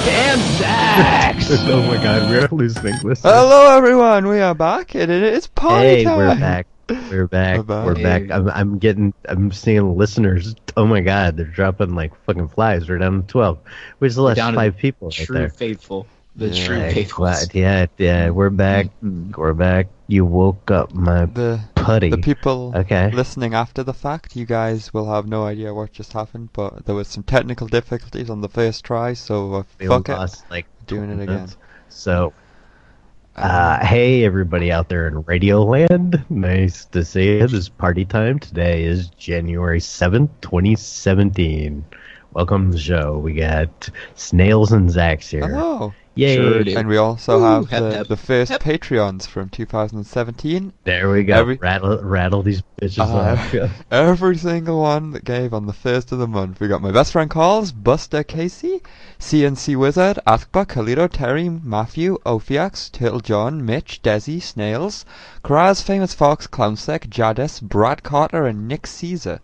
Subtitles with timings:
[0.02, 3.20] oh my god, we're losing listeners.
[3.20, 4.26] Hello, everyone.
[4.28, 6.16] We are back, and it is party Hey, time.
[6.16, 6.66] we're back.
[6.88, 7.56] We're back.
[7.58, 7.86] We're back.
[7.86, 8.30] We're back.
[8.30, 9.12] I'm, I'm getting.
[9.28, 10.54] I'm seeing listeners.
[10.74, 12.88] Oh my god, they're dropping like fucking flies.
[12.88, 13.58] We're down to twelve.
[13.98, 15.48] Where's the last down to five people right True there?
[15.50, 16.06] faithful.
[16.36, 16.64] The Yeah.
[16.64, 17.28] true faithful.
[17.52, 18.30] Yeah, yeah.
[18.30, 18.86] We're back.
[19.04, 19.36] Mhm.
[19.36, 19.88] We're back.
[20.06, 22.10] You woke up my The putty.
[22.10, 23.10] the people Okay.
[23.12, 26.94] listening after the fact, you guys will have no idea what just happened, but there
[26.94, 30.12] was some technical difficulties on the first try, so uh, We fuck it.
[30.12, 31.48] lost like Doing it again.
[31.88, 32.32] So,
[33.36, 36.24] Um, uh, hey everybody out there in Radio Land.
[36.30, 37.38] Nice to see you.
[37.40, 38.38] This is party time.
[38.40, 41.84] Today is January seventh, twenty seventeen.
[42.32, 43.18] Welcome to the show.
[43.18, 45.46] We got Snails and Zax here.
[45.48, 45.94] Hello.
[46.20, 46.36] Yay!
[46.36, 46.76] Sure do.
[46.76, 48.62] And we also Woo, have hep, the, hep, the first hep.
[48.62, 50.72] Patreons from 2017.
[50.84, 51.34] There we go.
[51.34, 53.70] Every- rattle, rattle these bitches Uh, off.
[53.90, 56.60] Every single one that gave on the first of the month.
[56.60, 58.82] We got my best friend calls, Buster Casey,
[59.18, 65.04] CNC Wizard, Athba, Kalito, Terry, Matthew, Ophiax, Turtle John, Mitch, Desi, Snails,
[65.42, 69.40] Kraz, Famous Fox, Clownsec, Jadis, Brad Carter, and Nick Caesar.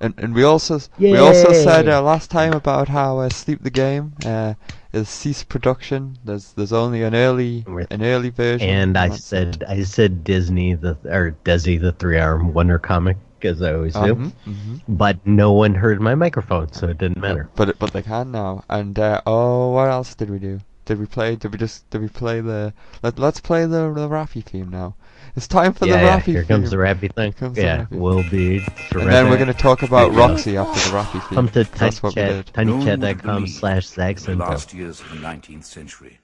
[0.00, 3.70] And and we also we also said uh, last time about how uh, Sleep the
[3.70, 4.54] Game uh,
[4.92, 6.18] is ceased production.
[6.24, 8.68] There's there's only an early an early version.
[8.68, 13.62] And I said, I said Disney the or Desi the three arm wonder comic as
[13.62, 14.00] I always it.
[14.04, 14.14] do.
[14.14, 14.80] Mhm, mhm.
[14.88, 17.48] But no one heard my microphone, so it didn't matter.
[17.56, 18.64] But but they can now.
[18.68, 20.60] And uh, oh, what else did we do?
[20.84, 21.36] Did we play?
[21.36, 21.88] Did we just?
[21.90, 22.72] Did we play the?
[23.02, 24.94] Let Let's play the the Raffy theme now.
[25.34, 26.48] It's time for yeah, the yeah, Raffy here theme.
[26.48, 27.32] comes the rappy thing.
[27.32, 27.90] comes the Yeah, rappy.
[27.98, 28.58] we'll be.
[28.92, 30.28] and then we're gonna talk about There you go.
[30.28, 31.36] Roxy after the Raffy theme.
[31.36, 32.46] come to That's what we did.
[32.46, 34.38] tinychat, No one would tinychat.com believe slash the Zaxxon.
[34.38, 36.18] last years of the 19th century.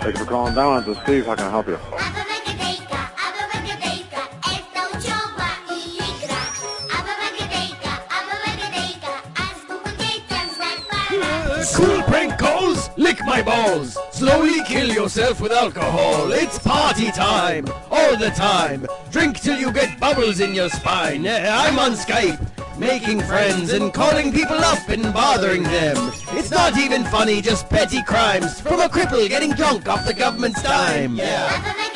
[0.00, 0.84] Thanks for calling down.
[0.84, 1.26] This is Steve.
[1.26, 1.78] How can I help you?
[11.68, 12.88] School prank calls?
[12.96, 13.98] Lick my balls.
[14.10, 16.32] Slowly kill yourself with alcohol.
[16.32, 17.66] It's party time.
[17.90, 18.86] All the time.
[19.10, 21.28] Drink till you get bubbles in your spine.
[21.28, 22.40] I'm on Skype.
[22.78, 25.96] Making friends and calling people up and bothering them.
[26.32, 28.62] It's not even funny, just petty crimes.
[28.62, 31.16] From a cripple getting drunk off the government's dime.
[31.16, 31.87] Yeah.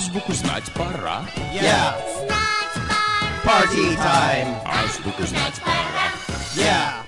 [0.00, 1.26] Азбуку знать пора.
[1.52, 1.94] Yeah.
[2.18, 2.72] Знать
[3.44, 4.56] пора, Party time.
[4.64, 6.06] Азбуку знать знать пора.
[6.54, 7.04] Yeah.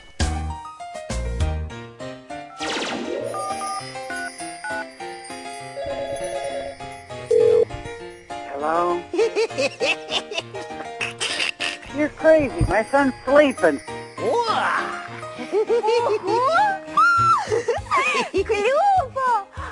[8.53, 9.01] Hello?
[11.97, 12.65] You're crazy.
[12.69, 13.81] My son's sleeping.
[18.45, 19.02] Клёво!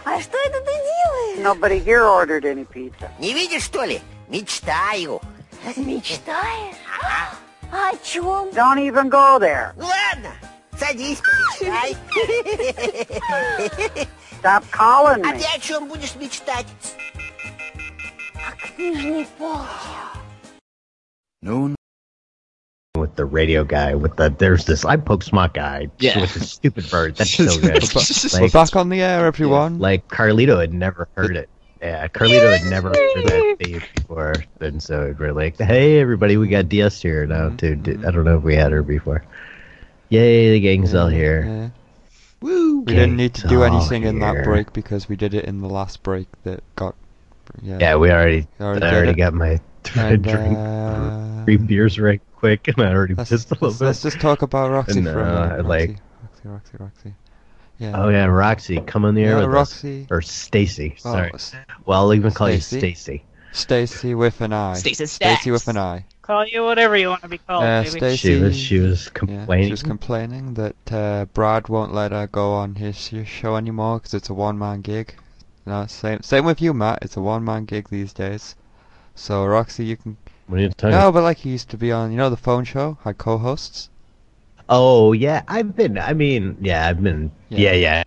[0.03, 1.39] А что это ты делаешь?
[1.39, 3.09] Nobody here ordered any pizza.
[3.19, 4.01] Не видишь, что ли?
[4.27, 5.21] Мечтаю.
[5.75, 6.75] Мечтаешь?
[7.71, 8.49] О чем?
[8.49, 9.73] Don't even go there.
[9.77, 10.31] Ну ладно,
[10.77, 11.19] садись,
[11.59, 11.95] помечтай.
[14.41, 15.39] Stop calling А me.
[15.39, 16.65] ты о чем будешь мечтать?
[18.35, 19.67] О книжной полке.
[21.43, 21.75] One
[23.11, 26.21] with the radio guy with the there's this I poke smart guy Yeah.
[26.21, 27.15] with the stupid bird.
[27.17, 27.83] That's so good.
[28.41, 29.79] We're back on the air, everyone.
[29.79, 31.49] like Carlito had never heard it.
[31.81, 36.47] Yeah, Carlito had never heard that theme before, and so we're like, "Hey, everybody, we
[36.47, 39.23] got DS here now too." I don't know if we had her before.
[40.09, 41.43] Yay, the gang's all here.
[41.47, 41.69] Yeah.
[42.41, 42.81] Woo!
[42.81, 45.45] We didn't need to do Gang's all anything in that break because we did it
[45.45, 46.95] in the last break that got.
[47.63, 47.77] Yeah.
[47.79, 48.47] Yeah, we already.
[48.59, 49.17] Already I already it.
[49.17, 49.59] got my
[49.95, 53.79] And, drink uh, three beers right quick, and I already Let's, pissed a little let's,
[53.79, 53.85] bit.
[53.85, 55.65] let's just talk about Roxy And, for a uh, minute.
[55.67, 57.13] like- Roxy, Roxy, Roxy, Roxy.
[57.77, 57.93] Yeah.
[58.03, 60.01] Oh yeah, Roxy, come on the air Yeah, with Roxy.
[60.03, 60.07] us.
[60.11, 60.95] Or Stacy.
[61.05, 61.31] Oh, Sorry.
[61.33, 61.55] S-
[61.85, 62.75] well, I'll even call Stacy?
[62.75, 63.23] you Stacy.
[63.53, 64.73] Stacy with an eye.
[64.75, 66.05] Stacy Stacy with an eye.
[66.21, 67.97] Call you whatever you want to be called, Uh, baby.
[67.97, 68.17] Stacy.
[68.17, 69.67] She was she was Yeah, complaining.
[69.67, 74.13] she was complaining that uh, Brad won't let her go on his show anymore because
[74.13, 75.15] it's a one-man gig.
[75.65, 76.99] No, same same with you, Matt.
[77.01, 78.55] It's a one-man gig these days.
[79.15, 80.17] So Roxy, you can
[80.51, 82.35] what are you talking no, but like he used to be on, you know, the
[82.35, 83.89] phone show had co-hosts.
[84.67, 85.97] Oh yeah, I've been.
[85.97, 87.31] I mean, yeah, I've been.
[87.47, 87.59] Yeah.
[87.59, 88.03] Yeah, yeah.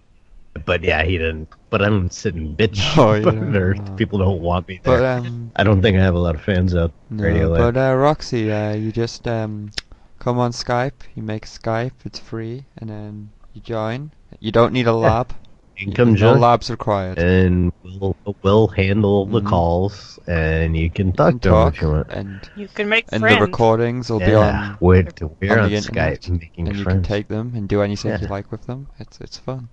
[0.67, 1.49] But yeah, he didn't.
[1.71, 2.81] But I don't sit and bitch.
[2.99, 3.97] Oh, you or don't.
[3.97, 4.99] people don't want me there.
[4.99, 7.79] But um, I don't think I have a lot of fans out no, radio but
[7.79, 9.71] uh, Roxy, uh, you just um,
[10.19, 11.01] come on Skype.
[11.15, 11.93] You make Skype.
[12.05, 14.11] It's free, and then you join.
[14.39, 15.35] You don't need a lab.
[15.77, 17.19] Income No junk, labs required.
[17.19, 19.47] and we'll, we'll handle the Mhm.
[19.49, 22.11] calls, and you can talk can to them talk if you want.
[22.11, 23.37] and You can make and friends.
[23.39, 25.05] the recordings will be on we're,
[25.41, 28.11] we're on on, the Skype internet, making and you can take them and do anything
[28.13, 28.21] Yeah.
[28.21, 28.87] you like with them.
[28.99, 29.69] It's it's fun.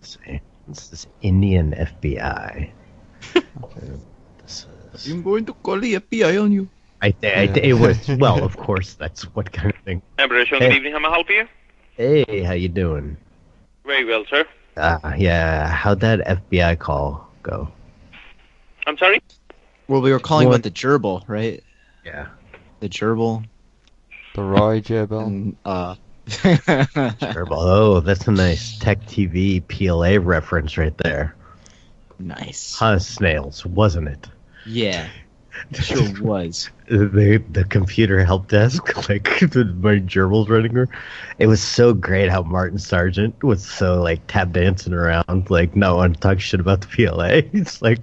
[0.00, 2.70] See, This is Indian FBI.
[4.42, 6.68] this is, I'm going to call the FBI on you.
[7.02, 10.02] I, th- I th- it was well, of course, that's what kind of thing.
[10.18, 10.58] Emperor, Hey.
[10.58, 10.92] good evening.
[10.92, 11.46] How may I help you?
[11.96, 13.16] Hey, how you doing?
[13.84, 14.44] Very well, sir.
[14.76, 17.68] Uh, yeah, how'd that FBI call go?
[18.86, 19.22] I'm sorry?
[19.88, 20.56] Well, we were calling What?
[20.56, 21.62] about the gerbil, right?
[22.04, 22.28] Yeah.
[22.80, 23.44] The gerbil.
[24.34, 25.26] The Roy Gerbil.
[25.26, 25.94] And, uh,
[26.26, 27.56] Gerbil.
[27.56, 31.34] Oh, that's a nice Tech TV PLA reference right there.
[32.18, 32.74] nice.
[32.74, 34.28] Huh, snails, wasn't it?
[34.66, 35.08] Yeah.
[35.74, 36.70] Sure was.
[36.88, 40.88] the the computer help desk, like my gerbils running her.
[41.38, 45.96] It was so great how Martin Sargent was so like tap dancing around, like no
[45.96, 47.42] one talk shit about the PLA.
[47.52, 47.98] It's like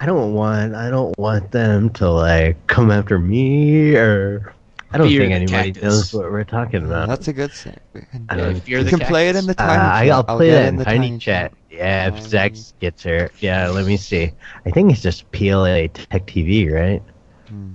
[0.00, 4.54] I don't want I don't want them to like come after me or
[4.90, 5.82] I don't Fear think anybody cactus.
[5.82, 7.08] knows what we're talking about.
[7.08, 7.76] That's a good thing.
[7.92, 10.06] We can, I don't- Fear you the can play it in the Uh, tiny I-
[10.06, 10.12] chat.
[10.28, 11.52] I'll play get that it in the tiny chat.
[11.70, 13.30] Yeah, if Tiny- Zach gets here.
[13.40, 14.32] Yeah, let me see.
[14.64, 17.02] I think it's just PLA Tech TV, right?
[17.48, 17.74] Hmm.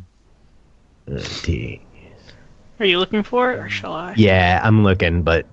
[1.11, 1.81] Uh, T.
[2.79, 4.13] Are you looking for it, or shall I?
[4.17, 5.45] Yeah, I'm looking, but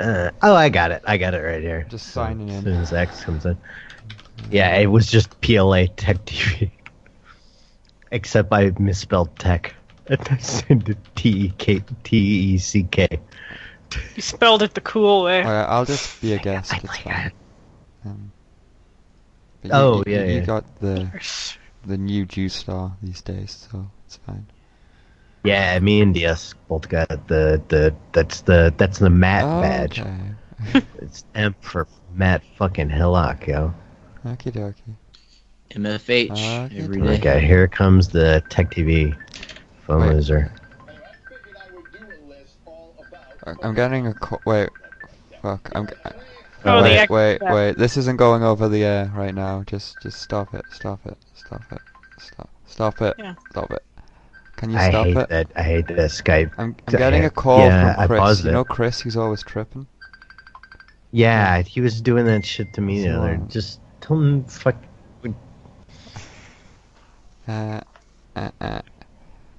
[0.00, 1.02] uh, oh, I got it.
[1.06, 1.86] I got it right here.
[1.90, 2.62] Just signing As in.
[2.64, 3.56] soon as X comes in.
[4.50, 6.70] Yeah, it was just PLA Tech TV,
[8.12, 9.74] except I misspelled tech.
[10.10, 13.08] I sent it T E K T E C K.
[14.16, 15.44] You spelled it the cool way.
[15.44, 16.72] Alright, I'll just be a guest.
[16.74, 17.32] I It's like fine.
[18.08, 18.32] Um,
[19.62, 20.44] but Oh, you, yeah, you yeah.
[20.46, 21.10] got the
[21.86, 24.46] the new Jew star these days, so it's fine.
[25.44, 30.00] Yeah, me and DS both got the the that's the that's the Matt Oh, badge.
[30.00, 30.82] okay.
[31.00, 33.72] It's M for Matt fucking Hillock, yo.
[34.26, 34.96] Okie dokie.
[35.70, 36.30] MFH
[36.66, 37.18] Okay, every day.
[37.18, 39.16] Okay, here comes the Tech TV
[39.86, 40.14] phone Wait.
[40.14, 40.50] loser.
[43.46, 44.40] I- I'm getting a call.
[44.44, 44.70] Wait.
[45.42, 45.70] Fuck.
[45.74, 45.86] I'm.
[45.86, 45.92] g-
[46.70, 47.54] Oh, the wait, ex- wait, yeah.
[47.54, 47.78] wait.
[47.78, 49.62] This isn't going over the air right now.
[49.66, 50.64] Just, just stop it.
[50.72, 51.16] Stop it.
[51.34, 51.78] Stop it.
[52.20, 52.50] Stop.
[52.66, 53.14] Stop it.
[53.18, 53.34] Yeah.
[53.50, 53.82] Stop it.
[54.56, 55.28] Can you I stop hate it?
[55.28, 55.46] that.
[55.56, 56.50] I hate that Skype.
[56.58, 58.44] I'm, I'm getting a call Yeah, from Chris.
[58.44, 59.86] You know Chris, who's always tripping.
[61.12, 63.36] Yeah, he was doing that shit to me the other.
[63.48, 64.76] Just tell him fuck.
[67.46, 67.80] Uh,
[68.36, 68.82] uh, uh.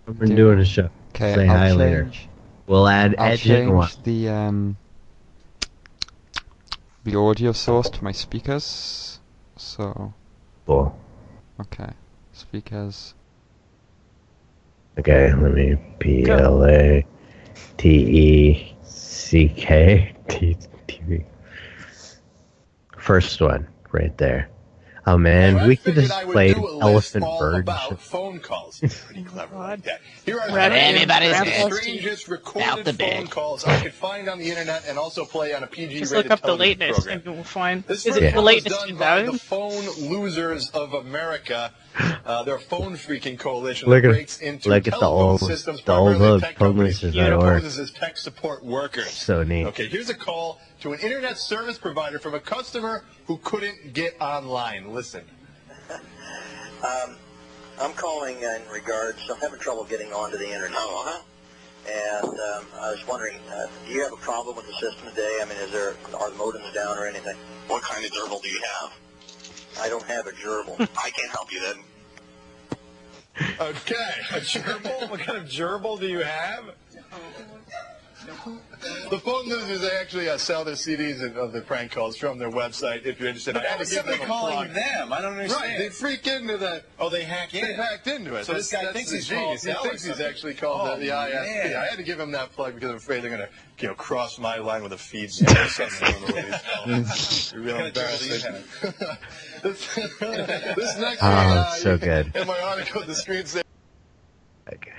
[0.06, 0.36] We're Dude.
[0.36, 0.90] doing a show.
[1.10, 1.78] Okay, Say I'll hi change.
[1.80, 2.12] later.
[2.68, 3.88] We'll add I'll edge in one.
[3.88, 4.78] change the um
[7.04, 9.20] the audio source to my speakers.
[9.58, 10.14] So
[10.66, 10.98] Cool.
[11.60, 11.92] okay,
[12.34, 13.14] speakers.
[14.98, 17.06] Okay, let me P L A
[17.78, 20.58] T E C K T
[20.88, 21.24] T V.
[22.98, 24.50] First one, right there.
[25.10, 27.68] Oh man, we could just play Elephant Bird.
[27.68, 28.80] and phone calls.
[29.06, 30.02] Pretty clever like that.
[30.24, 31.72] Here are Rabbit- Everybody's dead.
[31.72, 35.26] the strangest Out recorded the phone calls I could find on the internet and also
[35.26, 37.22] play on a PG Just look up the lateness, program.
[37.26, 37.84] and we'll find.
[37.86, 41.74] This Is first it the lateness done by the Phone Losers of America.
[42.24, 45.92] Uh, they're phone freaking coalition Look at- breaks into look at the old- systems, the
[45.92, 49.10] old tech phone companies, losers and poses as tech support workers.
[49.10, 49.66] So neat.
[49.66, 54.20] Okay, here's a call to an internet service provider from a customer who couldn't get
[54.22, 54.94] online.
[54.94, 55.24] Listen.
[55.90, 57.16] Um,
[57.82, 60.78] I'm calling in regards, I'm having trouble getting onto the internet.
[60.80, 61.22] Oh, huh?
[61.88, 65.40] And um, I was wondering, uh, do you have a problem with the system today?
[65.42, 67.36] I mean, is there, are the modems down or anything?
[67.68, 68.94] What kind of gerbil do you have?
[69.82, 70.80] I don't have a gerbil.
[70.98, 71.76] I can't help you then.
[73.62, 73.96] Okay,
[74.34, 75.10] a gerbil?
[75.10, 76.66] What kind of gerbil do you have?
[79.10, 82.38] The phone losers they actually uh, sell their CDs of, of the prank calls from
[82.38, 83.06] their website.
[83.06, 84.74] If you're interested, But I that had to was give them a calling plug.
[84.74, 85.12] them.
[85.14, 85.82] I don't Right, understand.
[85.82, 86.84] they freak into the.
[87.00, 87.62] Oh, they hack in.
[87.62, 88.46] They hacked into it.
[88.46, 89.64] So this guy That's thinks he's genius.
[89.64, 91.64] He thinks he's actually called Oh, the, the ISP.
[91.64, 91.76] man.
[91.76, 94.38] I had to give him that plug because I'm afraid they're gonna, you know, cross
[94.40, 96.12] my line with a feed sender or something.
[96.12, 96.36] Don't
[96.88, 97.52] know what.
[97.54, 99.18] You're real What kind of gerbil do you embarrassing.
[99.64, 99.96] this,
[100.76, 102.36] this next Oh, one, uh, so good.
[102.36, 103.64] In my article, the screen saver.
[104.72, 104.92] Okay.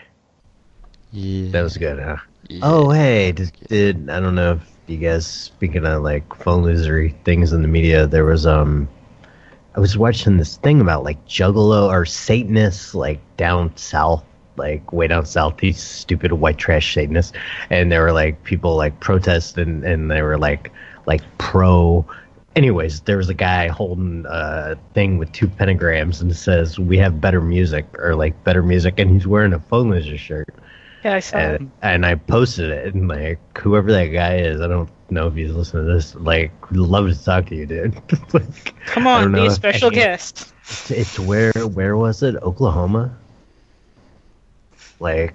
[1.12, 1.50] Yeah.
[1.50, 2.16] That was good, huh?
[2.48, 2.60] Yeah.
[2.62, 7.14] Oh, hey, did, did I don't know if you guys speaking of like phone losery
[7.24, 8.88] things in the media, there was um,
[9.76, 14.24] I was watching this thing about like Juggalo or Satanists like down south,
[14.56, 17.32] like way down south, these stupid white trash Satanists,
[17.70, 20.72] and there were like people like protest and and they were like
[21.06, 22.04] like pro.
[22.56, 27.20] Anyways, there was a guy holding a thing with two pentagrams and says "We have
[27.20, 30.52] better music" or like better music, and he's wearing a phone loser shirt.
[31.04, 31.60] Yeah, I saw it.
[31.60, 35.34] and, and I posted it, and like whoever that guy is, I don't know if
[35.34, 36.14] he's listening to this.
[36.14, 37.94] Like, love to talk to you, dude.
[38.34, 40.52] like, Come on, be a special guest.
[40.62, 42.36] It's, it's where where was it?
[42.36, 43.16] Oklahoma.
[44.98, 45.34] Like,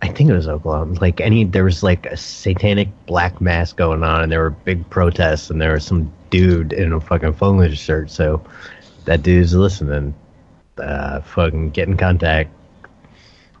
[0.00, 0.98] I think it was Oklahoma.
[1.00, 4.88] Like any, there was like a satanic black mass going on, and there were big
[4.88, 8.10] protests, and there was some dude in a fucking Foliage shirt.
[8.10, 8.44] So
[9.04, 10.14] that dude's listening.
[10.78, 12.50] Uh, fucking get in contact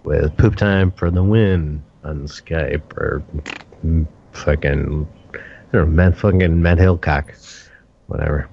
[0.04, 3.22] with Poop Time for the Win on Skype or
[4.32, 5.38] fucking I
[5.72, 7.32] don't know, Matt fucking Matt Hillcock,
[8.06, 8.48] whatever.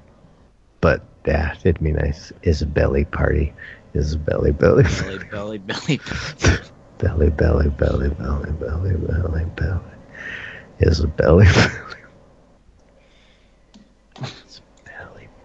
[0.81, 2.31] But yeah, it'd be nice.
[2.43, 3.53] Isabelly party,
[3.93, 5.99] Isabelly belly, Belly, belly, belly.
[6.97, 9.81] belly, belly, belly, belly, belly, belly, belly.
[10.79, 11.95] Isabelly belly.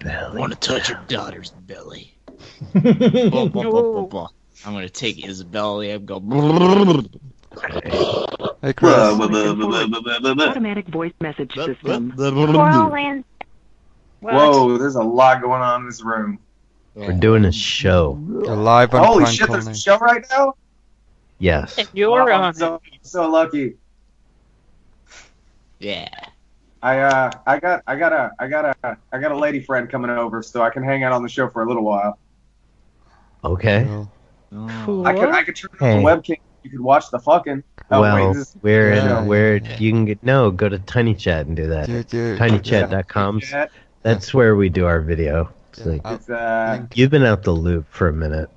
[0.07, 2.15] I want to touch your daughter's belly.
[2.75, 4.29] Blah, blah, blah, blah, blah.
[4.65, 6.21] I'm gonna take Isabella and go.
[8.63, 8.95] Hey, Chris.
[8.95, 12.13] Automatic voice message system.
[14.21, 16.39] Whoa, there's a lot going on in this room.
[16.95, 18.19] We're doing a show.
[18.27, 20.55] You're live on Holy Prank shit, there's a show right now?
[21.39, 21.79] Yes.
[21.93, 22.55] You're Wow, on.
[22.55, 23.77] So, so lucky.
[25.79, 26.09] Yeah.
[26.83, 29.91] I uh I got I got a I got a I got a lady friend
[29.91, 32.19] coming over so I can hang out on the show for a little while.
[33.43, 33.87] Okay.
[34.57, 35.97] I could I could turn on Hey.
[35.99, 36.37] the webcam.
[36.63, 37.63] You could watch the fucking.
[37.91, 39.23] Oh, well, wait, this is- where Yeah.
[39.25, 41.89] where you can get no go to Tiny Chat and do that.
[41.89, 43.41] TinyChat.com.
[43.41, 43.71] Chat.
[44.03, 45.51] That's where we do our video.
[45.71, 48.49] It's like, It's uh you've been out the loop for a minute.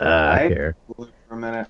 [0.00, 0.04] Uh,
[0.40, 0.76] I- here.
[0.96, 1.68] for a minute.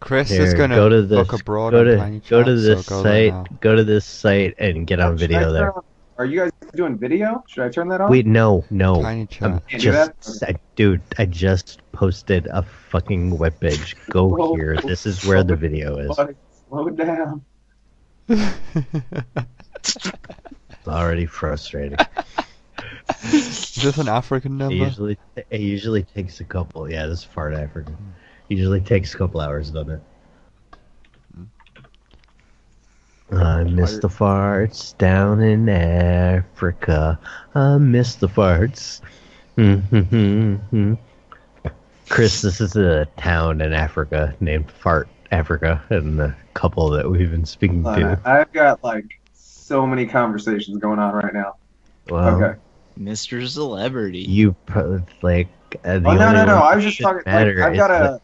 [0.00, 1.28] Chris Here, is gonna go to this.
[1.28, 3.32] book abroad go to go to this so go site.
[3.34, 3.44] now.
[3.60, 5.72] Go to this site and get on Should I video there.
[6.20, 7.42] Turn- Are you guys doing video?
[7.48, 8.10] Should I turn that on?
[8.10, 9.02] Wait, no, no.
[9.02, 9.68] Tiny I'm Chat.
[9.68, 10.20] Can't do that?
[10.20, 11.00] just, I, dude.
[11.18, 13.94] I just posted a fucking webpage.
[14.10, 14.54] Go Whoa.
[14.54, 14.76] here.
[14.84, 16.16] This is where the video is.
[16.68, 17.44] Slow down.
[19.82, 21.98] It's already frustrating.
[23.32, 24.74] Is this an African It number?
[24.74, 25.18] usually
[25.50, 26.90] it usually takes a couple.
[26.90, 27.96] Yeah, this is far African.
[28.48, 30.02] Usually takes a couple hours, doesn't it?
[33.32, 37.18] I miss the farts down in Africa.
[37.54, 39.00] I miss the farts.
[39.56, 40.94] Mm-hmm.
[42.08, 47.30] Chris, this is a town in Africa named Fart Africa, and the couple that we've
[47.30, 48.20] been speaking Uh, to.
[48.24, 51.54] I've got like so many conversations going on right now.
[52.08, 52.58] Well, okay.
[52.98, 53.46] Mr.
[53.46, 54.18] Celebrity.
[54.20, 55.48] you pro- like
[55.84, 56.56] uh, the Oh only no no no!
[56.58, 57.18] I that was just talking.
[57.18, 58.20] Like, matter I've got that- a.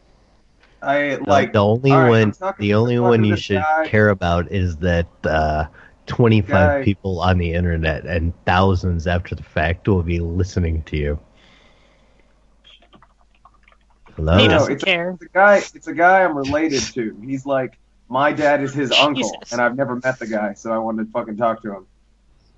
[0.86, 3.88] I like the only all right, one the only one you should guy.
[3.88, 5.66] care about is that uh,
[6.06, 10.96] 25 Guy- people on the internet and thousands after the fact will be listening to
[10.96, 11.18] you.
[14.14, 14.38] Hello.
[14.38, 15.56] He doesn't it's a, it's a guy.
[15.56, 17.20] It's a guy I'm related to.
[17.22, 17.78] He's like
[18.08, 19.52] my dad is his uncle, Jesus.
[19.52, 21.86] and I've never met the guy, so I wanted to fucking talk to him.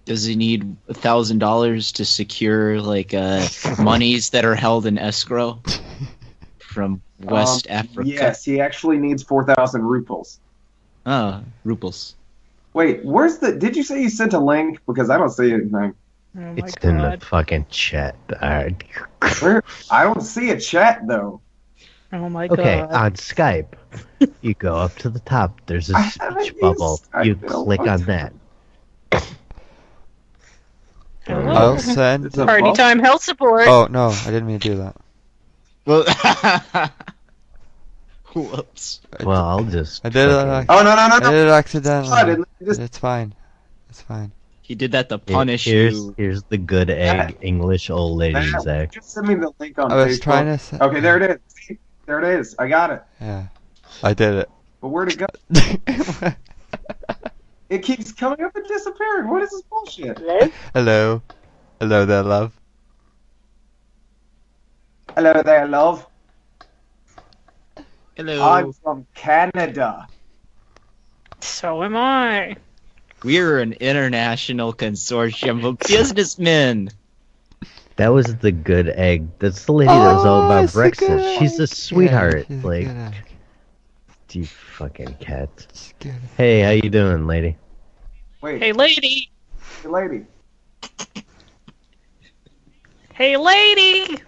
[0.04, 3.46] Does he need a thousand dollars to secure like uh,
[3.78, 5.62] monies that are held in escrow
[6.58, 8.08] from West Um, Africa?
[8.08, 10.38] Yes, he actually needs four thousand ruples.
[11.06, 12.14] Oh, ruples.
[12.74, 13.52] Wait, where's the?
[13.52, 14.78] Did you say you sent a link?
[14.86, 15.94] Because I don't see anything.
[16.36, 18.14] Oh my it's in the fucking chat.
[18.32, 18.84] Alright.
[19.40, 19.64] Where?
[19.90, 21.40] I don't see a chat though.
[22.12, 22.58] Oh my god.
[22.58, 22.94] Okay, god.
[22.94, 23.74] on Skype,
[24.40, 25.60] you go up to the top.
[25.66, 27.00] There's a speech bubble.
[27.12, 28.32] Skype You click on that.
[31.26, 31.50] Hello.
[31.50, 32.26] I'll send.
[32.26, 33.66] It's a Party time health support.
[33.66, 34.96] Oh no, I didn't mean to do that.
[35.88, 36.04] Well,
[38.34, 39.00] whoops.
[39.24, 40.04] Well, I'll just.
[40.04, 40.32] I did it.
[40.32, 41.30] fucking- ac- Oh no no no I no!
[41.30, 42.24] did it accidentally.
[42.24, 43.34] didn't just It's fine.
[43.88, 44.32] It's fine.
[44.60, 46.14] He did that to Here- punish here's, you.
[46.18, 48.92] Here's the good egg English old lady, Matt, Zach.
[48.92, 50.22] just send me the link on I was Facebook.
[50.22, 50.58] trying to.
[50.58, 51.38] Say, Okay, there it is.
[51.54, 51.78] See?
[52.04, 52.54] There it is.
[52.58, 53.02] I got it.
[53.18, 53.46] Yeah,
[54.02, 54.50] I did it.
[54.82, 55.26] But where'd it go?
[57.70, 59.28] It keeps coming up and disappearing.
[59.28, 60.18] What is this bullshit?
[60.72, 61.20] Hello,
[61.78, 62.58] hello there, love.
[65.18, 66.06] Hello there, love.
[68.14, 68.40] Hello.
[68.40, 70.06] I'm from Canada.
[71.40, 72.54] So am I.
[73.24, 76.90] We're an international consortium of businessmen.
[77.96, 79.26] That was the good egg.
[79.40, 81.36] That's the lady that was all Oh, about it's the Brexit.
[81.40, 82.46] She's a sweetheart.
[82.48, 84.34] Yeah, she's a like, good egg.
[84.34, 85.48] you fucking cat.
[86.36, 87.56] Hey, how you doing, lady?
[88.40, 89.32] Wait, Hey lady.
[89.82, 90.26] hey, lady.
[93.14, 94.22] Hey lady.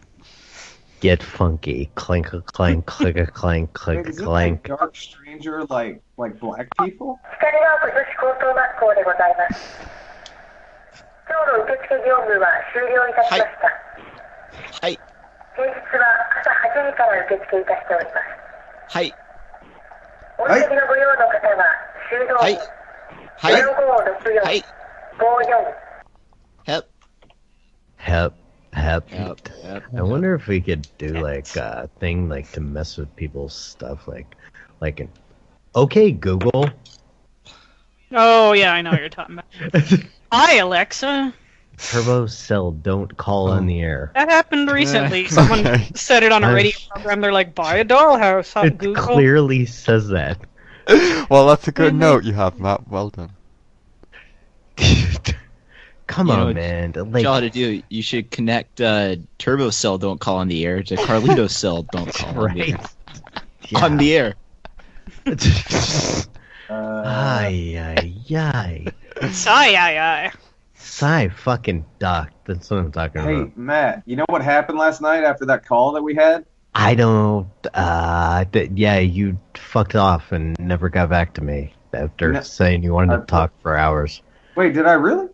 [1.00, 4.68] get funky, clank a clank, click a clank, click a clank.
[4.68, 7.18] Like dark stranger, like like black people.
[14.80, 14.98] はい。
[15.56, 16.06] 平日は
[16.40, 18.96] 朝8時から受付いたしております。
[18.96, 19.14] はい。
[20.38, 21.64] お急ぎのご用の方は、
[22.08, 22.36] 修道院。
[22.40, 22.58] はい。
[23.36, 23.62] はい。
[23.62, 24.44] 0564。
[24.44, 24.64] はい。
[25.18, 25.90] 54。
[26.66, 26.86] Help.
[27.98, 28.34] Help.
[29.94, 34.06] I wonder if we could do like a thing like to mess with people's stuff,
[34.06, 34.36] like,
[34.80, 35.08] like an
[35.74, 36.70] okay Google.
[38.12, 39.82] Oh yeah, I know what you're talking about.
[40.32, 41.34] Hi Alexa.
[41.78, 44.12] Turbo Cell, don't call on the air.
[44.14, 45.26] That happened recently.
[45.28, 47.20] Someone said it on a radio program.
[47.20, 50.38] They're like, "Buy a dollhouse on It Google." clearly says that.
[51.30, 52.00] well, that's a good mm-hmm.
[52.00, 52.86] note you have, Matt.
[52.88, 53.30] Well done.
[56.10, 56.92] Come You on, know what man.
[56.96, 57.80] you Like, ought to do?
[57.88, 62.12] You should connect uh, Turbo Cell Don't Call on the Air to Carlito Cell Don't
[62.12, 62.80] Call on the air.
[63.82, 64.34] On the air.
[66.68, 68.86] ay, ay, ay.
[69.30, 70.32] Sigh, aye, aye.
[70.74, 72.30] Sigh, fucking duck.
[72.46, 73.46] That's what I'm talking Hey, about.
[73.48, 76.44] Hey Matt, you know what happened last night after that call that we had?
[76.74, 77.48] I don't.
[77.72, 82.40] Uh, th- yeah, you fucked off and never got back to me after No.
[82.42, 84.22] saying you wanted to talk for hours.
[84.56, 85.28] Wait, did I really?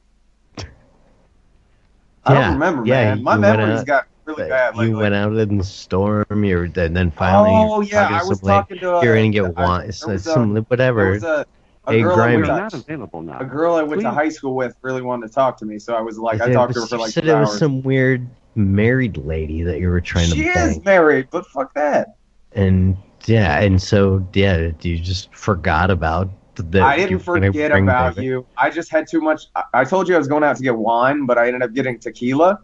[2.27, 3.23] I Yeah, don't remember, yeah, man.
[3.23, 4.91] My you went memory's out- got really bad lately.
[4.91, 6.25] You went out in the storm.
[6.45, 9.03] You were, and then finally, Oh, you're yeah, talking I was somebody, talking to, uh,
[9.03, 9.81] You're gonna get I- one.
[9.81, 11.15] there It's, was a- whatever.
[11.15, 11.47] A,
[11.87, 12.49] a Hey, girl I Grimy.
[12.49, 13.39] went to, available now.
[13.39, 15.95] a girl I went to high school with really wanted to talk to me, so
[15.95, 17.51] I was like, I It talked to her was- for you like said it was
[17.51, 17.59] hours.
[17.59, 22.17] some weird married lady that you were trying She to is married, but fuck that.
[22.55, 26.29] And yeah, and so yeah, you just forgot about
[26.63, 26.83] that.
[26.83, 28.47] I didn't forget about back- you.
[28.57, 29.43] I just had too much.
[29.55, 31.73] I, I told you I was going out to get wine, but I ended up
[31.73, 32.61] getting tequila,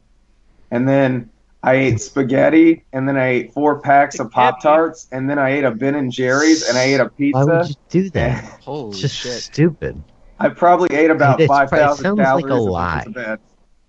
[0.71, 1.31] and then
[1.63, 5.51] I ate spaghetti, and then I ate four packs of Pop Tarts, and then I
[5.51, 7.45] ate a Ben and Jerry's, and I ate a pizza.
[7.47, 8.45] Why would you do that?
[8.63, 9.43] Holy It's just shit.
[9.43, 10.03] stupid.
[10.41, 12.45] I probably ate about It five probably sounds calories.
[12.45, 13.37] like a and lie.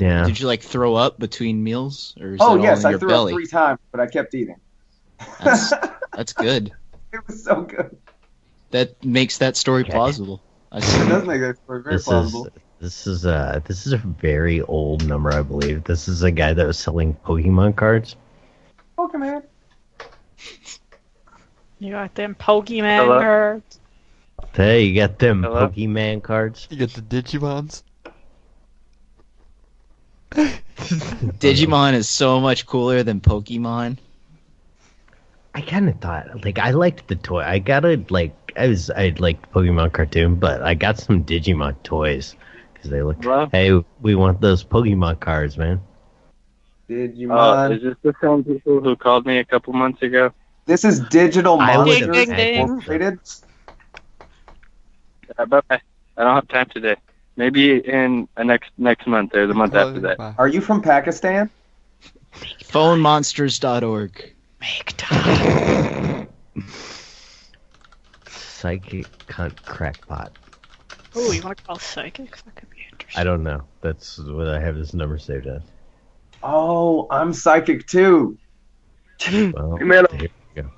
[0.00, 0.24] Yeah.
[0.24, 2.90] Did you like throw up between meals, or is Oh that yes, all in I
[2.90, 3.32] your threw belly?
[3.32, 4.54] up three times, but I kept eating.
[5.42, 5.72] That's
[6.12, 6.72] that's good.
[7.12, 7.96] It was so good.
[8.70, 10.40] That makes that story plausible.
[10.70, 11.00] I see.
[11.00, 12.46] It does make that story very This plausible.
[12.46, 15.84] is this is a this is a very old number, I believe.
[15.84, 18.16] This is a guy that was selling Pokemon cards.
[18.96, 19.42] Pokemon.
[21.80, 23.20] You got them Pokemon Hello?
[23.20, 23.80] cards.
[24.54, 25.68] Hey, you got them Hello?
[25.68, 26.66] Pokemon cards?
[26.70, 27.82] You get the Digimons.
[30.32, 33.96] Digimon is so much cooler than Pokemon.
[35.54, 37.40] I kind of thought like I liked the toy.
[37.42, 41.82] I got a like I was I liked Pokemon cartoon, but I got some Digimon
[41.82, 42.34] toys
[42.74, 43.22] because they look.
[43.52, 45.80] Hey, we want those Pokemon cards, man.
[46.88, 47.70] Digimon.
[47.70, 50.32] Uh, is this the same people who called me a couple months ago?
[50.66, 53.20] This is Digital I would Monsters have Incorporated.
[55.38, 55.80] Uh, bye bye.
[56.16, 56.96] I don't have time today.
[57.36, 60.34] Maybe in uh, next next month or the month after that.
[60.38, 61.48] Are you from Pakistan?
[62.64, 64.34] Phonemonsters.org.
[68.62, 70.32] Psychic cunt crackpot.
[71.14, 72.42] Oh, you want to call psychics?
[72.42, 73.20] That could be interesting.
[73.20, 73.62] I don't know.
[73.82, 75.62] That's what I have this number saved as.
[76.42, 78.36] Oh, I'm psychic too.
[79.30, 80.70] Well, Email- there you go.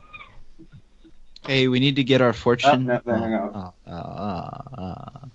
[1.46, 2.70] Hey, we need to get our fortune.
[2.70, 3.72] Oh, no, no, hang on.
[3.86, 5.26] Uh, uh,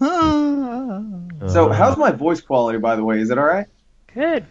[0.00, 1.48] uh.
[1.48, 3.20] So, how's my voice quality, by the way?
[3.20, 3.68] Is it all right?
[4.12, 4.44] Good.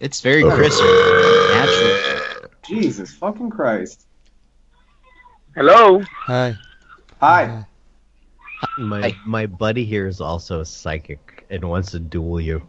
[0.00, 2.48] It's very crisp, natural.
[2.66, 4.06] Jesus fucking Christ.
[5.54, 6.00] Hello.
[6.26, 6.56] Hi.
[7.20, 7.64] Hi.
[8.78, 12.62] My my buddy here is also a psychic and wants to duel you.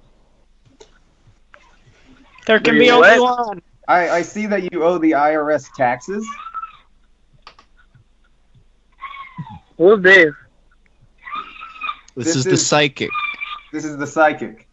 [2.47, 3.61] There can Wait, be only one.
[3.87, 6.25] I, I see that you owe the IRS taxes.
[9.77, 10.33] Who's this?
[12.15, 13.09] This, This is, the is- psychic.
[13.71, 14.67] This is the psychic.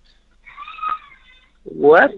[1.64, 2.14] What?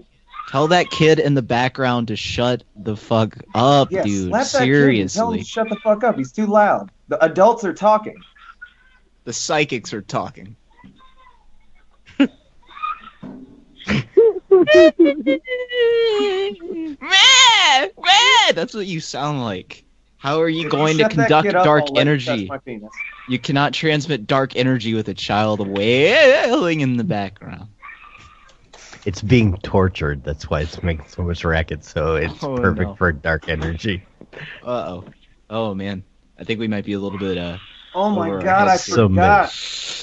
[0.51, 4.27] Tell that kid in the background to shut the fuck up, Yes, dude.
[4.29, 6.17] slap that kid and tell him to shut the fuck up.
[6.17, 6.91] He's too loud.
[7.07, 8.17] The adults are talking.
[9.23, 10.57] The psychics are talking.
[18.53, 19.85] That's what you sound like.
[20.17, 22.89] How are you If going to conduct kid up, dark I'll let him touch energy?
[23.29, 27.69] You cannot transmit dark energy with a child wailing in the background.
[29.05, 30.23] It's being tortured.
[30.23, 31.83] That's why it's making so much racket.
[31.83, 32.95] So it's Oh, perfect no.
[32.95, 34.03] for dark energy.
[34.61, 35.05] Uh oh.
[35.49, 36.03] Oh man.
[36.39, 37.57] I think we might be a little bit uh
[37.93, 38.95] Oh my over god, I heads here.
[38.95, 39.55] Somebody, forgot.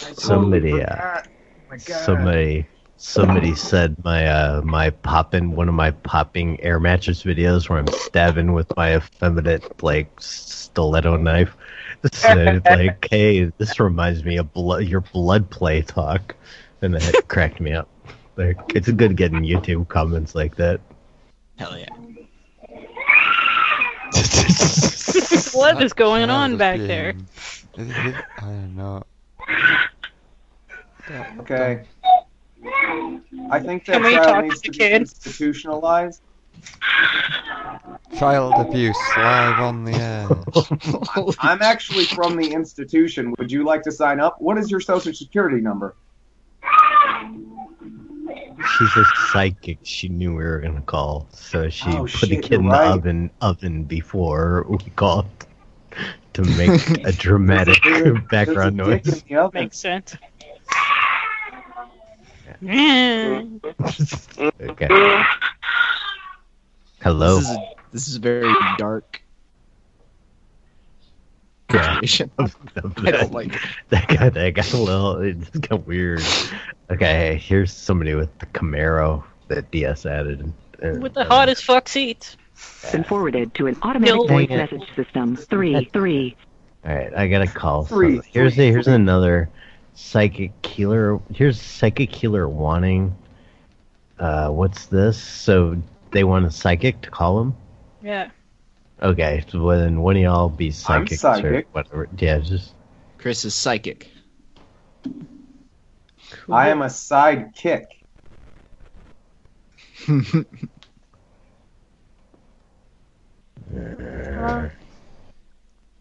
[0.02, 1.28] I totally somebody, uh, forgot.
[1.28, 2.04] Oh my god.
[2.04, 7.78] somebody, somebody said my uh my popping one of my popping air mattress videos where
[7.78, 11.56] I'm stabbing with my effeminate like stiletto knife.
[12.12, 16.36] Said like, hey, this reminds me of blood, your blood play talk,
[16.82, 17.88] and that cracked me up.
[18.38, 20.80] Like, it's good getting YouTube comments like that.
[21.58, 21.88] Hell yeah.
[25.52, 27.14] what is going on back being- there?
[27.76, 29.02] I don't know.
[31.40, 31.82] Okay.
[33.50, 34.92] I think that Can we crowd talk needs to to be kid?
[35.02, 36.22] institutionalized.
[38.18, 39.92] Child abuse live on the
[41.26, 41.34] air.
[41.40, 43.34] I'm actually from the institution.
[43.38, 44.40] Would you like to sign up?
[44.40, 45.96] What is your social security number?
[48.66, 49.78] She's a psychic.
[49.82, 52.66] She knew we were gonna call, so she Oh, put shit, the kid you're in
[52.66, 52.88] right.
[52.88, 55.26] the oven oven before we called
[56.34, 57.78] to make a dramatic
[58.30, 59.22] background a noise.
[59.28, 59.50] in.
[59.54, 60.16] Makes sense.
[62.60, 63.42] Yeah.
[64.60, 65.22] Okay.
[67.02, 67.38] Hello.
[67.38, 67.56] This is,
[67.92, 69.22] this is very dark.
[71.72, 71.94] Yeah.
[72.00, 72.30] situation.
[72.38, 73.60] I don't like it.
[73.90, 75.20] That got that got a little.
[75.20, 76.22] It just got weird.
[76.90, 80.52] Okay, here's somebody with the Camaro that DS added.
[80.82, 82.36] and- With the hottest fuck seats.
[82.92, 85.36] Been forwarded to an automatic Bill- voice message system.
[85.36, 86.36] Three, three.
[86.84, 87.84] All right, I gotta call.
[87.84, 89.48] Three, here's three, here's another
[89.94, 91.20] psychic healer.
[91.34, 93.14] Here's psychic healer wanting.
[94.18, 95.20] Uh, what's this?
[95.22, 95.80] So
[96.12, 97.54] they want a psychic to call him.
[98.02, 98.30] Yeah.
[99.00, 101.68] Okay, so then one of y'all be psychic or psychic.
[101.70, 102.08] whatever.
[102.18, 102.74] Yeah, just
[103.16, 104.10] Chris is psychic.
[106.50, 107.84] I am a sidekick.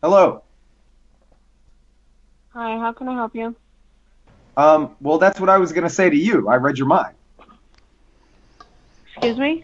[0.02, 0.44] Hello.
[2.54, 3.56] Hi, how can I help you?
[4.56, 6.48] Um, well, that's what I was gonna say to you.
[6.50, 7.16] I read your mind.
[9.16, 9.64] Excuse me?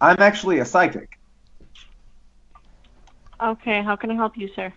[0.00, 1.17] I'm actually a psychic.
[3.40, 4.72] Okay, how can I help you, sir?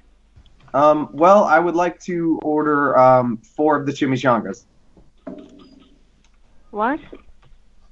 [0.74, 4.66] Um, well, I would like to order um four of the chimichangas.
[6.70, 7.00] What?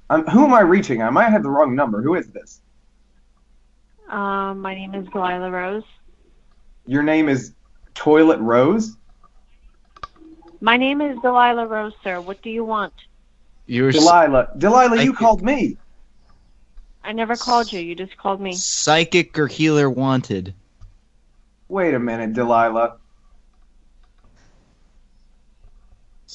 [0.08, 1.02] Um, who am I reaching?
[1.02, 2.02] I might have the wrong number.
[2.02, 2.62] Who is this?
[4.08, 5.84] Um, my name is Delilah Rose.
[6.86, 7.54] Your name is
[7.94, 8.96] Toilet Rose.
[10.60, 12.20] My name is Delilah Rose, sir.
[12.20, 12.92] What do you want?
[13.66, 14.48] You're Delilah.
[14.58, 15.18] Delilah, you Psychic.
[15.18, 15.76] called me.
[17.04, 17.80] I never called you.
[17.80, 18.52] You just called me.
[18.54, 20.54] psychic or healer wanted.
[21.70, 22.96] Wait a minute, Delilah.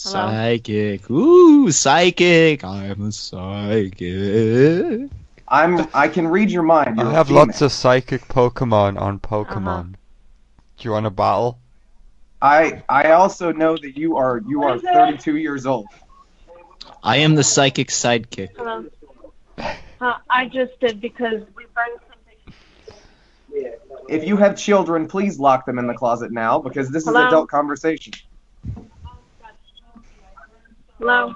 [0.02, 0.30] Hello?
[0.32, 1.10] Psychic.
[1.12, 2.63] Ooh, psychic.
[2.63, 5.10] I'm a psychic.
[5.45, 5.88] I'm.
[5.93, 6.98] I can read your mind.
[6.98, 9.95] You're I a have lots of psychic Pokemon on Pokemon.
[10.78, 11.60] Do you want a battle?
[12.41, 12.84] I.
[12.88, 14.41] I also know that you are.
[14.48, 15.88] You are 32 years old.
[17.04, 18.56] I am the psychic sidekick.
[18.56, 18.86] Hello.
[19.58, 22.05] Uh, I just did because we burned something.
[24.08, 27.22] If you have children, please lock them in the closet now because this Hello?
[27.22, 28.13] is adult conversation.
[31.00, 31.36] Hello.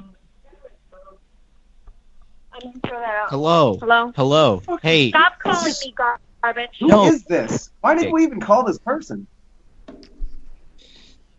[2.54, 3.30] I didn't throw that out.
[3.30, 3.78] Hello.
[3.80, 4.12] Hello.
[4.16, 4.62] Hello.
[4.82, 5.10] Hey.
[5.10, 5.94] Stop calling me
[6.42, 6.70] garbage.
[6.80, 7.72] Who is this?
[7.82, 8.12] Why did Okay.
[8.12, 9.28] we even call this person?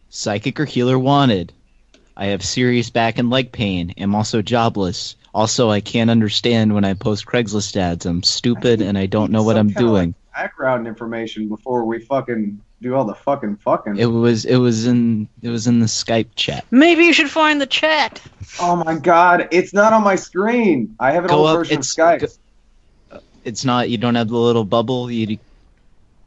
[0.09, 1.53] Psychic or healer wanted.
[2.17, 3.95] I have serious back and leg pain.
[3.97, 5.17] Am also jobless.
[5.33, 8.05] Also, I can't understand when I post Craigslist ads.
[8.05, 10.15] I'm stupid and I don't know what I'm doing.
[10.35, 13.97] Background information before we fucking do all the fucking fucking.
[13.99, 16.65] It was it was in it was in the Skype chat.
[16.71, 18.21] Maybe you should find the chat.
[18.61, 20.95] oh my god, it's not on my screen.
[20.99, 22.37] I have an Go old up, version of it's- Skype.
[23.45, 25.39] It's not you don't have the little bubble you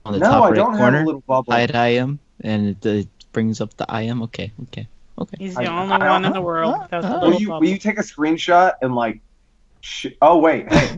[0.06, 1.06] on the No, top I right don't have a corner.
[1.06, 1.54] little bubble.
[1.54, 4.24] Hide IM and it, uh, brings up the IM.
[4.24, 4.88] Okay, okay,
[5.20, 5.38] okay.
[5.40, 7.62] He's the I- only I- one in the world without the Will you, bubble.
[7.62, 9.22] will you take a screenshot and like?
[9.82, 10.98] Sh- oh wait, hey,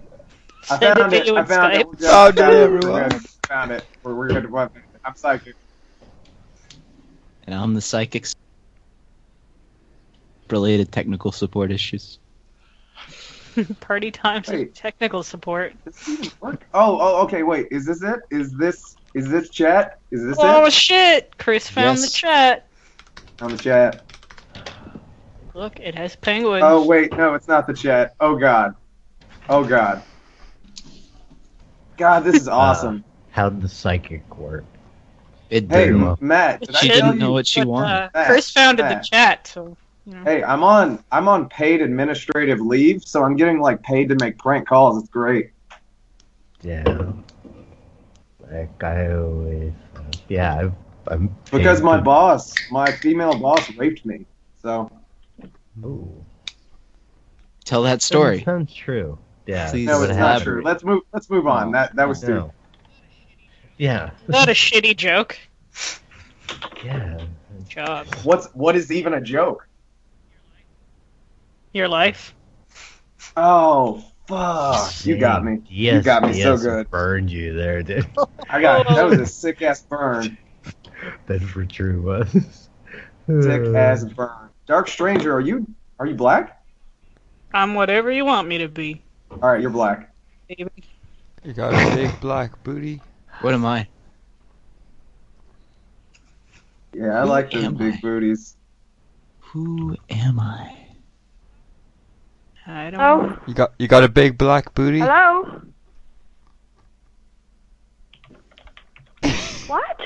[0.69, 1.27] I Send it found to it.
[1.27, 1.85] you I in found it.
[1.85, 1.85] Skype.
[1.85, 2.37] Oh, we're good.
[2.37, 3.01] Found it, Found everyone.
[3.03, 3.27] We're good.
[3.47, 3.87] Found it.
[4.03, 4.51] We're, we're good.
[4.51, 4.71] Well,
[5.03, 5.55] I'm psychic.
[7.45, 8.25] And I'm the psychic.
[10.49, 12.19] Related technical support issues.
[13.79, 14.75] Party times Wait.
[14.75, 15.73] technical support.
[16.43, 17.43] Oh, oh, okay.
[17.43, 18.19] Wait, is this it?
[18.31, 19.99] Is this is this chat?
[20.11, 20.73] Is this Oh it?
[20.73, 21.37] shit!
[21.37, 22.11] Chris found Yes.
[22.11, 22.67] the chat.
[23.41, 24.05] On the chat.
[25.53, 26.63] Look, it has penguins.
[26.63, 28.13] Oh wait, no, it's not the chat.
[28.19, 28.75] Oh god.
[29.49, 30.03] Oh god.
[31.97, 33.03] God, this is awesome.
[33.31, 34.65] how'd the psychic work?
[35.49, 36.01] It hey, didn't.
[36.01, 36.17] well.
[36.21, 37.19] Matt, did She I didn't you?
[37.19, 37.93] know what she But, wanted.
[37.93, 38.91] uh, Matt, Chris found Matt.
[38.91, 40.23] In the chat, so you know.
[40.23, 44.37] Hey, I'm on I'm on paid administrative leave, so I'm getting like paid to make
[44.37, 44.99] prank calls.
[45.01, 45.51] It's great.
[46.61, 46.83] Yeah.
[48.51, 49.73] Like I always.
[49.95, 50.73] Uh, yeah, I've,
[51.07, 51.35] I'm.
[51.51, 54.25] Because my to- boss, my female boss, raped me.
[54.61, 54.91] So
[55.83, 56.25] Ooh.
[57.65, 58.43] Tell that story.
[58.43, 59.17] Sounds true.
[59.45, 59.69] Yeah.
[59.69, 60.61] Please no, what it's not true.
[60.63, 61.03] Let's move.
[61.13, 61.71] Let's move on.
[61.71, 62.51] That that was stupid.
[63.77, 64.11] Yeah.
[64.27, 65.37] Is that a shitty joke?
[66.83, 67.19] Yeah.
[67.67, 68.07] Job.
[68.23, 69.67] What's what is even a joke?
[71.73, 72.33] Your life.
[73.35, 75.61] Oh Fuck, you got me.
[75.69, 76.89] You got me so good.
[76.89, 78.07] Burned you there, dude.
[78.49, 80.37] I got that was a sick ass burn.
[81.27, 82.69] that for true was.
[83.27, 84.49] Sick ass burn.
[84.65, 85.67] Dark Stranger, are you
[85.99, 86.63] are you black?
[87.53, 89.03] I'm whatever you want me to be.
[89.41, 90.13] All right, you're black.
[90.47, 93.01] You got a big black booty.
[93.41, 93.87] What am I?
[96.93, 98.55] Yeah, I like those am big booties.
[99.51, 100.71] Who am I?
[102.67, 103.21] I don't Hello?
[103.27, 103.37] know.
[103.47, 104.99] You got you got a big black booty.
[104.99, 105.61] Hello?
[109.67, 109.99] what?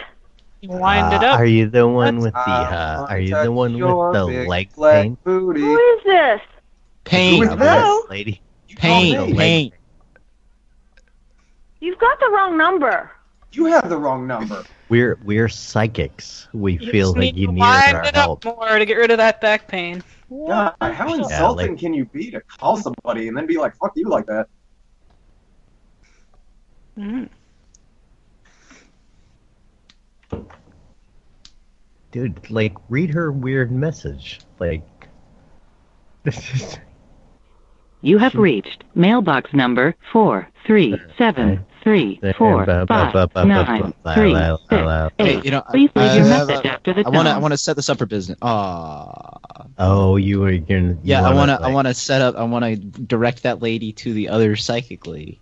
[0.62, 1.40] You wind it Uh, up.
[1.40, 2.40] Are you the one with the?
[2.40, 5.18] Uh, are you the one with the big leg black pain?
[5.24, 5.62] booty.
[5.62, 6.42] Who is this?
[7.06, 7.44] Pain.
[7.44, 8.10] Who is this?
[8.10, 8.42] lady.
[8.80, 9.16] Pain.
[9.16, 9.36] called me.
[9.38, 9.72] Pain.
[11.80, 13.12] You've got the wrong number.
[13.52, 14.64] You have the wrong number.
[14.90, 16.48] We're we're psychics.
[16.54, 18.46] We You feel just like need you to need wind our it help.
[18.46, 20.04] up more to get rid of that back pain.
[20.30, 23.94] God, how insulting like- can you be to call somebody and then be like, "Fuck
[23.96, 24.48] you" like that?
[26.98, 27.30] Mm.
[32.12, 34.40] Dude, like read her weird message.
[34.60, 34.84] Like
[38.02, 43.14] You have reached mailbox number four three seven three four five
[43.46, 44.36] nine three
[44.70, 47.34] six Hey, you know, Please leave I- your message after the I want to.
[47.34, 48.38] I want to set this up for business.
[48.42, 49.66] Ah.
[49.78, 50.92] Oh, you were gonna.
[50.92, 51.60] you Yeah, I want to.
[51.62, 52.36] I want to set up.
[52.36, 55.42] I want to direct that lady to the other psychic lady.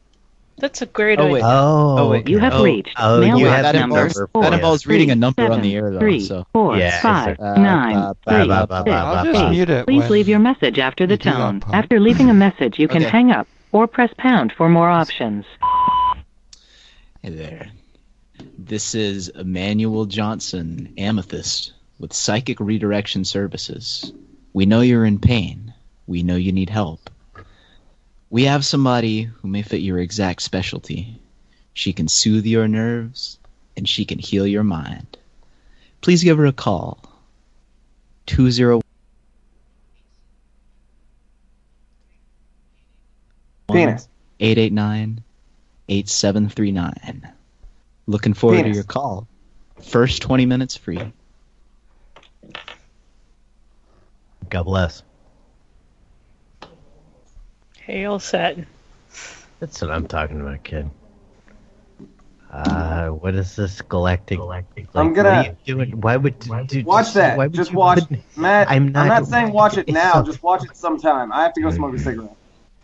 [0.59, 1.41] That's a great Oh, idea.
[1.45, 2.27] Oh, Oh, wait.
[2.27, 5.11] You have Oh, reached oh, you have that number involves, number four, that involves reading
[5.11, 5.99] a three, number on the air, though.
[5.99, 6.47] three, so.
[6.51, 9.51] four, Yeah, it's five, like- nine, Uh, three, ba- ba- six, ba- I'll ba- just
[9.51, 9.85] mute it.
[9.85, 11.61] Please leave your message after the you do that tone.
[11.73, 13.09] After leaving a message, you can Okay.
[13.11, 15.45] hang up or press pound for more options.
[17.21, 17.67] Hey there.
[18.57, 24.11] This is Emmanuel Johnson, Amethyst, with Psychic Redirection Services.
[24.53, 25.73] We know you're in pain.
[26.07, 27.09] We know you need help.
[28.29, 31.21] We have somebody who may fit your exact specialty.
[31.73, 33.39] She can soothe your nerves,
[33.77, 35.17] and she can heal your mind.
[36.01, 36.99] Please give her a call.
[38.25, 38.81] 20
[43.71, 44.07] Penis.
[44.39, 45.23] 889
[45.89, 47.33] 8739.
[48.07, 48.71] Looking forward Penis.
[48.71, 49.27] to your call.
[49.81, 51.13] First 20 minutes free.
[54.49, 55.03] God bless.
[57.87, 58.67] Hail Satin.
[59.61, 60.89] That's what I'm talking about, kid.
[62.51, 64.39] Uh, what is this galactic?
[64.39, 66.01] galactic I'm gonna- What are you doing?
[66.01, 67.37] Why would dude, Watch that.
[67.37, 67.99] Why would Just you watch.
[68.09, 70.21] put- Matt, I'm I'm not- not, saying watch it now.
[70.21, 71.31] Just watch it sometime.
[71.31, 72.35] I have to go smoke a cigarette.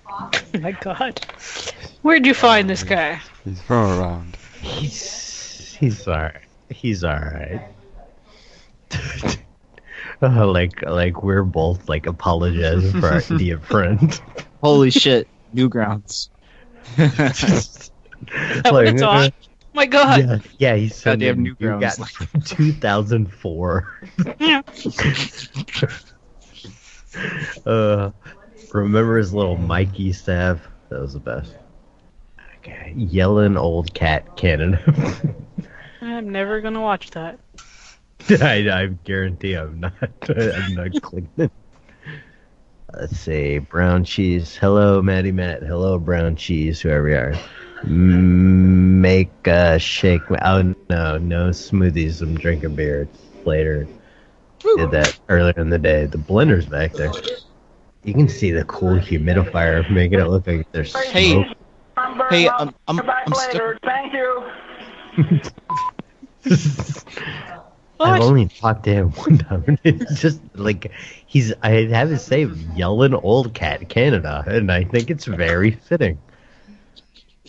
[0.10, 0.30] Oh
[0.62, 1.20] my god.
[2.02, 3.20] Where'd you find this guy?
[3.44, 4.38] He's from around.
[4.62, 6.38] He's he's alright.
[6.70, 7.62] He's alright.
[10.22, 14.22] Uh, like like we're both like apologizing for our idiot friend.
[14.64, 15.28] Holy shit.
[15.54, 16.30] Newgrounds.
[16.98, 17.92] Is
[18.64, 19.30] that what it's on?
[19.30, 19.32] Oh
[19.74, 20.20] my god.
[20.20, 21.98] Yeah, yeah, he said Goddamn you Newgrounds.
[21.98, 24.00] got from 2004.
[24.40, 24.62] Yeah.
[27.66, 28.12] uh,
[28.72, 30.62] remember his little Mikey staff?
[30.90, 31.56] That was the best.
[32.60, 34.80] Okay, yelling old cat cannon.
[36.02, 37.40] I'm never gonna watch that.
[38.30, 39.94] I, I guarantee I'm not.
[40.30, 41.52] I'm not clicking it.
[42.96, 43.58] Let's see.
[43.58, 44.56] Brown cheese.
[44.56, 45.64] Hello, Matty Matt.
[45.64, 46.80] Hello, brown cheese.
[46.82, 47.36] Whoever you are.
[47.86, 50.22] Make a shake.
[50.30, 52.22] Oh no, no smoothies.
[52.22, 53.08] I'm drinking beer
[53.46, 53.88] later.
[54.60, 56.06] Did that earlier in the day.
[56.06, 57.12] The blender's back there.
[58.04, 61.06] You can see the cool humidifier making it look like there's smoke.
[61.12, 61.46] Hey,
[62.30, 63.80] hey, um, um, I'm, I'm, I'm stuck.
[63.84, 64.44] Thank you.
[68.04, 69.78] I've only talked to him one time.
[69.84, 70.92] It's just like
[71.26, 71.54] he's.
[71.62, 76.18] I have his say yelling old cat Canada, and I think it's very fitting.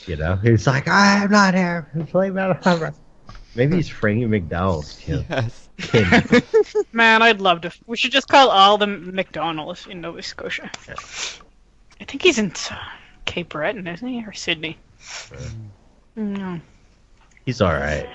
[0.06, 1.88] You know, he's like, I'm not here.
[2.08, 2.92] Play Battle
[3.54, 5.24] Maybe he's Frankie MacDonald's kid.
[5.30, 5.68] Yes.
[5.78, 6.44] kid.
[6.92, 7.72] Man, I'd love to.
[7.86, 10.70] We should just call all the McDonald's in Nova Scotia.
[10.88, 12.78] I think he's in uh,
[13.24, 14.76] Cape Breton, isn't he, or Sydney?
[16.16, 16.60] No.
[17.46, 18.08] He's all right.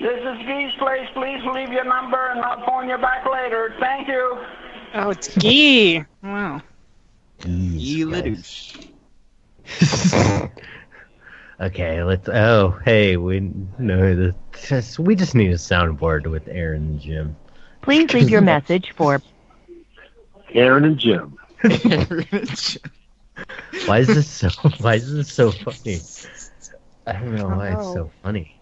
[0.00, 1.08] This is Gee's place.
[1.14, 3.74] Please leave your number and I'll phone you back later.
[3.80, 4.38] Thank you.
[4.94, 6.04] Oh, it's Gee.
[6.22, 6.60] Wow.
[7.40, 8.88] Gee Lidoosh.
[11.60, 12.28] okay, let's.
[12.28, 13.40] Oh, hey, we
[13.78, 14.34] know The,
[14.66, 17.36] just, we just need a soundboard with Aaron and Jim.
[17.80, 19.20] Please leave your message for
[20.52, 21.38] Aaron and Jim.
[23.86, 24.48] Why is this so?
[24.80, 26.00] Why is this so funny?
[27.06, 28.10] I don't know why it's so oh.
[28.22, 28.60] funny.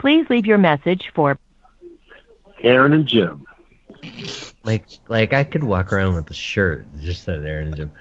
[0.00, 1.38] Please leave your message for
[2.62, 3.46] Aaron and Jim.
[4.64, 7.92] Like, like I could walk around with a shirt just said Aaron and Jim.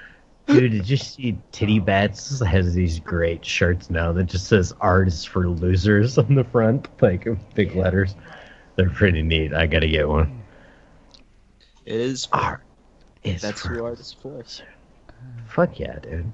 [0.47, 5.25] Dude, did you see Titty Bats has these great shirts now that just says "Artists
[5.25, 8.15] for Losers" on the front, like big letters.
[8.77, 9.53] They're pretty neat.
[9.53, 10.41] I gotta get one.
[11.85, 12.29] It is.
[12.31, 12.61] Art
[13.23, 14.41] is That's for who art is for.
[15.47, 16.31] Fuck yeah, dude.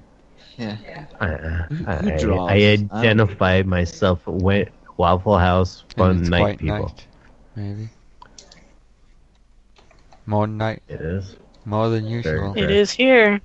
[0.56, 1.06] Yeah.
[1.20, 1.92] I, uh, I.
[1.92, 6.78] I I identify myself with Waffle House fun And it's night quite people.
[6.86, 7.06] night,
[7.54, 7.88] maybe.
[10.26, 10.82] More night.
[10.88, 11.36] It is.
[11.64, 12.54] More than usual.
[12.56, 13.40] It is here.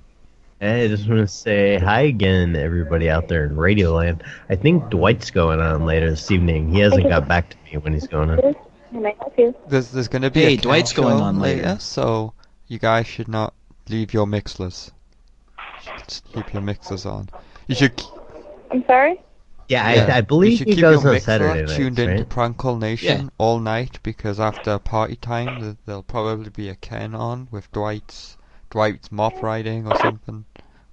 [0.60, 4.22] Hey, I just want to say hi again to everybody out there in Radioland.
[4.48, 6.72] I think Dwight's going on later this evening.
[6.72, 8.54] He hasn't got back to me when he's going on.
[8.92, 9.54] Can I help you?
[9.68, 11.76] There's there's gonna be Hey, a Dwight's going on later.
[11.80, 12.32] so
[12.68, 13.54] you guys should not
[13.88, 14.92] leave your mixers.
[16.06, 17.28] Just keep your mixers on.
[17.66, 18.00] You should.
[18.70, 19.20] I'm sorry?
[19.72, 21.98] Yeah, I, I believe you should he keep goes your on mixer Saturday nights, tuned
[21.98, 22.28] into right?
[22.28, 23.28] Prank Call Nation Yeah.
[23.38, 28.36] all night because after party time th- there'll probably be a Ken on with Dwight's
[28.70, 30.44] Dwight's mop riding or something,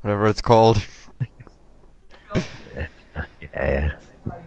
[0.01, 0.81] whatever it's called.
[3.53, 3.91] Yeah,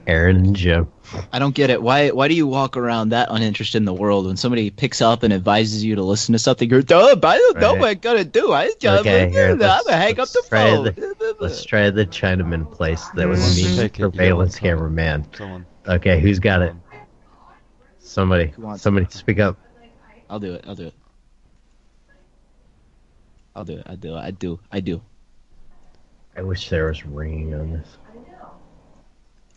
[0.06, 0.88] Aaron and Joe.
[1.32, 1.82] I don't get it.
[1.82, 5.22] Why why do you walk around that uninterested in the world when somebody picks up
[5.22, 6.68] and advises you to listen to something?
[6.68, 7.80] You're, oh, I don't know Right.
[7.80, 8.52] what I'm gonna do.
[8.52, 10.84] I just Okay, here, I'm let's- gonna hang up the try phone.
[10.84, 14.70] the- Let's try the Chinaman place that was me, Take it, you surveillance got one.
[14.70, 15.26] cameraman.
[15.36, 15.66] Someone.
[15.88, 16.74] Okay, who's got it?
[17.98, 19.58] Somebody, somebody, to speak up.
[20.30, 20.64] I'll do it.
[20.66, 20.94] I'll do it.
[23.54, 23.82] I'll do it.
[23.86, 24.14] I do.
[24.16, 24.60] I do.
[24.70, 25.02] I do.
[26.36, 27.98] I wish there was ringing on this.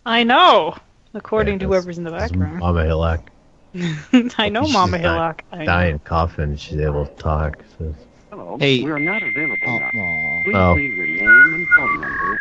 [0.05, 0.75] I know.
[1.13, 2.59] According Yeah, to whoever's in the that's background.
[2.59, 3.29] Mama Hillock.
[4.37, 5.43] I know She's Mama Hillock.
[5.51, 5.65] I know.
[5.65, 6.55] Dying coughing.
[6.57, 7.57] She's able to talk.
[7.77, 7.93] So.
[8.29, 8.57] Hello.
[8.59, 8.83] Hey.
[8.83, 9.87] We are not available Oh, now.
[9.87, 10.43] aw.
[10.43, 10.73] Please Oh.
[10.75, 12.37] leave your name and phone number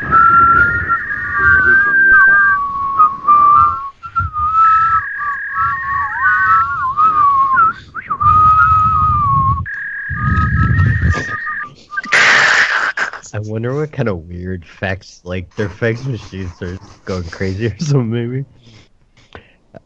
[13.34, 17.76] I wonder what kind of weird fax, like their fax machines are going crazy or
[17.80, 18.44] something, maybe.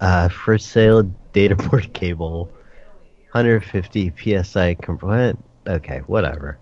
[0.00, 2.52] Uh, for sale data port cable,
[3.32, 4.74] 150 psi.
[4.74, 5.38] Com- what?
[5.66, 6.58] Okay, whatever.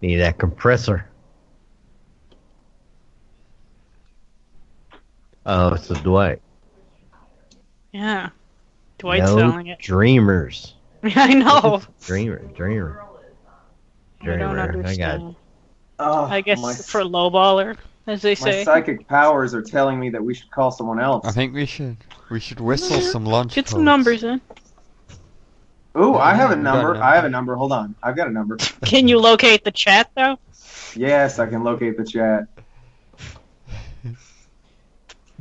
[0.00, 1.06] Need that compressor.
[5.44, 6.40] Oh, it's a Dwight.
[7.92, 8.30] Yeah.
[8.96, 9.80] Dwight's no selling it.
[9.80, 10.76] Dreamers.
[11.02, 11.82] I know.
[12.06, 13.02] Dreamer, dreamer.
[14.22, 14.60] I don't Dreamer.
[14.60, 15.36] I got understand.
[16.02, 18.64] Oh, I guess my, for lowballer, as they my say.
[18.64, 21.26] psychic powers are telling me that we should call someone else.
[21.26, 21.96] I think we should
[22.30, 23.10] we should whistle mm-hmm.
[23.10, 23.54] some lunch.
[23.54, 24.40] Get some numbers in.
[25.96, 26.96] Ooh, I have a we number.
[26.96, 27.54] I have a number.
[27.54, 27.94] Hold on.
[28.02, 28.56] I've got a number.
[28.84, 30.38] Can you locate the chat though?
[30.94, 32.48] Yes, I can locate the chat.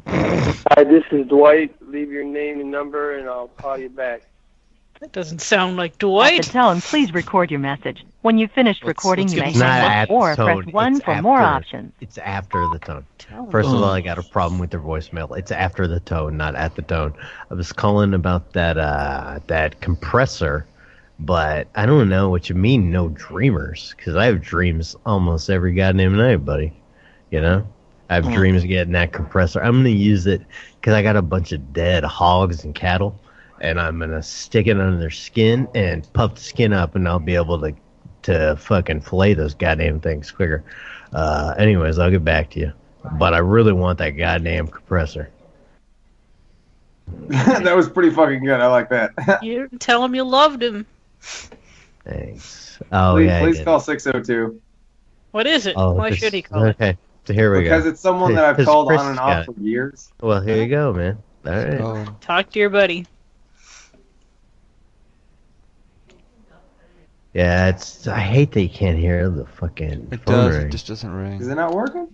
[0.08, 1.76] Hi, this is Dwight.
[1.82, 4.22] Leave your name and number, and I'll call you back.
[5.02, 6.34] That doesn't sound like Dwight.
[6.34, 6.64] At the Dwight.
[6.64, 8.06] tone, please record your message.
[8.22, 11.42] When you've finished recording, let's you may hang up or press 1 it's for more
[11.42, 11.92] options.
[12.02, 13.04] It's after the tone.
[13.50, 15.36] First of all, I got a problem with their voicemail.
[15.36, 17.16] It's after the tone, not at the tone.
[17.50, 20.68] I was calling about that uh, that compressor,
[21.20, 22.92] but I don't know what you mean.
[22.92, 26.74] No dreamers, because I have dreams almost every goddamn night, buddy.
[27.32, 27.68] You know,
[28.12, 29.64] I have dreams of getting that compressor.
[29.64, 30.44] I'm gonna use it
[30.80, 33.20] because I got a bunch of dead hogs and cattle,
[33.62, 37.20] and I'm gonna stick it under their skin and puff the skin up, and I'll
[37.20, 37.74] be able to
[38.24, 40.64] to fucking fillet those goddamn things quicker.
[41.14, 42.74] Uh, anyways, I'll get back to you.
[43.14, 45.32] But I really want that goddamn compressor.
[47.28, 48.60] that was pretty fucking good.
[48.60, 49.12] I like that.
[49.44, 50.86] You tell him you loved him.
[52.04, 52.80] Thanks.
[52.92, 53.38] Oh please yeah.
[53.38, 54.60] I please call 602
[55.32, 55.76] What is it?
[55.78, 56.70] Oh, Why this- should he call it?
[56.82, 57.78] Okay, so here we because go.
[57.78, 60.12] Because it's someone that I've called Chris on and off for years.
[60.22, 61.18] Well, here you go, man.
[61.46, 61.82] All right.
[61.82, 63.06] Oh, Talk to your buddy.
[67.34, 68.08] Yeah, it's.
[68.08, 70.58] I hate that you can't hear the fucking it phone does.
[70.58, 70.68] ring.
[70.68, 71.40] It just doesn't ring.
[71.40, 72.10] Is it not working?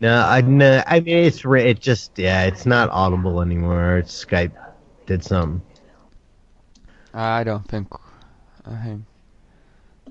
[0.00, 3.98] No, I no, I mean it's it just yeah, it's not audible anymore.
[3.98, 4.52] It's Skype
[5.06, 5.62] did something.
[7.14, 7.88] I don't think.
[7.94, 7.98] Uh,
[8.66, 9.04] I think.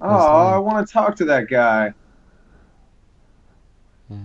[0.02, 1.94] Oh, I want to talk to that guy.
[4.10, 4.18] Yeah.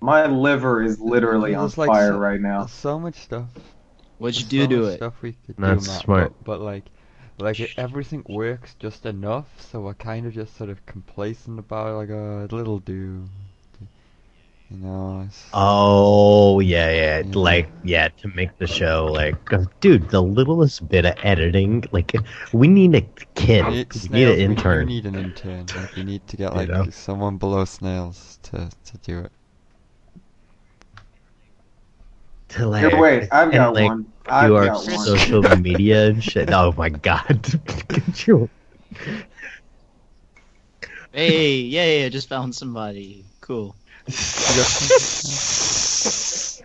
[0.00, 2.66] My liver is literally on like, fire so- right now.
[2.66, 3.48] So much stuff.
[4.18, 4.96] What'd you There's do so to much it?
[4.96, 6.32] Stuff we could That's do, Matt, smart.
[6.38, 6.84] But, but like,
[7.38, 11.88] like it, everything works just enough, so we're kind of just sort of complacent about
[11.88, 11.92] it.
[11.94, 13.28] Like, oh, a little do.
[14.70, 15.22] You know.
[15.26, 17.32] It's, Oh yeah, yeah, Yeah.
[17.34, 19.36] like yeah, to make the show like,
[19.80, 22.12] dude, the littlest bit of editing, like
[22.52, 23.02] we need a
[23.34, 24.78] kid, We we need, need an intern.
[24.78, 25.70] We need an intern.
[25.74, 26.88] Like, we need to get You like know?
[26.90, 29.32] someone below snails to to do it.
[32.48, 34.13] to like, Here, wait, I've and, got like, one.
[34.26, 34.98] I've do our got one.
[34.98, 36.50] social media and shit.
[36.52, 37.46] Oh my god,
[37.88, 38.48] Could you-
[41.12, 42.06] Hey, yay!
[42.06, 43.24] I just found somebody.
[43.40, 43.76] Cool.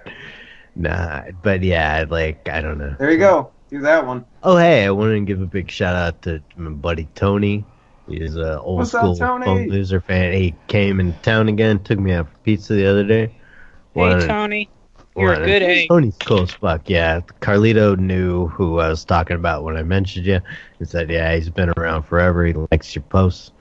[0.75, 2.95] Nah, but yeah, like I don't know.
[2.97, 3.51] There you go.
[3.69, 4.23] Do that one.
[4.43, 7.65] Oh hey, I wanted to give a big shout out to my buddy Tony.
[8.07, 9.67] He's an old What's up, school Tony?
[9.69, 10.31] loser fan.
[10.33, 13.27] He came in town again, took me out for pizza the other day.
[13.27, 13.35] Hey,
[13.93, 14.69] Wanted- Tony.
[15.19, 15.89] You're a good egg.
[15.89, 16.89] Tony's cool as fuck.
[16.89, 20.39] Yeah, Carlito knew who I was talking about when I mentioned you.
[20.79, 22.45] He said, "Yeah, he's been around forever.
[22.45, 23.51] He likes your posts."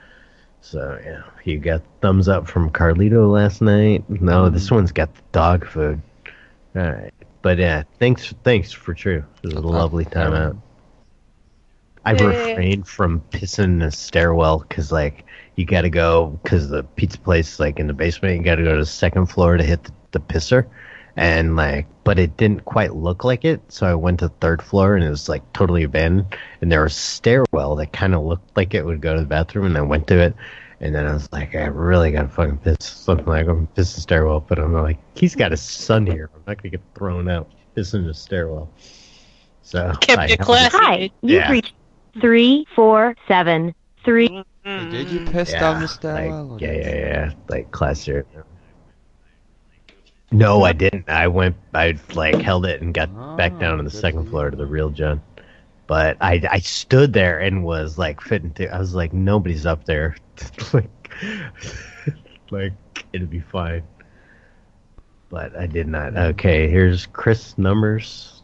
[0.61, 4.09] So yeah, he got thumbs up from Carlito last night.
[4.09, 4.55] No, mm-hmm.
[4.55, 6.01] this one's got the dog food.
[6.77, 9.25] All right, but yeah, thanks, thanks for true.
[9.43, 10.57] It was a lovely time out.
[12.05, 12.27] I Yay.
[12.27, 15.25] refrained from pissing in the stairwell because like
[15.57, 18.39] you got to go because the pizza place is like in the basement.
[18.39, 20.67] You got to go to the second floor to hit the, the pisser,
[21.19, 23.61] and like, but it didn't quite look like it.
[23.69, 26.35] So I went to third floor and it was like totally abandoned.
[26.61, 29.27] And there was a stairwell that kind of looked like it would go to the
[29.27, 30.35] bathroom, and I went to it.
[30.81, 32.77] And then I was like, I really gotta fucking piss.
[32.81, 36.31] Something like I'm pissing the stairwell, but I'm like, he's got his son here.
[36.35, 38.71] I'm not gonna get thrown out piss in the stairwell.
[39.63, 40.77] So Kept I it held classy.
[40.79, 41.51] Hi, you've Yeah.
[41.51, 41.75] reached
[42.21, 44.45] three four seven three.
[44.65, 46.45] Did you piss Yeah, down the stairwell?
[46.45, 47.31] Like, yeah, yeah, yeah.
[47.49, 48.25] Like classier.
[50.31, 51.09] No, I didn't.
[51.09, 51.57] I went.
[51.75, 54.67] I like held it and got back oh, down to the second floor to the
[54.67, 55.23] real John.
[55.87, 58.69] But I, I stood there and was like fitting to.
[58.69, 60.17] I was like, nobody's up there.
[60.75, 61.11] like,
[62.51, 62.73] like
[63.15, 63.83] it'll be fine.
[65.31, 66.15] But I did not.
[66.17, 68.43] Okay, here's Chris numbers.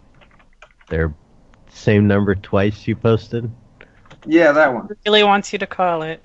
[0.88, 1.14] They're
[1.68, 3.50] same number twice you posted.
[4.26, 4.88] Yeah, that one.
[5.04, 6.22] Really wants you to call it,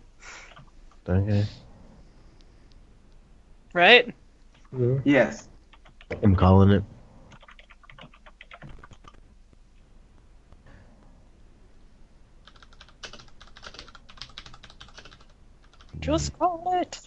[1.07, 1.45] Okay.
[3.73, 4.13] right?
[5.03, 5.48] Yes.
[6.11, 6.83] I'm calling it.
[15.99, 16.99] Just call it.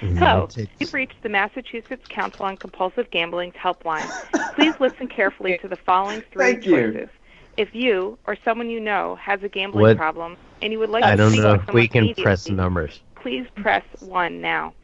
[0.00, 0.48] Hello,
[0.78, 4.06] you've reached the Massachusetts Council on Compulsive Gambling's helpline.
[4.54, 7.08] Please listen carefully to the following three Thank you.
[7.56, 11.02] If you or someone you know has a gambling What- problem and you would like
[11.04, 13.00] I to don't speak know with if someone we can press numbers.
[13.14, 14.74] please press 1 now.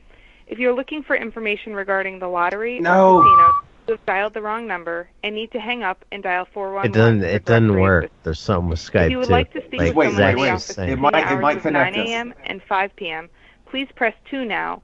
[0.52, 3.16] If you're looking for information regarding the lottery No.
[3.16, 3.48] or casino,
[3.88, 6.90] you have dialed the wrong number and need to hang up and dial 411.
[6.90, 7.24] It doesn't.
[7.24, 8.10] It doesn't work.
[8.22, 9.32] There's something with Skype If you would too.
[9.32, 10.70] like to speak like with someone Zach in the office.
[10.72, 12.34] It between might- it hours might of connect 9 a.m.
[12.44, 13.30] and 5 p.m.,
[13.64, 14.82] please press 2 now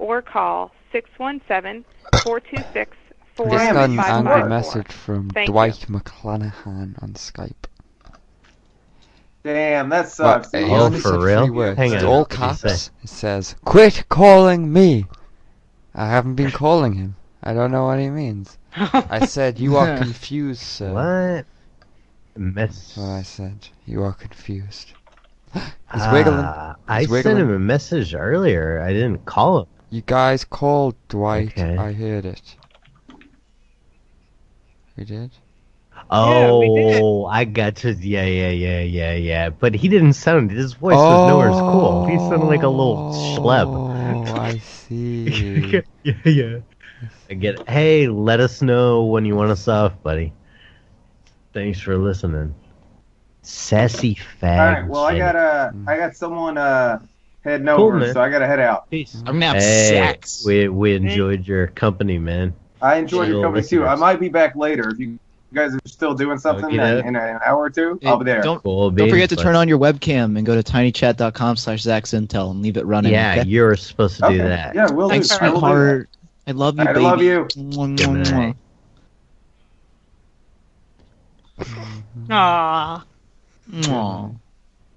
[0.00, 1.84] or call 617
[2.24, 2.96] 426
[3.36, 5.52] I just got an angry message from Thank you.
[5.52, 7.52] Dwight McClanahan on Skype.
[9.44, 10.52] Damn, that Well, sucks.
[10.52, 11.46] he Oh, only for said real?
[11.46, 11.76] three words.
[11.76, 12.68] Hang on, all what did he say?
[12.70, 12.90] caps.
[13.02, 15.04] It says, "Quit calling me."
[15.94, 17.16] I haven't been calling him.
[17.42, 18.56] I don't know what he means.
[18.74, 22.40] I said, "You are confused, sir." What?
[22.40, 22.96] Mess.
[22.96, 23.68] What I said.
[23.84, 24.92] You are confused.
[25.52, 26.40] He's wiggling.
[26.42, 28.80] Ah, I He's sent him a message earlier.
[28.80, 29.66] I didn't call him.
[29.90, 31.48] You guys called Dwight.
[31.48, 31.76] Okay.
[31.76, 32.56] I heard it.
[34.96, 35.30] You did?
[36.10, 37.06] Oh, we did.
[37.30, 37.90] I got you.
[37.98, 39.50] Yeah, yeah, yeah, yeah, yeah.
[39.50, 40.50] But he didn't sound.
[40.50, 42.04] His voice was nowhere as cool.
[42.06, 43.72] He sounded like a little schleb.
[43.74, 45.80] Oh, I see.
[46.04, 46.58] yeah, yeah.
[47.30, 47.56] I get.
[47.56, 47.68] it.
[47.68, 50.32] Hey, let us know when you want us off, buddy.
[51.52, 52.54] Thanks for listening.
[53.42, 54.58] Sassy fag.
[54.58, 54.88] All right.
[54.88, 56.98] Well, I got uh, I got someone uh
[57.44, 58.14] heading Cool, over, man.
[58.14, 58.90] so I gotta head out.
[58.90, 59.14] Peace.
[59.26, 60.44] I'm gonna have Hey, sex.
[60.46, 62.54] we we enjoyed your company, man.
[62.80, 63.86] I enjoyed your Little company too.
[63.86, 65.18] I might be back later if you
[65.54, 67.04] guys are still doing something Okey in, doke.
[67.06, 67.98] in an hour or two.
[68.02, 68.42] Hey, I'll be there.
[68.42, 72.50] Don't Cool don't forget to turn on your webcam and go to tinychat.com slash Zachsintel
[72.50, 73.12] and leave it running.
[73.12, 73.48] Yeah, okay?
[73.48, 74.38] you're supposed to do Okay.
[74.38, 74.74] that.
[74.74, 75.36] Yeah, we'll Thanks, do.
[75.40, 76.08] I will do sweetheart.
[76.46, 77.00] I love you, I baby.
[77.00, 77.44] love you.
[77.56, 78.56] Mwah, Good mwah, night.
[82.30, 83.04] Aw.
[83.70, 84.34] mwah.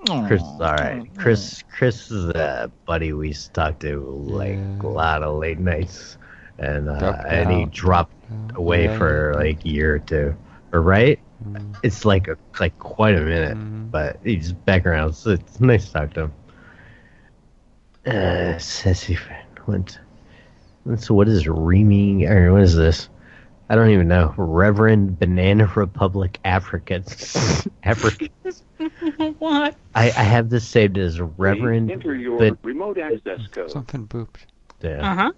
[0.05, 0.28] Mwah.
[0.28, 1.08] Chris, all right.
[1.18, 3.62] Chris, Chris is a buddy we used to
[3.99, 4.82] like Yeah.
[4.82, 6.18] a lot of late nights,
[6.60, 8.14] and uh, and he dropped
[8.55, 8.97] away Yeah.
[8.97, 10.38] for like a year or two, or
[10.72, 11.20] right?
[11.47, 11.76] Mm.
[11.84, 13.91] It's like a, like quite a minute, Mhm.
[13.91, 15.13] but he's back around.
[15.13, 16.34] So it's nice to talk to him.
[18.05, 19.99] Uh, sassy friend, what?
[21.01, 23.09] So what is reaming or what is this?
[23.70, 24.34] I don't even know.
[24.38, 27.68] Reverend Banana Republic Africans.
[27.84, 28.63] Africans.
[29.39, 29.76] what?
[29.93, 31.91] I, I have this saved as Reverend.
[31.91, 33.70] Enter your but remote access code.
[33.70, 34.38] Something booped.
[34.82, 35.11] yeah.
[35.11, 35.32] Uh huh.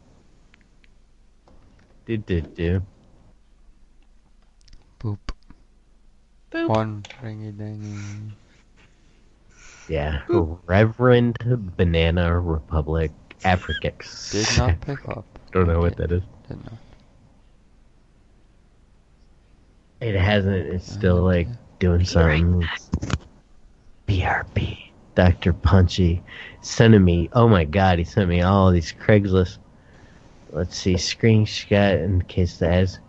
[2.05, 2.81] Do do do.
[4.99, 5.17] Boop.
[6.51, 6.67] Boop.
[6.67, 8.33] One ringy dingy.
[9.87, 10.21] Yeah.
[10.65, 11.37] Reverend
[11.77, 13.11] Banana Republic
[13.43, 14.31] Africans.
[14.31, 15.25] Did not pick up.
[15.51, 16.23] Don't know what that is.
[16.47, 16.73] Did not.
[20.01, 20.67] It hasn't.
[20.67, 21.47] It's still like
[21.79, 22.67] doing something.
[24.07, 24.89] BRB.
[25.15, 25.53] Dr.
[25.53, 26.23] Punchy
[26.61, 29.57] sending me, oh my god, he sent me all these Craigslist.
[30.51, 32.99] Let's see, screenshot in case the ads.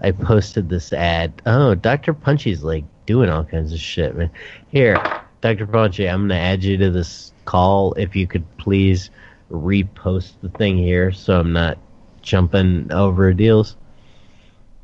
[0.00, 1.40] I posted this ad.
[1.46, 2.12] Oh, Dr.
[2.12, 4.30] Punchy's like doing all kinds of shit, man.
[4.68, 5.02] Here,
[5.40, 5.66] Dr.
[5.66, 7.92] Punchy, I'm gonna add you to this call.
[7.94, 9.10] If you could please
[9.50, 11.78] repost the thing here so I'm not
[12.22, 13.76] jumping over deals.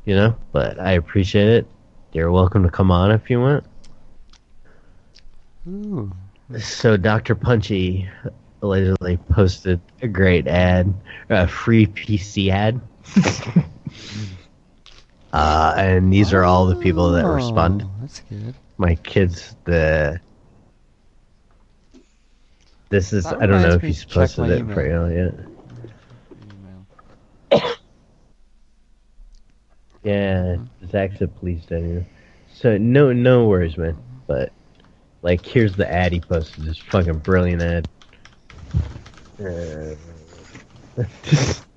[0.05, 1.67] You know, but I appreciate it.
[2.11, 3.65] You're welcome to come on if you want.
[5.67, 6.11] Ooh.
[6.59, 7.35] So Dr.
[7.35, 8.09] Punchy
[8.61, 10.93] allegedly posted a great ad,
[11.29, 12.81] a free PC ad.
[15.33, 17.25] uh, and these are all the people that.
[17.25, 18.55] Oh, That's good.
[18.77, 20.19] My kids, the
[22.89, 24.65] this is That I don't know reminds if me he's to check posted my it
[24.73, 25.11] for email.
[25.11, 25.33] you
[27.51, 27.63] yet.
[30.03, 30.57] Yeah,
[30.89, 31.83] Zach said please don't.
[31.89, 32.05] you.
[32.55, 33.97] So no, no worries, man.
[34.27, 34.51] But
[35.23, 36.65] like, here's the ad he posted.
[36.65, 37.89] This fucking brilliant ad.
[39.43, 39.95] Uh,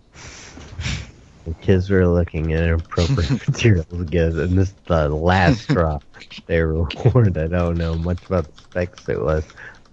[1.47, 6.03] the kids were looking at inappropriate materials again, and this is the last drop
[6.47, 7.39] they were warned.
[7.39, 9.09] I don't know much about the specs.
[9.09, 9.45] It was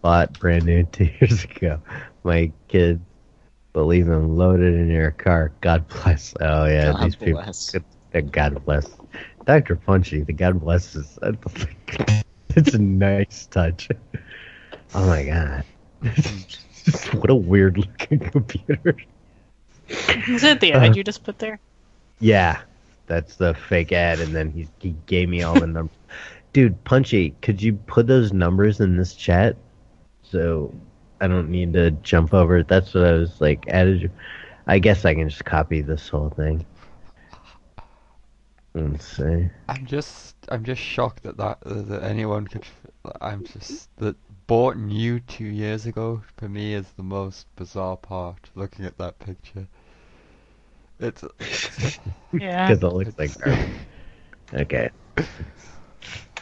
[0.01, 1.79] bought brand new two years ago.
[2.23, 2.99] My kids
[3.71, 5.51] believe in loaded in your car.
[5.61, 6.33] God bless.
[6.41, 7.43] Oh yeah, God these people.
[7.43, 7.75] bless.
[8.11, 8.89] Good, God bless.
[9.45, 9.75] Dr.
[9.75, 11.19] Punchy, the God bless is.
[12.55, 13.89] It's a nice touch.
[14.95, 15.65] Oh my god.
[17.13, 18.95] what a weird looking computer.
[20.27, 20.93] Is it the ad uh-huh.
[20.95, 21.59] you just put there?
[22.19, 22.61] Yeah,
[23.07, 25.95] that's the fake ad, and then he he gave me all the numbers.
[26.53, 29.57] Dude, Punchy, could you put those numbers in this chat
[30.21, 30.73] so
[31.19, 32.67] I don't need to jump over it?
[32.67, 33.65] That's what I was like.
[33.67, 34.11] Added.
[34.67, 36.65] I guess I can just copy this whole thing.
[38.73, 39.49] Let's see.
[39.67, 42.65] I'm just, I'm just shocked that that that anyone could.
[43.21, 44.15] I'm just that
[44.47, 48.49] bought new two years ago for me is the most bizarre part.
[48.55, 49.67] Looking at that picture,
[50.99, 51.23] it's.
[52.33, 52.67] Yeah.
[52.67, 53.69] Because it looks like garbage.
[54.53, 54.89] Okay.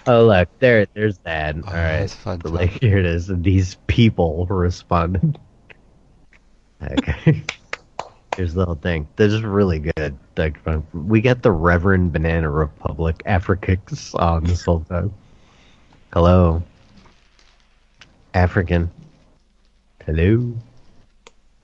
[0.07, 1.55] Oh look, there, there's that.
[1.57, 3.29] Oh, All right, that's So, like here it is.
[3.29, 5.37] And these people responded.
[6.81, 7.43] Okay.
[8.37, 9.07] Here's the whole thing.
[9.17, 10.17] This is really good.
[10.37, 10.57] Like,
[10.93, 15.13] we got the Reverend Banana Republic Africa song this whole time.
[16.13, 16.63] Hello,
[18.33, 18.89] African.
[20.05, 20.53] Hello.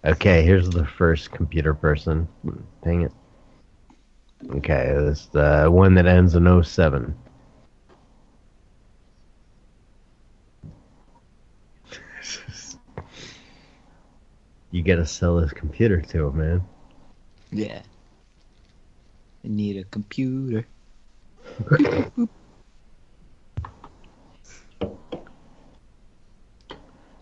[0.03, 2.28] Okay, here's the first computer person.
[2.84, 3.11] Dang it.
[4.49, 7.15] Okay, this the one that ends in 07.
[14.72, 16.63] You gotta sell this computer to him, man.
[17.51, 17.82] Yeah.
[19.43, 20.68] I need a computer.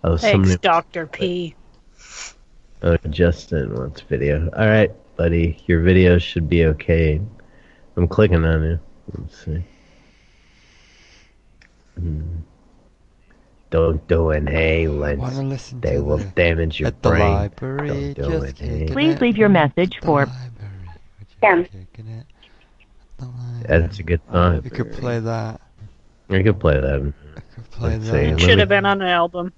[0.06, 0.56] Oh, Thanks.
[0.58, 1.08] Dr.
[1.08, 1.56] P.
[2.84, 4.50] Oh, Justin wants video.
[4.56, 7.20] All right, buddy, your video should be okay.
[7.98, 8.80] I'm clicking on it.
[9.18, 9.64] Let's see.
[11.98, 12.22] Hmm.
[13.72, 15.18] Don't do inhalants.
[15.18, 17.34] Wanna listen they will the- damage your at the brain.
[17.34, 18.92] library, Don't do just inhalants.
[18.92, 20.28] Please leave your message for
[21.42, 21.68] Ten.
[23.68, 24.62] That's a good song.
[24.64, 25.60] You could play that.
[26.30, 27.14] I could play that.
[27.72, 28.12] play Let's that.
[28.12, 29.52] see, It should have been on an album.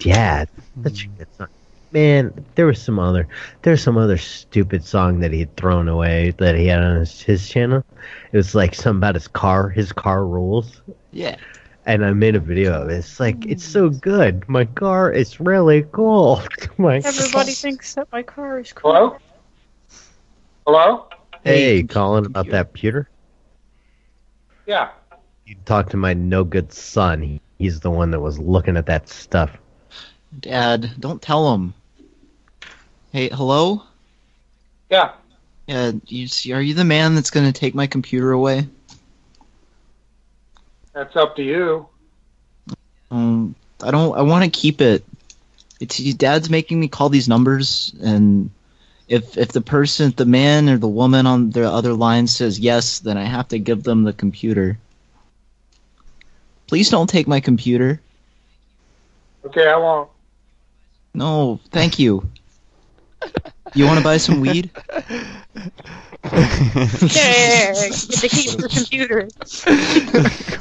[0.00, 0.44] Yeah,
[0.82, 1.48] such a good song.
[1.92, 3.28] Man, there was some other
[3.62, 7.48] there's some other stupid song that he'd thrown away that he had on his, his
[7.48, 7.84] channel.
[8.32, 10.82] It was like something about his car, his car rules.
[11.12, 11.36] Yeah.
[11.86, 12.96] And I made a video of it.
[12.96, 14.48] It's like it's so good.
[14.48, 16.42] My car is really cool.
[16.76, 18.92] My Everybody thinks that my car is cool.
[18.92, 19.18] Hello?
[20.66, 21.08] Hello?
[21.44, 23.08] Hey, calling about that pewter?
[24.66, 24.90] Yeah.
[25.46, 27.22] You talk to my no good son.
[27.22, 29.50] He, he's the one that was looking at that stuff.
[30.38, 31.74] Dad, don't tell him.
[33.12, 33.82] Hey, hello?
[34.90, 35.12] Yeah.
[35.66, 38.68] Yeah, you see, are you the man that's gonna take my computer away?
[40.92, 41.88] That's up to you.
[43.10, 44.16] Um, I don't.
[44.16, 45.04] I want to keep it.
[45.80, 48.50] It's Dad's making me call these numbers, and
[49.08, 53.00] if if the person, the man or the woman on the other line says yes,
[53.00, 54.78] then I have to give them the computer.
[56.66, 58.00] Please don't take my computer.
[59.44, 60.10] Okay, I won't.
[61.14, 62.28] No, thank you.
[63.74, 64.70] You want to buy some weed?
[66.24, 69.28] Yeah, get the key for the computer.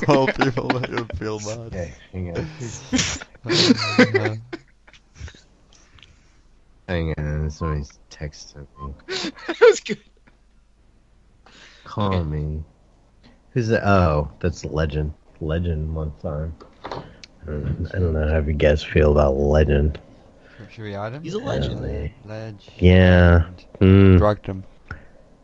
[0.05, 1.59] Call people that you feel bad.
[1.73, 2.47] Okay, hang on.
[6.87, 8.93] Hang on, somebody's texting me.
[9.47, 9.97] that was good.
[11.83, 12.63] Call me.
[13.51, 13.83] Who's that?
[13.87, 15.13] Oh, that's Legend.
[15.41, 16.53] Legend wants on.
[17.47, 19.99] Um, I don't know how you guys feel about Legend.
[20.71, 21.23] Should we add him?
[21.23, 21.81] He's a legend.
[21.81, 22.09] LA.
[22.25, 22.69] Ledge.
[22.79, 23.47] Yeah.
[23.79, 24.17] Mm.
[24.17, 24.63] Drugged him.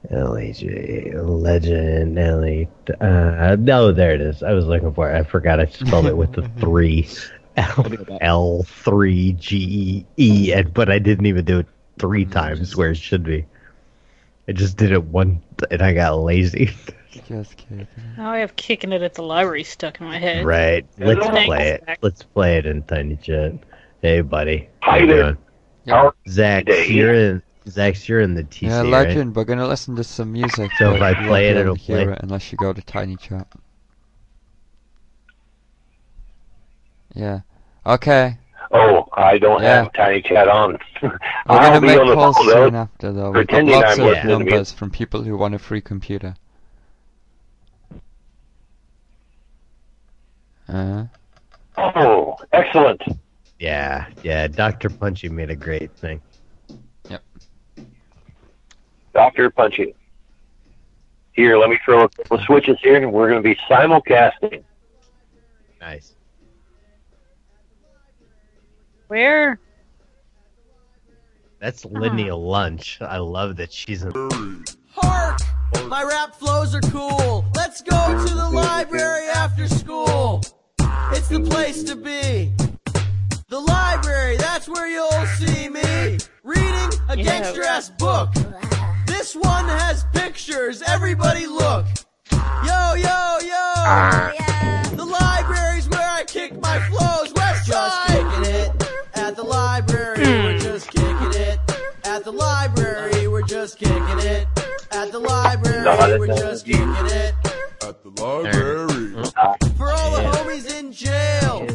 [0.09, 2.67] L-A-J, Legend, L-A,
[2.99, 4.41] uh, no, there it is.
[4.41, 5.17] I was looking for it.
[5.17, 7.07] I forgot I spelled it with the three.
[7.55, 7.85] L,
[8.21, 11.67] L, three, G, E, and, but I didn't even do it
[11.99, 13.45] three times where it should be.
[14.47, 16.71] I just did it one, and I got lazy.
[17.11, 17.87] Just kidding.
[18.17, 20.45] Now I have kicking it at the library stuck in my head.
[20.45, 20.85] right.
[20.97, 21.83] Let's Thanks, play it.
[21.85, 21.99] Zach.
[22.01, 23.53] Let's play it in Tiny Chat.
[24.01, 24.69] Hey, buddy.
[24.83, 25.23] Hi How you there.
[25.23, 25.37] doing?
[25.87, 26.87] How Zach, Today.
[26.87, 28.91] you're in, Zach, you're in the TC, Yeah, right?
[28.91, 29.35] legend.
[29.35, 30.71] We're gonna listen to some music.
[30.75, 32.11] So if I play it, it'll hear play.
[32.11, 33.47] it unless you go to Tiny Chat.
[37.13, 37.41] Yeah.
[37.85, 38.37] Okay.
[38.71, 39.83] Oh, I don't Yeah.
[39.83, 40.77] have Tiny Chat on.
[41.01, 43.31] We're I'll gonna be make on the calls soon after though.
[43.31, 45.81] We've got pretending lots I'm of listening to numbers from people who want a free
[45.81, 46.35] computer.
[50.71, 51.05] Uh,
[51.77, 53.01] Oh, excellent.
[53.59, 54.47] Yeah, yeah.
[54.47, 54.89] Dr.
[54.89, 56.21] Punchy made a great thing.
[57.09, 57.23] Yep.
[59.13, 59.49] Dr.
[59.49, 59.95] Punchy.
[61.33, 64.63] Here, let me throw a couple of switches here, and we're going to be simulcasting.
[65.79, 66.13] Nice.
[69.07, 69.59] Where?
[71.59, 72.99] That's Linnea Lunch.
[73.01, 74.63] I love that she's in.
[74.93, 75.39] Hark!
[75.87, 77.45] My rap flows are cool.
[77.55, 80.41] Let's go to the library after school.
[81.13, 82.53] It's the place to be.
[83.49, 86.17] The library, that's where you'll see me.
[86.43, 87.23] Reading a Yeah.
[87.23, 88.29] gangster ass book.
[89.05, 90.81] This one has pictures.
[90.81, 91.85] Everybody look.
[92.31, 94.31] Yo, yo, yo.
[94.95, 97.33] The library's where I kick my flows.
[97.35, 98.71] West Just kicking it.
[99.15, 101.59] At the library, we're just kicking it.
[102.05, 104.47] At the library, we're just kicking it.
[104.91, 107.33] At the library, we're just kicking it.
[107.83, 109.10] At the library.
[110.51, 111.65] Homies in jail.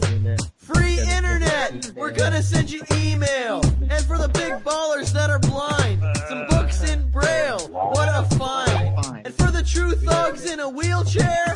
[0.59, 1.93] Free internet.
[1.95, 3.63] We're gonna send you email.
[3.89, 7.61] And for the big ballers that are blind, some books in braille.
[7.71, 9.25] What a find.
[9.25, 11.55] And for the true thugs in a wheelchair,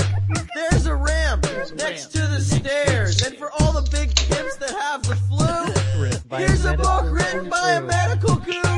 [0.54, 3.22] there's a ramp next to the stairs.
[3.22, 7.72] And for all the big pimps that have the flu, here's a book written by
[7.72, 8.69] a medical guru.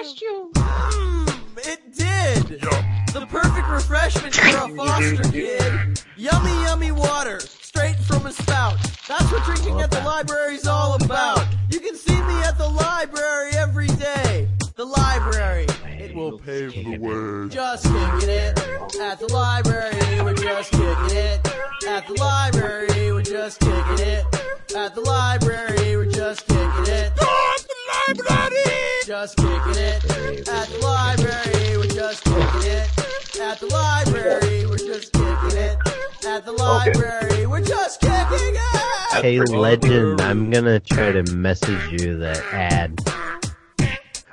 [0.00, 1.28] Mm,
[1.58, 2.60] it did.
[3.12, 6.02] The perfect refreshment for a foster kid.
[6.16, 8.78] Yummy, yummy water, straight from a spout.
[9.06, 11.46] That's what drinking at the library's all about.
[11.70, 14.48] You can see me at the library every day.
[14.74, 17.48] The library, it will pave the way.
[17.50, 18.58] Just kicking it
[19.02, 20.22] at the library.
[20.22, 21.46] We're just kicking it
[21.86, 23.12] at the library.
[23.12, 24.24] We're just kicking it
[24.74, 25.79] at the library.
[29.20, 31.76] Just kicking it at the library.
[31.76, 34.64] We're just kicking it at the library.
[34.64, 35.76] We're just kicking it
[36.26, 37.46] at the library.
[37.46, 39.22] We're just kicking it.
[39.22, 42.98] Hey, Legend, I'm gonna try to message you the ad.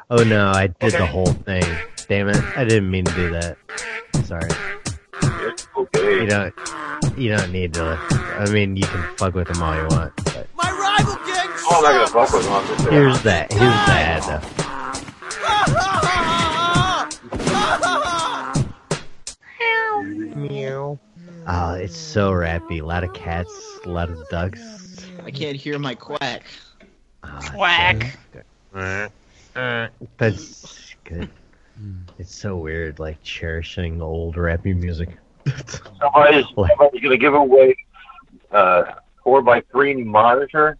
[0.09, 1.65] Oh no, I did the whole thing.
[2.07, 3.57] Damn it, I didn't mean to do that.
[4.23, 4.49] Sorry.
[5.75, 6.21] Okay.
[6.21, 6.53] You don't.
[7.17, 7.99] You don't need to.
[8.39, 10.15] I mean, you can fuck with them all you want.
[10.23, 12.53] But My rival gang Oh, I'm not going to fuck with them.
[12.53, 13.51] I'm just gonna- here's that.
[13.51, 14.23] Here's the ad.
[14.23, 14.76] Though.
[20.35, 20.99] Meow.
[21.47, 22.81] Oh, it's so rappy.
[22.81, 25.05] A lot of cats, a lot of ducks.
[25.25, 26.43] I can't hear my quack.
[27.21, 28.17] Quack.
[30.17, 31.29] That's good.
[32.17, 35.09] It's so weird, like cherishing old rappy music.
[35.99, 37.75] Somebody's, somebody's going to give away
[38.51, 38.83] uh,
[39.25, 40.77] 4x3 monitor.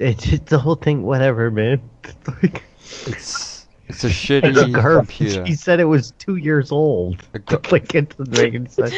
[0.00, 1.02] It's just the whole thing.
[1.02, 1.78] Whatever, man.
[2.42, 2.62] like,
[3.06, 5.08] it's it's a it's shitty garbage.
[5.08, 5.44] computer.
[5.44, 7.22] He said it was two years old.
[7.70, 8.94] like it's making sense.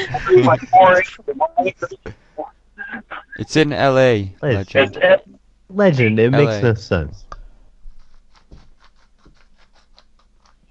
[3.37, 4.33] It's in L.A.
[4.43, 5.21] Legend.
[5.71, 6.21] Legend.
[6.21, 7.25] It makes no sense.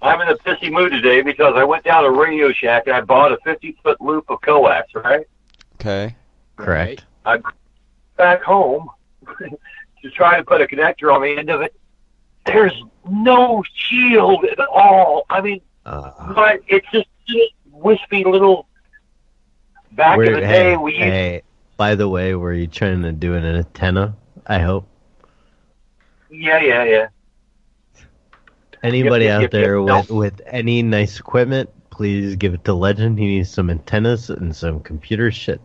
[0.00, 3.02] I'm in a pissy mood today because I went down to Radio Shack and I
[3.02, 5.26] bought a 50 foot loop of coax, right?
[5.74, 6.16] Okay.
[6.56, 7.04] Correct.
[7.26, 7.42] I'm
[8.16, 8.88] back home
[10.02, 11.74] to try to put a connector on the end of it.
[12.46, 12.72] There's
[13.08, 15.24] no shield at all.
[15.30, 17.06] I mean, Uh, but it's just
[17.70, 18.66] wispy little.
[19.92, 21.42] Back in the day, hey, we used hey,
[21.76, 24.16] by the way, were you trying to do an antenna?
[24.46, 24.86] I hope.
[26.30, 27.08] yeah, yeah, yeah.
[28.82, 30.08] Anybody Yep, out yep, there yep.
[30.08, 33.18] with with any nice equipment, please give it to Legend.
[33.18, 35.60] He needs some antennas and some computer shit.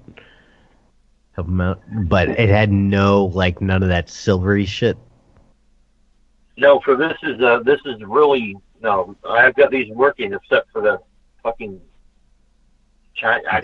[1.37, 1.81] Help him out.
[2.09, 4.97] But it had no like none of that silvery shit.
[6.57, 9.15] No, for this is uh, this is really no.
[9.27, 10.99] I've got these working except for the
[11.43, 11.79] fucking.
[13.15, 13.41] China.
[13.49, 13.63] I,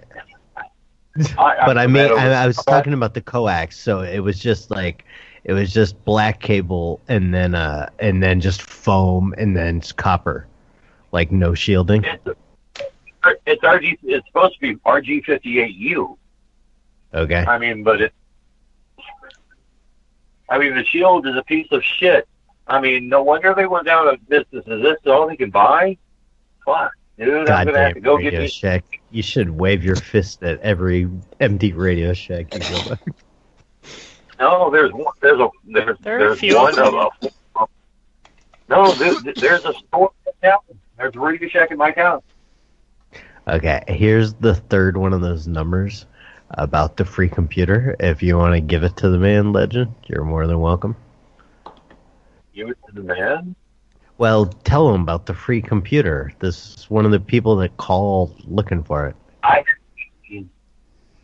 [1.37, 4.71] I, but I mean, I, I was talking about the coax, so it was just
[4.71, 5.05] like
[5.43, 10.47] it was just black cable and then uh and then just foam and then copper,
[11.11, 12.03] like no shielding.
[13.45, 13.99] It's RG.
[14.03, 16.17] It's supposed to be RG58U.
[17.13, 17.45] Okay.
[17.47, 18.13] I mean, but it.
[20.49, 22.27] I mean, the shield is a piece of shit.
[22.67, 24.65] I mean, no wonder they went down to business.
[24.67, 25.97] Is this all they can buy?
[26.65, 28.47] Fuck, dude, I'm gonna have to go get Radio me.
[28.47, 29.01] Shack!
[29.11, 31.09] You should wave your fist at every
[31.39, 32.97] empty Radio Shack you go by.
[34.39, 35.13] No, there's one.
[35.21, 37.31] There's a there's There there's few one of of them.
[37.55, 37.65] a.
[38.67, 40.57] No, there, there's a store in town.
[40.97, 42.21] There's a Radio Shack in my town.
[43.47, 46.07] Okay, here's the third one of those numbers
[46.53, 47.95] about the free computer.
[47.99, 50.95] If you want to give it to the man, legend, you're more than welcome.
[52.55, 53.55] Give it to the man.
[54.17, 56.31] Well, tell him about the free computer.
[56.39, 59.15] This is one of the people that call looking for it.
[59.43, 59.63] I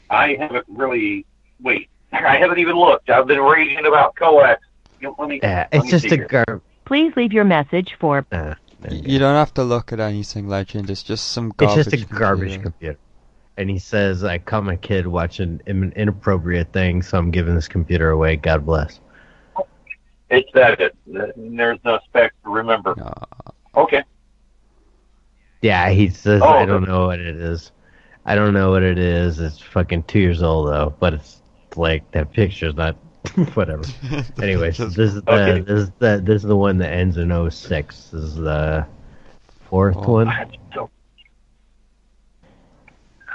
[0.10, 1.26] I haven't really
[1.62, 1.90] wait.
[2.12, 3.10] I haven't even looked.
[3.10, 4.62] I've been reading about coax.
[5.00, 5.40] You know, Let me.
[5.42, 6.28] Yeah, it's me just a here.
[6.28, 6.62] gar.
[6.86, 8.56] Please leave your message for Uh,
[8.90, 10.90] You don't have to look at anything, Legend.
[10.90, 11.86] It's just some it's garbage.
[11.86, 12.64] just a garbage computer.
[12.64, 12.98] computer.
[13.60, 17.68] And he says, "I caught my kid watching an inappropriate thing, so I'm giving this
[17.68, 18.38] computer away.
[18.38, 19.02] God bless."
[20.30, 20.96] It's that it.
[21.06, 22.96] There's no spec to remember.
[23.76, 24.06] Okay.
[25.62, 27.74] Yeah, he says, Oh, "I don't know what it is.
[28.26, 29.42] I don't know what it is.
[29.42, 31.42] It's fucking two years old though, but it's
[31.76, 32.96] like that picture's not."
[33.56, 33.84] Whatever.
[34.42, 35.60] Anyways, this is the Okay.
[35.60, 38.10] this is the this is the one that ends in 06.
[38.12, 38.88] This is the
[39.70, 40.32] fourth one.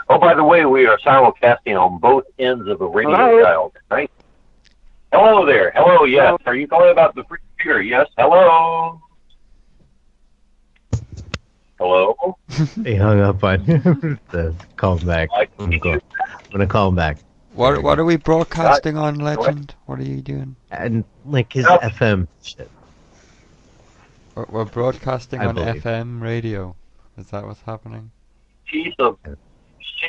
[0.09, 3.43] Oh, by the way, we are simulcasting on both ends of a radio Hello?
[3.43, 4.11] dial, right?
[5.13, 5.73] Hello there.
[5.75, 6.37] Hello, yes.
[6.47, 7.81] Are you calling about the free computer?
[7.83, 8.09] Yes.
[8.19, 9.01] Hello.
[11.79, 12.37] Hello.
[12.85, 13.79] he hung up on you.
[14.31, 15.29] The- call back.
[15.37, 17.19] I'm gonna, call, I'm gonna call him back.
[17.55, 19.75] What What are we broadcasting on, Legend?
[19.87, 20.57] What are you doing?
[20.71, 21.79] And like his Oh.
[21.79, 22.71] FM shit.
[24.35, 25.83] We're, we're broadcasting I on believe.
[25.83, 26.75] FM radio.
[27.17, 28.11] Is that what's happening?
[28.67, 29.19] Piece of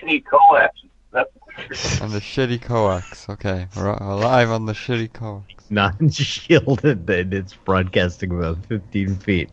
[0.01, 0.81] shitty coax.
[1.11, 3.29] That's On the shitty coax.
[3.29, 5.45] Okay, we're, we're live on the shitty coax.
[5.69, 9.49] Non-shielded, and it's broadcasting about 15 feet.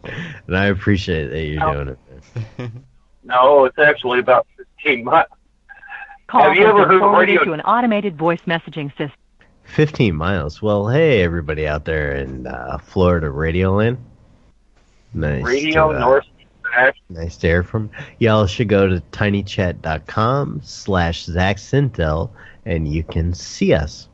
[0.47, 1.73] And I appreciate that you're Oh.
[1.85, 1.97] doing
[2.59, 2.71] it.
[3.25, 3.65] no.
[3.65, 4.47] It's actually about
[4.83, 5.27] 15 miles.
[6.27, 9.13] call Have you ever been heard forwarded radio- to an automated voice messaging system.
[9.65, 10.61] 15 miles.
[10.61, 13.97] Well, hey, everybody out there in uh, Florida Radio Land.
[15.15, 15.45] Nice.
[15.45, 16.27] Radio to, uh, North.
[16.75, 17.91] Ash- Nice to hear from.
[18.19, 22.31] Y'all should go to tinychat.com slash Zach Sintel
[22.65, 24.09] and you can see us.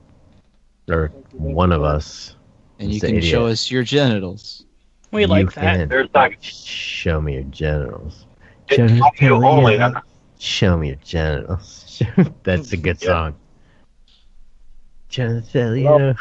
[0.88, 2.36] Or one of us.
[2.78, 3.24] And you can idiot.
[3.24, 4.64] show us your genitals.
[5.10, 5.76] We You like that.
[5.76, 5.88] can.
[5.88, 6.32] There's not.
[6.42, 8.26] Show me your genitals.
[8.68, 9.76] It's audio only.
[9.76, 10.02] Genitalia.
[10.38, 12.02] Show me your genitals.
[12.44, 13.34] That's a good song.
[15.10, 16.16] Genitalia.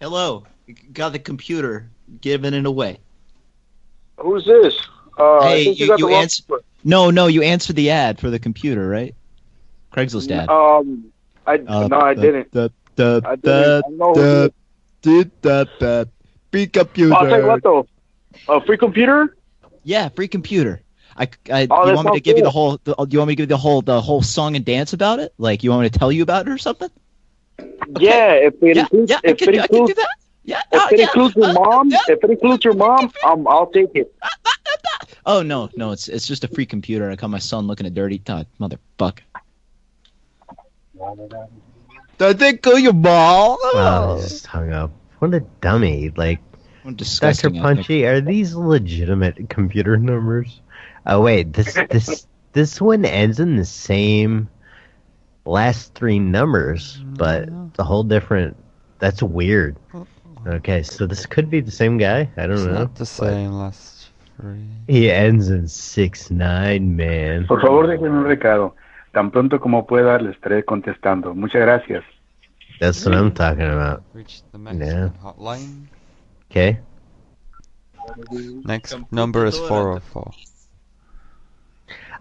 [0.00, 0.44] Hello.
[0.92, 1.90] Got the computer
[2.20, 2.98] giving it away.
[4.18, 4.78] Who's this?
[5.18, 6.42] Uh, hey, you, you wrong answer.
[6.82, 9.14] No, no, you answered the ad for the computer, right?
[9.92, 10.48] Craigslist ad.
[10.48, 11.12] Um,
[11.46, 12.50] I Uh, no, I didn't.
[12.52, 13.42] da- da- I didn't.
[13.42, 14.48] da- I don't know who da-
[15.02, 16.08] did that that
[16.50, 17.14] free computer.
[17.14, 17.86] I'll tell you what though,
[18.48, 19.36] a free computer.
[19.84, 20.80] Yeah, free computer.
[21.16, 22.78] I, I Oh, you want me to give you the whole?
[22.82, 24.92] The, do you want me to give you the whole the whole song and dance
[24.94, 25.32] about it?
[25.38, 26.90] Like you want me to tell you about it or something?
[28.00, 30.08] Yeah, if it includes, yeah, I can- it I can do that.
[30.44, 31.04] Yeah, if oh, it yeah.
[31.06, 34.14] includes your mom, if it includes your mom, um, I'll take it.
[35.26, 37.10] Oh no, no, it's it's just a free computer.
[37.10, 39.20] I caught my son looking at dirty uh, motherfucker.
[42.18, 43.58] Did they kill your ball?
[43.74, 44.92] Wow, just hung up.
[45.20, 46.10] What a dummy.
[46.14, 46.40] Like,
[46.82, 46.94] Dr.
[46.94, 47.62] disgusting, I think.
[47.62, 50.60] Punchy, are these legitimate computer numbers?
[51.06, 54.48] Oh, wait, this this this one ends in the same
[55.46, 58.56] last three numbers, but it's a whole different.
[58.98, 59.76] That's weird.
[60.46, 62.28] Okay, so this could be the same guy.
[62.36, 62.80] I don't It's know.
[62.80, 64.66] not the same last three.
[64.88, 67.46] He ends in six nine, man.
[67.46, 68.74] Por favor, déjenme un recado.
[69.12, 71.34] Tan pronto como pueda, le estaré contestando.
[71.34, 72.02] Muchas gracias.
[72.80, 74.02] That's what I'm talking about.
[74.12, 74.72] Reach the Yeah.
[74.72, 75.86] Mexican hotline.
[76.50, 76.78] Okay.
[78.66, 80.30] Next number is 404.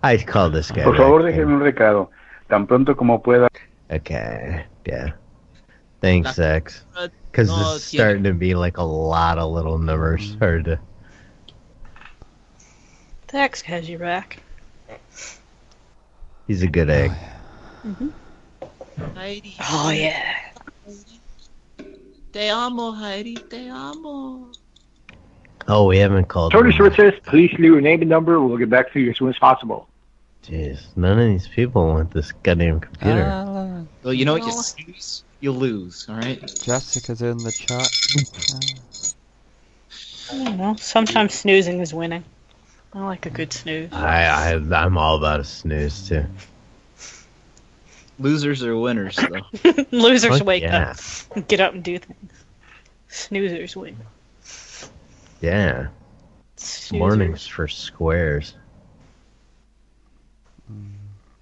[0.04, 0.84] I call this guy.
[0.84, 1.02] Por back.
[1.02, 2.10] favor, déjenme un recado.
[2.48, 3.48] Tan pronto como pueda.
[3.90, 4.66] Okay.
[4.86, 5.14] Yeah.
[6.04, 6.84] Thanks, X.
[6.98, 10.36] Uh, Because no, this is starting to be like a lot of little numbers.
[10.40, 10.80] Hard to.
[13.28, 14.40] Tex has you back.
[16.46, 17.12] He's a good egg.
[17.84, 18.10] hmm
[19.16, 19.56] Heidi.
[19.62, 20.36] Oh yeah.
[22.34, 23.36] Te amo, Heidi.
[23.50, 24.50] Te amo.
[25.70, 26.52] Oh, we haven't called.
[26.52, 26.78] Tony them.
[26.92, 28.42] Services, please leave your name and number.
[28.42, 29.88] We'll get back to you as soon as possible.
[30.44, 33.24] Jeez, none of these people want this goddamn computer.
[33.32, 34.42] Ah, Well, you know what?
[34.44, 34.62] You No.
[34.62, 36.08] snooze, you lose.
[36.08, 36.40] All right.
[36.64, 37.90] Jessica's in the chat.
[40.32, 40.76] I don't know.
[40.78, 42.24] Sometimes snoozing is winning.
[42.94, 43.92] I like a good snooze.
[43.92, 46.26] I, I, I'm all about a snooze too.
[48.20, 49.84] Losers are winners, though.
[49.92, 50.94] Losers Fuck wake yeah.
[51.36, 52.32] up, get up and do things.
[53.10, 53.98] Snoozers win.
[55.42, 55.88] Yeah.
[56.56, 56.98] Snoozers.
[56.98, 58.54] Mornings for squares.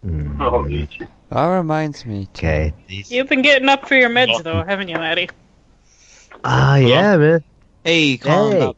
[0.05, 1.05] Mm.
[1.31, 2.27] That reminds me.
[2.35, 2.73] Okay.
[2.89, 5.29] You've been getting up for your meds though, haven't you, Maddie?
[6.43, 7.43] Ah, yeah, man.
[7.85, 8.61] Hey, calm Hey.
[8.61, 8.77] up.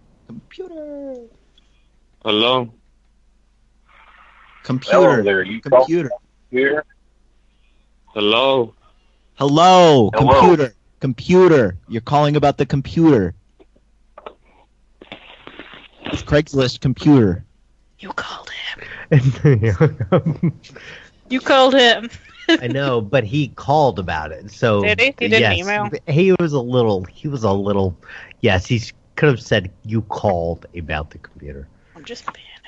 [2.24, 2.72] Hello?
[4.64, 4.98] Computer.
[5.00, 6.10] Hello there, you call- Computer.
[6.52, 6.86] Here?
[8.14, 8.76] Hello?
[9.36, 10.32] Hello, Hello.
[10.42, 10.76] computer.
[11.00, 11.76] Computer.
[11.90, 13.34] You're calling about the computer.
[16.06, 17.44] It's Craigslist computer.
[17.98, 18.50] You called
[19.10, 20.54] him.
[21.30, 22.10] You called him.
[22.50, 24.52] I know, but he called about it.
[24.52, 25.06] So Did he?
[25.08, 25.90] He didn't yes, email?
[26.08, 27.04] He was a little.
[27.06, 27.96] He was a little.
[28.42, 28.82] Yes, he
[29.16, 31.68] could have said you called about the computer.
[31.96, 32.64] I'm just being a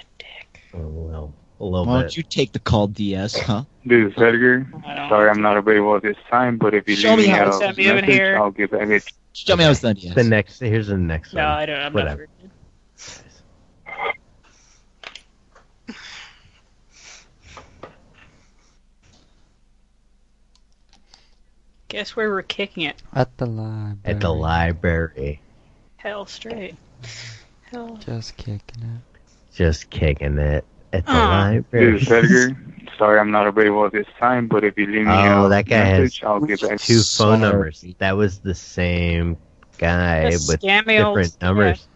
[0.77, 2.01] Oh, well, a little Why bit.
[2.01, 3.63] don't you take the call, DS, huh?
[3.85, 4.67] This is Edgar.
[4.83, 7.45] Sorry I'm not available at this time, but if you Show leave me me how
[7.45, 7.75] a it's done.
[7.77, 8.37] You message, here.
[8.37, 9.03] I'll get back at
[9.33, 10.15] Show me how it's done, DS.
[10.15, 10.59] The next.
[10.59, 11.51] Here's the next No, one.
[11.51, 11.79] I don't.
[11.79, 12.27] I'm Whatever.
[12.41, 12.51] not.
[21.95, 23.01] Guess where we're kicking it?
[23.13, 23.97] At the library.
[24.03, 25.39] At the library,
[25.95, 26.75] Hell straight.
[27.71, 27.95] Hell.
[28.05, 29.21] Just kicking it.
[29.55, 31.29] just kicking it at the Aw.
[31.29, 31.93] library.
[31.93, 32.57] This is Edgar.
[32.97, 35.67] Sorry I'm not available at this time, but if you leave me Oh, a that
[35.69, 37.85] guy has I'll get back two phone numbers.
[37.99, 39.37] That was the same
[39.77, 41.87] guy The with scammy old- different numbers.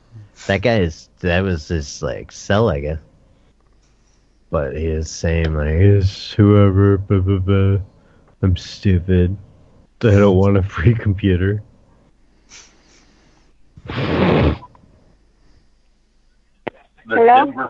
[0.48, 3.00] That guy is that was his like cell, I guess.
[4.50, 7.78] But he is saying like, "It's whoever." Blah, blah, blah.
[8.42, 9.36] I'm stupid.
[10.04, 11.62] I don't want a free computer.
[13.86, 14.36] The
[17.06, 17.70] Hello?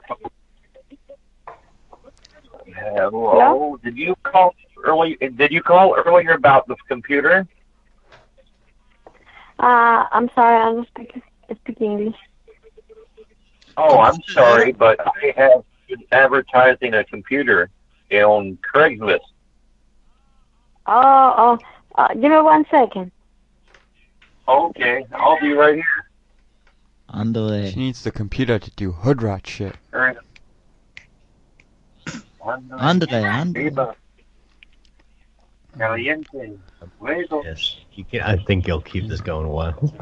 [2.76, 3.80] Hello?
[3.84, 4.54] Did you call
[4.84, 5.18] early?
[5.38, 7.48] Did you call earlier about the computer?
[9.60, 11.24] Uh, I'm sorry, I don't speak,
[11.62, 12.16] speak English.
[13.76, 17.72] Oh, I'm sorry, but I have been advertising a computer
[18.12, 19.20] on Craigslist.
[20.86, 21.60] Oh, oh,
[21.96, 23.12] uh, give me one second.
[24.48, 26.06] Okay, I'll be right here.
[27.10, 27.72] On the way.
[27.72, 29.76] She needs the computer to do hood rat shit.
[29.94, 30.18] All right.
[32.46, 33.96] Ándale, ándale.
[35.78, 36.58] Caliente.
[37.44, 38.22] Yes, you can.
[38.22, 39.94] I think you'll keep this going a while.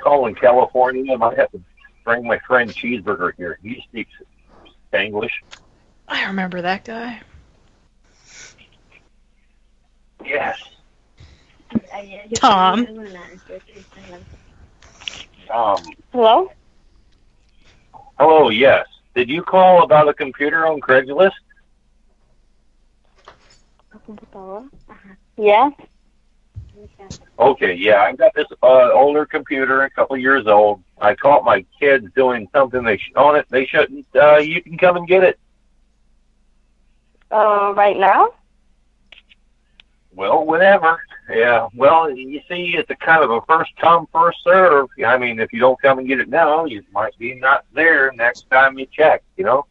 [0.00, 1.12] Calling California.
[1.12, 1.60] I might have to
[2.04, 3.58] bring my friend Cheeseburger here.
[3.62, 4.12] He speaks
[4.92, 5.42] English.
[6.08, 7.20] I remember that guy.
[10.24, 10.58] Yes.
[12.34, 12.86] Tom.
[15.52, 15.76] Um.
[16.12, 16.50] Hello?
[18.18, 18.50] Hello.
[18.50, 18.86] Yes.
[19.14, 21.32] Did you call about a computer on Craigslist?
[25.36, 25.70] Yeah?
[27.38, 30.82] Okay, yeah, I got this uh, older computer, a couple years old.
[31.00, 33.46] I caught my kids doing something they sh- on it.
[33.48, 34.06] They shouldn't.
[34.14, 35.38] Uh, you can come and get it.
[37.30, 38.28] Uh, right now?
[40.14, 41.00] Well, whenever.
[41.30, 41.68] Yeah.
[41.74, 44.88] Well, you see, it's a kind of a first come, first serve.
[45.06, 48.12] I mean, if you don't come and get it now, you might be not there
[48.12, 49.22] next time you check.
[49.36, 49.66] You know.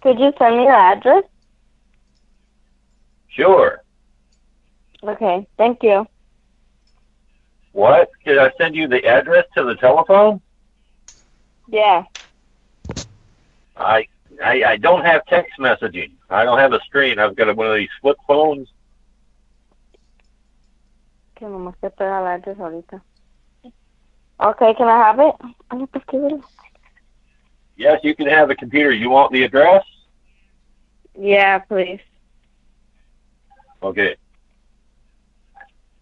[0.00, 1.24] Could you send me your address?
[3.28, 3.82] Sure.
[5.06, 6.06] Okay, thank you.
[7.72, 8.10] What?
[8.24, 10.40] Did I send you the address to the telephone?
[11.68, 12.04] Yeah.
[13.76, 14.08] I
[14.42, 16.12] I, I don't have text messaging.
[16.30, 17.18] I don't have a screen.
[17.18, 18.68] I've got one of these flip phones.
[21.36, 23.02] Que nomás te pega el address ahorita.
[24.40, 25.34] Okay, can I have it?
[25.70, 26.42] Ay, pues, qué.
[27.76, 28.90] Yes, you can have the computer.
[28.90, 29.84] You want the address?
[31.18, 32.00] Yeah, please.
[33.82, 34.16] Okay.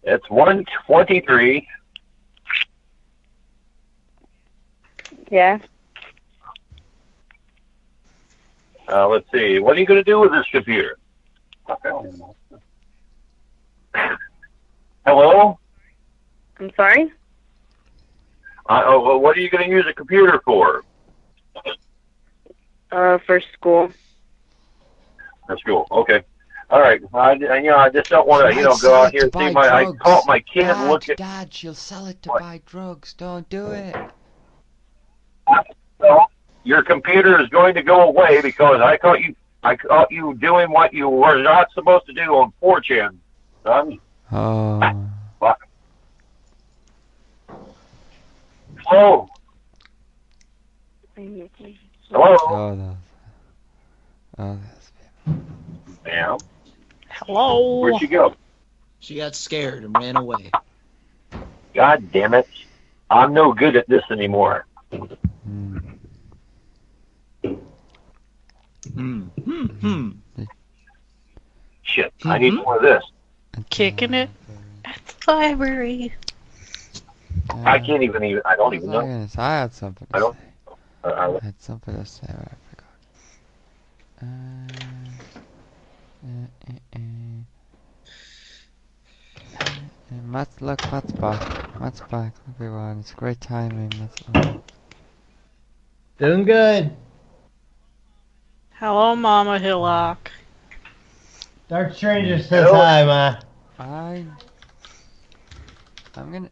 [0.05, 1.67] It's 123
[5.31, 5.57] Yeah.
[8.87, 9.57] Uh, let's see.
[9.57, 10.99] What are you going to do with this computer?
[15.05, 15.57] Hello?
[16.59, 17.11] I'm sorry?
[18.67, 20.83] I, oh, well, what are you going to use a computer for?
[22.91, 23.91] Uh, for school.
[25.47, 25.87] For school.
[25.89, 26.23] Okay.
[26.69, 27.01] All right.
[27.13, 29.51] I, you know, I just don't want to, you know, go out here and see
[29.51, 29.67] my.
[29.69, 31.15] I caught my kid Dad, looking.
[31.15, 33.13] Dad, she'll sell it to buy drugs.
[33.13, 33.95] Don't do it.
[36.63, 39.35] Your computer is going to go away because I caught you.
[39.63, 43.17] I caught you doing what you were not supposed to do on 4chan,
[43.63, 43.99] son.
[44.31, 44.79] Oh.
[45.39, 45.67] Fuck.
[48.87, 49.27] Hello.
[51.15, 52.37] Hello.
[52.49, 52.95] Oh, that.
[54.37, 54.91] Oh, that's.
[56.05, 56.37] Ma'am.
[57.15, 57.79] Hello.
[57.79, 58.35] Where'd she go?
[58.99, 60.51] She got scared and ran away.
[61.73, 62.47] God damn it.
[63.09, 64.65] I'm no good at this anymore.
[65.43, 65.77] Hmm.
[68.93, 69.21] Hmm.
[69.45, 70.09] Hmm.
[71.83, 72.13] Shit.
[72.25, 73.03] I need more of this.
[73.69, 74.29] Kicking it
[74.83, 76.13] at the library.
[77.63, 78.41] I can't even even.
[78.43, 79.05] I don't even know.
[79.05, 80.07] Yes, I had something.
[80.07, 80.35] To I don't.
[80.35, 80.73] Say.
[81.03, 82.27] Uh, I, I had something to say.
[82.27, 82.55] but I
[84.19, 84.23] forgot.
[84.23, 85.44] Uh,
[90.11, 91.79] Matt's look, Matt's back.
[91.79, 92.99] Matt's back, everyone.
[92.99, 93.91] It's great timing.
[93.99, 94.57] Matt's back.
[96.17, 96.95] Doing good.
[98.71, 100.31] Hello, Mama Hillock.
[101.67, 103.39] Dark Stranger says hi, ma.
[103.79, 104.25] I.
[106.15, 106.49] I'm gonna.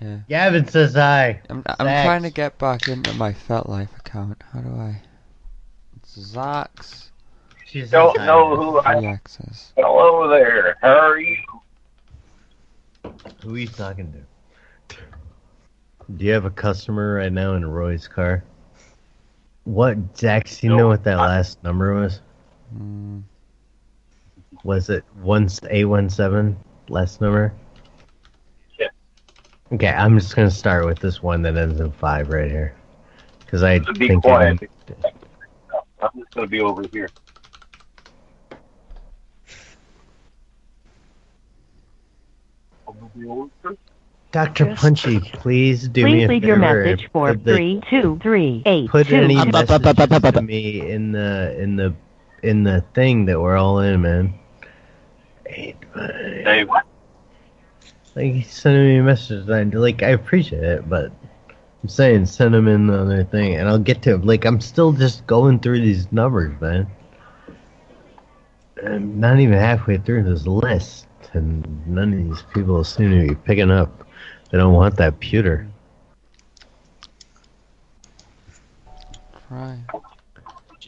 [0.00, 0.18] Yeah.
[0.28, 1.40] Gavin says hi.
[1.48, 4.42] I'm, I'm trying to get back into my FetLife account.
[4.52, 5.02] How do I?
[5.96, 7.10] It's Zax.
[7.66, 8.26] She don't hi.
[8.26, 8.94] know who I.
[9.00, 9.72] Free access.
[9.76, 10.76] Hello there.
[10.82, 11.36] How are you?
[13.42, 14.96] Who are you talking to?
[16.16, 18.44] Do you have a customer right now in Roy's car?
[19.64, 22.20] What, Zax, do you know what that last number was?
[22.72, 23.24] Mm,
[24.62, 26.56] Was it one eight one seven
[26.88, 27.52] last number?
[28.78, 28.86] Yeah.
[29.72, 32.76] Okay, I'm just gonna start with this one that ends in five right here,
[33.40, 34.70] because I be think quiet.
[36.00, 37.08] I'm just going to be over here.
[44.32, 44.74] Dr.
[44.74, 46.46] Punchy, please do me Please a leave favor.
[46.46, 49.16] your message for put the- three two three eight Put two.
[49.16, 51.94] any Up, up, messages up, up, up, to me in the in the
[52.42, 54.34] in the thing that we're all in, man.
[55.46, 55.74] Hey,
[56.66, 56.84] what?
[58.14, 61.12] Like sending me a message, and like I appreciate it, but
[61.82, 64.24] I'm saying send them in the other thing, and I'll get to it.
[64.26, 66.88] Like I'm still just going through these numbers, man.
[68.84, 71.05] I'm not even halfway through this list,
[71.36, 74.06] and none of these people seem to be picking up.
[74.50, 75.66] They don't want that pewter.
[79.50, 79.78] right.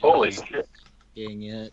[0.00, 0.68] Holy shit.
[1.14, 1.72] Kicking it.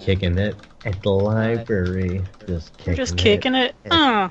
[0.00, 2.22] Kicking it at the library.
[2.46, 3.74] Just kicking just it kicking it.
[3.86, 4.28] at Uh,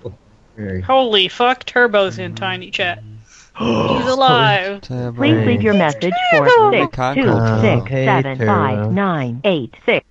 [0.86, 3.00] holy fuck, Turbo's in Tiny Chat.
[3.58, 4.82] He's alive.
[4.82, 8.92] Please leave your message for six two Uh, six seven five Turbo.
[8.92, 10.06] nine eight six.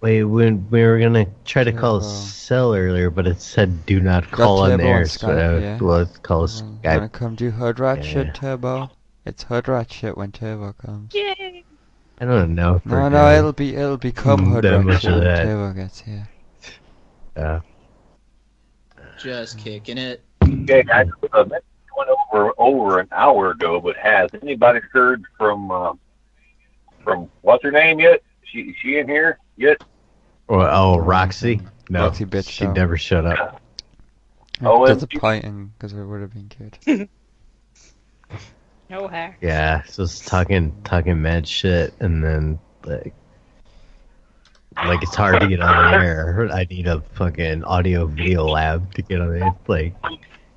[0.00, 4.00] Wait, we, we were gonna try to call a Cell earlier, but it said do
[4.00, 5.78] not call on Turbo there, on so Skype, uh, yeah.
[5.80, 7.12] let's call Wanna Skype.
[7.12, 8.04] come do hood rat Yeah.
[8.04, 8.90] shit, Turbo?
[9.26, 11.14] It's hood rat shit when Turbo comes.
[11.14, 11.64] Yay.
[12.18, 12.76] I don't know.
[12.76, 15.44] If No, we're no, doing it'll be it'll become hood rat shit when that.
[15.44, 16.28] Turbo gets here.
[17.36, 17.60] Yeah.
[19.18, 20.24] Just kicking it.
[20.42, 21.02] Okay, I
[21.34, 25.92] uh, went over over an hour ago, but has anybody heard from uh,
[27.04, 28.22] from what's her name yet?
[28.44, 29.82] She she in here yet?
[30.50, 31.60] Or, oh, Roxy?
[31.88, 32.74] No, Roxy bitch she out.
[32.74, 33.60] never shut up.
[34.62, 36.50] Oh, That's and- disappointing because it would have been
[36.86, 37.08] good.
[38.90, 39.38] No hack.
[39.40, 43.14] Yeah, so it's talking talking mad shit, and then like
[44.76, 46.48] like it's hard to get on the air.
[46.52, 49.52] I need a fucking audio video lab to get on it.
[49.68, 49.94] Like,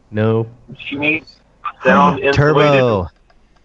[0.10, 0.48] no.
[0.80, 1.40] She needs
[1.84, 2.36] sound insulated.
[2.36, 3.08] Turbo,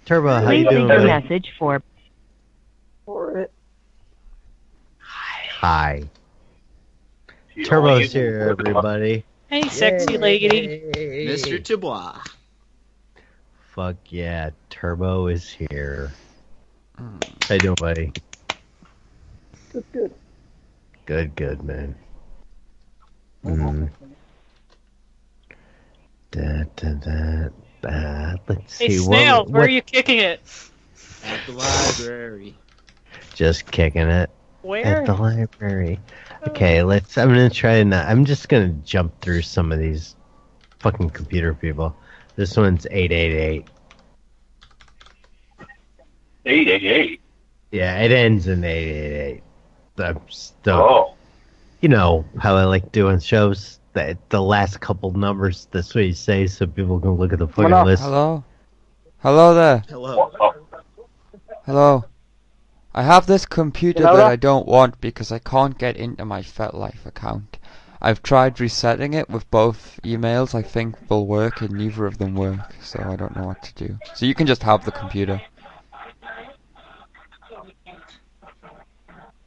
[0.04, 0.88] Turbo, how Please you leave doing?
[0.88, 1.22] your buddy?
[1.22, 1.82] message for
[3.06, 3.52] For it.
[5.60, 6.02] Hi.
[7.64, 9.24] Turbo's here, everybody.
[9.48, 10.82] Hey, sexy lady.
[10.94, 11.62] Mr.
[11.62, 12.18] Dubois.
[13.74, 16.12] Fuck yeah, Turbo is here.
[16.96, 18.12] How you doing, buddy?
[19.72, 20.14] Good, good.
[21.06, 21.94] Good, good, man.
[23.44, 23.90] Mm.
[26.30, 27.48] Da, da, da,
[27.80, 28.34] da.
[28.48, 28.98] Let's Hey, see.
[28.98, 30.40] Snail, what, where what- are you kicking it?
[31.24, 32.54] At the library.
[33.34, 34.30] Just kicking it.
[34.62, 34.84] Where?
[34.84, 36.00] At the library.
[36.47, 37.18] Okay, let's.
[37.18, 37.91] I'm gonna try and.
[37.91, 40.14] not- I'm just gonna jump through some of these
[40.78, 41.97] fucking computer people.
[42.36, 43.66] This one's eight eight eight.
[46.47, 47.20] Eight eight eight.
[47.72, 49.43] Yeah, it ends in eight eight eight.
[50.03, 50.76] I'm still.
[50.76, 51.14] Oh.
[51.80, 53.80] You know how I like doing shows.
[53.93, 55.66] the, the last couple numbers.
[55.72, 57.84] That's what you say, so people can look at the fucking Hello.
[57.84, 58.03] list.
[58.03, 58.45] Hello.
[59.18, 59.82] Hello there.
[59.89, 60.30] Hello.
[61.66, 62.05] Hello.
[62.95, 64.30] I have this computer Hello that there.
[64.30, 67.59] I don't want because I can't get into my FetLife account.
[68.01, 70.55] I've tried resetting it with both emails.
[70.55, 72.74] I think will work, and neither of them work.
[72.80, 73.99] So I don't know what to do.
[74.14, 75.43] So you can just have the computer.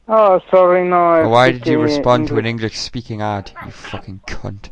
[0.06, 0.96] Oh, sorry, no.
[0.96, 2.72] I Why did you respond to an English.
[2.72, 3.52] English-speaking ad?
[3.64, 4.70] You fucking cunt.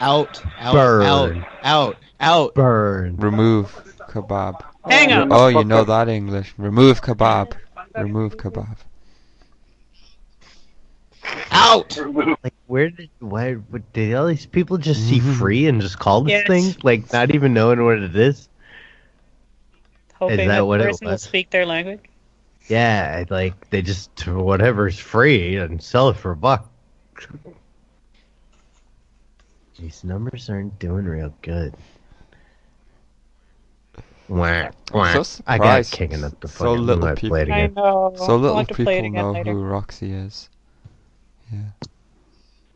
[0.00, 1.02] Out, out, Burn.
[1.02, 2.54] out, out, out.
[2.54, 3.16] Burn.
[3.16, 4.64] Remove kebab.
[4.84, 5.28] Hang up.
[5.30, 6.54] Oh, you know that English.
[6.56, 7.56] Remove kebab.
[7.94, 8.76] Remove kebab.
[11.50, 11.96] Out.
[12.42, 15.32] Like, where did why what, did all these people just see mm-hmm.
[15.34, 16.46] free and just call this Yes.
[16.46, 18.48] thing like not even knowing what it is?
[20.14, 21.22] Hoping that that, what it person will was?
[21.22, 22.00] speak their language.
[22.68, 26.70] Yeah, like they just whatever's free and sell it for a buck.
[29.78, 31.74] These numbers aren't doing real good.
[34.28, 35.02] Wah, wah.
[35.02, 36.86] I'm so I got surprised kicking up the so fucking.
[36.86, 38.12] little I'm gonna play it people- I know.
[38.16, 39.52] So little have to people know later.
[39.52, 40.48] who Roxy is.
[41.52, 41.60] Yeah.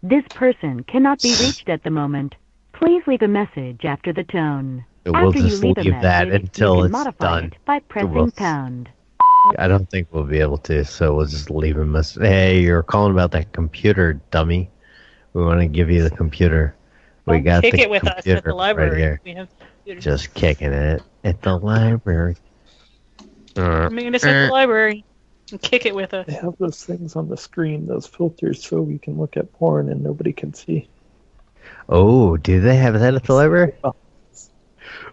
[0.03, 2.35] This person cannot be reached at the moment.
[2.73, 4.85] Please leave a message after the tone.
[5.05, 7.25] So we'll after you just leave a leave that message, until you can it's modify
[7.41, 7.45] done.
[7.47, 8.89] it by pressing we'll- pound.
[9.59, 11.97] I don't think we'll be able to, so we'll just leave him.
[11.97, 14.71] a- Hey, you're calling about that computer, dummy.
[15.33, 16.75] We want to give you the computer.
[17.27, 18.91] We Don't got kick the it with us computer at the library.
[19.03, 19.49] right here.
[19.85, 20.03] We have.
[20.03, 22.37] Just kicking it at the library.
[23.57, 25.05] Uh, Come meet us at the library
[25.51, 26.27] and kick it with us.
[26.27, 29.91] They have those things on the screen, those filters, so we can look at porn
[29.91, 30.89] and nobody can see.
[31.89, 33.73] Oh, do they have that at the library?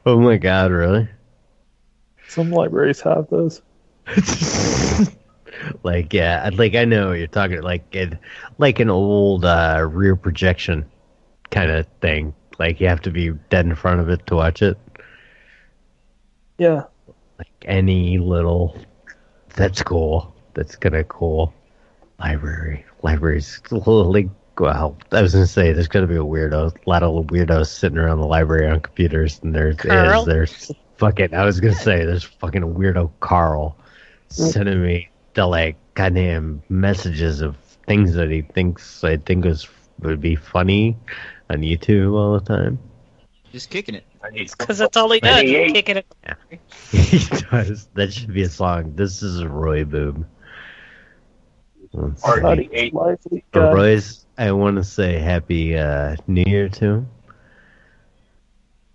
[0.06, 1.10] Oh my god, really?
[2.28, 3.62] Some libraries have those.
[5.84, 8.14] Like, yeah, like I know what you're talking like it,
[8.58, 10.86] like an old uh, rear projection
[11.50, 12.34] kind of thing.
[12.60, 14.78] Like you have to be dead in front of it to watch it.
[16.58, 16.84] Yeah.
[17.38, 18.78] Like any little.
[19.56, 20.34] That's cool.
[20.54, 21.54] That's gonna cool.
[22.20, 23.62] Library, libraries.
[23.70, 24.30] Like,
[24.60, 28.00] well, I was gonna say there's gonna be a weirdo, a lot of weirdos sitting
[28.00, 30.22] around the library on computers, and there Carl?
[30.22, 30.26] is.
[30.26, 31.34] There's fucking.
[31.34, 33.78] I was gonna say there's fucking a weirdo Carl
[34.30, 37.56] sending me the like goddamn messages of
[37.86, 39.68] things that he thinks I think is
[40.00, 40.98] would be funny
[41.50, 42.80] on YouTube all the time.
[43.52, 44.04] Just kicking it.
[44.34, 45.36] Because that's all he does.
[45.36, 45.74] Ninety-eight.
[45.74, 46.06] Kick it.
[46.92, 47.20] he
[47.50, 47.88] does.
[47.94, 48.94] That should be a song.
[48.96, 50.26] This is Roy Boob.
[51.94, 52.92] Let's see.
[52.92, 53.74] Lively Uh.
[53.74, 57.10] Roy's, I want to say Happy uh, New Year to him.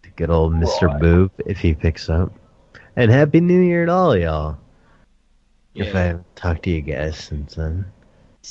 [0.03, 1.01] To good old Mr.
[1.01, 2.33] Boob, if he picks up.
[2.95, 4.59] And Happy New Year to all y'all.
[5.75, 7.87] If I haven't talked to you guys since then.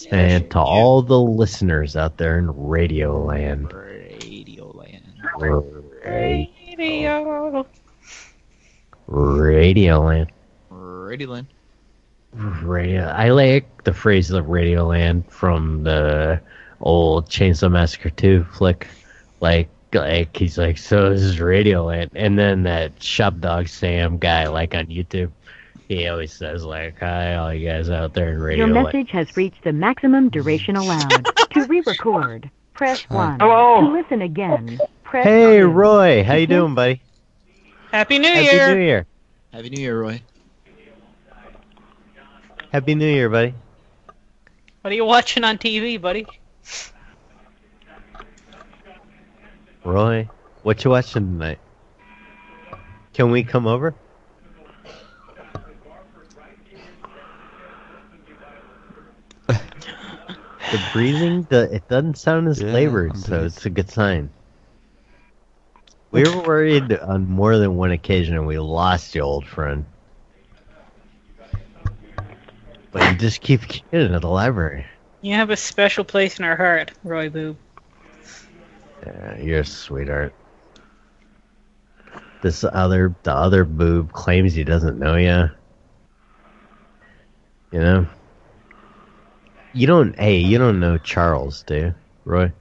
[0.09, 3.71] And to all the listeners out there in Radio Land.
[3.73, 5.03] Radio land.
[5.37, 5.65] Radio.
[9.07, 10.31] Radio Land.
[10.69, 11.47] Radio land.
[12.33, 13.07] Radio.
[13.07, 16.39] I like the phrase of Radio Land from the
[16.79, 18.87] old Chainsaw Massacre 2 flick.
[19.41, 24.17] Like, like he's like, so this is Radio Land, and then that Shop Dog Sam
[24.17, 25.31] guy, like on YouTube,
[25.97, 29.11] he always says like, "Hi, all you guys out there in Radio Your Land." message
[29.11, 31.25] has reached the maximum duration allowed.
[31.51, 33.39] to re-record, press 1.
[33.39, 33.81] Hello.
[33.81, 35.67] To listen again, press Hey, 2.
[35.67, 37.01] Roy, how you doing, buddy?
[37.91, 38.75] Happy New Happy Year.
[38.75, 39.05] New Year.
[39.51, 40.21] Happy New Year, Roy.
[42.71, 43.53] Happy New Year, buddy.
[44.81, 46.25] What are you watching on TV, buddy?
[49.83, 50.29] Roy,
[50.63, 51.59] what you watching tonight?
[53.13, 53.93] Can we come over?
[60.71, 63.57] The breathing, the, it doesn't sound as Yeah, labored, I'm so pleased.
[63.57, 64.29] it's a good sign.
[66.11, 69.85] We were worried on more than one occasion and we lost you, old friend.
[72.91, 73.61] But you just keep
[73.91, 74.85] getting at the library.
[75.21, 77.55] You have a special place in our heart, Roy Boob.
[79.05, 80.33] Yeah, you're a sweetheart.
[82.41, 85.49] This other, the other boob claims he doesn't know you.
[87.71, 88.07] You know?
[89.73, 91.95] You don't, hey, you don't know Charles, do you,
[92.25, 92.51] Roy?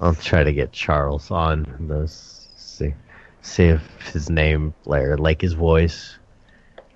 [0.00, 2.48] I'll try to get Charles on this.
[2.56, 2.94] See,
[3.42, 3.82] see if
[4.12, 6.16] his name, or like his voice.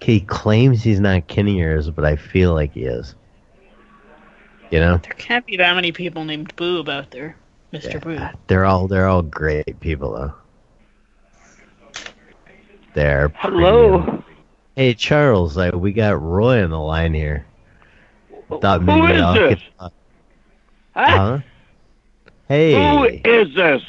[0.01, 1.55] He claims he's not kin of
[1.95, 3.15] but I feel like he is.
[4.71, 4.97] You know?
[4.97, 7.37] There can't be that many people named Boob out there,
[7.73, 8.01] Mr.
[8.01, 8.21] Boob.
[8.47, 10.35] They're all they're all great people though.
[12.95, 14.01] They're Hello.
[14.01, 14.25] premium.
[14.77, 17.45] Hey Charles, uh, we got Roy on the line here.
[18.61, 19.55] Thought Who maybe is y'all this?
[19.55, 19.89] could- uh,
[20.95, 21.09] Huh?
[21.17, 21.39] huh?
[22.49, 23.83] Hey, Who is this?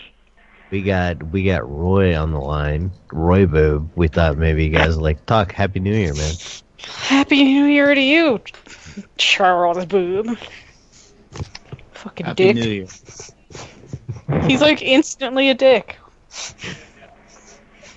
[0.72, 2.92] we got we got Roy on the line.
[3.12, 3.90] Roy Boob.
[3.96, 5.52] We thought maybe you guys would like to talk.
[5.52, 6.34] Happy New Year, man.
[6.86, 8.42] Happy New Year to you,
[9.18, 10.38] Charles Boob.
[11.94, 12.56] Fucking Happy dick.
[12.56, 12.88] New Year.
[14.48, 15.98] He's like instantly a dick.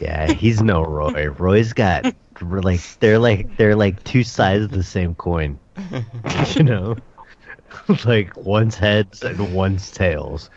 [0.01, 1.29] Yeah, he's no Roy.
[1.31, 5.59] Roy's got we're like they're like they're like two sides of the same coin.
[6.55, 6.97] you know,
[8.05, 10.51] like one's heads and one's tails.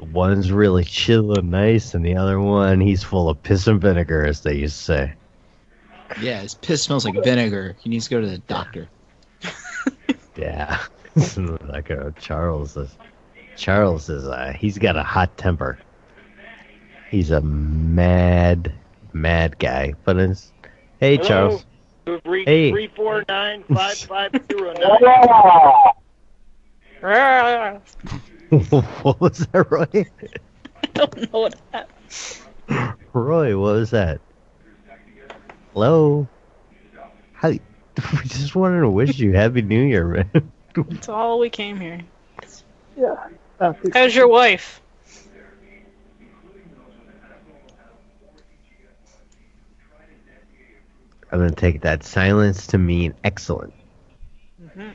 [0.00, 4.24] One's really chill and nice, and the other one he's full of piss and vinegar,
[4.24, 5.14] as they used to say.
[6.20, 7.76] Yeah, his piss smells like vinegar.
[7.80, 8.88] He needs to go to the doctor.
[10.34, 10.78] Yeah,
[11.66, 12.96] like uh, Charles is.
[13.56, 15.78] Charles is uh, he's got a hot temper.
[17.10, 18.72] He's a mad,
[19.12, 19.94] mad guy.
[20.04, 20.52] But it's
[21.02, 21.28] hey Hello?
[21.28, 21.64] Charles.
[22.06, 22.70] You've reached Hey.
[22.70, 24.90] three four nine five five zero nine.
[29.02, 29.86] what was that, Roy?
[30.82, 31.88] I don't know what that.
[33.12, 34.20] Roy, what was that?
[35.72, 36.28] Hello.
[37.32, 37.48] How?
[37.48, 37.58] We
[38.24, 40.52] just wanted to wish you Happy New Year, man.
[40.74, 42.00] That's all we came here.
[42.96, 43.16] Yeah.
[43.92, 44.81] How's your wife?
[51.32, 53.72] I'm gonna take that silence to mean excellent.
[54.74, 54.90] hmm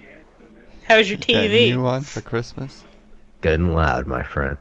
[0.88, 1.70] How's your Get a TV?
[1.76, 2.84] new one for Christmas.
[3.42, 4.58] Good and loud, my friend.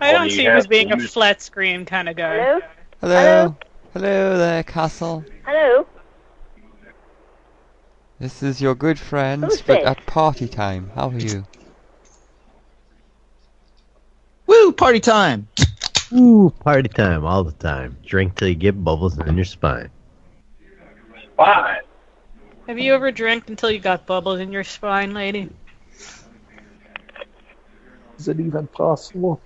[0.00, 2.36] I don't you see him as being a flat screen kind of guy.
[2.38, 2.60] Hello?
[3.00, 3.56] Hello.
[3.92, 5.24] Hello there, Castle.
[5.44, 5.86] Hello?
[8.18, 9.86] This is your good friend, Who's but this?
[9.86, 10.90] at party time.
[10.94, 11.44] How are you?
[14.46, 14.72] Woo!
[14.72, 15.48] Party time.
[16.14, 17.96] Ooh, party time all the time.
[18.04, 19.90] Drink till you get bubbles in your spine.
[21.36, 21.80] Fine.
[22.68, 25.50] Have you ever drank until you got bubbles in your spine, lady?
[28.18, 29.40] Is it even possible?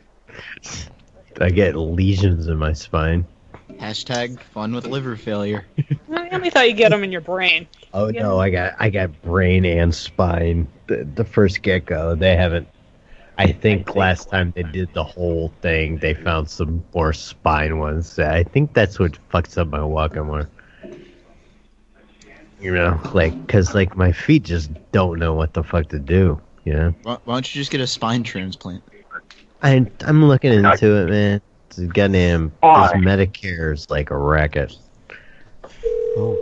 [1.41, 3.27] I get lesions in my spine.
[3.73, 5.65] Hashtag fun with liver failure.
[6.13, 7.67] I only thought you get them in your brain.
[7.95, 8.23] Oh Yeah.
[8.23, 10.69] no, I got I got brain and spine.
[10.87, 12.69] The, the first get go, they haven't.
[13.39, 18.19] I think last time they did the whole thing, they found some more spine ones.
[18.19, 20.49] I think that's what fucks up my walking more.
[22.61, 26.41] You know, like because like my feet just don't know what the fuck to do.
[26.65, 28.83] You know, Why, why don't you just get a spine transplant?
[29.63, 31.41] I I'm looking into it, man.
[31.69, 34.77] It's goddamn this Medicare is like a racket.
[36.17, 36.37] Oh,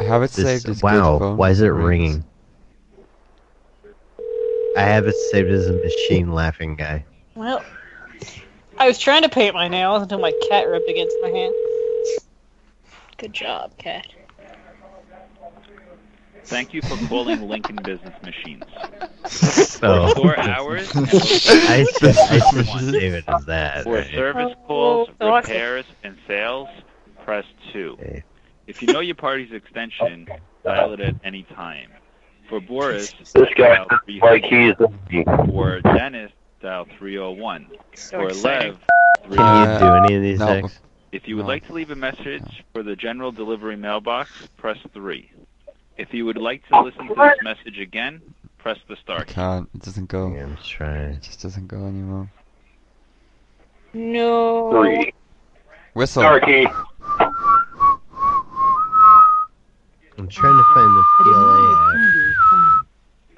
[0.00, 1.88] I have it This- saved as wow, good phone why is it rings.
[1.88, 2.24] ringing?
[4.80, 7.04] I have it saved as a machine laughing guy.
[7.34, 7.62] Well,
[8.78, 11.54] I was trying to paint my nails until my cat rubbed against my hand.
[13.18, 14.06] Good job, cat.
[16.46, 18.64] Thank you for calling Lincoln Business Machines.
[19.82, 20.08] Oh.
[20.14, 23.84] For store hours and I location, should, I press save it as that.
[23.84, 24.10] For right?
[24.10, 25.50] service calls, Oh, awesome.
[25.50, 26.68] repairs, and sales,
[27.24, 28.22] press 2.
[28.66, 30.26] If you know your party's extension,
[30.64, 31.90] dial it at any time.
[32.50, 34.74] For Boris, This guy uh, dial looks like he's
[35.08, 35.46] 300.
[35.50, 37.68] For Dennis, dial 301.
[38.10, 38.72] For exciting.
[38.72, 38.78] Lev,
[39.30, 40.46] oh Can you do any of these No.
[40.46, 40.80] things?
[41.12, 41.48] If you would No.
[41.48, 45.30] like to leave a message for the general delivery mailbox, press 3.
[45.96, 48.20] If you would like to listen to this message again,
[48.58, 49.34] press the star I key.
[49.34, 49.68] can't.
[49.74, 50.26] It doesn't go.
[50.26, 51.14] I'm trying.
[51.14, 52.28] It just doesn't go anymore.
[53.92, 54.70] No.
[54.72, 55.12] Three.
[55.94, 56.22] Whistle.
[56.22, 56.66] Star key.
[60.20, 62.86] I'm trying to find the PLA app.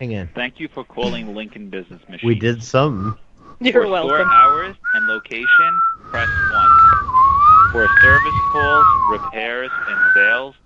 [0.01, 0.29] Hang on.
[0.35, 2.25] Thank you for calling Lincoln Business Machines.
[2.25, 3.17] We did something.
[3.61, 4.09] You're For welcome.
[4.09, 5.81] store hours and location,
[6.11, 7.71] press 1.
[7.71, 10.57] For service calls, repairs, and sales,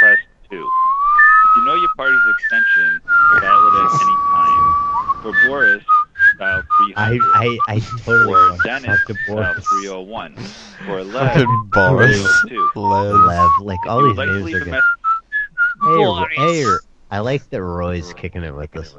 [0.00, 0.18] press
[0.50, 0.56] 2.
[0.56, 3.00] If you know your party's extension,
[3.40, 5.22] dial it at any time.
[5.22, 5.84] For Boris,
[6.40, 7.22] dial 300.
[7.34, 10.34] I I I totally For want to Dennis, dial 301.
[10.84, 12.40] For Lev, Fucking Boris.
[12.48, 12.80] 302.
[12.80, 13.14] Lev.
[13.14, 14.80] Lev, like all these like names are good.
[15.82, 16.76] Message, Hey, hey,
[17.10, 18.94] I like that Roy's kicking it with us.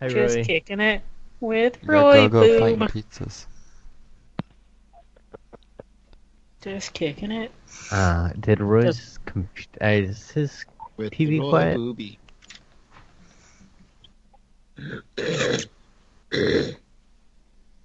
[0.00, 0.44] Hey, Just Roy.
[0.44, 1.02] kicking it
[1.40, 3.46] with Yeah, Roy go go fighting pizzas.
[6.62, 7.50] Just kicking it.
[7.90, 9.48] Uh, did Roy's comp-
[9.82, 10.64] uh, is his
[10.96, 11.76] With TV Roy quiet?
[11.76, 12.18] Booby.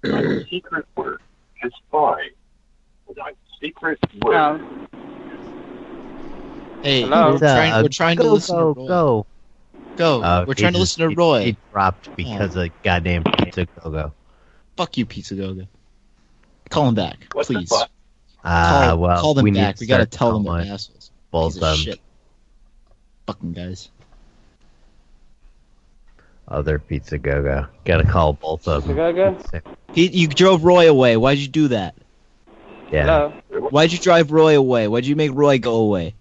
[0.04, 1.20] My secret word
[1.64, 2.28] is spy.
[3.16, 4.62] My secret word.
[6.86, 7.32] Hey, Hello?
[7.32, 8.88] we're trying, Uh, we're trying go, to listen go, to Roy.
[8.88, 9.26] Go,
[9.96, 10.22] Go.
[10.22, 11.44] Uh, we're he trying to listen to he- Roy.
[11.46, 14.12] He dropped because of goddamn pizza go go.
[14.78, 15.68] Fuck you, Pizza Goga.
[16.70, 17.72] Call him back, What please.
[18.44, 19.80] Ah, Call- well, call them we back.
[19.80, 21.10] We gotta tell them calling they're assholes.
[21.32, 21.78] Both of of them.
[21.78, 22.00] shit.
[23.26, 23.90] Fucking guys.
[26.48, 27.66] Other Pizza Go Go.
[27.86, 28.96] Gotta call both of them.
[28.96, 29.38] Go-Go?
[29.94, 31.18] He, you drove Roy away.
[31.18, 31.96] Why'd you do that?
[32.92, 33.30] Yeah.
[33.50, 34.88] Why'd you drive Roy away?
[34.88, 36.14] Why'd you make Roy go away?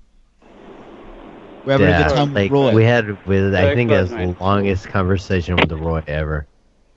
[1.64, 2.74] We're having a Yeah, good time like, with Roy.
[2.74, 6.46] we had with I think close, it was the longest conversation with the Roy ever.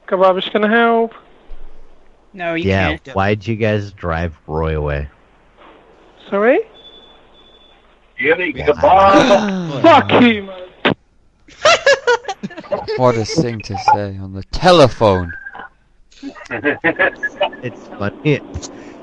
[0.07, 1.13] Kebabish can help.
[2.33, 3.15] No, you yeah, can't.
[3.15, 5.09] why'd you guys drive Roy away?
[6.29, 6.59] Sorry?
[8.17, 9.81] Jimmy kebab.
[9.83, 10.67] Fuck you, man.
[12.97, 15.33] What a thing to say on the telephone.
[17.61, 18.41] It's funny.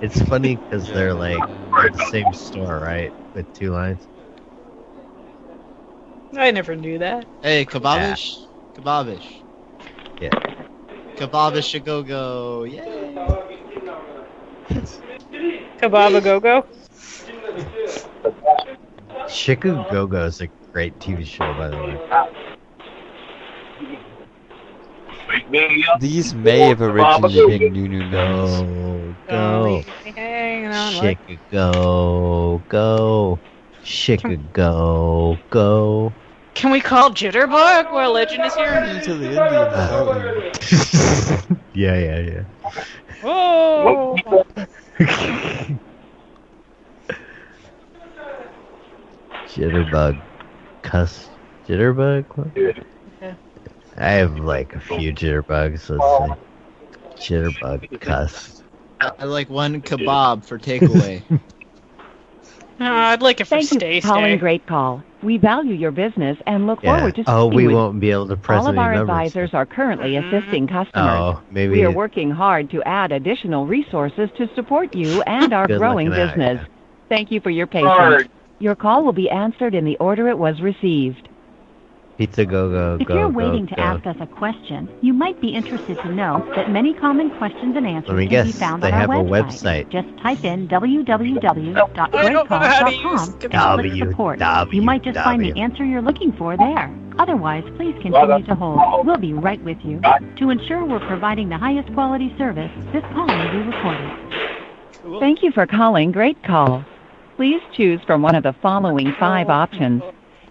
[0.01, 1.43] It's funny because they're like
[1.93, 3.13] the same store, right?
[3.35, 4.07] With two lines.
[6.39, 7.27] I never knew that.
[7.43, 8.47] Hey, Kebabish.
[8.75, 9.43] Kebabish.
[10.21, 10.31] Yeah.
[11.17, 12.65] Kebabish a go go.
[12.65, 13.15] Yay.
[15.85, 16.67] Kebaba Go Go.
[19.29, 21.99] Chicken Go Go is a great TV show, by the way.
[25.29, 26.01] Wake me up.
[26.01, 28.61] These may have originally been Nunu Nuns.
[28.61, 33.41] Go, go, oh, Hanging on like chicken go, go,
[33.83, 36.15] chicken go, go.
[36.55, 38.75] Can we call Jitterbug while Legend is here?
[38.75, 39.73] Into the Indians,
[41.75, 42.45] yeah, yeah, yeah.
[43.23, 44.45] Whoa!
[49.49, 50.21] Jitterbug,
[50.83, 51.29] cuss,
[51.69, 52.25] jitterbug.
[52.35, 53.37] What?
[53.97, 55.89] I have like a few jitterbugs.
[55.91, 58.63] Let's say jitterbug, cuss.
[59.01, 61.23] I like one kebab for takeaway.
[62.79, 64.37] No, uh, I'd like it for Thank you stay for calling stay.
[64.39, 65.05] Great Call.
[65.25, 66.97] We value your business and look Yeah.
[66.97, 69.11] forward to Oh, we with won't be able to press All of any our numbers.
[69.11, 70.35] advisors are currently mm-hmm.
[70.37, 71.19] assisting customers.
[71.19, 71.73] Oh, maybe.
[71.73, 76.09] We are working hard to add additional resources to support you and our Good growing
[76.11, 76.67] looking out, business.
[77.09, 77.91] Thank you for your patience.
[77.97, 78.29] Sorry.
[78.59, 81.29] Your call will be answered in the order it was received.
[82.17, 83.83] Pizza go go If go you're go, waiting to go.
[83.83, 87.85] ask us a question, you might be interested to know that many common questions and
[87.87, 89.87] answers Let me can be found they on have our a website.
[89.87, 89.91] website.
[89.91, 94.41] Just type in www.greatcall.com and click support.
[94.73, 96.95] You might just find the answer you're looking for there.
[97.19, 99.07] Otherwise, please continue to hold.
[99.07, 100.01] We'll be right with you.
[100.37, 104.11] To ensure we're providing the highest quality service, this call may be recorded.
[105.21, 106.85] Thank you for calling Great Call.
[107.37, 110.03] Please choose from one of the following five options.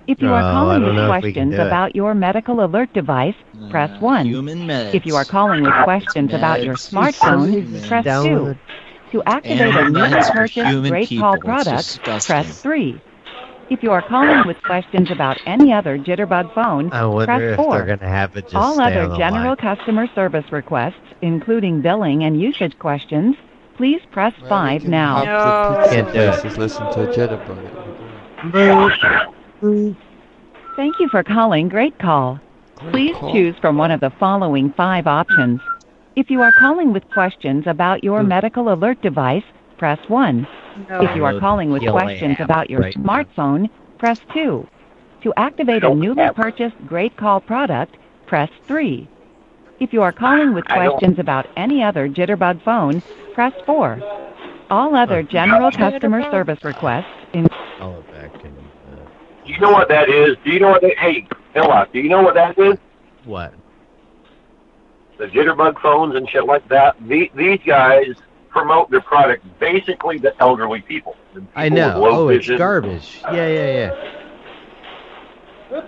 [0.07, 2.13] If you are uh, I calling don't with know if we can questions about your
[2.13, 4.25] medical alert device, uh, press 1.
[4.25, 4.69] Human.
[4.69, 6.91] If you are calling with questions about your Meds.
[6.91, 8.55] smartphone, press 2.
[9.11, 11.23] To activate a Animal newly purchased Great people.
[11.23, 13.01] Call product, press 3.
[13.69, 17.85] If you are calling with questions about any other Jitterbug phone, I press 4.
[18.01, 19.57] have it just All other general line.
[19.57, 23.37] customer service requests, including billing and usage questions,
[23.77, 25.23] please press 5 now.
[25.23, 26.57] Half the Can't do it.
[26.57, 29.33] listen to Jitterbug.
[30.75, 32.37] Thank you for calling Great Call.
[32.91, 33.31] Please Call.
[33.31, 35.61] choose from one of the following five options.
[36.17, 39.43] If you are calling with questions about your medical alert device,
[39.77, 40.45] press 1.
[40.89, 43.03] If you are calling with questions about your right now.
[43.23, 43.69] smartphone,
[43.99, 44.67] press 2.
[45.23, 47.95] To activate a newly purchased Great Call product,
[48.27, 49.07] press 3.
[49.79, 53.01] If you are calling with questions about any other Jitterbug phone,
[53.33, 54.01] press 4.
[54.69, 57.47] All other general customer service requests, in-
[57.79, 59.05] Call it back and uh,
[59.45, 60.37] Do you know what that is?
[60.43, 60.97] Do you know what that?
[60.97, 62.77] Hey, Ella, do you know what that is?
[63.25, 63.53] what?
[65.17, 66.95] The jitterbug phones and shit like that.
[67.07, 68.15] The, these guys
[68.49, 71.15] promote their product basically to elderly people.
[71.35, 72.01] and I know.
[72.01, 72.57] with low Oh, it's vision.
[72.57, 73.21] garbage.
[73.31, 74.09] Yeah, yeah, yeah.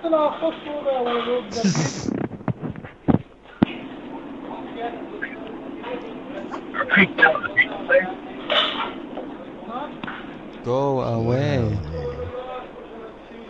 [10.63, 11.77] Go away.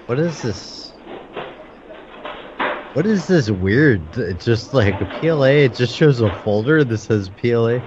[0.05, 0.91] What is this?
[2.93, 4.17] What is this weird?
[4.17, 5.65] It's just like a PLA.
[5.65, 7.79] It just shows a folder that says PLA,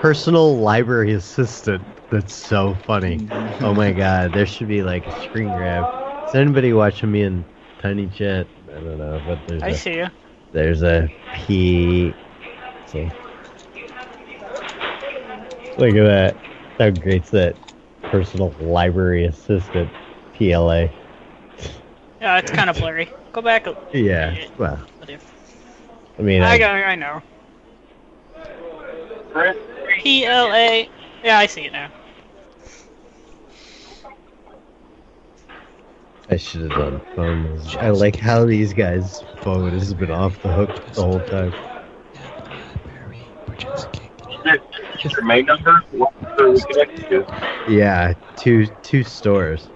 [0.00, 1.82] Personal Library Assistant.
[2.10, 3.26] That's so funny.
[3.60, 6.28] Oh my god, there should be like a screen grab.
[6.28, 7.44] Is anybody watching me in
[7.80, 8.46] Tiny Chat?
[8.68, 10.08] I don't know, but there's I a, see you.
[10.52, 12.12] There's a P.
[12.88, 13.10] Okay.
[15.78, 16.36] Look at that.
[16.78, 17.56] How great's that?
[18.02, 19.90] Personal Library Assistant,
[20.34, 20.88] PLA.
[22.22, 23.10] Yeah, it's kind of blurry.
[23.32, 23.66] Go back.
[23.66, 24.78] a- Yeah, well,
[26.16, 26.66] I mean, I I, go.
[26.66, 27.20] I know.
[29.98, 30.88] P L A.
[31.24, 31.90] Yeah, I see it now.
[36.30, 37.60] I should have done phone.
[37.80, 41.52] I like how these guys' phone has been off the hook the whole time.
[45.02, 45.82] this your main number?
[45.90, 47.64] What are we connected to?
[47.68, 49.68] Yeah, two two stores.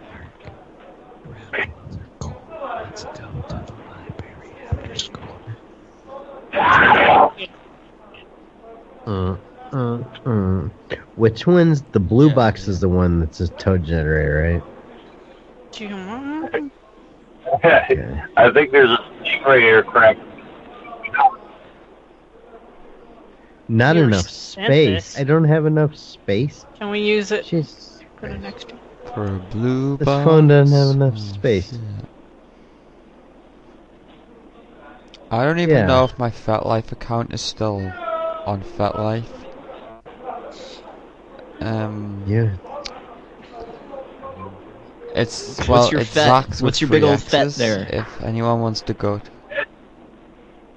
[9.06, 9.36] Uh,
[9.72, 10.68] uh, uh.
[11.16, 12.68] Which one's the blue box?
[12.68, 14.62] Is the one that's a toad generator, right?
[18.36, 20.16] I think there's a generator crack.
[23.68, 24.68] Not You enough space.
[25.14, 25.18] this.
[25.18, 26.64] I don't have enough space.
[26.78, 27.44] Can we use it?
[27.44, 28.78] Just Put it next to.
[29.14, 30.24] For a blue This box.
[30.24, 31.76] phone doesn't have enough space.
[35.30, 35.86] I don't even Yeah.
[35.86, 37.92] know if my FetLife account is still
[38.46, 39.24] on FetLife.
[41.60, 42.22] Um.
[42.26, 42.50] Yeah.
[45.14, 46.28] It's What's well, your it's fet?
[46.30, 47.86] What's with your big old fet access there?
[47.90, 49.18] If anyone wants to go.
[49.18, 49.30] To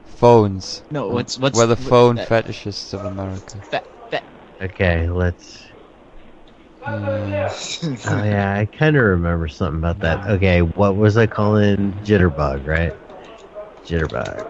[0.06, 0.82] phones.
[0.90, 2.46] No, what's- what's- We're the phone fet?
[2.46, 3.60] fetishists of America.
[4.62, 5.64] Okay, let's.
[6.82, 6.94] Hmm.
[8.08, 10.28] Oh yeah, I kind of remember something about that.
[10.32, 12.94] Okay, what was I calling Jitterbug, right?
[13.90, 14.46] Jitterbug.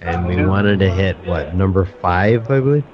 [0.00, 2.84] And we wanted to hit what number five, I believe.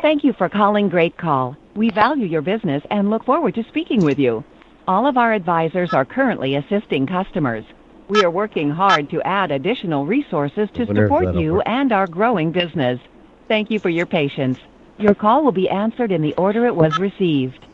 [0.00, 1.56] Thank you for calling Great Call.
[1.74, 4.44] We value your business and look forward to speaking with you.
[4.86, 7.64] All of our advisors are currently assisting customers.
[8.08, 11.62] We are working hard to add additional resources to I wonder if support you work.
[11.66, 13.00] and our growing business.
[13.48, 14.58] Thank you for your patience.
[14.98, 17.64] Your call will be answered in the order it was received.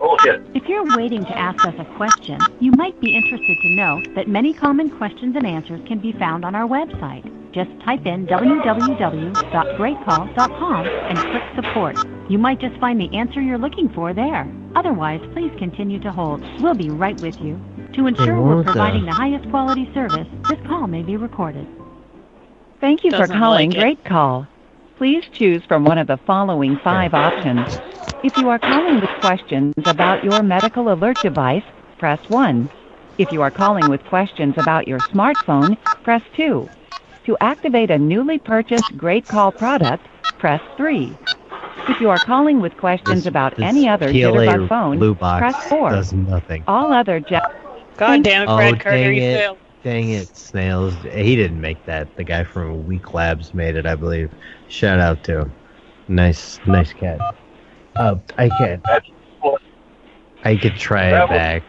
[0.00, 0.42] Oh, Bullshit.
[0.54, 4.28] If you're waiting to ask us a question, you might be interested to know that
[4.28, 7.24] many common questions and answers can be found on our website.
[7.52, 11.96] Just type in www.greatcall.com and click support.
[12.28, 14.46] You might just find the answer you're looking for there.
[14.74, 16.42] Otherwise, please continue to hold.
[16.60, 17.58] We'll be right with you.
[17.94, 21.66] To ensure we're providing the highest quality service, this call may be recorded.
[22.78, 23.78] Thank you for Doesn't calling like.
[23.78, 24.46] Great Call.
[24.96, 27.78] Please choose from one of the following five options.
[28.22, 31.62] If you are calling with questions about your medical alert device,
[31.98, 32.70] press 1.
[33.18, 36.68] If you are calling with questions about your smartphone, press 2.
[37.26, 40.06] To activate a newly purchased Great Call product,
[40.38, 41.16] press 3.
[41.88, 45.40] If you are calling with questions about This any other PLA Jitterbug phone, blue box
[45.40, 45.90] press 4.
[45.90, 46.64] does nothing.
[46.66, 47.38] All other je-
[47.96, 49.36] God damn it, Oh, Carter, dang you it.
[49.36, 49.58] failed.
[49.82, 50.94] Dang it, Snails.
[51.12, 52.16] He didn't make that.
[52.16, 54.32] The guy from Weak Labs made it, I believe.
[54.68, 55.52] Shout out to him.
[56.08, 57.20] Nice, nice cat.
[57.94, 58.84] Uh, I can't.
[60.44, 61.62] I could try it back.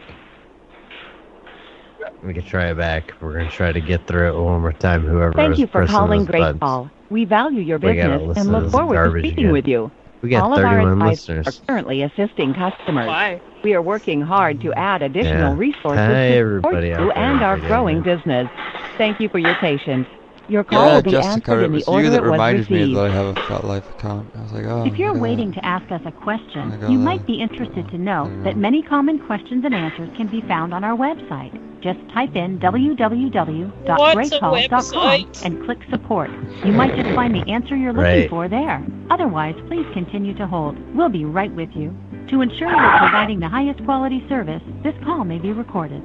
[2.22, 3.12] We could try it back.
[3.20, 5.02] We're gonna try to get through it one more time.
[5.02, 6.60] Whoever Thank you for calling those Great buttons.
[6.60, 6.90] Call.
[7.10, 9.52] We value your business listen and look this forward to speaking again.
[9.52, 9.90] with you.
[10.20, 11.46] We got All of our advisors listeners.
[11.62, 13.06] are currently assisting customers.
[13.06, 13.40] Why?
[13.62, 15.58] We are working hard to add additional Yeah.
[15.58, 18.48] resources Hi, to support everybody you and our growing business.
[18.96, 20.08] Thank you for your patience.
[20.48, 22.30] Your call Yeah, will be Jessica, answered in the was you order that it was
[22.32, 22.96] reminded me received.
[22.96, 24.30] that I have a FetLife account.
[24.34, 24.86] I was like, oh.
[24.86, 25.60] If you're look waiting that.
[25.60, 26.90] to ask us a question, you oh, that.
[26.98, 30.84] might be interested to know that many common questions and answers can be found on
[30.84, 31.52] our website.
[31.82, 36.30] Just type in www.greatcall.com and click support.
[36.64, 38.30] You might just find the answer you're looking Right.
[38.30, 38.84] for there.
[39.10, 40.76] Otherwise, please continue to hold.
[40.96, 41.94] We'll be right with you.
[42.28, 46.02] To ensure we're providing the highest quality service, this call may be recorded.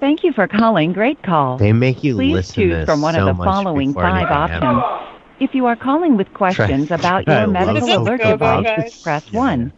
[0.00, 1.58] Thank you for calling Great Call.
[1.58, 4.62] They make you Please listen choose to from one so of the following five options.
[4.62, 5.16] happens.
[5.40, 8.30] If you are calling with questions about your love medical those alert go-go
[8.62, 9.02] device, guys.
[9.02, 9.72] press 1.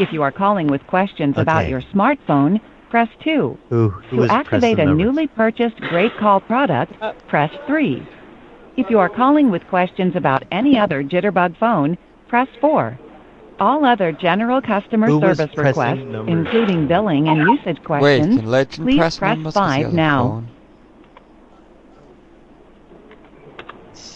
[0.00, 2.60] If you are calling with questions about your smartphone,
[2.90, 3.58] press 2.
[3.70, 5.04] Who, who To activate a numbers?
[5.04, 7.12] newly purchased Great Call product, uh.
[7.28, 8.06] press 3.
[8.76, 11.96] If you are calling with questions about any other Jitterbug phone,
[12.28, 12.98] press 4.
[13.60, 16.46] All other general customer Who was service pressing requests, numbers?
[16.46, 20.22] including billing and usage Wait, questions, can Legend please press press numbers 'cause 5 now.
[20.28, 20.48] phone?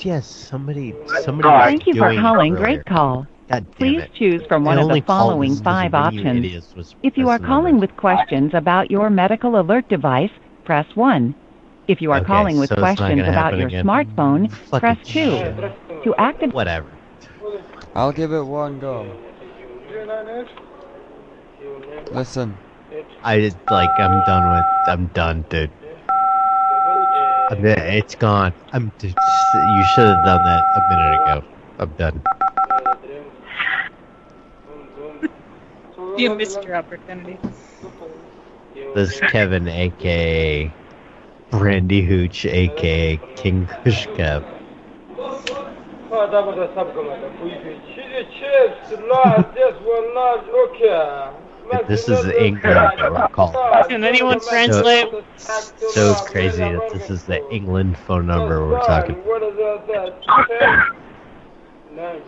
[0.00, 1.48] Yes, somebody, somebody.
[1.48, 2.64] was Thank you for doing it calling earlier.
[2.64, 3.26] Great Call.
[3.48, 4.10] God damn Please it.
[4.14, 6.20] choose from I one of only the called following this because five one of you
[6.20, 6.44] options.
[6.44, 7.88] idiots was If you are pressing calling numbers.
[7.88, 10.30] with questions about your medical alert device,
[10.64, 11.34] press 1.
[11.86, 13.84] If you are Okay, calling with so it's not questions gonna about happen your again.
[13.86, 15.12] smartphone, Fucking press 2.
[15.12, 16.04] shit.
[16.04, 16.86] To activate Whatever.
[17.94, 19.06] I'll give it one go.
[22.12, 22.54] Listen.
[23.22, 23.90] I did, like.
[23.98, 24.64] I'm done with.
[24.88, 25.70] I'm done, dude.
[27.50, 28.52] I'm, it's gone.
[28.72, 28.92] I'm.
[28.98, 31.42] Just, you should have done that a minute ago.
[31.78, 32.22] I'm done.
[36.18, 37.38] You missed your opportunity.
[38.94, 40.72] This is Kevin, aka
[41.50, 43.68] Brandy Hooch, aka King
[50.48, 51.86] Kushkev.
[51.86, 53.52] this is the England call.
[53.88, 55.08] Can anyone translate?
[55.36, 59.16] So it's crazy that this is the England phone number we're talking.
[59.24, 60.94] What is that?
[61.94, 62.22] Nice.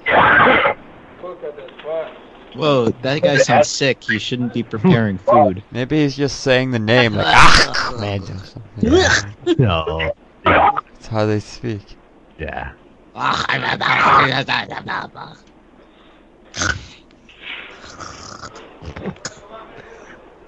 [1.22, 1.70] Look at this.
[1.84, 2.08] What?
[2.56, 4.02] Whoa, that guy sounds sick.
[4.02, 5.62] He shouldn't be preparing food.
[5.70, 8.22] Maybe he's just saying the name like ah man.
[8.22, 8.62] or something.
[8.80, 9.32] Yeah.
[9.58, 10.12] No.
[10.44, 11.82] That's how they speak.
[12.38, 12.72] Yeah.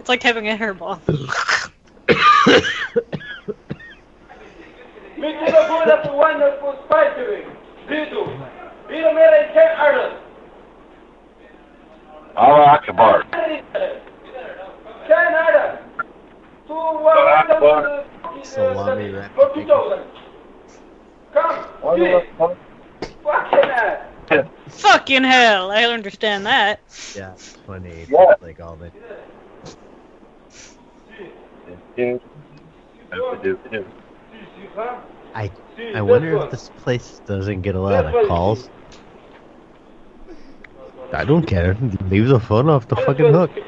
[0.00, 0.98] It's like having a hairball.
[12.36, 13.24] Allah Akbar.
[18.42, 19.30] Salami wrap.
[21.32, 22.36] For 2000.
[22.38, 22.56] Come.
[23.00, 23.08] see.
[23.22, 24.08] Fucking ass.
[24.68, 26.80] Fucking hell, I understand that.
[27.14, 28.06] Yeah, it's funny.
[28.08, 28.34] Yeah.
[28.40, 28.90] Like all the.
[35.34, 35.50] I
[35.94, 38.70] I wonder if this place doesn't get a lot of calls.
[41.12, 41.76] I don't care.
[42.08, 43.50] Leave the phone off the fucking hook.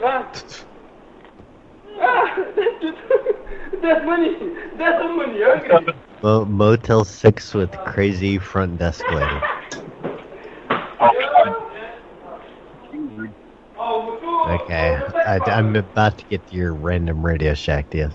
[3.82, 4.36] That's money.
[4.76, 5.42] That's the money.
[5.42, 5.92] Okay.
[6.22, 9.40] Mo- Motel 6 with crazy front desk lady.
[14.46, 18.10] Okay, I, I'm about to get to your random Radio Shack deal.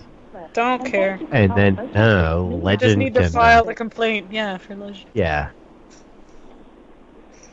[0.52, 1.20] Don't care.
[1.32, 4.32] And then, no, Just Legend need to file the complaint.
[4.32, 5.06] Yeah, for Legend.
[5.14, 5.50] yeah.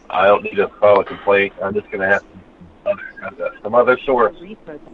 [0.10, 1.54] I don't need to file a complaint.
[1.62, 2.44] I'm just gonna have some
[2.88, 3.04] other,
[3.44, 4.36] uh, some other source.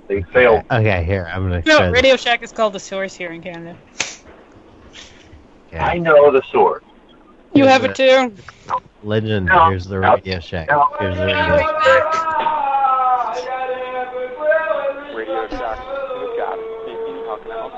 [0.08, 0.64] They failed.
[0.72, 1.88] Okay, here, I'm gonna No, try.
[1.90, 3.78] Radio Shack is called the source here in Canada.
[5.74, 6.84] I know the source.
[7.54, 8.34] You have it too.
[9.04, 9.70] Legend, No.
[9.70, 10.70] here's the Radio Shack.
[11.00, 11.56] Here's the Radio
[15.16, 15.78] Radio Shack.
[15.80, 16.66] Who's got it?
[17.28, 17.74] How can I help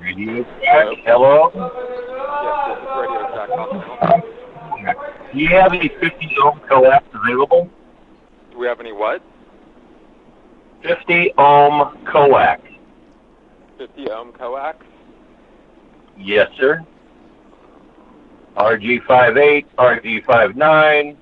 [0.00, 0.04] you?
[0.04, 0.86] Radio Shack.
[1.04, 1.50] Hello.
[1.54, 3.48] Yes, this is Radio Shack.
[3.50, 4.22] How can I help
[4.78, 5.12] you?
[5.32, 7.70] Do you have any 50 ohm coax available?
[8.50, 9.22] Do we have any what?
[10.82, 12.60] 50 ohm coax.
[13.78, 14.84] 50 ohm coax?
[16.18, 16.84] Yes, sir.
[18.56, 20.62] RG58, RG59.
[20.62, 21.16] I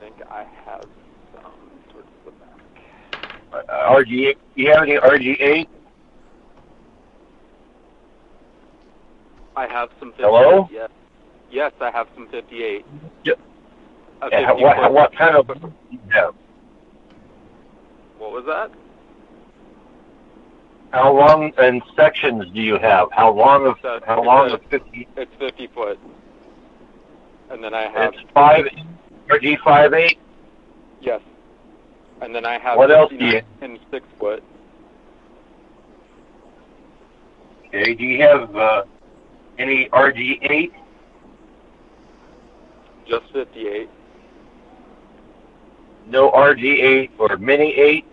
[0.00, 0.84] think I have
[1.34, 1.52] some
[1.90, 3.68] towards the back.
[3.68, 4.36] Uh, RG8.
[4.56, 5.66] Do you have any RG8?
[9.56, 10.26] I have some 58.
[10.26, 10.68] Hello?
[10.72, 10.90] Yes.
[11.54, 12.84] Yes, I have some 58.
[13.24, 13.38] Yep.
[14.32, 15.46] Yeah, 50 what, what kind of?
[16.10, 16.34] have?
[18.18, 18.72] What was that?
[20.90, 23.06] How long in sections do you have?
[23.12, 25.06] How long of a- how it's long a- of 50?
[25.16, 25.98] It's 50 foot.
[27.50, 28.64] And then I have It's five
[29.28, 30.18] RG58.
[31.00, 31.20] yes.
[32.20, 34.42] And then I have What else do 59 you- and 6 foot.
[37.68, 37.94] Okay.
[37.94, 38.82] Do you have uh,
[39.58, 40.72] any RG8?
[43.06, 43.88] Just 58.
[46.06, 48.04] No RG8 or Mini 8?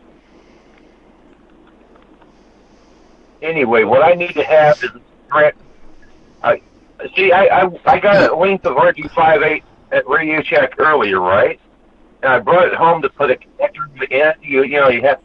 [3.41, 4.91] Anyway, what I need to have is
[5.29, 5.57] correct.
[6.43, 6.61] I
[7.15, 7.31] see.
[7.31, 11.59] I, I I got a length of RG58 at Radio Shack earlier, right?
[12.21, 14.33] And I brought it home to put a connector in.
[14.43, 15.19] You you know you have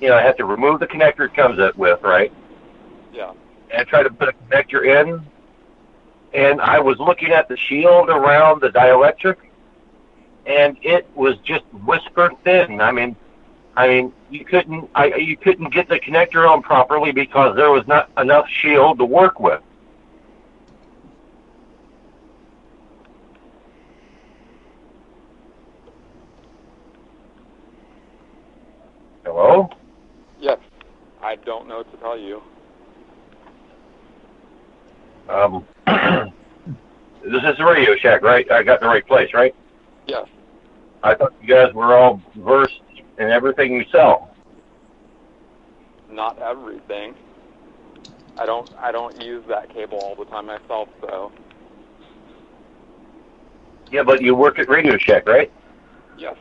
[0.00, 2.32] you know I have to remove the connector it comes it with, right?
[3.12, 3.32] Yeah.
[3.74, 5.20] and try to put a connector in.
[6.32, 9.36] And I was looking at the shield around the dielectric,
[10.46, 12.80] and it was just whisper thin.
[12.80, 13.16] I mean,
[13.76, 17.86] I mean, you couldn't, I you couldn't get the connector on properly because there was
[17.88, 19.60] not enough shield to work with.
[29.24, 29.70] Hello.
[30.40, 30.58] Yes.
[31.22, 32.42] I don't know what to tell you.
[35.28, 35.66] Um,
[37.24, 38.50] this is the Radio Shack, right?
[38.50, 39.54] I got the right place, right?
[40.06, 40.26] Yes.
[41.02, 42.80] I thought you guys were all versed
[43.18, 44.34] in everything you sell.
[46.10, 47.14] Not everything.
[48.38, 51.30] I don't I don't use that cable all the time myself, so
[53.90, 55.50] Yeah, but you work at Radio Shack, right?
[56.18, 56.36] yes.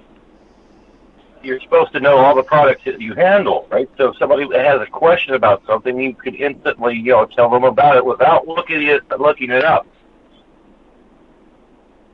[1.41, 3.90] You're supposed to know all the products that you handle, right?
[3.98, 7.64] So if somebody has a question about something, you could instantly, you know, tell them
[7.64, 9.88] about it without looking it looking it up.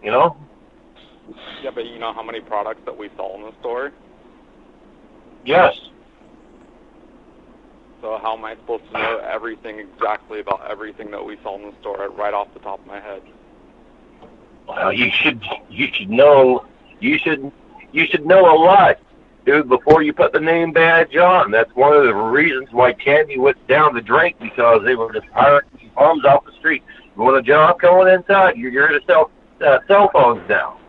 [0.03, 0.37] You know?
[1.63, 3.91] Yeah, but you know how many products that we sell in the store?
[5.43, 5.79] Yes.
[8.01, 11.63] So how am I supposed to know everything exactly about everything that we sell in
[11.63, 13.23] the store right off the top of my head?
[14.67, 16.65] Well, you should you should know
[16.99, 17.51] you should
[17.91, 18.99] you should know a lot,
[19.45, 21.51] dude, before you put the name badge on.
[21.51, 25.27] That's one of the reasons why Tandy went down the drink because they were just
[25.33, 26.83] hiring bums off the street.
[27.15, 28.57] You want a job going inside?
[28.57, 29.31] You're, here to sell
[29.65, 30.79] uh, cell phones now.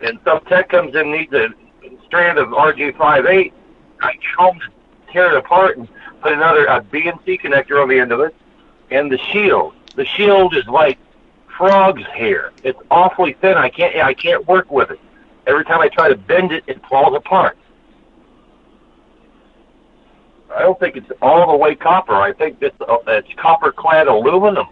[0.00, 1.48] And some tech comes in needs a
[2.06, 3.52] strand of RJ58.
[4.00, 4.60] I come
[5.12, 5.88] tear it apart and
[6.22, 8.34] put another a BNC connector on the end of it,
[8.90, 9.74] and the shield.
[9.96, 10.98] The shield is like
[11.58, 12.52] frog's hair.
[12.62, 13.58] It's awfully thin.
[13.58, 15.00] I can't I can't work with it.
[15.46, 17.58] Every time I try to bend it, it falls apart.
[20.54, 22.14] I don't think it's all the way copper.
[22.14, 24.66] I think it's, uh, it's copper clad aluminum.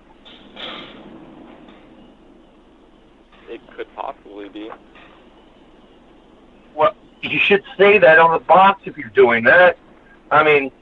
[3.49, 4.71] It could possibly be.
[6.75, 9.77] Well, you should say that on the box if you're doing that.
[10.31, 10.73] I mean,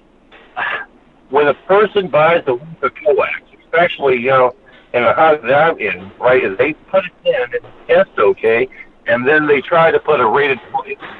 [1.31, 2.55] when a person buys a
[2.85, 4.55] a coax, especially you know
[4.95, 8.69] in a house that I'm in, right, is they put it in and test okay,
[9.07, 10.59] and then they try to put a rated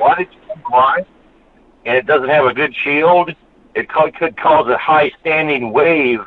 [0.01, 0.29] wattage
[0.73, 1.05] line,
[1.85, 3.35] and it doesn't have a good shield.
[3.75, 6.21] It co- could cause a high standing wave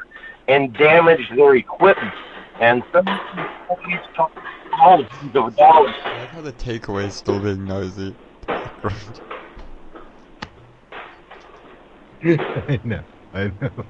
[0.49, 2.13] and damage their equipment.
[2.59, 3.05] And some
[3.69, 4.31] companies talk
[4.77, 5.95] thousands of dollars.
[6.05, 8.15] I like how the takeaway is still being nosy.
[12.25, 13.03] I know.
[13.33, 13.85] I know.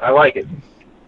[0.00, 0.46] I like it.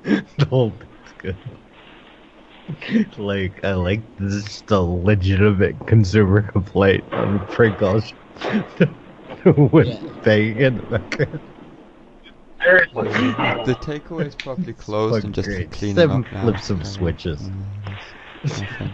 [0.39, 0.94] the whole thing's
[1.25, 3.19] good.
[3.19, 8.13] Like I like this is a legitimate consumer complaint on prank calls
[9.45, 11.41] with banging in the.
[12.63, 13.03] Seriously.
[13.03, 15.71] the takeaway is probably closed and just great.
[15.71, 16.43] cleaning Seven up now.
[16.43, 17.51] flips of switches.
[18.47, 18.91] Okay.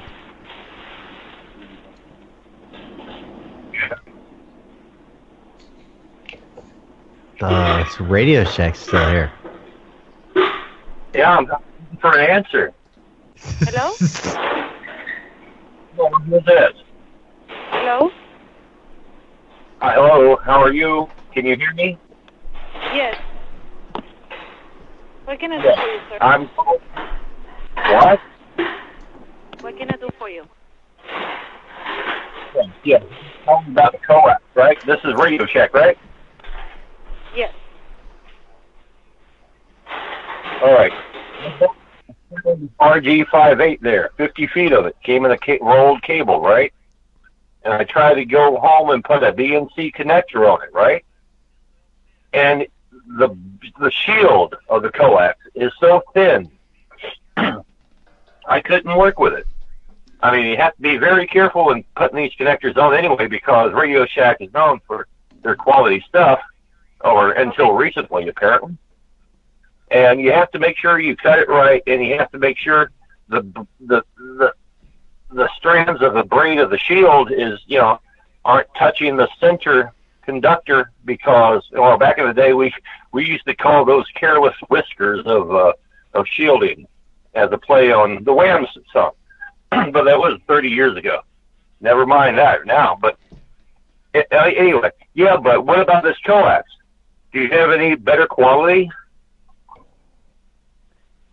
[7.40, 9.32] Uh, it's Radio Shack still here.
[11.14, 11.40] Yeah,
[12.00, 12.72] for an answer.
[13.42, 13.94] Hello?
[15.98, 16.72] Well, Who's this?
[17.48, 18.10] Hello?
[19.80, 21.08] Hi, hello, how are you?
[21.34, 21.98] Can you hear me?
[22.94, 23.16] Yes.
[25.24, 26.18] What can I do for you, sir?
[26.20, 26.46] I'm.
[27.92, 28.20] What?
[29.60, 30.44] What can I do for you?
[32.84, 33.00] Yeah.
[33.44, 34.78] Tell me about the coax, right?
[34.86, 35.98] This is Radio Shack, right?
[37.34, 37.52] Yes.
[40.62, 40.92] All right.
[42.80, 46.72] RG58 there, 50 feet of it came in a ca- rolled cable, right?
[47.64, 51.04] And I tried to go home and put a BNC connector on it, right?
[52.32, 52.66] And
[53.18, 53.36] the
[53.78, 56.50] the shield of the coax is so thin,
[57.36, 59.46] I couldn't work with it.
[60.22, 63.72] I mean, you have to be very careful in putting these connectors on anyway, because
[63.72, 65.06] Radio Shack is known for
[65.42, 66.40] their quality stuff,
[67.00, 68.76] or until recently, apparently
[69.90, 72.58] and you have to make sure you cut it right, and you have to make
[72.58, 72.90] sure
[73.28, 73.42] the
[73.80, 74.54] the the
[75.30, 78.00] the strands of the braid of the shield is you know
[78.44, 79.92] aren't touching the center
[80.22, 82.72] conductor because well back in the day we
[83.12, 85.72] we used to call those careless whiskers of uh,
[86.14, 86.86] of shielding
[87.34, 89.12] as a play on the Wham song,
[89.70, 91.20] but that was 30 years ago.
[91.80, 93.18] Never mind that now, but
[94.14, 95.36] a- anyway, yeah.
[95.36, 96.68] But what about this coax?
[97.32, 98.90] Do you have any better quality?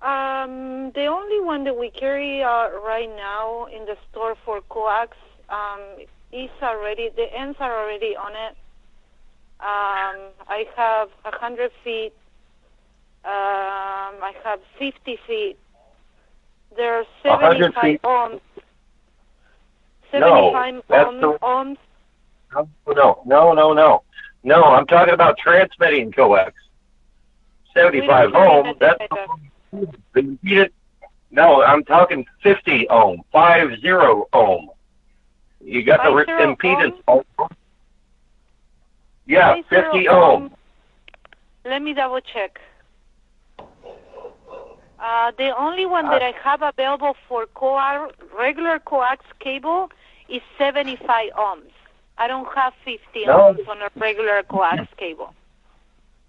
[0.08, 5.18] Um, the only one that we carry uh, right now in the store for coax
[5.50, 5.82] um,
[6.32, 8.56] is already the ends are already on it.
[9.60, 12.14] Um, I have a hundred feet.
[13.26, 15.58] Um, I have fifty feet.
[16.78, 18.02] There are seventy-five feet?
[18.04, 18.40] ohms.
[20.14, 21.20] No, Seventy-five that's ohms.
[21.22, 21.78] the- ohms.
[22.96, 24.04] No, no, no, no.
[24.44, 26.54] No, I'm talking about transmitting coax.
[27.74, 30.70] 75 We don't carry ohm, either.
[31.32, 33.90] No, I'm talking 50 ohm, 50
[34.34, 34.70] ohm.
[35.62, 37.26] You got the re- 50 impedance.
[39.26, 40.52] Yeah, 50 50 ohm.
[41.66, 42.60] Let me double check.
[45.00, 49.92] Uh, the only one that I have available for coax, regular coax cable
[50.28, 51.72] is 75 ohms.
[52.18, 53.54] I don't have 50 No.
[53.54, 55.34] ohms on a regular coax cable.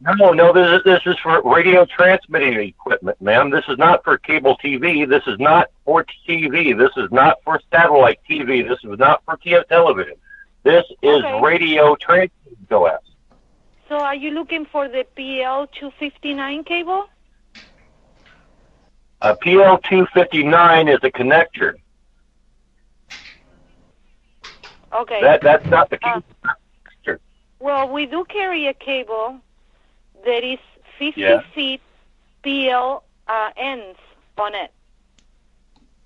[0.00, 3.50] No, no, this is, this is for radio transmitting equipment, ma'am.
[3.50, 5.08] This is not for cable TV.
[5.08, 6.76] This is not for TV.
[6.76, 8.66] This is not for satellite TV.
[8.66, 9.36] This is not for
[9.68, 10.14] television.
[10.62, 11.40] This is Okay.
[11.42, 13.02] radio transmitting coax.
[13.88, 17.06] So are you looking for the PL259 cable?
[19.22, 21.74] A PL259 is a connector.
[24.92, 25.20] Okay.
[25.20, 27.18] That that's not the Uh, connector.
[27.58, 29.40] Well, we do carry a cable
[30.24, 30.58] that is
[30.98, 31.40] 50 Yeah.
[31.54, 31.80] feet
[32.42, 33.98] PL uh, ends
[34.36, 34.70] on it.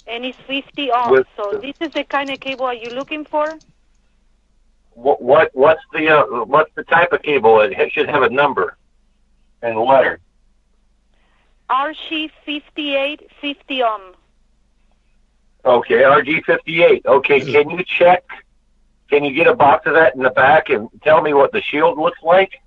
[0.07, 1.11] and it's 50 ohms.
[1.13, 3.59] With so this is the kind of cable are you looking for?
[4.95, 7.61] What what what's the uh, what's the type of cable?
[7.61, 8.77] It should have a number
[9.63, 10.19] and a letter.
[11.71, 14.15] RG5850 ohm.
[15.65, 17.07] Okay, RG58.
[17.07, 18.25] Okay, can you check?
[19.09, 21.63] Can you get a box of that in the back and tell me what the
[21.63, 22.61] shield looks like?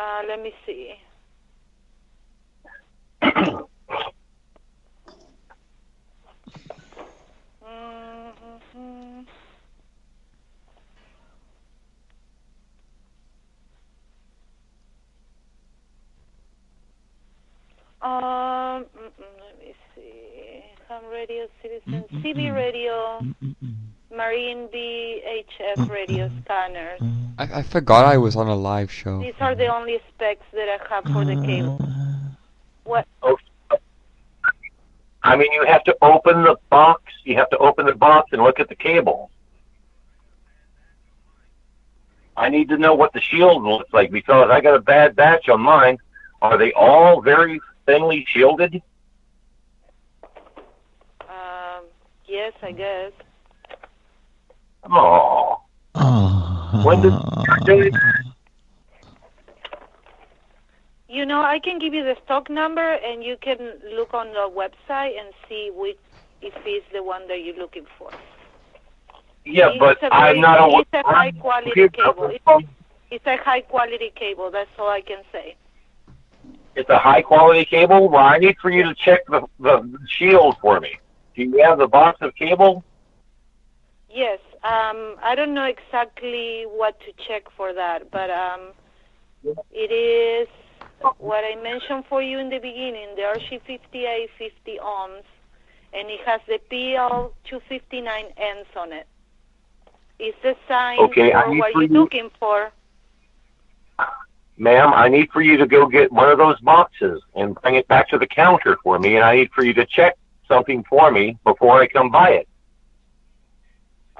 [0.00, 0.94] Uh, let me see.
[7.62, 9.26] Mhm.
[18.02, 20.62] Um, let me see.
[20.88, 23.20] Ham radio, citizen, CB radio,
[24.10, 27.00] marine VHF radio scanners.
[27.40, 29.22] I, I forgot I was on a live show.
[29.22, 31.80] These are the only specs that I have for the cable.
[32.84, 33.06] What?
[33.22, 33.38] Oh.
[35.22, 37.02] I mean, you have to open the box.
[37.24, 39.30] You have to open the box and look at the cable.
[42.36, 45.48] I need to know what the shield looks like because I got a bad batch
[45.48, 45.96] on mine.
[46.42, 48.82] Are they all very thinly shielded?
[51.22, 51.84] Um,
[52.26, 53.12] yes, I guess.
[54.84, 55.60] Oh.
[56.84, 57.44] When did ah.
[61.08, 63.58] You know, I can give you the stock number, and you can
[63.94, 65.98] look on the website and see which
[66.40, 68.10] if it's the one that you're looking for.
[69.44, 70.78] Yeah, It's but a I'm not a.
[70.78, 72.30] It's a high quality cable.
[72.30, 72.68] It's,
[73.10, 74.50] it's a high quality cable.
[74.50, 75.56] That's all I can say.
[76.76, 78.08] It's a high quality cable.
[78.08, 80.98] Well, I need for you to check the, the shield for me.
[81.34, 82.84] Do you have the box of cable?
[84.08, 84.38] Yes.
[84.62, 88.72] Um, I don't know exactly what to check for that, but um,
[89.72, 90.48] it is
[91.18, 95.22] what I mentioned for you in the beginning, the RG58 50 ohms,
[95.94, 98.04] and it has the PL259
[98.36, 99.06] ends on it.
[100.18, 102.70] It's the sign Okay, I for what you're you- looking for.
[104.58, 107.88] Ma'am, I need for you to go get one of those boxes and bring it
[107.88, 111.10] back to the counter for me, and I need for you to check something for
[111.10, 112.48] me before I come buy it.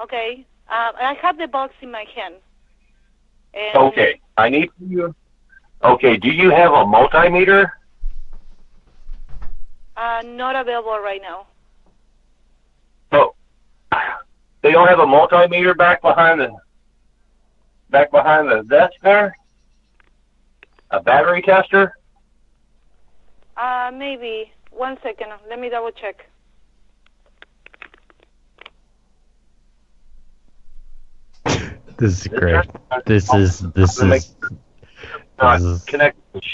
[0.02, 0.46] Okay.
[0.68, 2.36] Um, I have the box in my hand.
[3.54, 5.14] And Okay, I need you.
[5.82, 7.70] Okay, do you have a multimeter?
[9.96, 11.46] Uh, not available right now.
[13.12, 13.34] Oh,
[14.62, 16.50] they don't have a multimeter back behind the
[17.90, 19.36] back behind the desk there.
[20.92, 21.94] A battery tester.
[23.56, 24.52] Uh, maybe.
[24.70, 25.32] One second.
[25.48, 26.29] Let me double check.
[32.00, 32.64] This is great.
[33.04, 34.34] This is this is this
[35.52, 35.84] is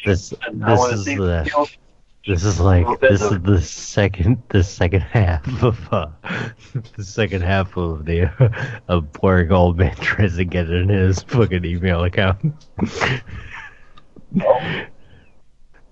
[0.04, 1.68] this this is the
[2.26, 6.08] this is like this is the second the second half of uh,
[6.96, 8.48] the second half of the uh,
[8.88, 12.52] of boring old man tries to get in his fucking email account.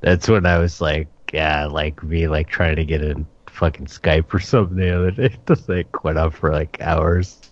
[0.00, 4.34] That's when I was like, yeah, like me like trying to get in fucking Skype
[4.34, 5.36] or something the other day.
[5.46, 7.43] Just like went on for like hours.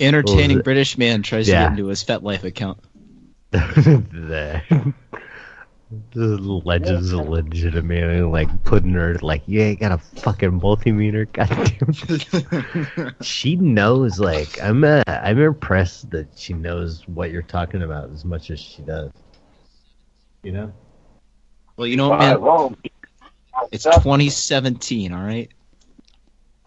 [0.00, 0.64] Entertaining What was it?
[0.64, 2.78] British man tries to get into his FetLife account.
[3.52, 4.92] the
[6.12, 13.14] the legends of legitimately like putting her like you ain't got a fucking multimeter goddamn
[13.22, 18.24] she knows like i'm uh, i'm impressed that she knows what you're talking about as
[18.24, 19.10] much as she does
[20.42, 20.72] you know
[21.76, 22.76] Well, you know what, man?
[23.70, 25.50] It's 2017, all right?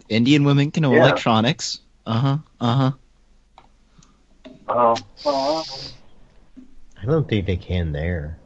[0.10, 1.02] Indian women can know Yeah.
[1.04, 1.80] electronics.
[2.10, 2.38] Uh huh.
[2.60, 2.92] Uh huh.
[4.68, 4.96] Oh.
[5.26, 5.64] oh.
[7.00, 8.40] i don't think they can there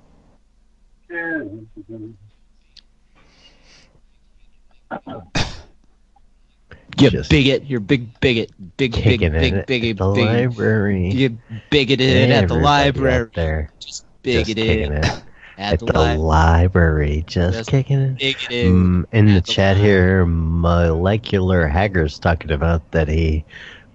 [6.99, 7.65] You Just bigot.
[7.65, 8.51] You're big bigot.
[8.77, 10.25] Big, big, kicking big, it big, at the big.
[10.25, 11.37] library You
[11.69, 13.29] bigoted at the library.
[13.33, 15.23] there Just just bigoted it
[15.57, 16.17] at, at the, the library.
[16.17, 22.91] library just Just kicking it bigoted Mm, in the chat here, Molecular Hacker's talking about
[22.91, 23.45] that he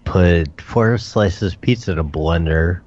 [0.05, 2.81] put four slices of pizza in a blender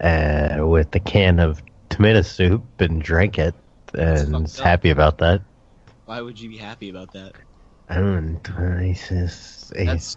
[0.00, 3.54] uh, with a can of tomato soup and drank it,
[3.94, 5.42] and is happy about that.
[6.06, 7.34] Why would you be happy about that?
[7.88, 8.78] I don't know.
[8.78, 10.16] He says, That's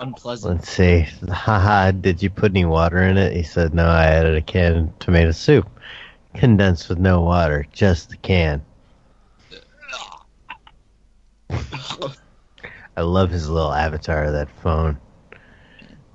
[0.00, 0.54] unpleasant.
[0.54, 3.34] let's see, haha, did you put any water in it?
[3.34, 5.68] He said, no, I added a can of tomato soup.
[6.38, 8.64] Condensed with no water, just the can.
[12.96, 14.98] I love his little avatar of that phone.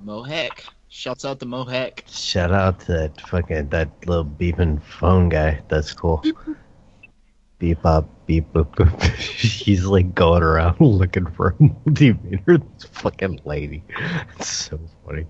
[0.00, 0.64] Mohawk.
[0.88, 2.04] Shouts out to Mohawk.
[2.08, 5.60] Shout out to that fucking that little beeping phone guy.
[5.68, 6.24] That's cool.
[7.58, 8.08] Beep up.
[8.26, 9.02] beep boop boop.
[9.16, 12.62] He's like going around looking for a multimeter.
[12.78, 13.84] This fucking lady.
[14.38, 15.26] It's so funny.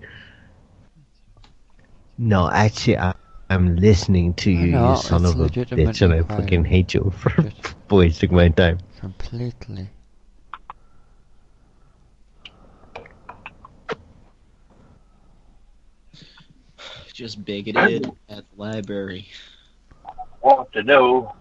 [2.17, 3.13] No, actually, I,
[3.49, 6.37] I'm listening to you, know, you son of a bitch, and I fine.
[6.37, 7.51] fucking hate you for
[7.95, 8.79] wasting my time.
[8.99, 9.89] Completely.
[17.13, 19.27] Just bigoted at the library.
[20.41, 21.33] Want to know?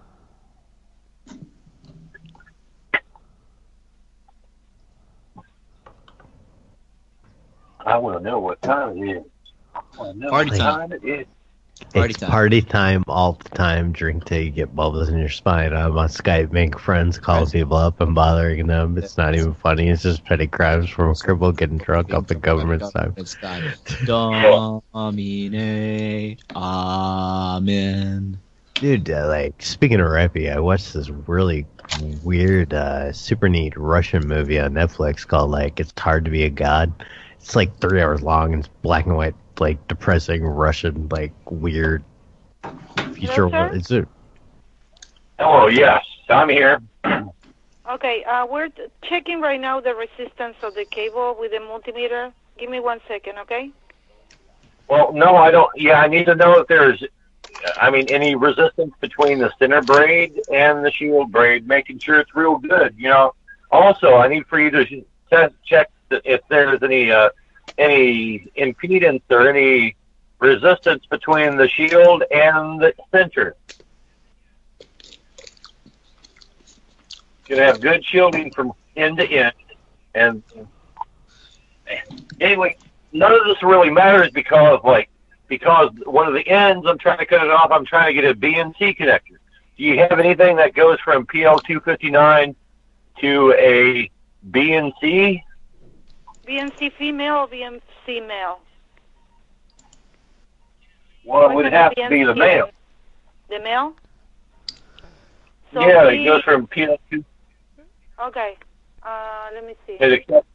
[7.87, 9.25] I want to know what time it is.
[9.75, 10.91] I want to know Party what time.
[10.91, 11.27] time it is.
[11.93, 12.31] Party it's time.
[12.31, 13.93] party time all the time.
[13.93, 15.73] Drink till you get bubbles in your spine.
[15.73, 18.99] I'm on Skype, making friends, calling people up, and bothering them.
[18.99, 19.89] It's not even funny.
[19.89, 23.15] It's just petty crimes from a cripple getting drunk up in government time.
[23.25, 23.73] It's time.
[24.05, 24.83] Domine.
[26.55, 28.39] Amen.
[28.75, 31.65] Dude, uh, like speaking of rappy, I watched this really
[32.25, 36.51] weird, uh, super neat Russian movie on Netflix called like "It's Hard to Be a
[36.51, 36.93] God."
[37.41, 42.03] It's like three hours long and it's black and white, like depressing Russian, like weird
[43.13, 43.49] future.
[43.49, 43.77] Hello, sir?
[43.77, 44.09] Is it?
[45.39, 46.81] Oh yes, I'm here.
[47.87, 52.33] Okay, uh, we're t- checking right now the resistance of the cable with the multimeter.
[52.57, 53.71] Give me one second, okay?
[54.89, 55.71] Well, no, I don't.
[55.77, 57.05] Yeah, I need to know if there's,
[57.77, 62.35] I mean, any resistance between the center braid and the shield braid, making sure it's
[62.35, 62.95] real good.
[62.97, 63.35] You know.
[63.71, 65.05] Also, I need for you to sh-
[65.67, 67.29] check if there's any uh,
[67.79, 69.97] any impedance or any
[70.39, 73.57] resistance between the shield and the center.
[77.49, 79.53] You have good shielding from end to end,
[80.15, 80.43] and
[82.41, 82.77] anyway,
[83.13, 85.11] none of this really matters because like
[85.49, 87.71] because one of the ends I'm trying to cut it off.
[87.71, 89.39] I'm trying to get a BNC connector.
[89.77, 92.55] Do you have anything that goes from PL259
[93.21, 94.11] to a
[94.51, 95.43] BNC?
[96.47, 98.61] BNC female or BNC male?
[101.25, 102.71] Well, it What would have to be the male.
[103.49, 103.95] The male?
[105.73, 107.25] So yeah, we- it goes from PL2.
[108.23, 108.57] Okay.
[109.03, 109.95] Uh, let me see.
[109.95, 110.47] It, accept,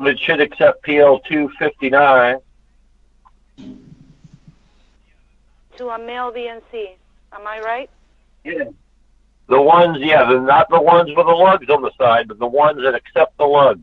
[0.00, 2.40] it should accept PL259.
[5.76, 6.96] To a male BNC.
[7.32, 7.90] Am I right?
[8.44, 8.64] Yeah.
[9.48, 12.46] The ones, yeah, the, not the ones with the lugs on the side, but the
[12.46, 13.80] ones that accept the lug.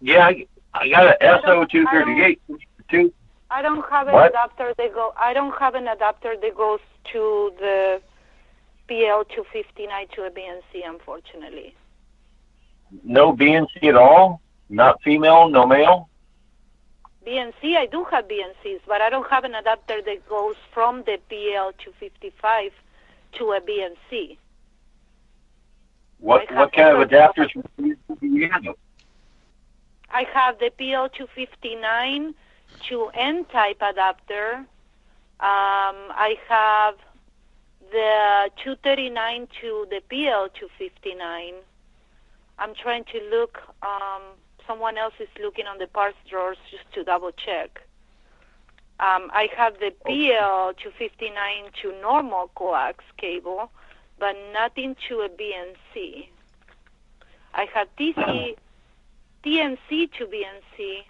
[0.00, 2.38] Yeah, I, I got a SO238.
[2.90, 3.12] Two.
[3.50, 4.30] I don't have an What?
[4.30, 5.12] adapter that go.
[5.18, 6.80] I don't have an adapter that goes
[7.12, 8.00] to the
[8.88, 11.74] PL259 to a BNC, unfortunately.
[13.02, 14.40] No BNC at all?
[14.68, 16.08] Not female, no male?
[17.26, 21.18] BNC, I do have BNCs, but I don't have an adapter that goes from the
[21.30, 22.70] PL255
[23.32, 24.36] to a BNC.
[26.18, 28.64] What what kind of adapters do you have?
[30.10, 32.34] I have the PL259
[32.88, 34.64] to N-type adapter.
[35.38, 36.94] Um, I have
[37.90, 41.54] the 239 to the PL259.
[42.58, 43.58] I'm trying to look.
[43.82, 44.22] Um,
[44.66, 47.80] someone else is looking on the parts drawers just to double check.
[48.98, 53.70] Um, I have the PL259 to normal coax cable,
[54.18, 56.28] but nothing to a BNC.
[57.54, 58.56] I have TC,
[59.44, 61.04] TNC to BNC.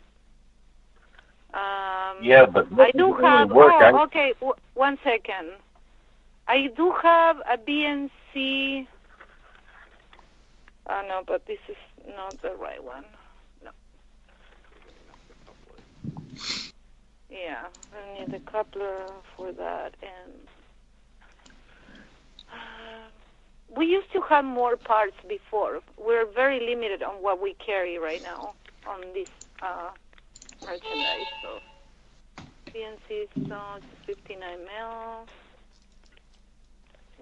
[1.54, 3.50] Um, Yeah, but I do have.
[3.50, 3.72] work.
[3.72, 4.32] oh, I- okay.
[4.40, 5.52] W- one second.
[6.48, 8.86] I do have a BNC.
[10.88, 11.76] Oh no, but this is
[12.16, 13.04] not the right one.
[13.64, 13.70] No.
[17.30, 20.32] Yeah, I need a coupler for that, and
[22.48, 23.08] uh,
[23.76, 25.80] we used to have more parts before.
[25.98, 28.54] We're very limited on what we carry right now
[28.88, 29.28] on this
[29.60, 29.90] uh,
[30.62, 31.26] merchandise.
[31.42, 31.58] So
[32.72, 35.26] PNC stones 59 mil.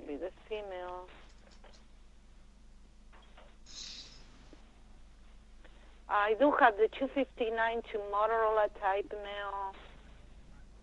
[0.06, 1.08] Be the female.
[6.08, 9.74] I do have the 259 to Motorola type male,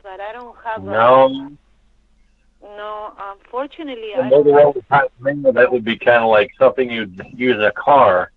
[0.03, 1.25] but I don't have No.
[1.25, 1.51] a.
[2.63, 4.45] No, unfortunately, The I don't.
[4.45, 8.31] Motorola type thing, that would be kind of like something you'd use in a car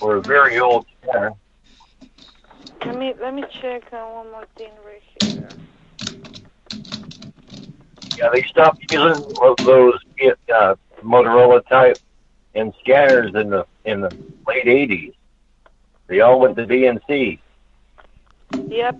[0.00, 1.34] or a very old car.
[2.84, 5.48] Let me let me check uh, one more thing right here.
[8.18, 9.22] Yeah, they stopped using
[9.64, 9.98] those
[10.54, 12.00] uh, Motorola type
[12.54, 14.10] and scanners in the in the
[14.46, 15.14] late '80s.
[16.08, 17.38] They all went to BNC.
[18.68, 18.96] Yep.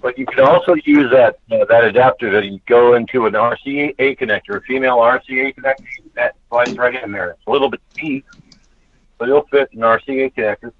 [0.00, 4.56] But you can also use that uh, that adapter to go into an RCA connector,
[4.56, 5.84] a female RCA connector.
[6.14, 7.30] That slides right in there.
[7.30, 8.24] It's a little bit deep,
[9.18, 10.72] but it'll fit an RCA connector.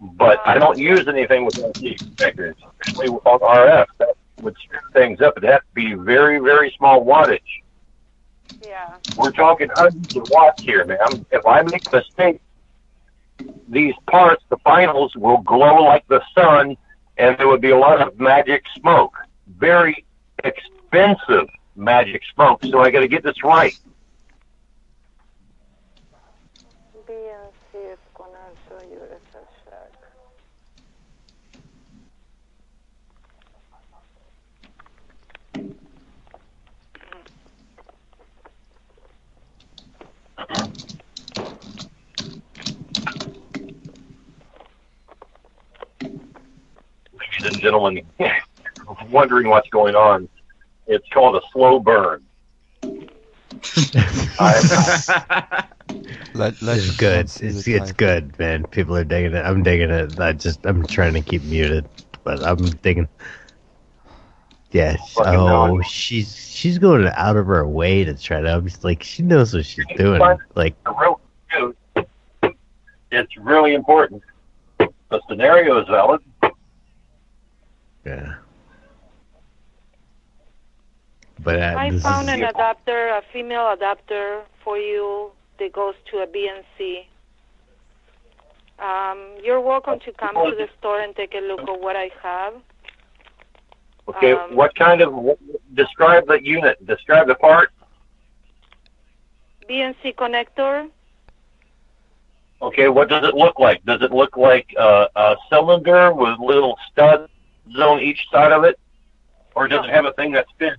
[0.00, 3.86] But I don't use anything with RCA connectors, especially with RF.
[3.98, 5.34] That would screw things up.
[5.36, 7.40] It'd have to be very, very small wattage.
[8.62, 8.96] Yeah.
[9.16, 11.24] We're talking hundreds of watts here, ma'am.
[11.30, 12.40] If I make a mistake,
[13.68, 16.76] these parts, the finals, will glow like the sun,
[17.18, 19.16] and there would be a lot of magic smoke.
[19.58, 20.04] Very
[20.44, 22.64] expensive magic smoke.
[22.64, 23.78] So I got to get this right.
[27.08, 28.32] BNC is gonna
[28.68, 29.92] show you it's a shack.
[47.18, 48.02] ladies and gentlemen,
[49.10, 50.28] wondering what's going on.
[50.86, 52.22] It's called a slow burn.
[56.34, 57.20] Let, let It's good.
[57.40, 58.64] It's it's good, man.
[58.64, 59.44] People are digging it.
[59.44, 60.20] I'm digging it.
[60.20, 61.88] I just I'm trying to keep muted,
[62.24, 63.08] but I'm digging.
[64.70, 64.96] Yeah.
[64.96, 65.82] sh- Fucking Oh, hell.
[65.82, 68.48] she's she's going out of her way to try to.
[68.48, 70.20] I'm just like she knows what she's doing.
[70.54, 70.76] Like
[73.10, 74.22] It's really important.
[74.78, 76.20] The scenario is valid.
[78.06, 78.34] Yeah.
[81.42, 86.26] But uh, I found an adapter, a female adapter for you that goes to a
[86.26, 87.06] BNC.
[88.78, 92.10] Um, you're welcome to come to the store and take a look at what I
[92.22, 92.54] have.
[94.08, 95.38] Okay, Um, what kind of
[95.74, 96.84] describe the unit?
[96.86, 97.70] Describe the part.
[99.68, 100.88] BNC connector.
[102.62, 103.84] Okay, what does it look like?
[103.84, 107.28] Does it look like uh, a cylinder with little studs
[107.74, 108.78] on each side of it,
[109.54, 110.78] or does it have a thing that spins?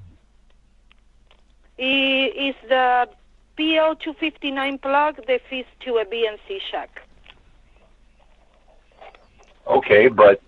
[1.77, 3.09] Is the
[3.57, 7.01] PL259 plug that fits to a BNC shack?
[9.67, 10.41] Okay, but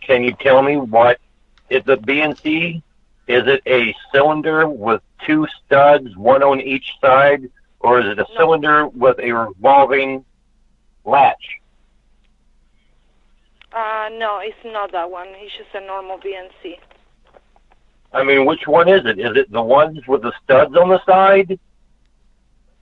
[0.00, 1.18] can you tell me what
[1.70, 2.82] is the BNC?
[3.26, 7.50] Is it a cylinder with two studs, one on each side,
[7.80, 10.24] or is it a cylinder with a revolving
[11.04, 11.60] latch?
[13.74, 15.28] Uh, no, it's not that one.
[15.30, 16.74] It's just a normal BNC.
[18.12, 19.18] I mean, which one is it?
[19.18, 21.58] Is it the ones with the studs on the side?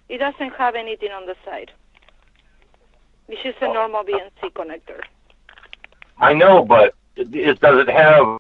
[0.09, 1.71] It doesn't have anything on the side.
[3.29, 5.01] It's just a normal BNC connector.
[6.19, 8.39] I know, but is, does it have?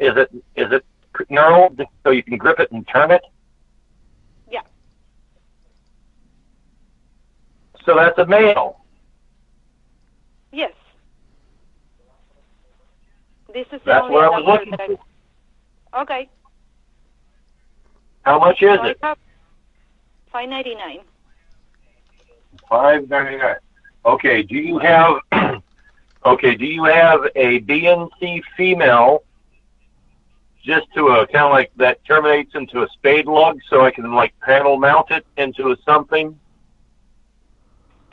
[0.00, 0.84] Is it is it
[1.30, 3.22] knurled so you can grip it and turn it?
[4.50, 4.60] Yeah.
[7.86, 8.84] So that's a male.
[10.52, 10.72] Yes.
[13.52, 16.02] This is the That's what I was looking that I...
[16.02, 16.28] Okay.
[18.22, 18.98] How much is So it?
[20.30, 20.98] 599.
[22.68, 23.56] Five ninety nine.
[24.04, 24.42] Okay.
[24.42, 25.16] Do you have?
[26.26, 26.54] okay.
[26.54, 29.22] Do you have a BNC female?
[30.62, 34.12] Just to a kind of like that terminates into a spade lug, so I can
[34.12, 36.38] like panel mount it into something.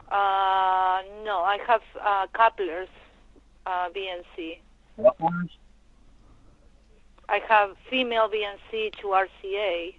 [0.10, 2.88] Uh, no, I have uh, couplers,
[3.66, 4.60] uh, BNC.
[7.28, 9.96] I have female BNC to RCA.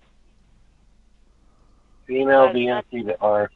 [2.07, 3.49] Female BNC to RCA.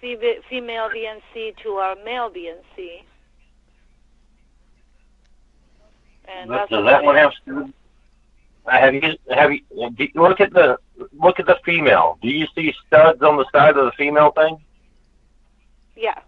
[0.00, 3.02] Female BNC to our male BNC.
[6.26, 7.32] And Does that one have?
[7.42, 7.72] stu-
[8.66, 9.02] uh, Have you
[9.34, 10.78] have you you look at the
[11.20, 12.18] look at the female?
[12.22, 14.58] Do you see studs on the side of the female thing?
[15.96, 16.20] Yeah.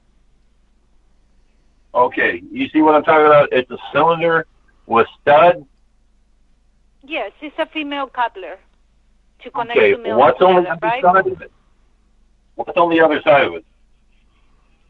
[1.94, 3.52] Okay, you see what I'm talking about?
[3.52, 4.46] It's a cylinder
[4.86, 5.66] with stud.
[7.02, 8.58] Yes, it's a female coupler
[9.42, 11.02] to connect Okay, to male what's on the other right?
[11.02, 11.52] side of it?
[12.54, 13.64] What's on the other side of it?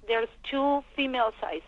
[0.07, 1.63] There's two female sides.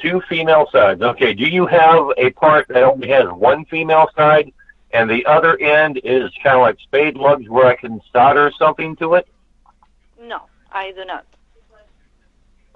[0.00, 1.00] Two female sides.
[1.00, 4.52] Okay, do you have a part that only has one female side
[4.92, 8.94] and the other end is kind of like spade lugs where I can solder something
[8.96, 9.26] to it?
[10.20, 10.42] No,
[10.72, 11.24] I do not.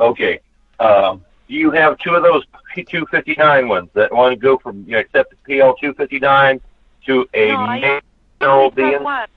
[0.01, 0.41] Okay.
[0.81, 2.45] Um, do you have two of those
[2.77, 6.61] P259 ones that want to go from you know, accept the PL259
[7.07, 8.01] to a No, I
[8.43, 9.29] only one.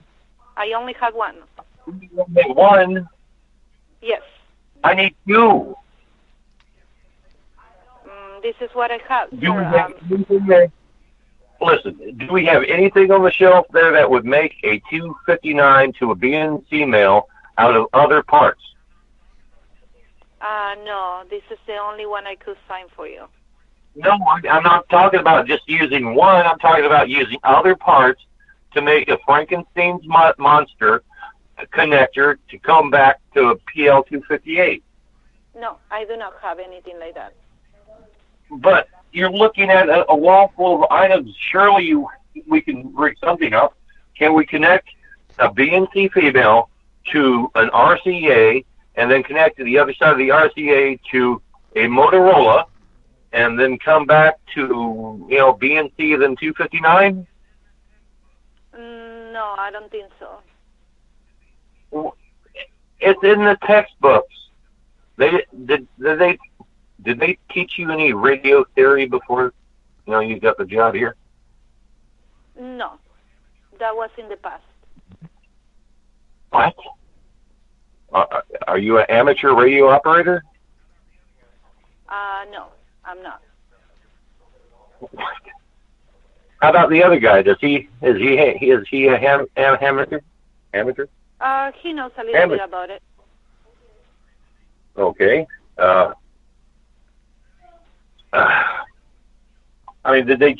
[0.57, 1.37] I only have one.
[1.85, 3.07] One.
[4.01, 4.21] Yes.
[4.83, 5.75] I need two.
[8.05, 9.29] Mm, this is what I have.
[9.39, 10.71] Do we have Um, anything there?
[11.61, 16.11] Listen, do we have anything on the shelf there that would make a 259 to
[16.11, 17.27] a BNC male
[17.57, 18.61] out of other parts?
[20.41, 23.25] Uh, no, this is the only one I could find for you.
[23.95, 26.45] No, I- I'm not talking about just using one.
[26.45, 28.21] I'm talking about using other parts
[28.73, 31.03] to make a Frankenstein's mo- monster
[31.73, 34.81] connector to come back to a PL258.
[35.55, 37.33] No, I do not have anything like that.
[38.49, 41.35] But you're looking at a, a wall full of items.
[41.51, 42.07] Surely you,
[42.47, 43.75] we can rig something up.
[44.17, 44.87] Can we connect
[45.39, 46.69] a BNC female
[47.11, 48.63] to an RCA
[49.01, 51.41] and then connect to the other side of the RCA to
[51.75, 52.65] a Motorola
[53.33, 57.25] and then come back to, you know, BNC then 259?
[58.77, 62.13] Mm, no, I don't think so.
[62.99, 64.35] It's in the textbooks.
[65.17, 65.31] They
[65.65, 66.37] did, did they
[67.01, 69.51] did they teach you any radio theory before
[70.05, 71.15] you know you got the job here?
[72.59, 72.99] No,
[73.79, 74.61] that was in the past.
[76.51, 76.75] What?
[78.13, 78.25] Uh,
[78.67, 80.43] are you an amateur radio operator?
[82.09, 82.67] Uh, no,
[83.05, 83.41] I'm not.
[86.61, 87.41] How about the other guy?
[87.41, 90.19] Does he is he is he a ham, am, amateur?
[90.73, 91.07] Amateur?
[91.39, 93.01] Uh, he knows a little bit about it.
[94.97, 95.47] Okay.
[95.77, 96.13] Uh,
[98.33, 98.63] uh,
[100.03, 100.55] I mean, did they?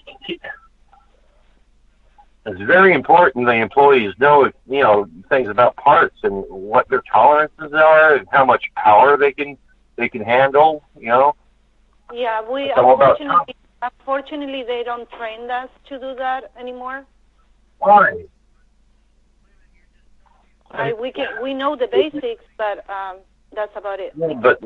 [2.45, 7.71] It's very important the employees know, you know, things about parts and what their tolerances
[7.73, 9.57] are and how much power they can
[9.95, 10.83] they can handle.
[10.97, 11.35] You know.
[12.11, 17.05] Yeah, we unfortunately, unfortunately they don't train us to do that anymore.
[17.77, 18.25] Why?
[20.71, 23.17] I, we can we know the basics, but um,
[23.53, 24.13] that's about it.
[24.41, 24.63] But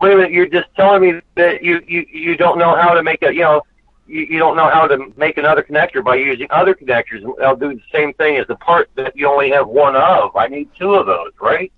[0.00, 3.02] wait a minute, you're just telling me that you you you don't know how to
[3.02, 3.62] make a you know
[4.10, 7.22] you, you don't know how to make another connector by using other connectors.
[7.42, 10.34] I'll do the same thing as the part that you only have one of.
[10.36, 11.72] I need two of those, right?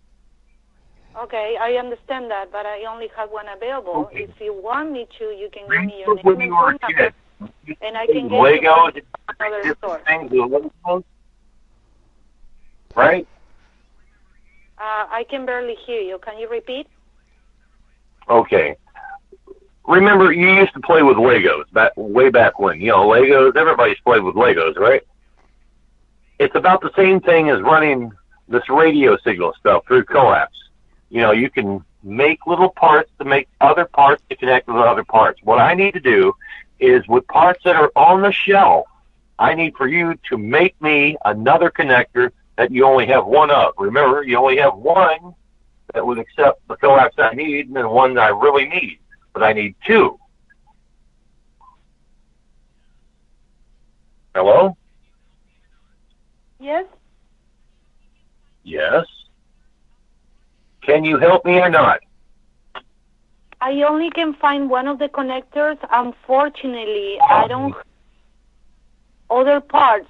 [1.17, 4.09] Okay, I understand that, but I only have one available.
[4.13, 6.71] If you want me to, you can give me your when name you and were
[6.71, 7.15] a kid?
[7.41, 9.03] number, and I can get Legos, you
[9.39, 10.01] another store.
[10.07, 11.05] things
[12.95, 13.29] right?
[14.79, 16.19] Uh, I can barely hear you.
[16.19, 16.87] Can you repeat?
[18.29, 18.77] Okay.
[19.93, 22.81] Remember, you used to play with Legos back way back when.
[22.81, 23.55] You know, Legos.
[23.57, 25.03] Everybody's played with Legos, right?
[26.39, 28.11] It's about the same thing as running
[28.49, 30.51] this radio signal stuff through coax.
[31.11, 35.05] You know, you can make little parts to make other parts to connect with other
[35.05, 35.41] parts.
[35.45, 36.33] What I need to do
[36.81, 38.87] is with parts that are on the shelf,
[39.39, 43.75] I need for you to make me another connector that you only have one of.
[43.77, 45.35] Remember, you only have one
[45.93, 48.99] that would accept the coax I need and then one that I really need.
[49.33, 50.19] But I need two.
[54.35, 54.77] Hello?
[56.59, 56.87] Yes.
[58.65, 59.05] Yes.
[60.83, 62.01] Can you help me or not?
[63.61, 65.79] I only can find one of the connectors.
[65.93, 67.75] Unfortunately, I don't
[69.31, 70.09] other parts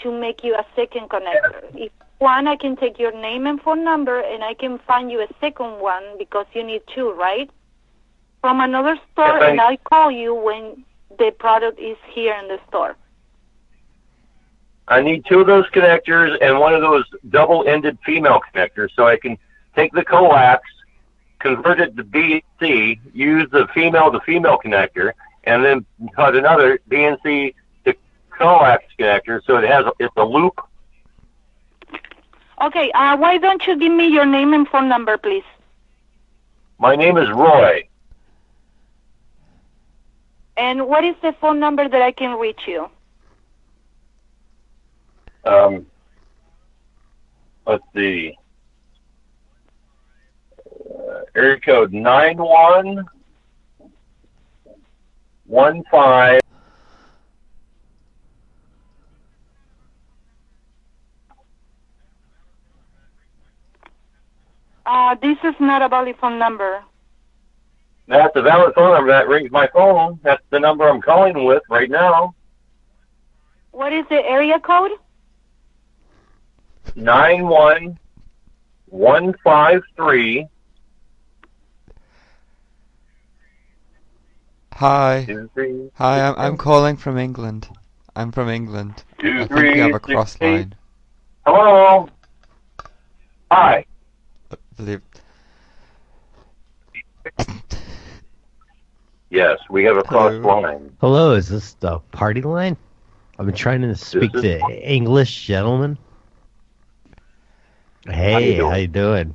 [0.00, 1.64] to make you a second connector.
[1.74, 5.20] If one, I can take your name and phone number, and I can find you
[5.20, 7.50] a second one because you need two, right?
[8.44, 10.84] From another store, Yes, and I call you when
[11.18, 12.94] the product is here in the store.
[14.86, 19.16] I need two of those connectors and one of those double-ended female connectors so I
[19.16, 19.38] can
[19.74, 20.60] take the coax,
[21.38, 25.12] convert it to BNC, use the female to female connector,
[25.44, 27.54] and then cut another BNC
[27.86, 27.96] to
[28.28, 30.60] coax connector so it has a, it's a loop.
[32.60, 35.44] Okay, uh, why don't you give me your name and phone number, please?
[36.78, 37.88] My name is Roy.
[40.56, 42.88] And what is the phone number that I can reach you?
[45.44, 45.86] Um,
[47.66, 48.36] let's see.
[50.66, 53.04] Uh, area code nine one
[55.46, 56.40] one five.
[64.86, 66.82] Uh, this is not a valid phone number.
[68.06, 69.10] That's a valid phone number.
[69.10, 70.20] That rings my phone.
[70.22, 72.34] That's the number I'm calling with right now.
[73.70, 74.92] What is the area code?
[76.94, 77.98] Nine one
[78.86, 80.46] one five three.
[84.74, 85.24] Hi.
[85.26, 87.68] Two, three, Hi, I'm, I'm calling from England.
[88.16, 89.02] I'm from England.
[89.18, 90.50] Two, I think three, we have a cross eight.
[90.50, 90.74] line.
[91.46, 92.08] Hello.
[93.50, 93.84] Hi.
[94.76, 95.00] Believe
[99.34, 100.94] Yes, we have a cross line.
[101.00, 102.76] Hello, is this the party line?
[103.36, 105.98] I've been trying to speak is- to English gentlemen.
[108.06, 108.70] Hey, doing?
[108.70, 109.34] how you doing?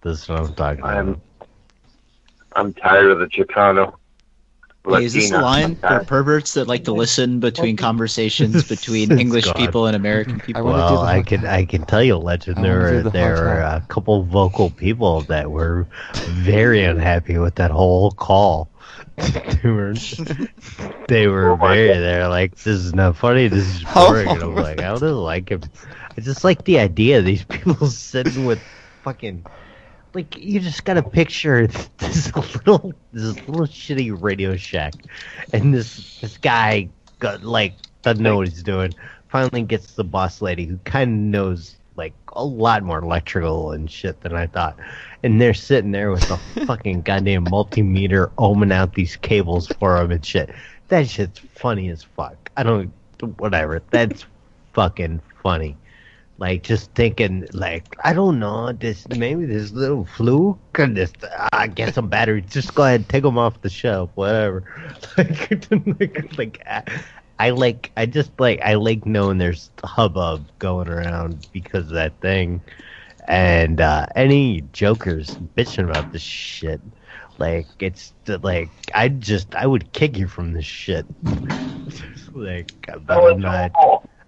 [0.00, 0.96] This is what I'm talking about.
[0.96, 1.20] I'm
[2.56, 3.94] I'm tired of the Chicano.
[4.84, 5.44] Hey, is this a Latina.
[5.44, 9.54] line for perverts that like to listen between conversations between It's English gone.
[9.54, 10.64] people and American people?
[10.64, 12.58] well, I can I can tell you, Legend.
[12.58, 13.76] I There wanna do were the there were hotel.
[13.76, 15.86] a couple vocal people that were
[16.30, 18.70] very unhappy with that whole call.
[19.62, 19.94] they were
[21.08, 23.48] they were very they're like this is not funny.
[23.48, 24.28] This is boring.
[24.28, 25.68] And I'm like I don't like it.
[26.16, 28.60] I just like the idea of these people sitting with
[29.02, 29.44] fucking
[30.14, 31.66] like you just gotta picture
[31.98, 34.94] this little this little shitty radio shack,
[35.52, 38.92] and this this guy got like doesn't know what he's doing.
[39.28, 43.88] Finally gets the boss lady who kind of knows like a lot more electrical and
[43.88, 44.76] shit than I thought,
[45.22, 50.10] and they're sitting there with the fucking goddamn multimeter ohming out these cables for them
[50.10, 50.52] and shit.
[50.88, 52.50] That shit's funny as fuck.
[52.56, 52.92] I don't
[53.38, 53.80] whatever.
[53.90, 54.26] That's
[54.72, 55.76] fucking funny
[56.38, 61.12] like just thinking like I don't know this maybe this little fluke and this
[61.52, 64.64] I get some batteries just go ahead take them off the shelf whatever
[65.18, 65.68] like
[66.00, 66.66] like, like
[67.42, 72.20] I, like I just like I like knowing there's hubbub going around because of that
[72.20, 72.60] thing
[73.26, 76.80] and uh any jokers bitching about this shit
[77.38, 78.12] like it's
[78.42, 81.04] like I just I would kick you from this shit
[82.32, 82.72] like
[83.06, 83.72] but I'm not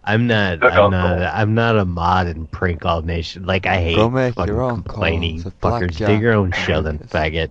[0.07, 0.62] I'm not.
[0.62, 1.23] I'm not.
[1.23, 3.47] I'm not a mod in prank all nation.
[3.47, 5.97] Like I hate Go fucking your own complaining fuckers.
[5.97, 7.51] Do your own show, then faggot.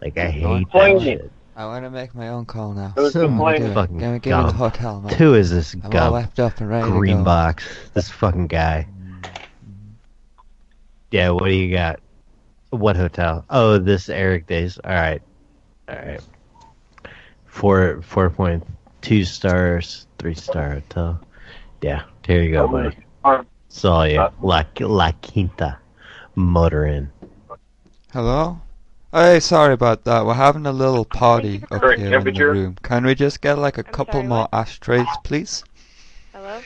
[0.00, 1.30] Like I hate that shit.
[1.60, 2.94] I want to make my own call now.
[2.96, 3.68] Who's I'm oh gonna complaining?
[3.68, 3.74] do.
[3.74, 4.54] Fucking Give me, give me the gum.
[4.54, 5.12] hotel, man.
[5.12, 5.80] Who is this guy.
[5.80, 6.12] I'm all gum?
[6.14, 7.24] left up and ready to Green go.
[7.24, 7.68] box.
[7.92, 8.88] This fucking guy.
[11.10, 11.28] Yeah.
[11.30, 12.00] What do you got?
[12.70, 13.44] What hotel?
[13.50, 14.78] Oh, this Eric Days.
[14.82, 15.20] All right.
[15.86, 16.20] All right.
[17.44, 18.66] Four four point
[19.02, 21.20] two stars, three star hotel.
[21.82, 22.04] Yeah.
[22.26, 22.96] there you go, buddy.
[23.68, 24.26] Saw you.
[24.40, 25.78] La La Quinta.
[26.36, 27.10] Motor Inn.
[28.14, 28.58] Hello?
[29.12, 30.24] Hey, sorry about that.
[30.24, 32.52] We're having a little party up Correct here in the temperature?
[32.52, 32.76] room.
[32.82, 35.64] Can we just get like a couple more ashtrays, please?
[36.32, 36.60] Hello?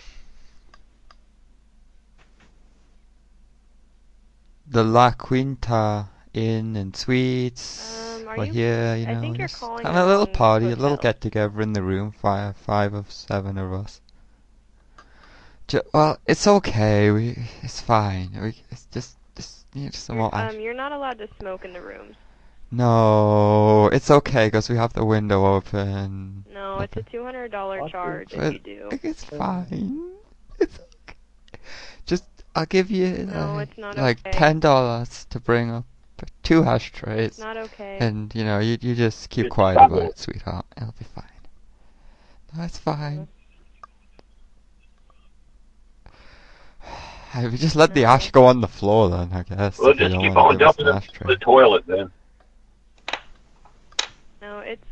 [4.66, 8.20] The La Quinta Inn and Suites.
[8.22, 9.20] Um, are we're you- here, you I know.
[9.20, 11.02] think you're just calling having a little wrong party, a little hotel.
[11.12, 12.12] get together in the room.
[12.12, 14.00] Five, five of seven of us.
[15.68, 17.10] Ju- well, it's okay.
[17.10, 18.30] We, it's fine.
[18.38, 20.52] We, it's just, just need some more ash.
[20.54, 22.16] Um, you're not allowed to smoke in the rooms.
[22.70, 26.44] No, it's okay because we have the window open.
[26.52, 28.88] No, it's a two hundred dollar charge if But you do.
[29.02, 30.12] It's fine.
[30.58, 31.60] It's okay.
[32.06, 32.24] Just
[32.54, 34.36] I'll give you No, like, it's not like okay.
[34.36, 35.84] ten dollars to bring up
[36.42, 37.26] two ashtrays.
[37.28, 37.98] It's not okay.
[38.00, 40.66] And you know, you you just keep It's quiet about it, sweetheart.
[40.76, 41.24] It'll be fine.
[42.56, 43.28] No, it's fine.
[47.32, 49.78] Hey, we just let the ash go on the floor then, I guess.
[49.78, 51.18] We'll just keep on dumping an them ashtray.
[51.22, 52.10] in the toilet then.
[54.40, 54.84] No, it's.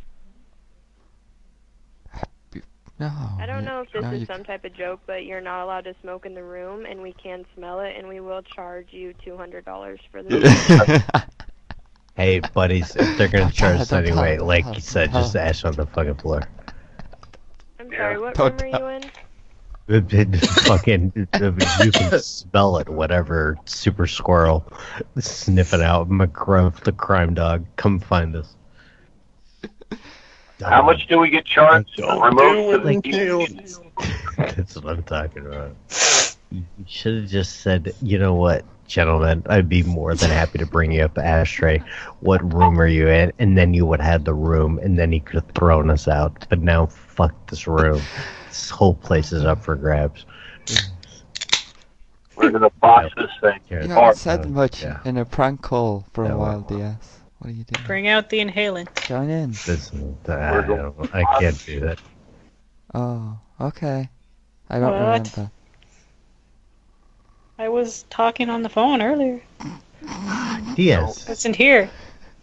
[3.03, 3.11] No.
[3.41, 5.65] I don't know if this no, is you some type of joke, but you're not
[5.65, 8.89] allowed to smoke in the room, and we can smell it, and we will charge
[8.93, 11.03] you two hundred dollars for this.
[12.15, 15.87] Hey, buddies, if they're gonna charge us anyway, like you said, just ash on the
[15.87, 16.47] fucking floor.
[17.81, 19.11] I'm sorry, what Don't room are you in?
[19.89, 22.89] It- it- fucking, you can smell it.
[22.89, 24.71] Whatever, super squirrel,
[25.19, 26.11] sniff it out.
[26.11, 28.55] McGruff, the crime dog, come find us.
[30.65, 32.85] How much do we get charged for remote?
[32.85, 33.03] Like,
[34.37, 35.77] That's what I'm talking about.
[36.51, 40.67] You should have just said, you know what, gentlemen, I'd be more than happy to
[40.67, 41.83] bring you up ashtray.
[42.21, 43.33] What room are you in?
[43.39, 46.09] And then you would have had the room, and then he could have thrown us
[46.09, 46.47] out.
[46.51, 48.03] But now, fuck this room.
[48.49, 50.27] This whole place is up for grabs.
[52.37, 53.61] We're gonna box this thing.
[53.71, 55.01] You Here, haven't said much yeah.
[55.05, 57.22] in a prank call for Yeah, a while, well, DS.
[57.43, 57.87] What are you doing?
[57.89, 59.05] Bring out the inhalant.
[59.09, 59.51] Join in.
[59.51, 59.91] This,
[60.29, 61.99] I, I can't do that.
[62.95, 64.09] Oh, okay.
[64.71, 65.29] I don't What?
[65.37, 65.51] remember.
[67.59, 69.43] I was talking on the phone earlier.
[70.77, 71.91] Diaz, It's in here.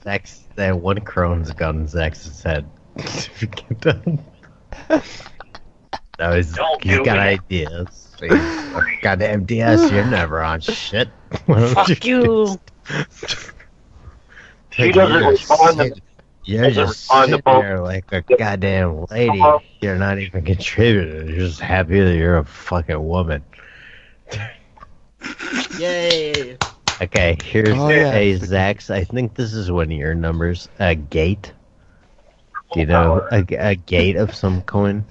[0.04, 2.70] Zach's, that one crone's gun in Zach's head.
[2.98, 4.20] Get done.
[4.90, 5.02] That
[6.20, 7.22] was, Don't he's do got it.
[7.22, 8.18] ideas.
[8.20, 11.08] He's a goddamn DS, you're never on shit.
[11.46, 12.60] Why don't Fuck you.
[14.80, 16.02] She Like, doesn't respond to-
[16.46, 17.62] You're just sitting both.
[17.64, 19.40] there like a goddamn lady.
[19.42, 19.60] Uh-huh.
[19.82, 21.28] You're not even contributing.
[21.28, 23.44] You're just happy that you're a fucking woman.
[25.78, 26.58] Yay!
[27.02, 28.14] Okay, here's Oh, yeah.
[28.14, 28.90] a Zax.
[28.90, 30.70] I think this is one of your numbers.
[30.80, 31.52] A gate.
[32.74, 35.04] Do you know a, a gate of some coin?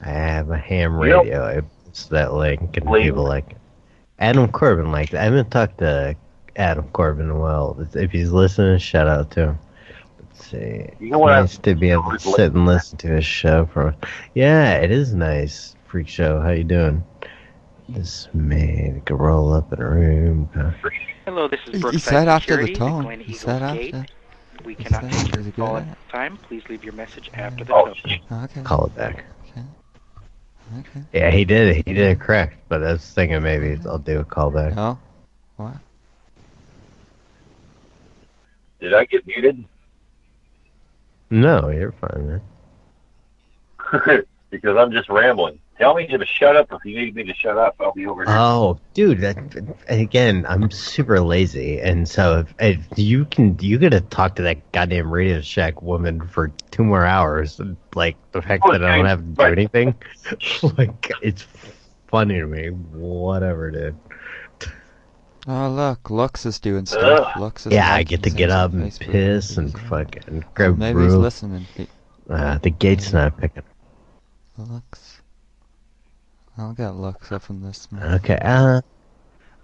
[0.00, 1.44] I have a ham radio.
[1.44, 3.04] I post that link, and Link.
[3.04, 3.56] people like it.
[4.24, 5.18] Adam Corbin liked it.
[5.18, 6.16] I haven't talked to
[6.56, 7.76] Adam Corbin in a while.
[7.92, 9.58] If he's listening, shout out to him.
[10.18, 10.86] Let's see.
[10.98, 13.66] You know what I- nice to be able to sit and listen to his show.
[13.66, 13.94] For
[14.32, 15.76] yeah, it is nice.
[15.84, 16.40] Freak show.
[16.40, 17.04] How you doing?
[17.90, 20.48] This man could roll up in a room.
[20.54, 20.70] huh?
[21.26, 23.02] Hello, this is He- he Brookside said after the Security, tone.
[23.04, 24.06] Glen He Eagles said after.
[24.64, 26.38] We cannot take your call at this time.
[26.38, 28.44] Please leave your message after the Oh, tone.
[28.44, 28.62] Okay.
[28.62, 29.24] Call it back.
[30.80, 31.02] Okay.
[31.12, 31.76] Yeah, he did.
[31.76, 32.56] He did it correct.
[32.68, 34.74] But I was thinking maybe I'll do a callback.
[34.74, 34.98] No.
[35.56, 35.76] What?
[38.80, 39.64] Did I get muted?
[41.30, 42.40] No, you're fine,
[43.98, 44.24] man.
[44.50, 45.58] because I'm just rambling.
[45.78, 47.74] Tell me to shut up if you need me to shut up.
[47.80, 48.32] I'll be over here.
[48.36, 49.20] Oh, dude!
[49.22, 49.36] That,
[49.88, 54.70] again, I'm super lazy, and so if, if you can, you gotta talk to that
[54.70, 57.60] goddamn Radio Shack woman for two more hours.
[57.96, 59.94] Like the fact that I don't have to do anything,
[60.78, 61.44] like it's
[62.06, 62.68] funny to me.
[62.68, 63.96] Whatever, dude.
[65.46, 67.36] Oh look, Lux is doing stuff.
[67.36, 69.10] Lux is Yeah, I get to get up and Facebook.
[69.10, 71.18] piss and fucking Oh, grab maybe he's brew.
[71.18, 71.66] listening.
[71.76, 71.88] He-
[72.30, 73.62] Uh, the gate's not picking.
[74.56, 75.03] Lux.
[76.56, 77.90] I'll get Lux up from this.
[77.90, 78.14] man.
[78.14, 78.38] Okay.
[78.40, 78.80] Uh,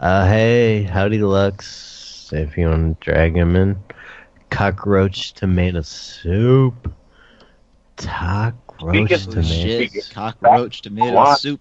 [0.00, 2.30] uh, hey, howdy, Lux.
[2.32, 3.76] If you want to drag him in,
[4.50, 6.92] cockroach tomato soup.
[7.96, 9.42] Cockroach tomato.
[9.42, 11.60] Shit, cockroach tomato soup.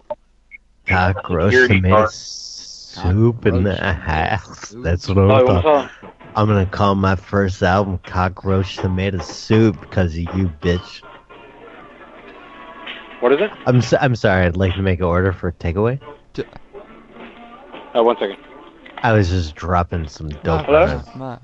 [0.86, 4.74] Cockroach tomato soup in the house.
[4.78, 5.90] That's what I'm talking.
[6.34, 11.02] I'm gonna call my first album "Cockroach Tomato Soup" because of you, bitch.
[13.20, 13.50] What is it?
[13.66, 14.46] I'm s- I'm sorry.
[14.46, 16.00] I'd like to make an order for takeaway.
[17.94, 18.36] Uh, one second.
[19.02, 20.66] I was just dropping some dope.
[20.66, 20.86] Hello?
[21.16, 21.42] Matt, Matt.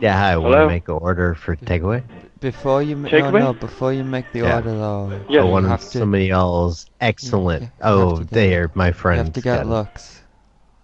[0.00, 0.36] Yeah, hi.
[0.36, 0.64] Want Hello?
[0.66, 2.02] to make an order for takeaway?
[2.40, 4.56] Before you ma- Take no, no, before you make the Yeah.
[4.56, 7.68] order though, I you want have to some of y'all's excellent.
[7.82, 9.18] oh, there, my you friend.
[9.18, 10.22] have to get Lux.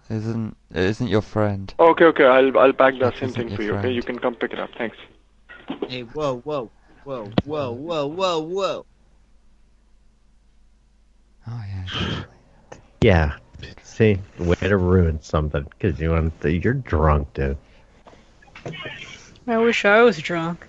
[0.09, 1.73] Isn't isn't your friend?
[1.79, 2.25] Okay, okay.
[2.25, 3.75] I'll I'll pack that That same thing for you.
[3.75, 4.69] Okay, you can come pick it up.
[4.77, 4.97] Thanks.
[5.89, 6.69] Hey, whoa, whoa,
[7.03, 8.85] whoa, whoa, whoa, whoa, whoa.
[11.49, 12.23] Oh yeah.
[13.01, 13.33] Yeah.
[13.83, 17.57] See, way to ruin something because you want to, you're drunk, dude.
[19.47, 20.65] I wish I was drunk.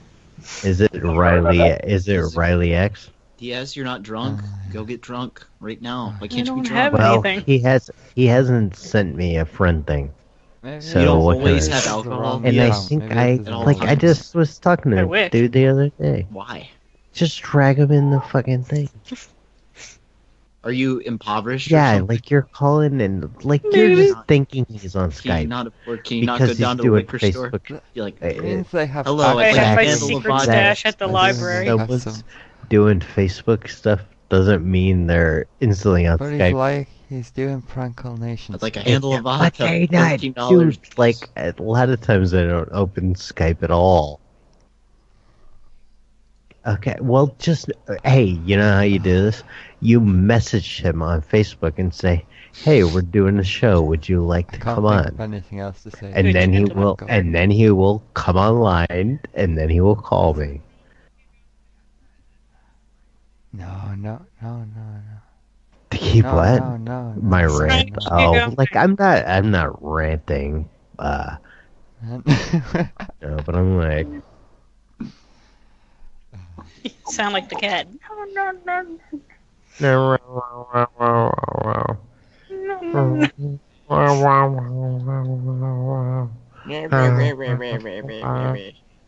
[0.65, 1.61] Is it Riley?
[1.61, 3.11] Is it Riley X?
[3.39, 4.41] Yes, you're not drunk.
[4.41, 6.15] Uh, Go get drunk right now.
[6.19, 7.25] Why can't you don't be have drunk?
[7.25, 7.91] Well, he has.
[8.15, 10.13] He hasn't sent me a friend thing.
[10.81, 11.91] So You don't what can always I have do?
[11.91, 12.41] alcohol.
[12.45, 13.81] And I think I it's at like.
[13.83, 16.27] I just was talking to a dude the other day.
[16.31, 16.71] Why?
[17.13, 18.89] Just drag him in the fucking thing.
[20.65, 21.71] Are you impoverished?
[21.71, 22.09] Yeah, something?
[22.09, 24.09] like you're calling and like you're Maybe.
[24.09, 25.49] just thinking he's on Can you Skype.
[25.49, 26.05] not afford?
[26.05, 27.51] Can you not because go down he's to the doing liquor store?
[27.53, 27.81] Facebook.
[27.95, 30.31] Be like, Uh, Means they have hello, I I'd have a my handle of secret
[30.31, 30.45] vodka.
[30.45, 31.67] stash at the library.
[31.67, 32.25] Someone's
[32.69, 36.55] doing Facebook stuff doesn't mean they're instantly on But he's Skype.
[36.55, 38.55] like he's doing prank call nation.
[38.55, 39.63] I'd like a handle of But vodka.
[39.63, 40.49] they not, $14.
[40.51, 44.21] dude, like a lot of times I don't open Skype at all.
[46.67, 47.71] Okay, well, just
[48.05, 49.43] hey, you know how you do this?
[49.81, 52.25] You message him on Facebook and say,
[52.55, 53.81] "Hey, we're doing a show.
[53.83, 56.11] Would you like to Can't come think on?" of anything else to say.
[56.15, 60.35] And then he will, and then he will come online, and then he will call
[60.35, 60.61] me.
[63.53, 65.19] No, no, no, no, no.
[65.91, 66.61] To keep No, what?
[66.61, 67.91] no, no, no, My rant.
[68.11, 69.27] Oh, like I'm not.
[69.27, 70.69] I'm not ranting.
[70.99, 71.37] Uh,
[72.03, 74.07] no, but I'm like,
[76.85, 77.89] You sound like the cat.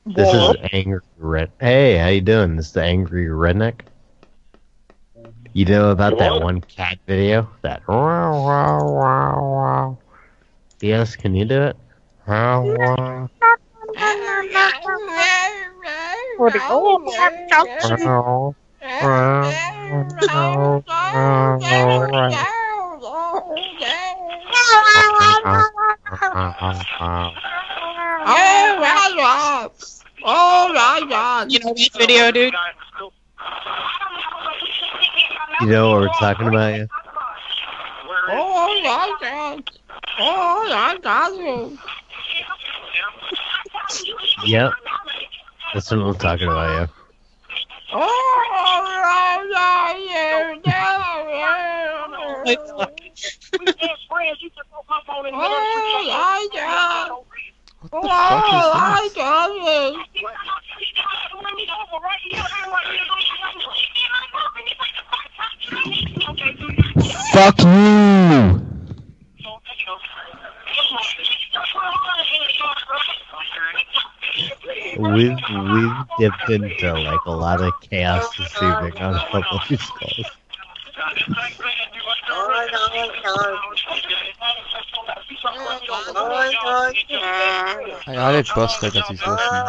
[0.06, 1.50] This is angry red.
[1.60, 2.54] Hey, how you doing?
[2.56, 3.80] This is the angry redneck.
[5.52, 7.48] You know about that one cat video?
[7.62, 7.82] That.
[10.80, 11.76] Yes, can you do it?
[31.48, 32.54] You know that video, dude?
[35.60, 36.74] You know what we're talking about?
[36.74, 36.86] Yeah?
[38.28, 39.70] Oh my god!
[40.18, 41.78] Oh my god!
[44.46, 44.72] Yep.
[45.74, 46.99] That's what I'm talking about, yeah.
[47.92, 47.98] Oh,
[58.76, 59.50] my god.
[67.40, 67.68] What the fuck is
[73.98, 74.19] this?
[74.98, 75.36] We've
[75.72, 79.80] we've dipped into like a lot of chaos this evening on a couple of these
[79.80, 80.26] calls.
[88.06, 89.66] I added Buster because he's listening.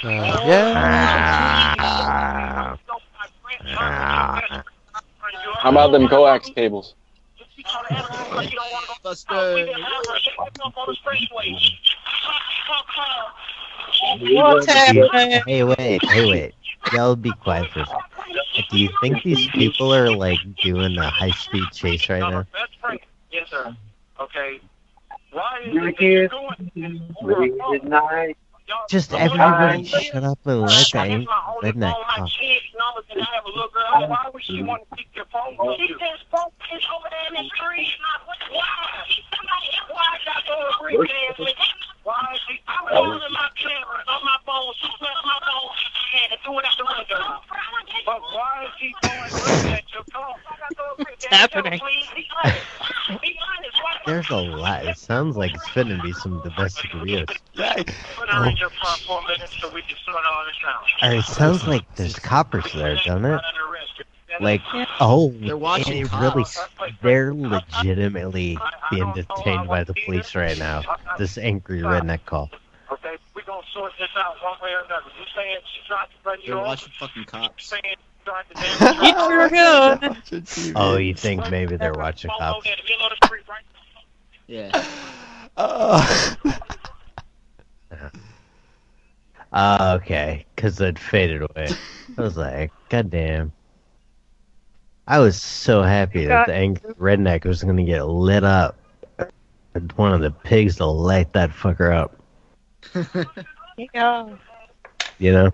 [0.00, 1.74] So, yeah.
[5.58, 6.94] How about them coax cables?
[9.02, 9.68] Buster.
[14.20, 15.42] What's happening?
[15.46, 16.54] Hey, wait, hey, wait.
[16.92, 18.02] Y'all be quiet for a second.
[18.70, 22.46] Do you think these people are like doing a high speed chase right now?
[23.30, 23.76] Yes, sir.
[24.20, 24.60] Okay.
[25.32, 26.72] Why is it going?
[27.22, 28.36] late at night.
[28.88, 31.28] Just everybody shut up and let the ang-
[31.62, 32.32] redneck talk.
[34.02, 36.00] Why would she want to keep your phone from you?
[36.88, 37.48] Why is
[41.38, 41.87] she?
[42.08, 44.72] I was using my camera on my phone.
[44.80, 45.70] She smashed my phone
[46.30, 47.40] and threw it out the window.
[48.06, 50.34] But why is she going looking at your phone?
[50.96, 51.80] What's happening?
[54.06, 54.86] There's a lot.
[54.86, 57.26] It sounds like it's finna be some domestic abuse.
[57.54, 61.10] Put her in your car for a minute so we can sort all this out.
[61.10, 63.40] Or it sounds like there's coppers there, doesn't it?
[64.40, 64.62] Like,
[65.00, 66.44] oh, They're watching and it really,
[67.02, 68.58] they're legitimately
[68.90, 70.82] being detained by the police right now.
[71.18, 72.50] This angry redneck call.
[72.90, 75.06] Okay, we're gonna sort this out one way or another.
[75.18, 77.66] You saying she tried to run you They're watching fucking cops.
[77.66, 78.54] saying she tried to
[79.00, 80.22] Get your gun.
[80.76, 82.66] Oh, you think maybe they're watching cops?
[84.46, 84.84] Yeah.
[89.50, 91.68] Uh, okay, because it faded away.
[92.16, 93.52] I was like, God damn.
[95.08, 98.76] I was so happy that the angry redneck was going to get lit up.
[99.74, 102.14] And One of the pigs to light that fucker up.
[103.94, 104.30] Yeah.
[105.20, 105.52] You know?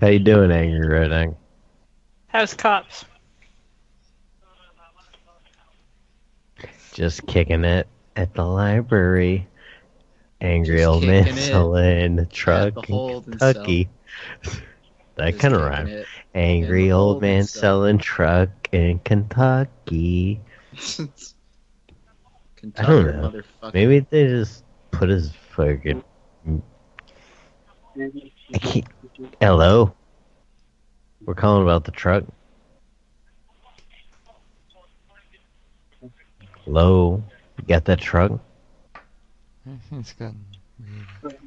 [0.00, 1.36] How you doing, angry redneck?
[2.26, 3.04] How's cops?
[6.92, 9.46] Just kicking it at the library.
[10.40, 13.88] Angry Just old man kicking it selling the truck the in Kentucky.
[15.18, 15.88] That kind of rhyme.
[15.88, 20.40] it Angry in the old man selling truck in Kentucky.
[22.76, 23.42] I don't know.
[23.74, 26.04] Maybe they just put his fucking.
[28.54, 28.86] I can't...
[29.40, 29.92] Hello.
[31.24, 32.24] We're calling about the truck.
[36.64, 37.22] Hello.
[37.58, 38.40] You got that truck?
[39.92, 40.44] it's gotten
[41.22, 41.38] weird.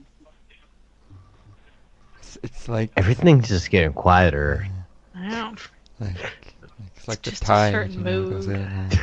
[2.43, 4.68] It's, it's like Everything's just getting quieter.
[5.15, 5.55] Wow.
[5.99, 6.15] like
[6.95, 8.57] it's like the Just a certain you know, goes mood.
[8.57, 8.89] in.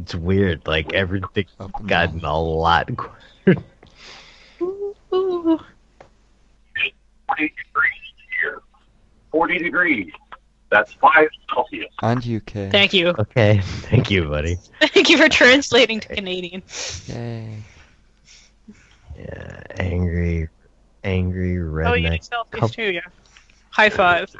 [0.00, 0.64] It's weird.
[0.66, 3.62] Like everything's Up and gotten a lot quieter.
[4.62, 5.58] Ooh.
[7.26, 7.92] 40 degrees
[8.40, 8.62] here.
[9.32, 10.12] 40 degrees.
[10.70, 11.92] That's 5 Celsius.
[12.02, 12.70] And UK.
[12.70, 13.08] Thank you.
[13.18, 13.60] Okay.
[13.62, 14.56] Thank you, buddy.
[14.80, 16.62] Thank you for translating to Canadian.
[17.06, 17.56] Yay.
[19.18, 19.62] Yeah.
[19.78, 20.48] Angry.
[21.04, 21.86] Angry red.
[21.86, 22.28] Oh, you redneck.
[22.28, 23.00] do selfies couple- too, yeah.
[23.70, 24.34] High five.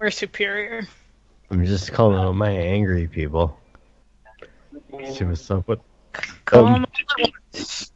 [0.00, 0.86] We're superior.
[1.50, 3.58] I'm just calling out my angry people.
[4.90, 5.80] What's up with.
[6.44, 7.92] Call Um, 'em all at once.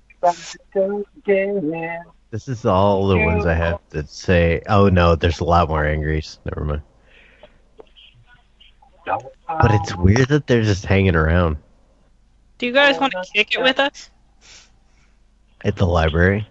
[2.30, 4.62] This is all the ones I have to say.
[4.68, 6.38] Oh no, there's a lot more angries.
[6.44, 6.82] Never mind.
[9.06, 11.56] But it's weird that they're just hanging around
[12.58, 14.10] Do you guys want to kick it with us?
[15.64, 16.46] At the library.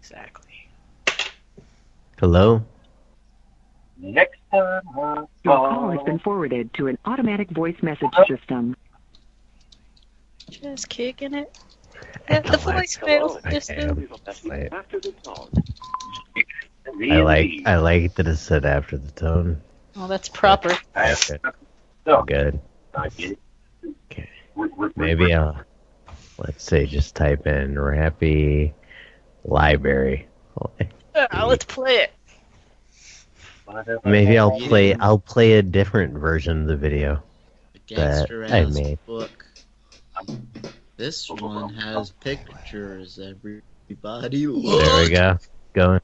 [0.00, 0.68] Exactly.
[2.18, 2.64] Hello?
[3.98, 8.76] Next time I Your call has been forwarded to an automatic voice message system.
[10.50, 11.58] Just kicking it.
[12.28, 14.08] At the voicemail system.
[14.50, 14.68] I,
[17.10, 19.60] I like I like that it said after the tone.
[19.96, 20.76] Oh, that's proper.
[20.96, 21.38] Okay.
[22.26, 22.60] Good.
[22.96, 23.36] Okay.
[24.96, 25.60] Maybe I'll
[26.38, 28.72] let's say just type in Rappy
[29.44, 30.28] Library.
[31.14, 32.12] Ah, let's play it.
[34.04, 37.22] Maybe I'll play I'll play a different version of the video
[37.72, 38.98] that Gangster I ass made.
[39.04, 39.46] book.
[40.96, 43.18] This one has pictures.
[43.18, 44.84] Everybody look.
[44.84, 45.38] There we go.
[45.74, 46.00] Going.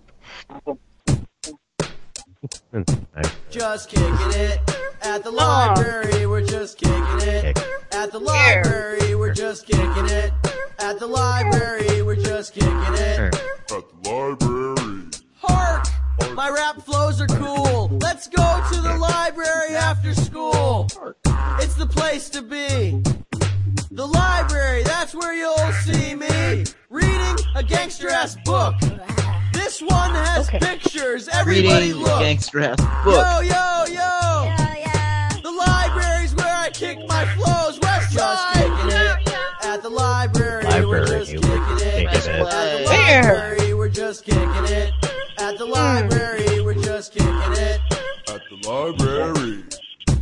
[3.50, 6.26] Just kicking it at the library.
[6.26, 7.58] We're just kicking it
[7.92, 9.14] at the library.
[9.14, 10.32] We're just kicking it
[10.78, 12.02] at the library.
[12.02, 13.32] We're just kicking it At
[13.68, 15.10] the library.
[15.40, 15.86] Hark!
[16.34, 17.88] My rap flows are cool.
[18.00, 20.88] Let's go to the library after school.
[21.60, 23.02] It's the place to be.
[23.90, 28.74] The library, that's where you'll see me reading a gangster ass book.
[29.52, 31.28] This one has pictures.
[31.28, 32.20] Everybody Reading look.
[32.20, 33.24] gangster ass book.
[33.24, 34.54] Yo, yo, yo.
[34.56, 34.83] The
[39.84, 40.86] the library.
[40.86, 41.76] We're just kicking it.
[41.76, 42.54] kicking it.
[42.58, 44.92] At the library, we're just kicking it.
[45.38, 45.72] At the hmm.
[45.72, 47.80] library, we're just kicking it.
[48.30, 49.62] At the library.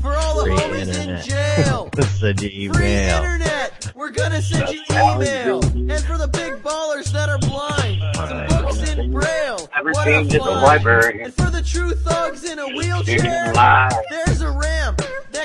[0.00, 1.24] For all the Free homies in internet.
[1.24, 1.90] jail.
[2.18, 3.22] Send you Free email.
[3.22, 3.92] internet.
[3.94, 5.62] We're gonna send you email.
[5.64, 9.68] And for the big ballers that are blind, some books in braille.
[9.76, 11.22] Never What came a to the library.
[11.22, 13.52] And for the true thugs in a wheelchair,
[14.10, 15.02] there's a ramp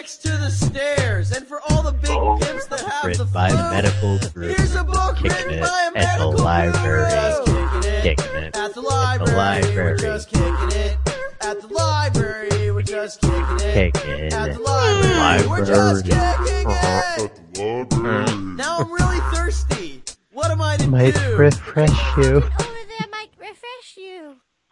[0.08, 1.34] next to the stairs.
[1.34, 2.38] And for all the big Oh.
[2.40, 4.58] pimps that have the Written by flu, medical group.
[4.58, 7.12] here's a book Kicking written it by a at the library.
[7.46, 7.82] guru.
[8.02, 10.98] Kicking it At the at the library, we're just kicking it.
[11.42, 13.94] At the library, we're just kicking it.
[13.94, 16.68] Kicking At the library, we're just kicking it.
[16.68, 18.56] At the library.
[18.56, 20.04] Now I'm really thirsty.
[20.32, 21.20] What am I to Might do?
[21.20, 22.44] Might refresh you.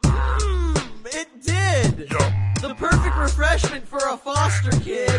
[0.05, 0.64] Mm, it
[1.83, 2.09] did.
[2.61, 5.11] The perfect refreshment for a foster kid.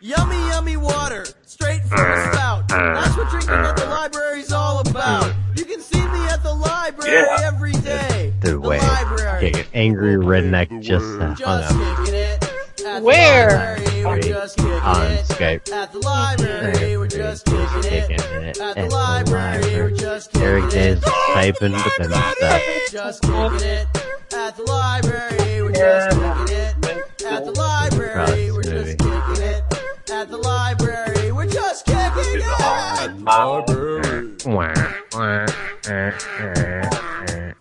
[0.00, 2.68] Yummy, yummy water, straight from the spout.
[2.68, 5.32] That's what drinking at the library's all about.
[5.56, 7.38] You can see me at the library Yeah.
[7.44, 8.32] every day.
[8.40, 8.78] The way.
[8.78, 9.52] library.
[9.52, 12.06] Kicking Angry redneck just uh, hung Just up.
[12.06, 13.48] kicking Where?
[13.78, 15.24] The library, we're just kicking On it.
[15.26, 15.72] Skype.
[15.72, 18.20] At the library, we're just kicking Kicking it.
[18.20, 20.74] it At at the the library, we're just kicking Eric it.
[20.74, 21.00] is
[21.32, 22.62] typing but then stuff.
[22.90, 23.86] Just kicking it
[24.34, 25.61] at the library.
[25.82, 28.52] Just kicking it at the library.
[28.52, 29.64] We're just kicking it
[30.12, 31.32] at the library.
[31.32, 32.60] We're just kicking it.
[32.60, 34.36] At the library.
[34.46, 35.50] Uh,
[35.88, 37.52] uh, uh.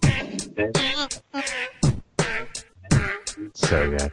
[3.55, 4.11] So good.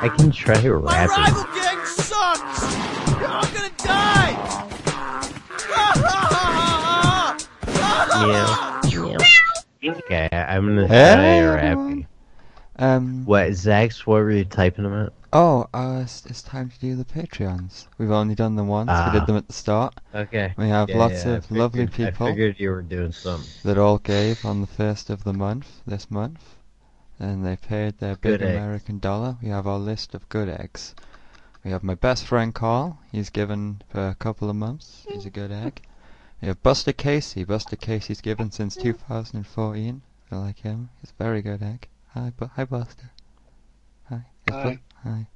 [0.00, 1.24] I can try My rapping.
[1.24, 2.62] rival gang sucks.
[3.12, 4.21] All gonna die.
[8.30, 8.80] Ha.
[9.82, 9.92] Yeah.
[9.94, 11.56] Okay, I- I'm gonna Hey, try everyone.
[11.56, 12.06] rapping.
[12.76, 13.24] Um.
[13.26, 15.12] What, Zax, what were you typing them at?
[15.34, 17.86] Oh, uh, it's, it's time to do the Patreons.
[17.98, 18.88] We've only done them once.
[18.88, 19.12] we Ah.
[19.12, 19.94] did them at the start.
[20.14, 20.52] Okay.
[20.58, 23.48] We have Yeah, lots yeah, I of lovely figured- I figured you were doing something.
[23.64, 26.56] that all gave on the first of the month, this month.
[27.18, 28.56] And they paid their big Good egg.
[28.56, 29.36] American dollar.
[29.42, 30.94] We have our list of good eggs.
[31.64, 32.98] We have my best friend Carl.
[33.10, 35.06] He's given for a couple of months.
[35.08, 35.80] He's a good egg.
[36.42, 37.44] We have Buster Casey.
[37.44, 40.02] Buster Casey's given since 2014.
[40.32, 40.88] I like him.
[41.00, 41.86] He's a very good egg.
[42.14, 43.10] Hi, Bu- hi Buster.
[44.08, 44.24] Hi.
[44.48, 44.70] Yes, Hi.
[44.72, 45.26] Bu- Hi.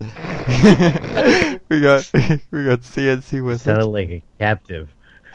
[1.68, 2.10] we got
[2.50, 4.88] we got CNC with Sounded like a captive.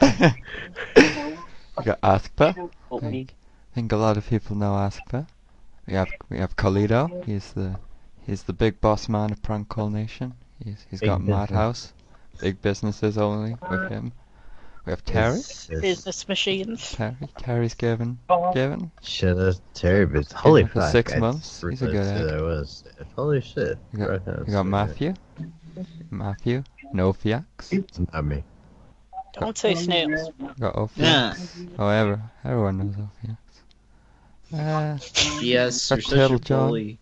[1.76, 2.70] We got Askpa.
[2.92, 3.34] I think,
[3.72, 5.26] I think a lot of people know Askpa.
[5.86, 7.24] We have we have Colito.
[7.24, 7.76] He's the
[8.24, 10.34] he's the big boss man of Prank Call Nation.
[10.64, 11.36] He's he's Big got business.
[11.36, 11.92] Madhouse,
[12.40, 14.12] big businesses only with him.
[14.86, 15.38] We have Terry.
[15.38, 16.92] It's- it's- Business machines.
[16.92, 17.16] Terry.
[17.38, 18.18] Terry's given
[18.52, 18.90] given.
[19.02, 20.20] Shit, that's terrible.
[20.20, 20.90] It's holy fuck.
[20.92, 21.62] six I months.
[21.62, 22.40] He's a good realized egg.
[22.42, 22.84] was.
[23.16, 23.78] Holy shit.
[23.92, 25.14] You got, Right now, got so Matthew.
[26.10, 26.62] Matthew.
[26.94, 27.44] Nofiax.
[27.70, 27.84] good.
[27.88, 28.44] It's not me.
[29.32, 30.30] Don't say snails.
[30.38, 30.96] We got Ophiax.
[30.96, 31.34] Yeah.
[31.76, 33.36] However, everyone knows Ophiax.
[34.52, 34.98] Uh,
[35.40, 36.68] Yes, you're such a Turtle John.
[36.68, 36.98] bully.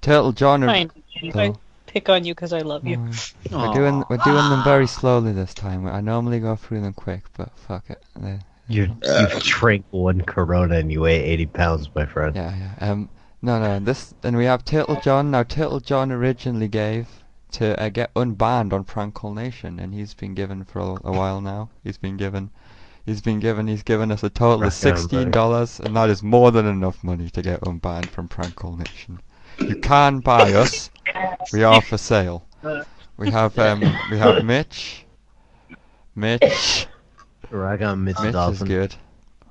[0.00, 0.64] Turtle John.
[0.64, 0.90] are- Fine.
[1.34, 1.54] I
[1.96, 2.98] pick on you because I love you.
[3.50, 5.86] We're doing we're doing them very slowly this time.
[5.86, 8.02] I normally go through them quick, but fuck it.
[8.20, 12.34] They- You, you drank one Corona and you weigh 80 pounds, my friend.
[12.36, 12.90] yeah, yeah.
[12.90, 13.08] Um,
[13.40, 13.78] no, no.
[13.78, 15.30] This and we have Turtle John.
[15.30, 17.06] Now Turtle John originally gave
[17.52, 21.12] to uh, get unbanned on Prank Call Nation, and he's been given for a, a
[21.12, 21.70] while now.
[21.84, 22.50] He's been given.
[23.06, 23.68] He's been given.
[23.68, 27.30] He's given us a total of sixteen dollars, and that is more than enough money
[27.30, 29.20] to get unbanned from Prank Call Nation.
[29.60, 30.90] You can buy us.
[31.52, 32.46] We are for sale.
[33.16, 33.80] We have um,
[34.10, 35.04] we have Mitch.
[36.14, 36.86] Mitch.
[37.50, 38.26] Rock on, Mitch Dolphin.
[38.26, 38.66] Mitch is Dolphin.
[38.68, 38.94] good.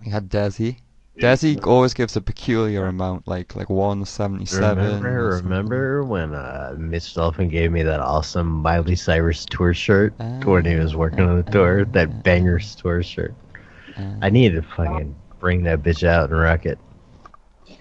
[0.03, 0.77] We had Desi.
[1.18, 4.86] Desi always gives a peculiar amount, like like one seventy seven.
[5.02, 10.14] Remember, remember when uh, Mitch Dolphin gave me that awesome Miley Cyrus tour shirt
[10.44, 11.86] when he was working on the tour?
[11.86, 13.34] That Bangerz tour shirt.
[14.22, 16.77] I need to fucking bring that bitch out and rock it.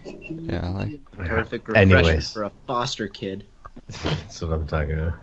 [0.04, 2.32] Yeah, like Perfect refreshment Anyways.
[2.32, 3.44] for a foster kid.
[4.04, 5.14] That's what I'm talking about.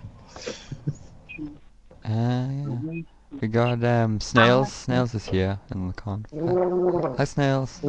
[2.03, 3.01] Uh, yeah.
[3.39, 4.71] We got um snails.
[4.71, 6.25] Snails is here in the con.
[7.17, 7.79] Hi snails.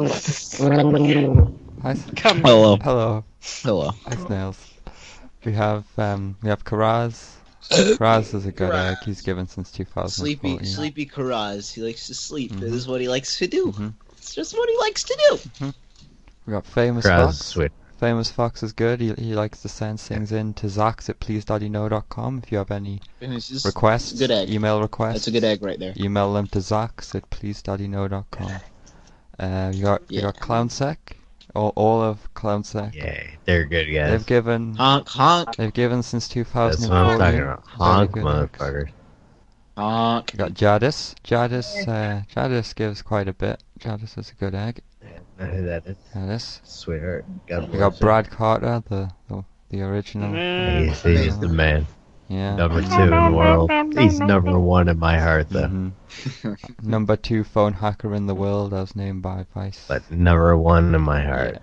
[1.83, 1.95] Hi.
[2.17, 2.77] Come Hello.
[2.77, 3.25] Hello.
[3.63, 3.91] Hello.
[3.91, 4.59] Hi snails.
[5.45, 7.35] We have um we have Karaz.
[7.71, 8.99] Karaz is a good egg.
[9.05, 10.11] He's given since 2014.
[10.11, 11.73] Sleepy, sleepy Karaz.
[11.73, 12.53] He likes to sleep.
[12.53, 12.61] Mhm.
[12.61, 13.73] This is what he likes to do.
[13.73, 13.95] Mhm.
[14.13, 15.73] It's just what he likes to do.
[16.47, 17.57] We got famous Karaz Fox.
[17.57, 17.71] is
[18.03, 18.09] sweet.
[18.09, 19.01] Famous Fox is good.
[19.01, 22.71] He, he likes to send things in to Zox at please.you know.com if you have
[22.71, 24.51] any just- requests, it's a good egg.
[24.51, 25.15] email requests.
[25.15, 25.95] That's a good egg right there.
[25.97, 28.53] Email them to Zox at please.you.know.com.
[29.39, 30.97] Uh, you got you got Clownsec,
[31.55, 32.95] all, all of Clownsec.
[32.95, 34.11] Yeah, they're good guys.
[34.11, 35.57] They've given honk honk.
[35.57, 36.71] They've given since 2004.
[36.71, 36.89] That's 2014.
[36.89, 37.67] what I'm talking about.
[37.67, 38.27] Honk, good eggs.
[38.27, 38.93] motherfuckers.
[39.77, 40.33] Honk.
[40.35, 41.15] You got Jadis.
[41.25, 43.63] Jadis, uh, Jadis gives quite a bit.
[43.79, 44.83] Jadis is a good egg.
[45.39, 45.97] I know who that is.
[46.13, 46.61] Jadis.
[46.65, 47.25] Sweetheart.
[47.47, 47.99] God We got.
[47.99, 50.33] Brad Carter, the the, the original.
[50.33, 51.87] He's, he's the man.
[52.29, 52.57] Yeah.
[52.57, 53.71] Number two in the world.
[53.99, 55.69] He's number one in my heart, though.
[55.69, 55.93] Mhm.
[56.83, 59.85] Number two phone hacker in the world, as named by Vice.
[59.87, 61.59] But number one in my heart.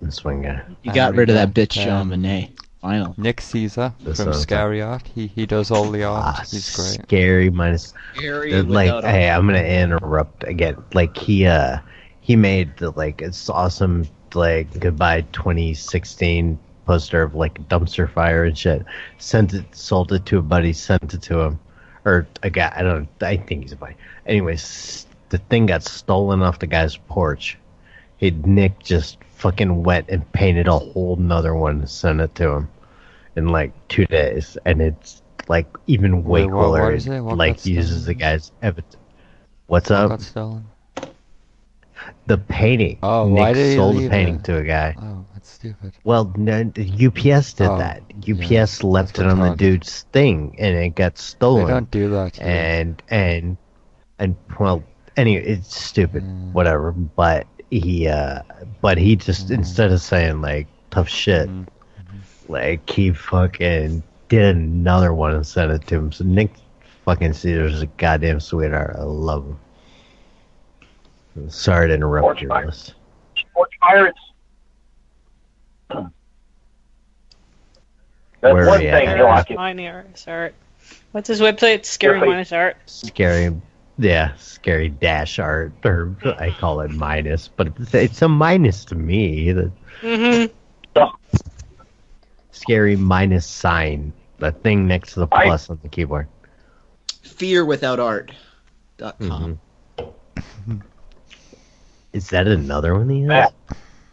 [0.00, 0.62] This one guy.
[0.82, 2.52] You got rid of that bitch, John Monet.
[2.80, 3.14] Final.
[3.16, 5.08] Nick Caesar That's from what I'm Scary Art.
[5.14, 6.22] He he does all the art.
[6.22, 7.06] Ah, He's great.
[7.06, 7.94] Scary minus.
[8.14, 10.76] Scary the- like, without hey, I'm gonna interrupt again.
[10.92, 11.78] Like he, uh,
[12.24, 18.44] he made the like it's awesome like goodbye 2016 poster of like a dumpster fire
[18.44, 18.82] and shit.
[19.18, 21.60] Sent it, sold it to a buddy, sent it to him,
[22.06, 22.72] or a guy.
[22.74, 23.08] I don't.
[23.20, 23.96] I think he's a buddy.
[24.26, 27.58] Anyways, the thing got stolen off the guy's porch.
[28.16, 32.48] He Nick just fucking wet and painted a whole nother one and sent it to
[32.48, 32.68] him
[33.36, 36.92] in like two days, and it's like even way Wait, what- what cooler.
[36.92, 37.20] is it?
[37.20, 38.96] What like uses the guy's evidence.
[39.66, 40.20] What's What up?
[42.26, 42.98] The painting.
[43.02, 44.44] Oh, Nick why did he sold the painting it?
[44.44, 44.94] to a guy.
[45.00, 45.92] Oh, that's stupid.
[46.04, 48.02] Well, no, UPS did Oh, that.
[48.28, 51.66] UPS left it on the dude's thing, and it got stolen.
[51.66, 52.40] They don't do that.
[52.40, 53.56] and and
[54.18, 54.82] and well,
[55.16, 56.22] anyway, it's stupid.
[56.24, 56.52] Mm.
[56.52, 56.92] Whatever.
[56.92, 58.40] But he, uh,
[58.80, 59.54] but he just Mm.
[59.56, 62.52] instead of saying like tough shit, Mm-hmm.
[62.52, 66.12] like he fucking did another one and sent it to him.
[66.12, 66.52] So Nick
[67.04, 68.96] fucking Caesar's a goddamn sweetheart.
[68.98, 69.58] I love him.
[71.48, 72.94] Sorry to interrupt your list.
[73.36, 74.18] Sports Pirates.
[75.88, 76.04] That's
[78.40, 79.16] Where one are you thing, at?
[79.16, 80.54] you know, I can Minus art.
[81.12, 81.84] What's his website?
[81.86, 82.76] Scary minus art.
[82.86, 83.56] Scary,
[83.98, 88.94] yeah, scary dash art, or I call it minus, but it's, it's a minus to
[88.94, 89.52] me.
[89.52, 89.72] The
[90.02, 90.52] Mm-hmm.
[92.50, 96.28] scary minus sign, the thing next to the I- plus on the keyboard.
[97.22, 98.30] Fear without art.
[98.98, 99.58] Dot com.
[102.14, 103.28] Is that another one he has?
[103.28, 103.54] Matt,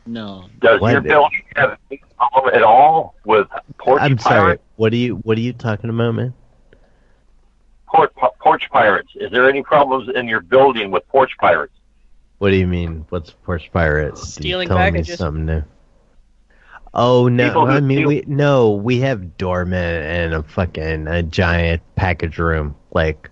[0.06, 0.46] No.
[0.60, 0.92] does What?
[0.92, 3.48] your building have any problem at all with
[3.78, 4.36] porch I'm sorry.
[4.42, 4.64] pirates?
[4.76, 6.34] What are you What are you talking about, man?
[7.88, 9.12] Porch, porch pirates.
[9.16, 11.74] Is there any problems in your building with porch pirates?
[12.40, 13.06] What do you mean?
[13.10, 14.20] What's Porch Pirates?
[14.22, 15.20] You Stealing telling me packages.
[15.20, 15.64] something new?
[16.94, 17.48] Oh no!
[17.48, 22.40] People I mean, steal- we no, we have doormen and a fucking a giant package
[22.40, 22.76] room.
[22.94, 23.30] Like,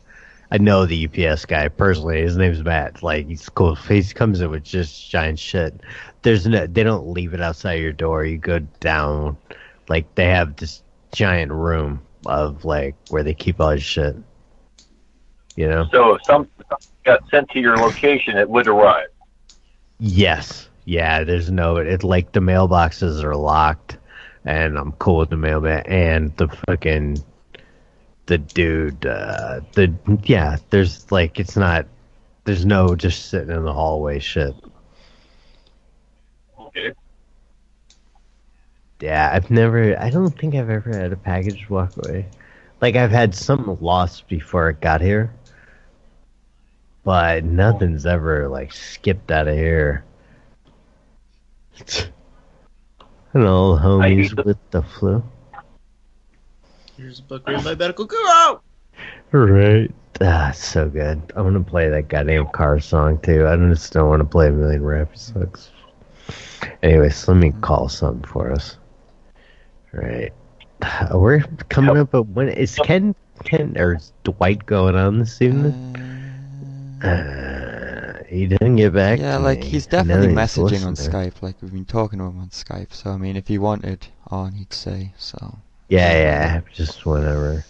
[0.52, 2.22] I know the UPS guy personally.
[2.22, 3.04] His name's Matt.
[3.04, 3.76] Like, he's cool.
[3.76, 5.80] He comes in with just giant shit.
[6.24, 8.26] There's no, they don't leave it outside your door.
[8.26, 9.38] You go down.
[9.88, 14.16] Like, they have this giant room of like where they keep all his shit.
[15.56, 15.86] You know?
[15.92, 16.48] So if some
[17.04, 19.08] got sent to your location, it would arrive.
[20.00, 20.70] Yes.
[20.86, 23.98] Yeah, there's no it like the mailboxes are locked
[24.46, 27.24] and I'm cool with the mailman and the fucking
[28.30, 29.92] the dude uh the
[30.24, 31.88] yeah, there's like it's not
[32.46, 34.54] there's no just sitting in the hallway shit.
[36.60, 36.94] Okay.
[39.00, 42.28] Yeah, I've never I don't think I've ever had a package walk away.
[42.82, 45.34] Like I've had some lost before it got here.
[47.04, 50.04] But nothing's ever like skipped out of here.
[53.34, 55.24] Hello, homies with the flu.
[57.00, 58.60] Here's a book written by Medical Guru.
[59.32, 59.90] Right.
[60.20, 61.22] Ah, it's so good.
[61.34, 63.48] I'm gonna play that goddamn car song too.
[63.48, 65.72] I just don't want to play a million rap songs.
[66.84, 68.76] Anyways, let me call something for us.
[69.94, 70.34] Right.
[71.14, 72.12] We're coming up.
[72.12, 75.72] But when is Ken Ken or is Dwight going on this evening?
[77.02, 79.20] Uh, he didn't get back.
[79.20, 79.68] Yeah, to like me.
[79.68, 80.96] he's I know definitely he's messaging on.
[80.96, 81.42] Skype.
[81.42, 82.92] Like we've been talking to him on Skype.
[82.92, 85.60] So I mean, if he wanted on, he'd say so.
[85.90, 86.62] Yeah, yeah.
[86.74, 87.66] Just whenever.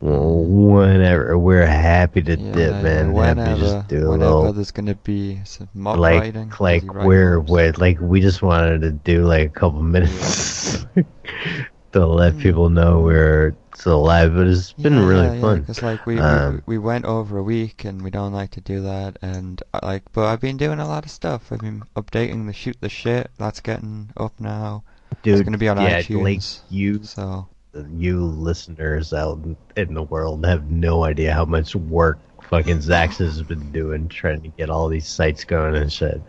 [0.00, 3.14] Whenever we're happy to Yeah, dip, man.
[3.14, 6.52] happy whenever, to just do a whenever little there's gonna be some mob like writing,
[6.60, 10.86] like we're with like we just wanted to do like a couple minutes
[11.92, 15.60] to let people know we're still alive, but it's been yeah, really yeah, fun.
[15.60, 18.60] Because like we, Um, we we went over a week, and we don't like to
[18.60, 19.18] do that.
[19.22, 21.50] And uh, like, but I've been doing a lot of stuff.
[21.52, 23.30] I've been updating the shoot the shit.
[23.38, 24.84] That's getting up now.
[25.22, 26.22] Dude, it's gonna be on yeah, iTunes.
[26.22, 27.48] like you, so
[27.92, 29.38] you listeners out
[29.76, 34.40] in the world have no idea how much work fucking Zax has been doing trying
[34.42, 36.20] to get all these sites going and shit.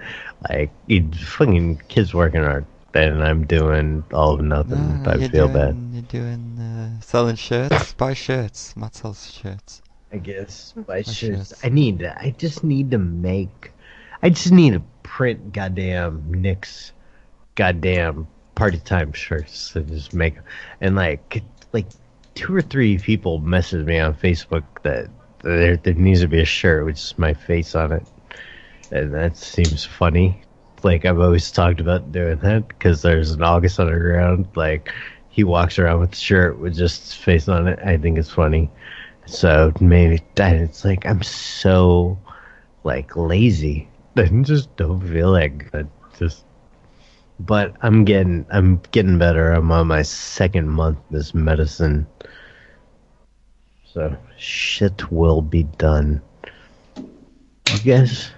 [0.49, 5.03] Like, he fucking kids working hard, and I'm doing all of nothing.
[5.06, 5.93] Ah, I feel doing, bad.
[5.93, 7.93] You're doing uh, selling shirts.
[7.93, 8.75] Buy shirts.
[8.75, 9.82] Matt sells shirts.
[10.11, 11.38] I guess Buy I should.
[11.38, 11.53] shirts.
[11.64, 11.99] I need.
[11.99, 13.72] to- I just need to make.
[14.22, 16.91] I just need to print goddamn Nick's
[17.56, 18.27] goddamn
[18.60, 20.36] party time shirts and just make.
[20.82, 21.88] And like, like
[22.36, 25.10] two or three people messaged me on Facebook that
[25.42, 28.06] there there needs to be a shirt with just my face on it,
[28.92, 30.42] and that seems funny.
[30.84, 34.48] Like I've always talked about doing that because there's an August Underground.
[34.56, 34.92] Like
[35.30, 37.80] he walks around with a shirt with just his face on it.
[37.80, 38.70] I think it's funny.
[39.26, 42.18] So maybe that it's like I'm so
[42.84, 43.88] like lazy.
[44.18, 45.90] I just don't feel like good.
[46.18, 46.44] Just,
[47.40, 49.51] but I'm getting I'm getting better.
[49.51, 52.06] I'm on my second month this medicine,
[53.93, 56.22] so shit will be done.
[56.98, 58.32] You guys,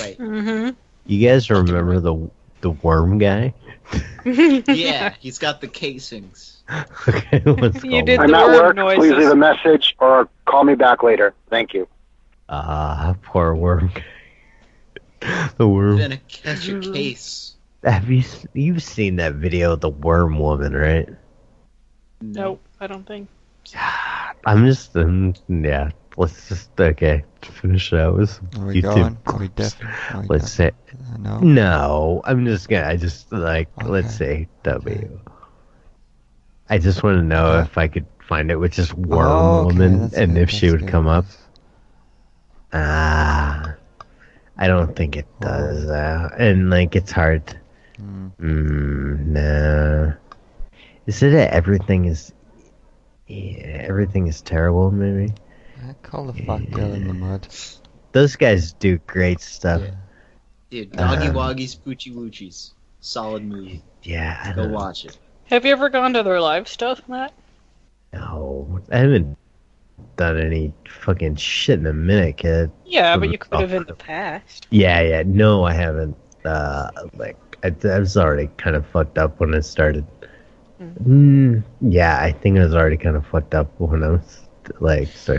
[0.00, 0.18] Right.
[0.18, 0.70] Mm-hmm.
[1.06, 3.54] you guys remember the the worm guy?
[4.24, 6.62] yeah, he's got the casings.
[7.08, 8.20] okay, let's You did.
[8.20, 8.76] I'm the at worm work.
[8.76, 8.98] noises.
[8.98, 11.34] Please leave a message or call me back later.
[11.48, 11.88] Thank you.
[12.50, 13.90] Ah, poor worm.
[15.56, 15.98] the worm.
[15.98, 17.56] Gonna catch a case.
[17.84, 18.22] Have you
[18.54, 21.08] you've seen that video of the worm woman, right?
[22.20, 23.28] Nope, I don't think.
[24.46, 25.90] I'm just um, yeah.
[26.16, 28.82] Let's just okay finish it out with some Are we YouTube.
[28.82, 29.18] going?
[29.26, 29.74] Are we clips.
[29.74, 30.16] definitely?
[30.16, 30.70] Are we Let's say
[31.14, 31.38] Uh, no.
[31.38, 32.20] no.
[32.24, 32.86] I'm just gonna.
[32.88, 35.20] I just like let's say W.
[36.68, 39.66] I just want to know if I could find it with just worm Oh, okay,
[39.78, 40.88] woman that's and good, if she would good.
[40.90, 41.26] come up.
[42.72, 43.74] Ah,
[44.56, 45.46] I don't think it Oh.
[45.46, 45.86] does.
[45.86, 47.56] Uh, and like it's hard.
[48.00, 50.12] Mm, no.
[51.06, 52.32] Is it that everything is?
[53.26, 54.90] Yeah, everything is terrible.
[54.90, 55.32] Maybe
[55.78, 57.48] Uh, Call the fat girl in the mud.
[58.12, 59.82] those guys do great stuff.
[60.70, 62.72] Dude, Doggy Um, Woggies, Poochie Woochies.
[63.00, 63.82] Solid movie.
[64.02, 65.18] Yeah, I Go don't watch it.
[65.46, 67.32] Have you ever gone to their live stuff, Matt?
[68.12, 68.80] No.
[68.92, 69.36] I haven't
[70.16, 72.70] done any fucking shit in a minute, kid.
[72.84, 74.66] Yeah, but you could have in the past.
[74.70, 75.22] Yeah, yeah.
[75.24, 76.16] No, I haven't.
[76.44, 80.06] Uh, like I, I was already kind of fucked up when I started.
[80.80, 84.46] Mm, yeah, I think I was already kind of fucked up when I was
[84.80, 85.38] like, so.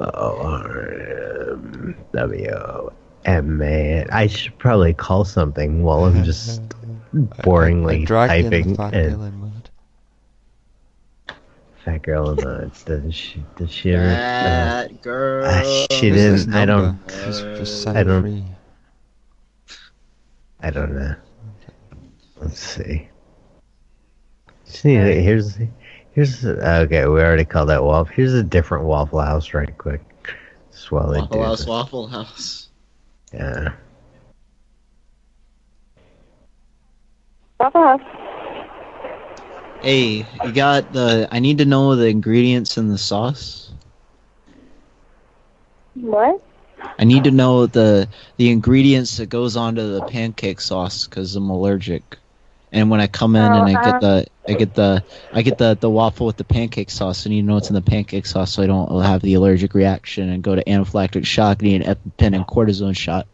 [0.00, 2.90] Oh, um, W
[3.24, 4.04] M A.
[4.10, 6.60] I should probably call something while I'm just
[7.14, 8.76] boringly I dragged in the typing.
[8.76, 9.70] fat girl in mud.
[11.84, 14.04] fat girl in the did she did she ever?
[14.08, 15.46] uh, girl.
[15.46, 16.54] uh, she Who's this didn't.
[16.54, 16.82] I don't.
[16.84, 17.10] number?
[17.24, 18.44] Just, just send I don't.
[20.60, 21.14] I don't know.
[22.40, 23.08] Let's see.
[24.64, 25.58] See, here's
[26.12, 27.06] here's okay.
[27.06, 28.12] We already called that waffle.
[28.14, 30.02] Here's a different Waffle House, right quick.
[30.70, 31.66] Just while they Waffle do House, this.
[31.66, 32.68] Waffle House.
[33.32, 33.72] Yeah.
[37.58, 38.00] Waffle House.
[39.82, 41.28] Hey, you got the.
[41.30, 43.72] I need to know the ingredients in the sauce.
[45.94, 46.42] What?
[46.98, 51.50] I need to know the the ingredients that goes onto the pancake sauce because I'm
[51.50, 52.18] allergic.
[52.70, 55.42] And when I come in Oh, and I uh, get the I get the I
[55.42, 58.26] get the the waffle with the pancake sauce, and you know what's in the pancake
[58.26, 61.94] sauce so I don't have the allergic reaction and go to anaphylactic shock, need an
[61.94, 63.26] EpiPen and cortisone shot.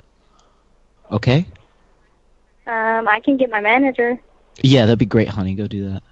[1.10, 1.46] Okay?
[2.66, 4.18] Um, I can get my manager.
[4.62, 5.54] Yeah, that'd be great, honey.
[5.54, 6.02] Go do that.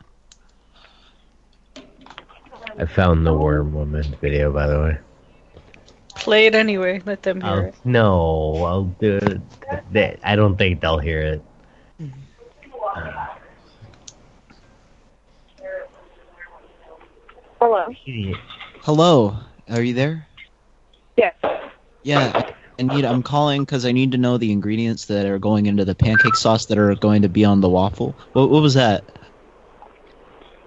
[2.79, 4.99] I found the worm woman video, by the way.
[6.17, 7.03] Play it anyway.
[7.05, 7.75] Let them hear I'll, it.
[7.85, 9.19] no, I'll do
[9.93, 10.21] it.
[10.23, 11.43] I don't think they'll hear it.
[17.61, 17.87] Hello.
[18.83, 19.37] Hello,
[19.71, 20.27] are you there?
[21.17, 21.35] Yes.
[22.03, 23.05] Yeah, I need.
[23.05, 26.35] I'm calling because I need to know the ingredients that are going into the pancake
[26.35, 28.15] sauce that are going to be on the waffle.
[28.33, 29.05] What, what was that?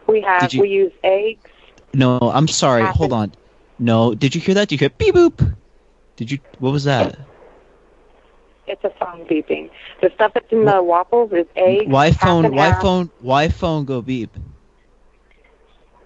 [0.08, 1.42] We have you- we use eggs.
[1.94, 2.84] No, I'm sorry.
[2.86, 3.32] Hold on.
[3.80, 4.70] No, did you hear that?
[4.70, 5.56] Did you hear beep boop?
[6.16, 6.40] Did you?
[6.60, 7.18] What was that?
[8.68, 9.69] It's a phone beeping.
[10.02, 11.88] The stuff that's in the waffles is eggs.
[11.88, 12.52] Why phone?
[12.52, 12.82] Why half.
[12.82, 13.11] phone?
[13.22, 14.35] Why phone go beep?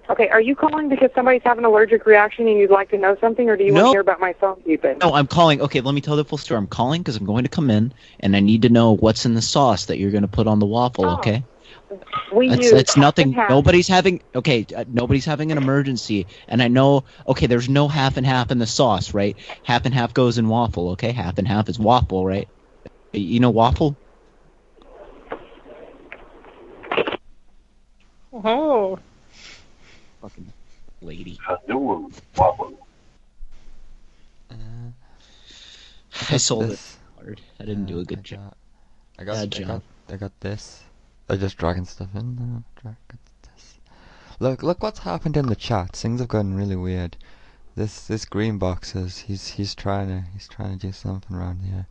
[0.10, 3.16] Okay, are you calling because somebody's having an allergic reaction and you'd like to know
[3.22, 5.00] something, or do you want to hear about my phone beeping?
[5.00, 5.62] No, I'm calling.
[5.62, 6.58] Okay, let me tell the full story.
[6.58, 9.36] I'm calling because I'm going to come in and I need to know what's in
[9.36, 11.06] the sauce that you're going to put on the waffle.
[11.06, 11.18] Oh.
[11.18, 11.44] Okay.
[12.34, 13.34] We It's, use it's nothing.
[13.34, 13.50] half.
[13.50, 14.66] Nobody's having okay.
[14.76, 17.04] Uh, nobody's having an emergency, and I know.
[17.28, 19.36] Okay, there's no half and half in the sauce, right?
[19.64, 20.90] Half and half goes in waffle.
[20.92, 22.48] Okay, half and half is waffle, right?
[23.12, 23.96] You know waffle?
[28.32, 29.00] Oh.
[30.22, 30.54] Fucking
[31.02, 31.40] lady.
[36.32, 36.80] I sold it
[37.18, 37.42] hard.
[37.60, 38.54] I didn't do a good job.
[39.18, 40.84] I got, I got, I got this.
[41.32, 42.36] I just dragging stuff in.
[42.36, 42.64] now.
[42.82, 42.96] Drag
[43.44, 43.78] this.
[44.40, 45.96] Look, look what's happened in the chat.
[45.96, 47.18] Things have gotten really weird.
[47.76, 51.62] This, this green box is he's he's trying to he's trying to do something around
[51.62, 51.86] here.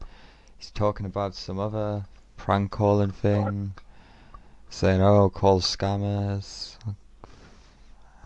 [0.57, 2.05] He's talking about some other
[2.37, 3.75] prank calling thing,
[4.71, 6.77] saying, "Oh, call scammers."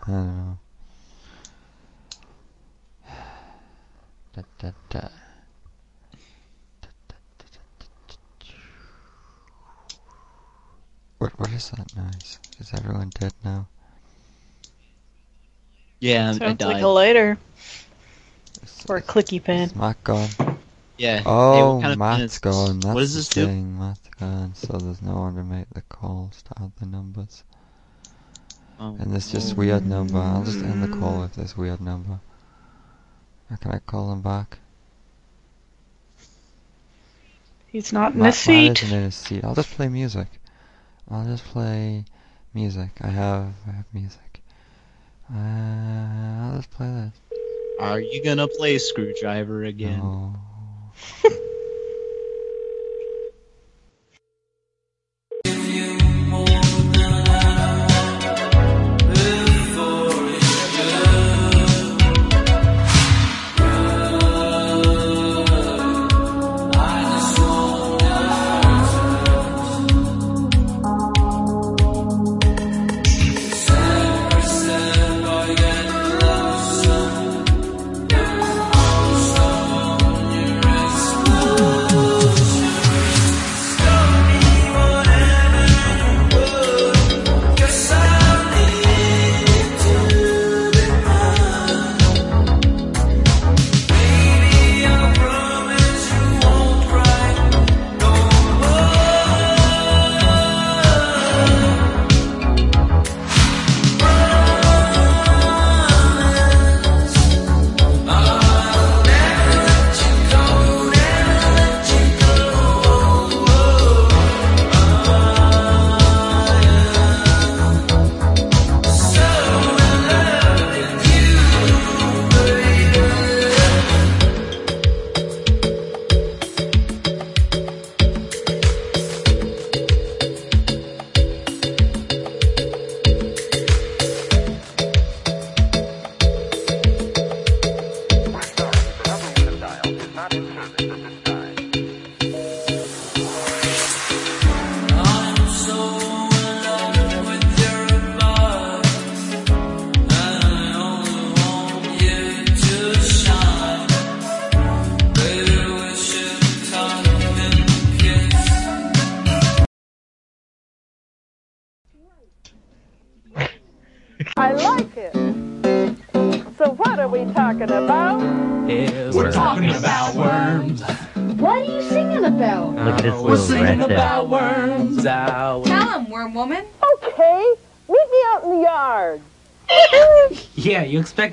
[0.07, 0.57] I don't know.
[4.35, 5.09] Da, da, da.
[11.23, 12.37] What what is that noise?
[12.59, 13.69] Is everyone dead now?
[16.01, 16.73] Yeah, I Sounds died.
[16.73, 17.37] like a lighter.
[18.89, 19.71] Or a clicky pen.
[19.73, 20.27] Matt gone.
[20.97, 21.19] Yeah.
[21.19, 22.39] Hey, Oh, what kind of pen Matt's is this?
[22.39, 22.81] gone.
[22.81, 23.45] That's What does the this do?
[23.45, 23.79] thing.
[23.79, 27.45] Matt's gone, so there's no one to make the calls to add the numbers.
[28.77, 28.97] Oh.
[28.99, 29.55] And this just oh.
[29.55, 30.17] weird number.
[30.17, 32.19] I'll just end the call with this weird number.
[33.49, 34.57] Or can I call him back?
[37.67, 38.67] He's not in Matt, his seat.
[38.67, 39.45] Matt isn't in his seat.
[39.45, 40.27] I'll just play music.
[41.09, 42.05] I'll just play
[42.53, 42.89] music.
[43.01, 44.41] I have I have music.
[45.33, 47.39] Uh, I'll just play this.
[47.79, 49.99] Are you gonna play screwdriver again?
[49.99, 50.35] No.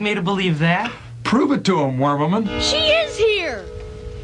[0.00, 0.90] expect me to believe that?
[1.24, 2.46] Prove it to him, worm woman.
[2.60, 3.62] She is here.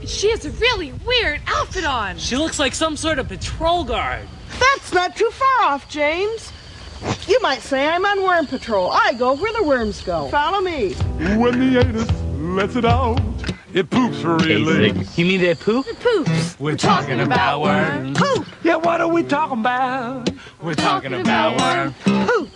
[0.07, 2.17] She has a really weird outfit on.
[2.17, 4.27] She looks like some sort of patrol guard.
[4.59, 6.51] That's not too far off, James.
[7.29, 8.91] You might say I'm on worm patrol.
[8.91, 10.29] I go where the worms go.
[10.29, 10.95] Follow me.
[11.37, 13.21] When the anus lets it out,
[13.75, 14.93] it poops for really.
[15.17, 15.85] You mean they poop?
[16.01, 16.59] Poops.
[16.59, 18.19] We're talking about worms.
[18.19, 18.47] Poop.
[18.63, 20.31] Yeah, what are we talking about?
[20.63, 21.95] We're talking about worms.
[22.31, 22.49] Poop.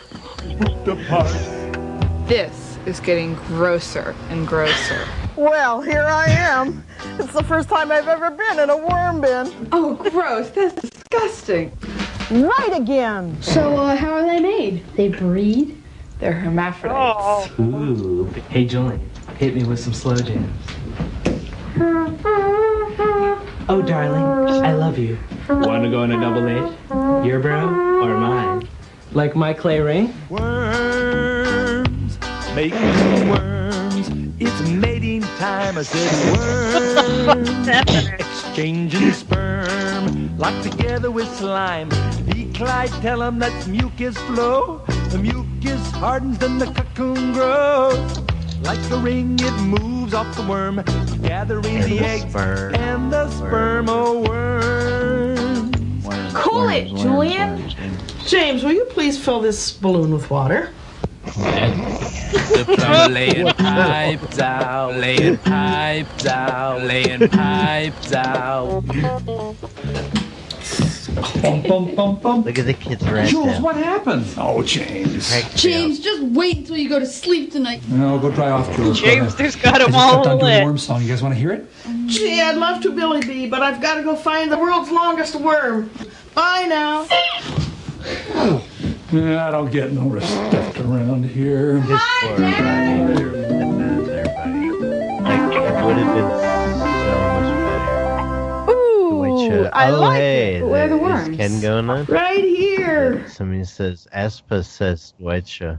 [0.87, 2.27] The part.
[2.27, 5.07] This is getting grosser and grosser.
[5.37, 6.85] Well, here I am.
[7.19, 9.69] It's the first time I've ever been in a worm bin.
[9.73, 10.51] Oh, gross.
[10.51, 11.77] That's disgusting.
[12.31, 13.41] Right again.
[13.43, 14.85] So, uh, how are they made?
[14.97, 15.83] They breed?
[16.19, 17.51] They're hermaphrodites.
[17.59, 18.27] Ooh.
[18.51, 19.01] Hey, Julian,
[19.39, 20.51] hit me with some slow jams.
[23.69, 25.19] Oh, darling, I love you.
[25.49, 27.27] Want to go on a double date?
[27.27, 27.69] Your bro
[28.03, 28.69] or mine?
[29.13, 30.15] Like my clay ring?
[30.29, 31.60] Worms,
[32.55, 34.09] making worms.
[34.39, 35.79] It's mating time.
[35.79, 37.69] I said worms,
[38.21, 39.67] exchanging sperm.
[39.67, 41.89] worm locked together with slime.
[42.27, 42.51] D.
[42.55, 44.83] Clyde, tell him that mucus flow.
[45.11, 48.19] The mucus hardens, then the cocoon grows.
[48.63, 50.83] Like a ring, it moves off the worm,
[51.23, 52.75] gathering And the the eggs sperm.
[52.75, 55.73] and the sperm o worm.
[56.35, 57.73] Cool it, Julian.
[58.27, 60.71] James, will you please fill this balloon with water?
[61.25, 68.85] The plumber laying pipes out, laying pipes out, laying pipes out.
[71.21, 73.61] Look at the kids right Jules, there.
[73.61, 74.27] what happened?
[74.39, 75.31] Oh, James.
[75.55, 77.83] James, just wait until you go to sleep tonight.
[77.89, 79.01] No, go dry off, Jules.
[79.01, 79.39] James, ahead.
[79.39, 80.61] there's got 'em I just all got done doing lit.
[80.61, 81.03] the worm song.
[81.03, 81.67] You guys want to hear it?
[82.07, 85.35] Gee, I'd love to, Billy B, but I've got to go find the world's longest
[85.37, 85.91] worm.
[86.35, 87.07] Bye now.
[88.35, 88.65] Oh.
[89.13, 91.79] Yeah, I don't get no respect around here.
[91.81, 91.99] Like,
[95.53, 98.71] it would have been so much better.
[98.71, 100.65] Ooh, I oh, like hey, it.
[100.65, 101.37] Where the is worms?
[101.37, 102.05] Ken going on?
[102.05, 103.27] Right here.
[103.27, 105.77] Somebody says Aspa says White Show.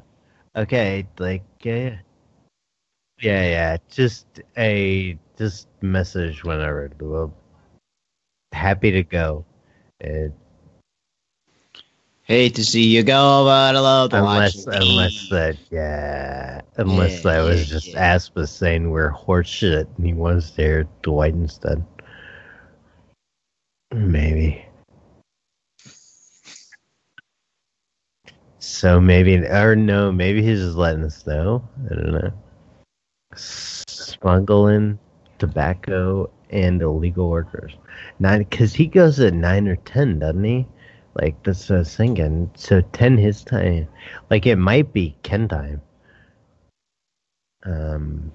[0.57, 1.99] Okay, like yeah,
[3.21, 3.77] yeah, yeah.
[3.89, 6.91] Just a just message whenever.
[6.99, 7.33] Well,
[8.51, 9.45] happy to go.
[10.01, 10.33] It,
[12.31, 17.23] Hate to see you go, but I love to unless watch unless that yeah, unless
[17.25, 21.33] Yeah, that was yeah, just Aspa saying we're horseshit and he wants to hear Dwight
[21.33, 21.83] instead.
[23.93, 24.65] Maybe.
[28.59, 31.67] So maybe, or no, maybe he's just letting us know.
[31.91, 32.31] I don't know.
[33.35, 34.99] Smuggling
[35.37, 37.75] tobacco and illegal workers.
[38.19, 40.65] Nine, because he goes at nine or ten, doesn't he?
[41.15, 42.51] Like that's what I was thinking.
[42.55, 43.87] So ten his time.
[44.29, 45.81] Like it might be Ken time.
[47.63, 48.31] Um,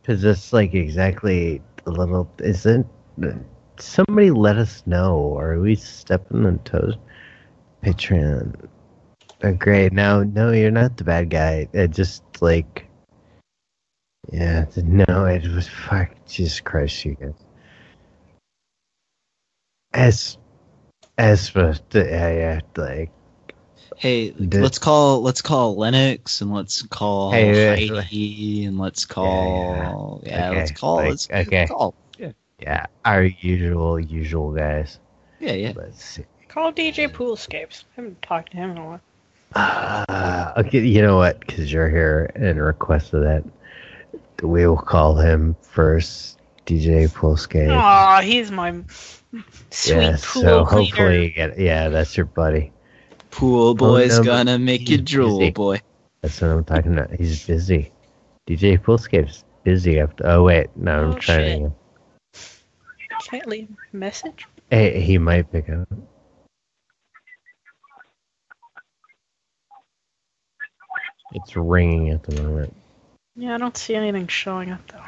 [0.00, 2.30] because it's like exactly a little.
[2.38, 2.86] Isn't
[3.78, 5.36] somebody let us know?
[5.38, 6.96] Are we stepping on toes?
[7.82, 8.68] Patreon.
[9.44, 9.92] Oh, great.
[9.92, 11.68] No, no, you're not the bad guy.
[11.72, 12.86] It just like,
[14.32, 16.10] yeah, no, it was fuck.
[16.28, 17.34] Jesus Christ, you guys.
[19.92, 20.38] As,
[21.18, 23.10] as for yeah, yeah, like.
[23.96, 30.22] Hey, The- let's call let's call Lennox and let's call Hey, Heidi and let's call
[30.24, 31.66] yeah, Okay, let's call like, let's okay.
[31.66, 34.98] call yeah Yeah, our usual, usual guys.
[35.40, 35.72] yeah yeah.
[35.74, 36.24] Let's see.
[36.48, 37.84] Call DJ Poolscapes.
[37.92, 39.00] I haven't talked to him in a while.
[39.54, 41.40] Uh, okay, you know what?
[41.40, 43.44] Because you're here and requested that,
[44.42, 47.70] we will call him first, DJ Poolscape.
[47.76, 48.72] Aw, he's my
[49.70, 50.64] sweet yeah, pool so cleaner.
[50.64, 52.72] hopefully, you get, yeah, that's your buddy.
[53.30, 55.50] Pool oh, boy's no, gonna make you he's drool, busy.
[55.50, 55.80] boy.
[56.20, 57.12] That's what I'm talking about.
[57.12, 57.92] He's busy.
[58.46, 59.98] DJ Poolscape's busy.
[60.00, 61.70] After, oh wait, no, I'm Oh, trying.
[61.70, 61.76] to.
[63.30, 64.46] Can't leave a message.
[64.70, 65.88] Hey, he might pick up.
[71.34, 72.76] It's ringing at the moment.
[73.36, 75.02] Yeah, I don't see anything showing up though.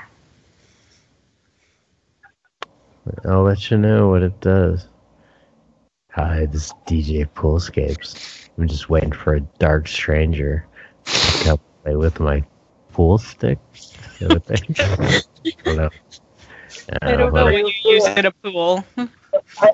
[3.24, 4.88] I'll let you know what it does.
[6.12, 8.48] Hi, this is DJ Poolscapes.
[8.56, 10.66] I'm just waiting for a dark stranger
[11.04, 12.42] to come play with my
[12.92, 13.58] pool stick.
[14.20, 14.80] You know what I think?
[14.80, 15.22] I
[15.64, 15.90] don't know.
[17.02, 18.84] I don't uh, know what you use in a pool.
[18.96, 19.08] Well,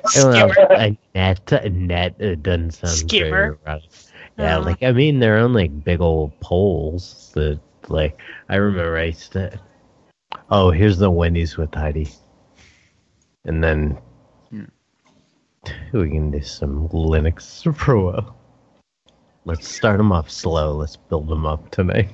[0.06, 0.54] Skimmer.
[0.70, 3.30] a net, a net it doesn't sound Skimmer.
[3.30, 3.90] very erotic.
[4.38, 4.62] Yeah, Oh.
[4.62, 8.18] like I mean, they're on like big old poles that, like,
[8.48, 9.60] I remember I used to.
[10.50, 12.08] Oh, here's the Wendy's with Heidi,
[13.44, 13.98] and then
[15.92, 18.36] we can do some Lennox for a while.
[19.44, 20.76] Let's start them off slow.
[20.76, 22.10] Let's build them up tonight.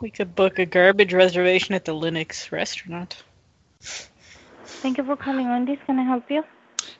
[0.00, 3.22] We could book a garbage reservation at the Lennox restaurant.
[3.80, 5.78] Thank you for calling Wendy's.
[5.86, 6.44] Can I help you?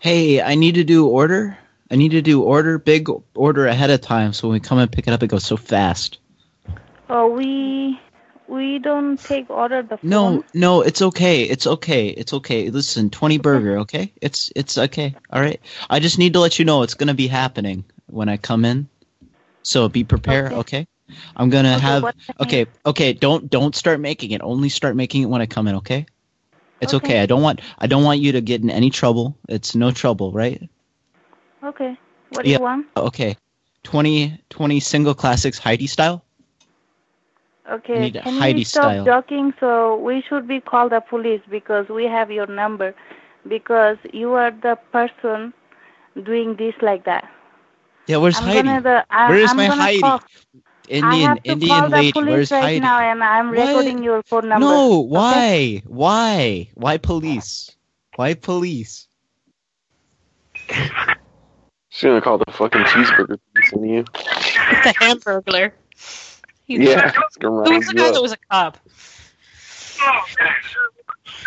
[0.00, 1.56] Hey, I need to do order.
[1.90, 4.90] I need to do order big order ahead of time so when we come and
[4.90, 6.18] pick it up it goes so fast.
[7.08, 8.00] Oh, we
[8.48, 10.10] we don't take order the phone.
[10.10, 11.42] No, no, it's okay.
[11.42, 12.08] It's okay.
[12.08, 12.70] It's okay.
[12.70, 14.12] Listen, 20 burger, okay?
[14.20, 15.14] It's it's okay.
[15.30, 15.60] All right.
[15.88, 18.64] I just need to let you know it's going to be happening when I come
[18.64, 18.88] in.
[19.62, 20.86] So be prepared, okay?
[21.36, 22.14] I'm going to Okay, have?
[22.40, 24.40] Okay, okay, don't don't start making it.
[24.42, 26.06] Only start making it when I come in, okay?
[26.80, 27.06] It's okay.
[27.06, 27.20] Okay.
[27.20, 29.36] I don't want I don't want you to get in any trouble.
[29.48, 30.68] It's no trouble, right?
[31.62, 31.98] Okay.
[32.30, 32.86] What do you want?
[32.96, 33.36] Okay.
[33.82, 36.24] 20 20 single classics Heidi style?
[37.68, 38.12] Okay.
[38.12, 39.04] need Can Heidi you stop style.
[39.04, 39.52] joking?
[39.60, 42.94] So we should be called the police because we have your number
[43.48, 45.52] because you are the person
[46.24, 47.28] doing this like that.
[48.06, 48.52] Yeah, where's I'm Heidi?
[48.52, 50.00] Gonna the, I, Where is I'm my gonna Heidi?
[50.00, 50.20] Call,
[51.02, 52.76] I Indian have to Indian call the lady, police where's right Heidi?
[52.76, 53.52] now, and I'm What?
[53.52, 54.82] recording your phone number.
[54.82, 55.42] No, okay?
[55.42, 55.82] why?
[55.86, 56.70] Why?
[56.74, 57.76] Why police?
[58.14, 59.08] Why police?
[61.90, 64.04] She's gonna call the fucking cheeseburger police on you.
[64.82, 65.72] The Hamburglar.
[66.68, 68.76] He's Yeah, Who was the guy that was a cop?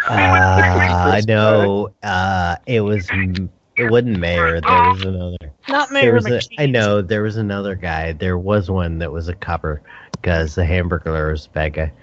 [0.10, 1.94] Uh, I know.
[2.02, 3.08] Uh, it was.
[3.78, 4.60] It wasn't Mayor.
[4.62, 5.38] There was another.
[5.70, 6.56] Not There Mayor was a, McCheese.
[6.58, 8.14] I know there was another guy.
[8.14, 11.94] There was one that was a copper because the Hamburglar was a bad guy.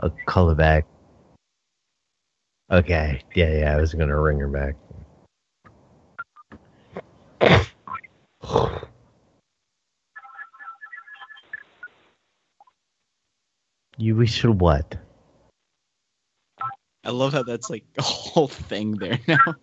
[0.00, 0.86] I'll call it back.
[2.70, 3.20] Okay.
[3.34, 3.76] Yeah, yeah.
[3.76, 4.76] I was gonna ring her back.
[13.98, 14.96] You we should what?
[17.04, 19.56] I love how that's like a whole thing there now.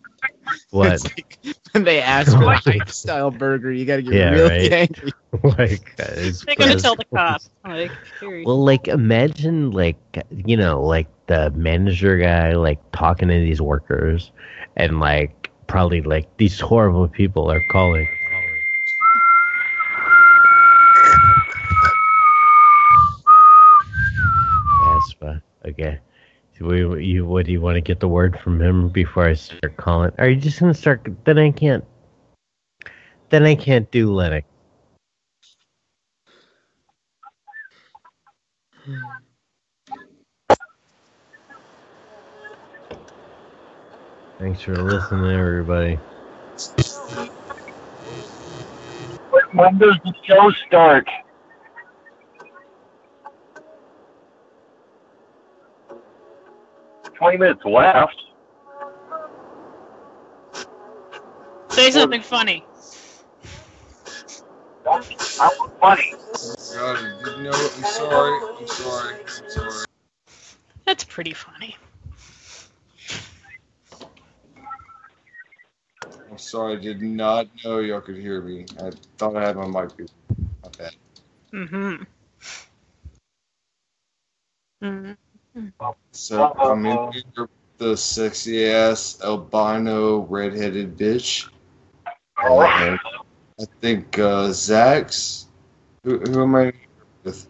[0.72, 1.04] What?
[1.04, 1.38] Like,
[1.72, 4.74] when they ask for a hype style burger, you gotta get Yeah, really right.
[4.74, 5.12] angry.
[5.58, 7.16] like, They're gonna tell the present.
[7.16, 7.42] cop.
[7.64, 8.46] Like, period.
[8.46, 9.98] Well, like imagine like
[10.46, 14.32] you know like the manager guy like talking to these workers,
[14.76, 18.08] and like probably like these horrible people are calling.
[24.86, 25.42] Aspa.
[25.68, 26.00] Okay.
[26.62, 29.76] We, you, what do you want to get the word from him before I start
[29.76, 30.12] calling?
[30.18, 31.06] Are you just gonna start?
[31.26, 31.84] Then I can't.
[33.30, 34.48] Then I can't do Lennox.
[44.40, 46.00] Thanks for listening, everybody.
[49.54, 51.08] When does the show start?
[57.18, 58.16] Twenty minutes left.
[61.70, 62.66] Say something funny.
[64.88, 65.02] I'm
[65.82, 66.14] funny.
[66.76, 67.00] God,
[67.38, 68.40] you know, I'm sorry.
[68.60, 69.16] I'm sorry.
[69.16, 69.86] I'm sorry.
[70.86, 71.76] That's pretty funny.
[76.30, 76.74] I'm sorry.
[76.74, 78.66] I did not know y'all could hear me.
[78.80, 79.98] I thought I had my mic.
[79.98, 80.12] muted.
[80.64, 80.96] My bad.
[81.54, 82.04] Mm-hmm.
[84.86, 85.25] Mm-hmm.
[86.12, 91.50] So I'm in here with the sexy ass albino redheaded bitch.
[92.38, 93.00] And
[93.60, 95.48] I think uh, Zach's.
[96.04, 96.74] Who, who am I
[97.24, 97.48] with?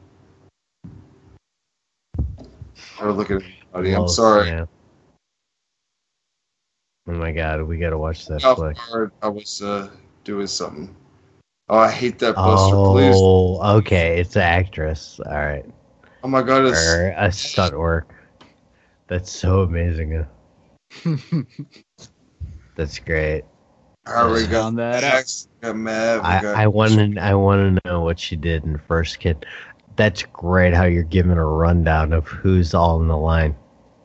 [3.00, 3.42] Or look at.
[3.74, 4.50] I'm Oh, sorry.
[4.50, 4.66] yeah.
[7.08, 8.78] Oh my god, we gotta watch that flick.
[8.90, 9.90] guard, I was uh,
[10.24, 10.96] doing something.
[11.70, 13.16] Oh, I hate that Blues.
[13.18, 15.20] Oh, okay, it's an actress.
[15.26, 15.66] All right.
[16.26, 18.12] Oh my god, it's Or a stunt work.
[19.06, 20.26] That's so amazing.
[22.76, 23.44] That's great.
[24.08, 25.14] All right, we got Found that out.
[25.14, 28.64] Max, we got Mav, we I, want to I want to know what she did
[28.64, 29.46] in First Kid.
[29.98, 33.56] That's great how you're giving a rundown of who's all in the line.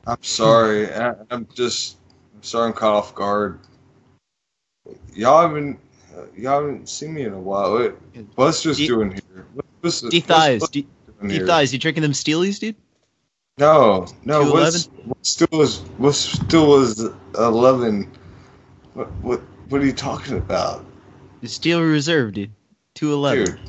[0.06, 0.92] I'm sorry.
[0.92, 1.96] I, I'm just.
[2.34, 2.66] I'm sorry.
[2.66, 3.60] I'm caught off guard.
[5.14, 5.80] Y'all haven't.
[6.14, 7.72] Uh, y'all haven't seen me in a while.
[7.72, 7.98] What,
[8.34, 9.46] what's just D- doing here?
[9.54, 10.76] What- What's, D thighs, what's
[11.20, 11.46] D, doing D here?
[11.46, 11.72] thighs.
[11.72, 12.76] You drinking them Steelies, dude?
[13.58, 14.42] No, no.
[14.42, 14.50] 211?
[14.52, 17.04] What's what still is what still is
[17.36, 18.10] eleven?
[18.94, 20.84] What what what are you talking about,
[21.42, 22.50] The Steel Reserve, dude.
[22.94, 23.44] Two eleven.
[23.44, 23.60] dude?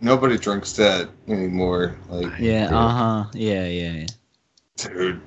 [0.00, 1.96] Nobody drinks that anymore.
[2.08, 2.70] Like Yeah.
[2.72, 3.30] Uh huh.
[3.34, 3.66] Yeah.
[3.66, 3.92] Yeah.
[3.92, 4.06] Yeah.
[4.76, 5.20] dude,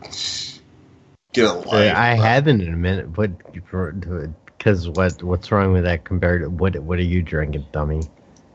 [1.33, 1.95] get a life.
[1.95, 6.75] I haven't in a minute, but because what what's wrong with that compared to what
[6.79, 8.01] what are you drinking, dummy?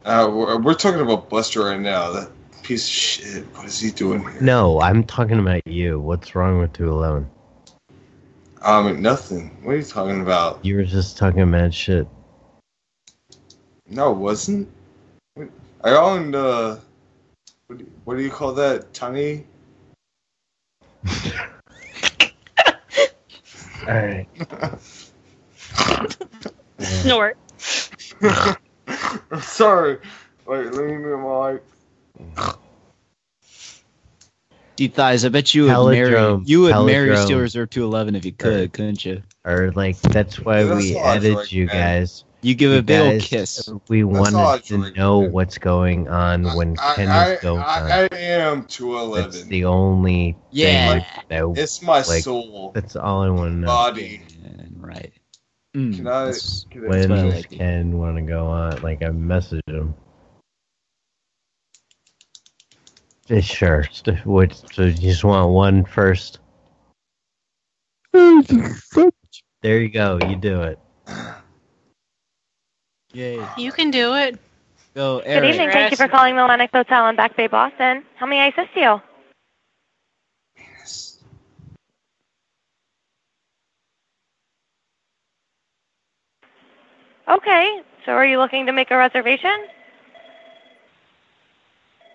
[0.04, 2.12] Uh, we're, we're talking about Buster right now.
[2.12, 2.30] That
[2.66, 3.44] piece of shit.
[3.54, 4.40] What is he doing here?
[4.40, 6.00] No, I'm talking about you.
[6.00, 7.30] What's wrong with 211?
[8.62, 9.56] Um, nothing.
[9.62, 10.64] What are you talking about?
[10.64, 12.08] You were just talking mad shit.
[13.88, 14.68] No, it wasn't.
[15.84, 16.78] I owned, uh,
[17.68, 18.92] what do you, what do you call that?
[18.92, 19.46] Tiny?
[23.86, 24.26] All right.
[26.80, 27.36] Snort.
[28.22, 29.98] I'm sorry.
[30.46, 31.62] Wait, let me move my mic.
[34.76, 35.24] D thighs.
[35.24, 36.42] I bet you would marry.
[36.44, 37.24] You would marry Palindrome.
[37.24, 39.22] Steel Reserve two eleven if you could, couldn't you?
[39.44, 41.74] Or like that's why That's we all I added drink, you man.
[42.00, 42.24] guys.
[42.42, 43.68] You give You a big old guys- kiss.
[43.88, 45.32] We That's all I wanted to drink, know man.
[45.32, 47.90] what's going on when I, Ken I, is going I, on.
[47.90, 49.48] I am That's 211.
[49.48, 50.98] the only Yeah.
[51.00, 53.66] thing that It's my like, soul, That's all I want to know.
[53.66, 54.20] body.
[54.78, 55.12] Right.
[55.74, 56.24] Mm, Can I?
[56.26, 57.50] that's- Can I When what I does like.
[57.50, 58.82] Ken want to go on?
[58.82, 59.94] Like I messaged him.
[63.14, 63.84] Yeah, Uh, sure.
[63.90, 64.54] St- What?
[64.72, 66.38] So you just want one first?
[68.12, 70.18] There you go.
[70.28, 70.78] You do it.
[73.12, 73.44] Yay.
[73.56, 74.38] You can do it.
[74.94, 75.70] Go, Good evening.
[75.70, 78.04] Thank you for calling the Lennox Hotel in Back Bay, Boston.
[78.16, 79.00] How may I assist you?
[87.28, 87.82] Okay.
[88.04, 89.66] So are you looking to make a reservation?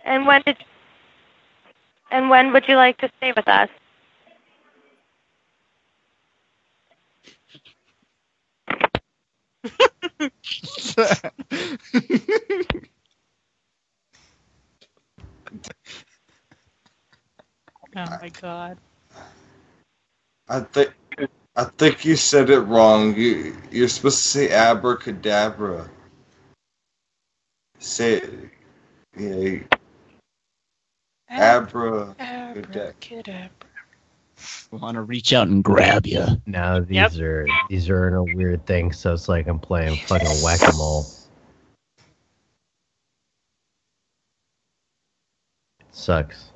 [0.05, 0.57] And when did
[2.11, 3.69] and when would you like to stay with us?
[17.97, 18.77] Oh my god.
[20.49, 20.91] I think
[21.55, 23.15] I think you said it wrong.
[23.15, 25.89] You you're supposed to say abracadabra.
[27.79, 28.33] Say it.
[29.17, 29.80] Yeah.
[31.31, 32.15] Abra.
[32.19, 33.49] Abracadabra.
[34.71, 36.25] Want to reach out and grab you.
[36.45, 37.13] Now these Yep.
[37.19, 40.75] are these are in a weird thing, so it's like I'm playing fucking whack a
[40.75, 41.05] mole.
[45.91, 46.51] Sucks.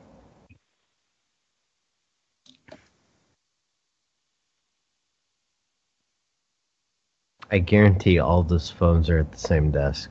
[7.52, 10.10] I guarantee all those phones are at the same desk.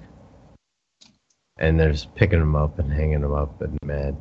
[1.59, 4.17] And they're just picking them up and hanging them up and mad.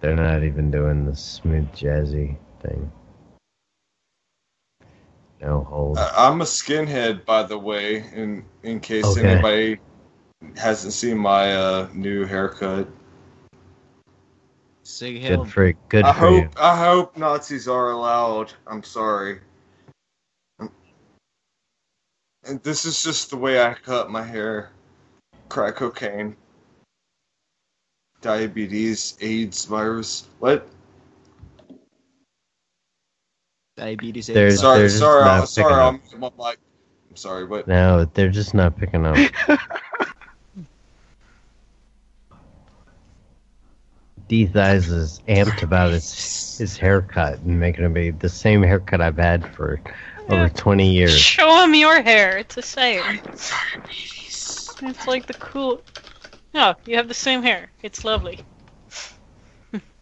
[0.00, 2.90] They're not even doing the smooth jazzy thing.
[5.40, 5.98] No hold.
[5.98, 9.26] I- I'm a skinhead, by the way, in in case Okay.
[9.26, 9.80] anybody
[10.56, 12.86] hasn't seen my uh, new haircut.
[14.90, 16.50] Sig Good for good I for hope you.
[16.58, 18.52] I hope Nazis are allowed.
[18.66, 19.40] I'm sorry.
[22.44, 24.70] And this is just the way I cut my hair.
[25.48, 26.36] Crack cocaine.
[28.20, 30.26] Diabetes, AIDS virus.
[30.40, 30.66] What?
[33.76, 34.26] Diabetes.
[34.26, 34.60] They're- AIDS.
[34.60, 35.72] sorry, they're sorry, I'm sorry.
[35.74, 36.58] I'm, I'm like,
[37.08, 39.16] I'm sorry, but No, they're just not picking up.
[44.30, 49.00] D Thighs is amped about his his haircut and making it be the same haircut
[49.00, 49.80] I've had for
[50.28, 51.18] over twenty years.
[51.18, 52.38] Show him your hair.
[52.38, 53.02] It's the same.
[53.88, 55.82] It's like the cool.
[56.54, 57.72] No, you have the same hair.
[57.82, 58.38] It's lovely.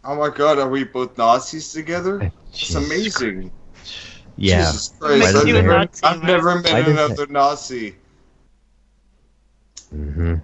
[0.04, 2.30] oh my god, are we both Nazis together?
[2.52, 3.50] It's amazing.
[4.36, 4.66] Yeah.
[4.66, 7.94] Jesus Christ, I've never, Nazi, I've never met does another Nazi.
[9.88, 10.34] hmm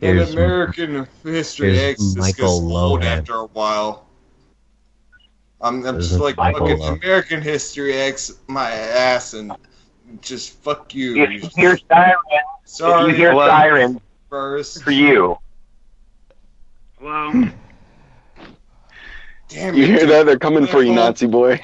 [0.00, 4.06] In Here's- American History here's X, this Michael gets old after a while.
[5.60, 7.02] I'm, I'm just like Michael fucking Lohan.
[7.02, 9.52] American History X my ass and
[10.20, 11.20] just fuck you.
[11.20, 12.14] If you hear siren,
[12.64, 13.48] Sorry, if you hear Hello?
[13.48, 14.84] siren, first.
[14.84, 15.36] for you.
[17.00, 17.48] Hello.
[19.48, 20.08] Damn You it, hear dude.
[20.10, 20.26] that?
[20.26, 21.60] They're coming for you, Nazi boy.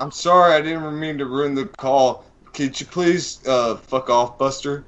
[0.00, 2.24] I'm sorry, I didn't mean to ruin the call.
[2.52, 4.84] Could you please uh, fuck off, Buster?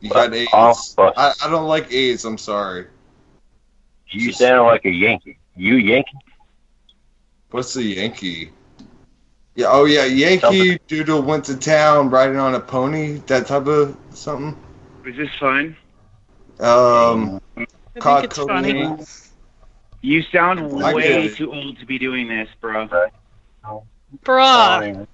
[0.00, 0.94] You got AIDS.
[0.98, 2.24] I, I don't like AIDS.
[2.24, 2.86] I'm sorry.
[4.10, 5.38] You sound like a Yankee.
[5.56, 6.18] You Yankee?
[7.50, 8.52] What's a Yankee?
[9.54, 9.66] Yeah.
[9.70, 13.14] Oh yeah, Yankee Doodle went to town riding on a pony.
[13.26, 14.56] That type of something.
[15.04, 15.76] Is this fun?
[16.60, 17.66] Um, I
[18.00, 18.96] think it's funny.
[20.00, 22.88] You sound I way too old to be doing this, bro.
[24.24, 25.06] Bruh.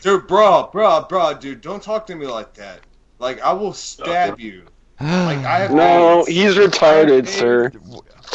[0.00, 2.80] Dude, bro, bro, bro, dude, don't talk to me like that.
[3.22, 4.64] Like I will stab you.
[5.00, 6.28] Like I have No, AIDS.
[6.28, 7.30] he's retarded, AIDS.
[7.30, 7.70] sir.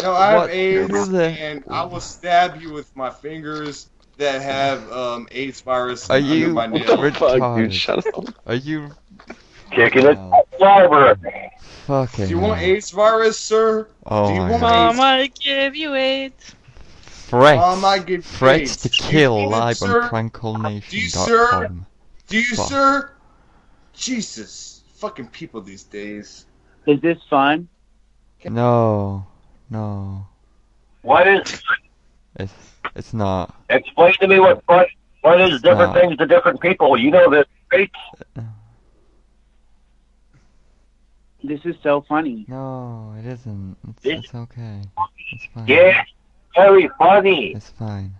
[0.01, 4.41] No, I have What AIDS, the- and I will stab you with my fingers that
[4.41, 7.74] have um, AIDS virus Are under you my What the fuck, dude?
[7.74, 8.33] Shut up.
[8.45, 8.90] Are you
[9.72, 10.43] Kicking it Wow.
[10.61, 11.51] library.
[11.85, 12.25] fucking?
[12.27, 12.69] Do you want hell.
[12.69, 13.90] AIDS virus, sir?
[14.06, 14.90] Oh Do you my want god.
[14.90, 14.98] AIDS?
[14.98, 16.56] Mama give you AIDS.
[17.01, 17.57] Threats.
[17.57, 18.98] Mom, I get Threats to AIDS.
[18.98, 20.09] Do you kill want it, live sir?
[20.14, 21.69] on Do you, sir?
[22.30, 22.67] Do you, Fuck.
[22.69, 23.11] sir?
[23.93, 26.45] Jesus, fucking people these days.
[26.85, 27.67] Is this fun?
[28.45, 29.26] No,
[29.69, 30.26] no,
[31.01, 31.61] What is?
[32.35, 32.53] it's
[32.95, 33.53] it's not.
[33.69, 34.88] Explain to me what what
[35.22, 36.00] what is different not.
[36.01, 36.98] things to different people.
[36.98, 37.92] You know this, right?
[41.43, 42.45] This is so funny.
[42.48, 43.77] No, it isn't.
[43.90, 44.82] It's, This- it's okay.
[45.32, 45.67] It's fine.
[45.67, 46.03] Yeah,
[46.56, 47.53] very funny.
[47.56, 48.14] It's fine.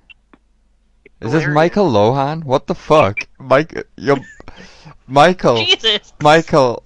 [1.22, 2.44] Is this Michael Lohan?
[2.44, 3.18] What the fuck?
[3.40, 4.18] Mike, you
[5.08, 6.14] Michael, Jesus.
[6.22, 6.84] Michael,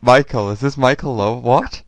[0.00, 1.38] Michael, is this Michael Low?
[1.38, 1.82] What?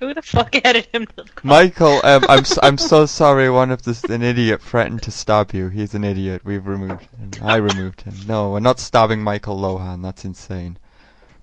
[0.00, 1.50] Who the fuck added him to the call?
[1.50, 3.50] Michael, um, I'm s- I'm so sorry.
[3.50, 5.68] One of this an idiot threatened to stab you.
[5.68, 6.42] He's an idiot.
[6.44, 7.30] We've removed him.
[7.42, 8.14] I removed him.
[8.26, 10.02] No, we're not stabbing Michael Lohan.
[10.02, 10.78] That's insane.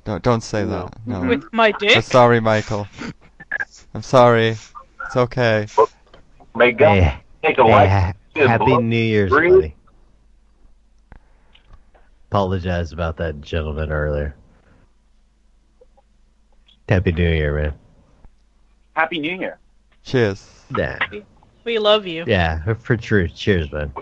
[0.05, 0.95] Don't don't say that.
[1.05, 1.21] No.
[1.27, 1.95] With my dick?
[1.95, 2.87] I'm sorry, Michael.
[3.93, 4.49] I'm sorry.
[5.05, 5.67] It's okay.
[6.55, 7.89] May God Hey, take a hey, life.
[7.89, 9.74] ha- happy New Year's, buddy.
[12.29, 14.35] Apologize about that gentleman earlier.
[16.89, 17.73] Happy New Year, man.
[18.93, 19.57] Happy New Year.
[20.03, 20.49] Cheers.
[20.77, 20.99] Yeah,
[21.63, 22.23] We love you.
[22.27, 23.27] yeah, for true.
[23.27, 23.93] Cheers, man.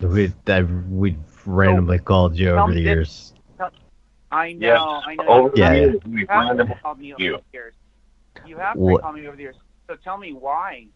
[0.00, 3.32] We I, we randomly called you over me the this- years.
[4.30, 5.04] I know, Yes.
[5.06, 5.26] I know.
[5.26, 7.32] Over the you have we've prank randomly called me over you.
[7.38, 7.74] the years.
[8.46, 9.56] You have What- prank called me over the years.
[9.88, 10.86] So tell me why.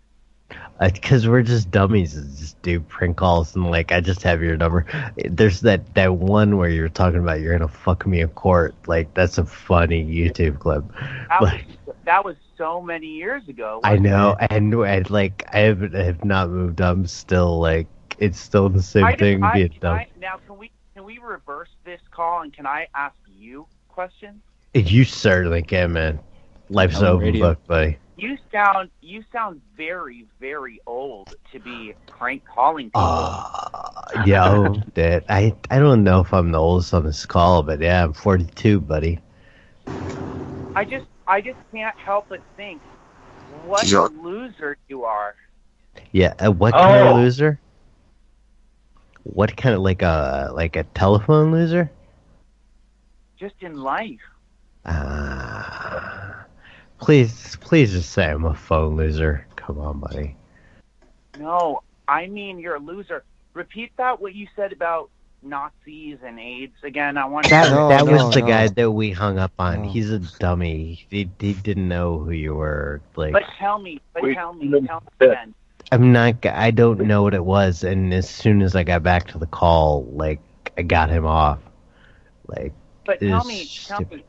[0.81, 4.43] Uh, because we're just dummies and just do prank calls and like I just have
[4.43, 4.85] your number.
[5.17, 8.75] There's that that one where you're talking about you're gonna fuck me in court.
[8.87, 10.85] Like that's a funny YouTube clip.
[11.29, 11.67] That was, Like
[12.05, 13.81] that was so many years ago.
[13.85, 14.47] I wasn't know, it?
[14.51, 16.81] and, and like I have, have not moved.
[16.81, 17.87] I'm still like
[18.19, 19.95] it's still the same I thing I- being can dumb.
[19.99, 24.41] I- now can we can we reverse this call and can I ask you questions?
[24.75, 26.19] You certainly can, man.
[26.71, 27.99] Life's Hello, open book, buddy.
[28.17, 33.01] You sound you sound very very old to be prank calling people.
[33.01, 37.81] Uh, Yo, that I I don't know if I'm the oldest on this call, but
[37.81, 39.19] yeah, I'm 42, buddy.
[40.75, 42.81] I just I just can't help but think
[43.67, 44.07] what Yeah.
[44.07, 45.35] a loser you are.
[46.13, 47.17] Yeah, uh, what kind of Oh.
[47.17, 47.59] loser?
[49.25, 51.91] What kind of like a like a telephone loser?
[53.39, 54.21] Just in life.
[54.85, 56.42] Ah,
[57.03, 59.47] please, please just say I'm a phone loser.
[59.57, 60.37] Come on, buddy.
[61.39, 63.25] No, I mean you're a loser.
[63.55, 65.11] Repeat that what you said about
[65.43, 67.17] Nazis and AIDS again.
[67.17, 69.85] I want That to that was the guy that we hung up on.
[69.85, 71.05] He's a dummy.
[71.11, 73.01] He, he didn't know who you were.
[73.17, 75.55] Like But tell me, but We- tell me, tell me again.
[75.91, 76.47] I'm not.
[76.47, 77.85] I don't know what it was.
[77.85, 80.41] And as soon as I got back to the call, like
[80.79, 81.59] I got him off.
[82.47, 82.73] Like
[83.05, 84.19] But tell is me, tell stupid.
[84.19, 84.25] me,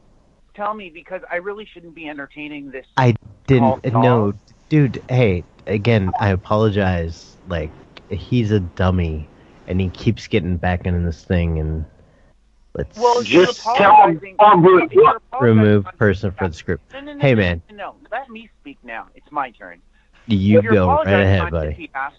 [0.54, 2.86] tell me, because I really shouldn't be entertaining this.
[2.98, 3.16] I
[3.48, 3.86] didn't.
[3.86, 4.04] at all.
[4.04, 4.34] No,
[4.70, 5.04] dude.
[5.10, 7.38] Hey, again, I apologize.
[7.48, 7.72] Like
[8.10, 9.28] he's a dummy,
[9.68, 11.60] and he keeps getting back into this thing.
[11.60, 11.86] And
[12.76, 14.36] let's Well, Just tell him apologizing.
[14.40, 14.92] I'm rude.
[14.92, 16.94] You're apologizing remove person for the script.
[16.94, 19.08] No, no, no, Hey, no, man, No, no, let me speak now.
[19.16, 19.82] It's my turn.
[20.28, 21.74] you if go right ahead, buddy.
[21.74, 22.14] behalf,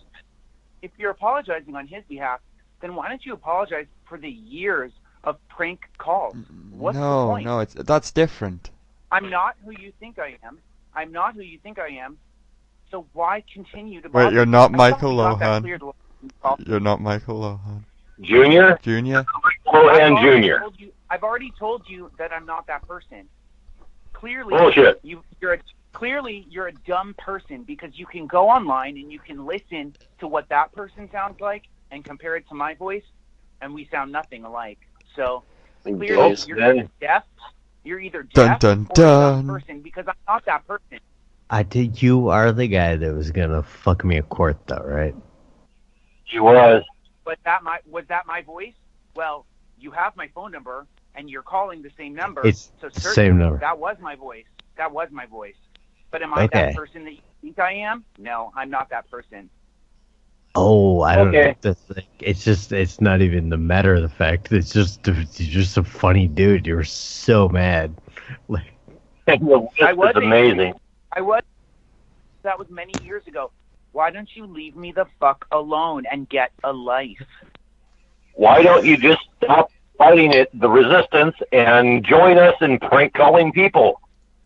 [0.82, 2.40] if you're apologizing on his behalf,
[2.80, 4.92] then why don't you apologize for the years
[5.25, 6.35] of prank calls?
[6.35, 7.44] Mm, What's the no, point?
[7.47, 8.70] no, it's that's different.
[9.11, 10.59] I'm not who you think I am.
[10.94, 12.19] I'm not who you think I am.
[12.91, 14.53] So why continue to bother Wait, you're me?
[14.53, 15.61] not I thought Michael we got that Lohan.
[15.62, 15.83] cleared.
[16.67, 17.83] You're not Michael Lohan.
[18.20, 18.78] Junior?
[18.83, 19.25] Junior?
[19.67, 20.83] Lohan Jr.
[20.83, 23.28] you- I've already told you that I'm not that person.
[24.12, 25.01] Clearly, Bullshit.
[25.03, 25.59] You, you're a,
[25.93, 30.27] clearly you're a dumb person because you can go online and you can listen to
[30.27, 33.05] what that person sounds like and compare it to my voice,
[33.61, 34.78] and we sound nothing alike.
[35.17, 35.44] So
[35.97, 37.25] clearly, you're either deaf.
[37.84, 39.18] You're either Dun, deaf dun, or a dun.
[39.18, 41.01] dumb person because I'm not that person.
[41.51, 42.02] I did.
[42.02, 45.15] You are the guy that was gonna fuck me in court, though, right?
[46.26, 46.83] She was.
[47.26, 48.75] Was that my was that my voice?
[49.15, 52.47] Well, you have my phone number and you're calling the same number.
[52.49, 53.59] It's so the same number.
[53.60, 54.47] That was my voice.
[54.76, 55.57] That was my voice.
[56.10, 56.70] But am I Okay.
[56.70, 58.05] that person that you think I am?
[58.18, 59.51] No, I'm not that person.
[60.55, 61.41] Oh, I don't Okay.
[61.41, 61.55] know.
[61.62, 62.73] That's like, it's just.
[62.73, 64.52] It's not even the matter of the fact.
[64.52, 65.07] It's just.
[65.07, 66.66] You're just a funny dude.
[66.66, 68.00] You're so mad.
[68.49, 68.74] Like
[69.81, 70.74] I was amazing.
[71.12, 71.42] I was.
[72.42, 73.52] That was many years ago.
[73.92, 77.18] Why don't you leave me the fuck alone and get a life?
[78.34, 83.52] Why don't you just stop fighting it, the resistance, and join us in prank calling
[83.52, 84.00] people?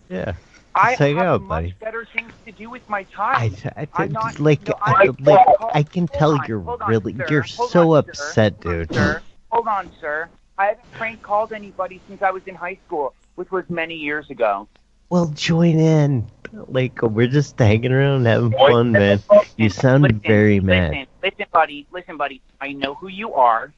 [0.08, 0.34] Yeah.
[0.78, 1.74] I hang have out, much buddy.
[1.80, 3.54] better things to do with my time.
[3.94, 7.16] I, not, like, no, I, I'm- like I can tell on, you're hold on, really.
[7.28, 8.10] You're Hold so on, sir.
[8.10, 8.92] upset, dude.
[8.94, 9.22] sir.
[9.50, 10.28] Hold on, sir.
[10.58, 14.28] I haven't prank called anybody since I was in high school, which was many years
[14.30, 14.68] ago.
[15.10, 16.26] Well, join in.
[16.52, 19.20] Like we're just hanging around having fun, man.
[19.56, 20.90] You sounded very mad.
[20.90, 21.86] Listen, listen, buddy.
[21.92, 22.42] Listen, buddy.
[22.60, 23.72] I know who you are.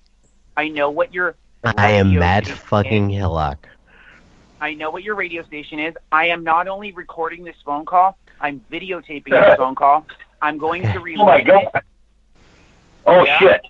[0.57, 1.35] I know what you're.
[1.65, 3.11] I am Matt fucking.
[3.11, 3.69] Hillock.
[4.61, 5.95] I know what your radio station is.
[6.13, 8.19] I am not only recording this phone call.
[8.41, 10.07] I'm videotaping this phone call.
[10.43, 11.65] I'm going to release Oh my God.
[11.75, 11.83] it.
[13.07, 13.39] Oh Yeah.
[13.39, 13.61] shit!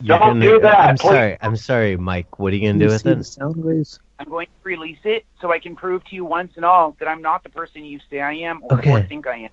[0.00, 1.10] You're Don't gonna, do that, I'm please.
[1.10, 1.38] sorry.
[1.40, 2.38] I'm sorry, Mike.
[2.38, 3.24] What are you gonna do with it?
[3.24, 3.98] Sound waves.
[4.18, 7.08] I'm going to release it so I can prove to you once and all that
[7.08, 9.50] I'm not the person you say I am or, or think I am.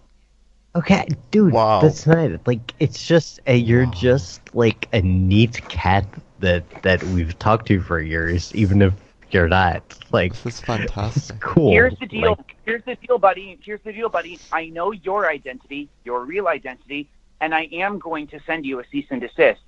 [0.75, 1.81] Okay, dude, Wow.
[1.81, 6.05] that's not like it's just a, you're just like a neat cat
[6.39, 8.93] that that we've talked to for years, even if
[9.33, 9.97] you're not.
[10.11, 11.39] Like this is fantastic.
[11.41, 11.71] cool.
[11.71, 12.35] Here's the deal.
[12.37, 13.59] Like, Here's the deal, buddy.
[13.63, 14.39] Here's the deal, buddy.
[14.51, 18.83] I know your identity, your real identity, and I am going to send you a
[18.91, 19.61] cease and desist.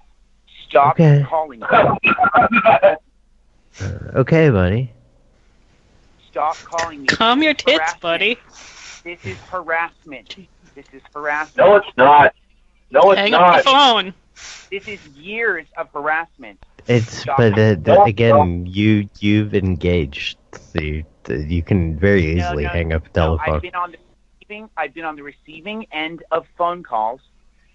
[0.69, 1.25] Stop Okay.
[1.29, 1.59] calling.
[1.59, 1.65] me.
[1.69, 2.95] Uh,
[4.15, 4.91] okay, buddy.
[6.29, 7.07] Stop calling me.
[7.09, 8.01] Calm your tits, Harassment.
[8.01, 8.37] buddy.
[9.03, 10.27] This is harassment.
[10.75, 11.57] This is harassment.
[11.57, 12.33] No, it's not.
[12.91, 13.17] No, it's not.
[13.17, 14.13] Hang up the phone.
[14.71, 16.59] This is years of harassment.
[16.87, 17.85] It's but uh, it.
[17.85, 20.37] th- again, you you've engaged.
[20.73, 23.55] The, the you can very easily no, hang up a no, telephone.
[23.55, 23.97] I've been on the
[24.41, 24.69] receiving.
[24.75, 27.21] I've been on the receiving end of phone calls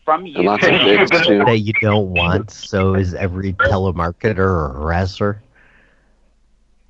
[0.05, 0.37] from you.
[0.37, 2.51] And lots of dicks, that you don't want.
[2.51, 5.41] So is every telemarketer or harasser.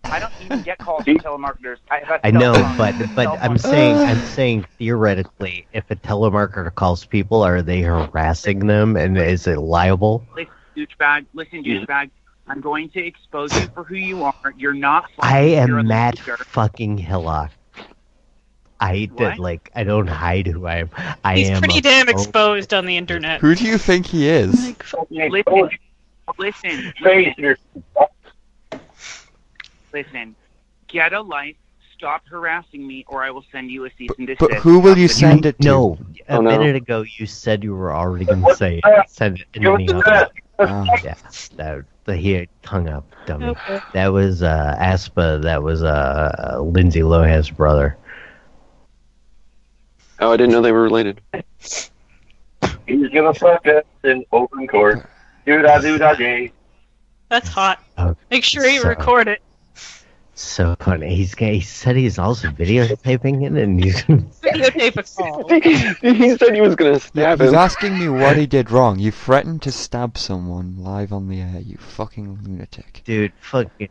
[0.05, 1.79] I don't even get calls from telemarketers.
[1.91, 6.75] I, have a I know, but but I'm saying I'm saying theoretically, if a telemarketer
[6.75, 10.25] calls people, are they harassing them, and is it liable?
[10.35, 11.27] Listen, douchebag.
[11.35, 12.11] Listen, douchebag.
[12.47, 14.55] I'm going to expose you for who you are.
[14.57, 15.05] You're not.
[15.21, 15.51] I funny.
[15.55, 16.37] You're am Matt loser.
[16.39, 17.51] fucking Hillock.
[18.81, 19.31] I What?
[19.31, 20.91] did like I don't hide who I am.
[21.25, 23.41] I He's am pretty damn phone- exposed on the internet.
[23.41, 24.53] Who do you think he is?
[25.11, 25.71] Listen,
[26.39, 27.57] listen, Face your
[29.93, 30.37] listen.
[30.89, 31.57] Get a life.
[31.97, 34.39] Stop harassing me, or I will send you a cease and desist.
[34.49, 35.67] But who will you send it to?
[35.67, 35.99] No,
[36.29, 36.51] a Oh, no.
[36.57, 39.11] minute ago you said you were already going to say it.
[39.11, 40.33] Send it, and then he hung up.
[40.59, 40.85] Oh.
[41.05, 41.15] Yeah,
[41.57, 43.47] that the he hung up, dummy.
[43.47, 43.81] Okay.
[43.95, 45.41] That was uh, Aspa.
[45.43, 47.97] That was uh, Lindsay Lohan's brother.
[50.21, 51.21] Oh, I didn't know they were related.
[52.87, 55.09] He's gonna fuck us in open court.
[55.47, 56.53] Do da do da day.
[57.29, 57.83] That's hot.
[57.99, 59.41] Oh, Make sure you so- record it.
[60.39, 61.17] So funny.
[61.17, 65.49] He's he said he's also videotaping it, and he's Videotape a call.
[66.15, 67.57] he said he was gonna stab He's him.
[67.57, 69.01] asking me what he did wrong.
[69.01, 73.03] You threatened to stab someone live on the air, you fucking lunatic.
[73.05, 73.89] dude, fucking,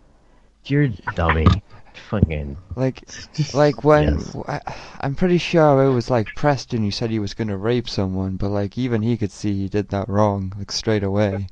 [0.68, 1.64] you're a dummy.
[2.10, 3.04] Fucking, Like,
[3.54, 4.36] like when Yes.
[4.48, 4.62] I,
[5.02, 8.50] I'm pretty sure it was like Preston who said he was gonna rape someone, but
[8.52, 11.48] like even he could see he did that wrong, like straight away.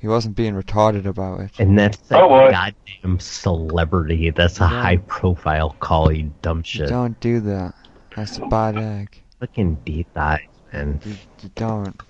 [0.00, 1.50] He wasn't being retarded about it.
[1.58, 4.30] and that's a Oh, goddamn celebrity.
[4.30, 4.68] That's a Yeah.
[4.82, 6.12] high profile call.
[6.12, 6.88] You dumb shit.
[6.88, 7.74] Don't do that.
[8.14, 9.22] That's a bad egg.
[9.40, 10.40] Fucking deep thighs,
[10.72, 11.00] man.
[11.04, 12.00] You, you don't.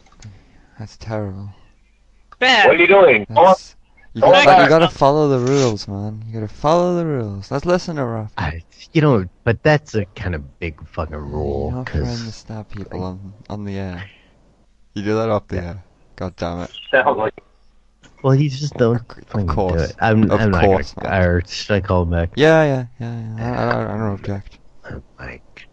[0.79, 1.51] That's terrible.
[2.39, 2.67] Bad.
[2.69, 3.27] What are you doing?
[3.29, 3.75] That's,
[4.15, 6.23] you, Oh, gotta, you gotta follow the rules, man.
[6.27, 7.51] You gotta follow the rules.
[7.51, 8.33] Let's listen to Ruff.
[8.39, 11.29] I, you know, but that's a kind of big fucking rule.
[11.31, 11.71] You're rule.
[11.73, 14.05] not trying to Cause stab people on, on the air.
[14.95, 15.85] You do that off the air.
[16.17, 16.71] God damn it.
[16.91, 17.35] Sounds like
[18.23, 18.99] well, he's just don't
[19.29, 19.91] fucking do course.
[19.91, 19.97] it.
[20.01, 21.11] I'm, Of I'm course not not.
[21.11, 21.29] gonna.
[21.29, 22.31] Or should I call him back?
[22.37, 23.61] Yeah, yeah, yeah, yeah.
[23.61, 24.59] I, I, I don't object.
[24.85, 25.67] Uh, Mike.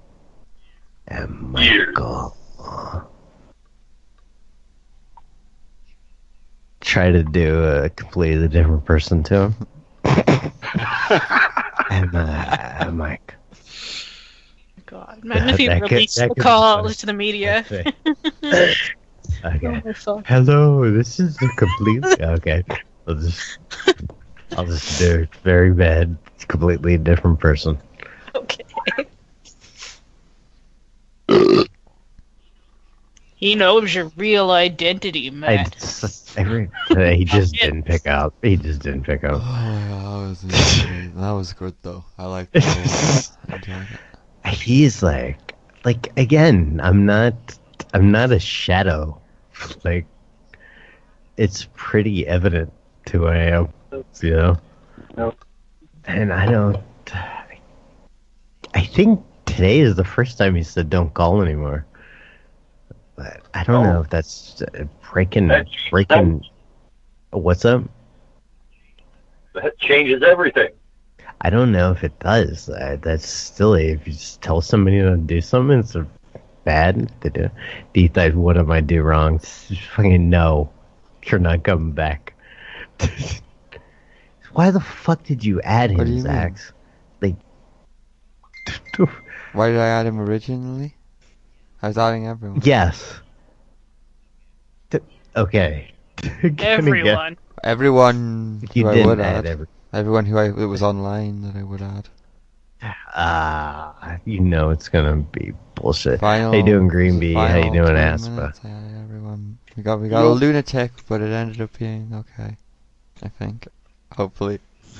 [1.07, 2.35] And Michael.
[6.81, 9.55] Try to do a completely different person to him.
[11.89, 13.33] and, uh, Mike.
[14.85, 16.93] God, imagine if That- you that could- released that the could be calls funny.
[16.95, 17.65] to the media.
[19.45, 19.81] Okay.
[19.85, 20.25] Oh, fuck.
[20.25, 22.63] Hello, this is a completely okay.
[23.07, 23.59] I'll just
[24.57, 26.17] I'll just do it very bad.
[26.35, 27.77] It's completely different person.
[28.33, 28.63] Okay.
[33.35, 35.77] he knows your real identity, I Matt.
[35.79, 38.33] just, every, he just didn't pick up.
[38.41, 39.41] He just didn't pick Oh, up.
[39.43, 40.41] that was
[41.15, 42.03] that was good though.
[42.17, 42.65] I like that.
[42.65, 43.29] a lot.
[43.49, 44.53] I enjoyed it.
[44.53, 47.35] He's like like again, I'm not
[47.93, 49.21] I'm not a shadow.
[49.83, 50.05] Like
[51.37, 52.71] it's pretty evident
[53.07, 53.69] to who I am,
[54.21, 54.57] you know.
[55.17, 55.33] No.
[56.05, 56.77] And I don't.
[58.73, 61.85] I think today is the first time he said don't call anymore.
[63.15, 63.93] But I don't Oh.
[63.93, 64.61] know if that's
[65.11, 66.43] breaking That- breaking.
[67.31, 67.83] What's up?
[69.53, 70.69] that changes everything.
[71.41, 72.65] I don't know if it does.
[72.65, 73.87] That's silly.
[73.89, 76.05] If you just tell somebody to do something, it's a
[76.65, 77.49] bad to do.
[77.93, 79.39] Do you think what am I do wrong?
[79.39, 80.69] Fucking no.
[81.25, 82.33] You're not coming back.
[84.53, 86.25] Why the fuck did you add What do him, you mean?
[86.25, 86.71] Zax?
[87.21, 87.35] Like,
[89.53, 90.95] Why did I add him originally?
[91.81, 92.61] I was adding everyone.
[92.63, 93.19] yes.
[94.89, 94.99] T-
[95.35, 95.93] Okay.
[96.17, 97.37] Can get- Everyone.
[97.63, 99.45] Everyone You who I didn't would add add.
[99.45, 102.09] every- Everyone who I that was online that I would add.
[103.15, 106.19] Ah, you know it's gonna be bullshit.
[106.19, 107.33] Final, How you doing, Greenbee?
[107.35, 108.29] How you doing, 20 Aspa?
[108.31, 108.69] minutes, I
[109.03, 109.57] everyone.
[109.75, 112.55] We got we got a lunatic, but it ended up being okay.
[113.23, 113.67] I think.
[114.15, 114.59] Hopefully.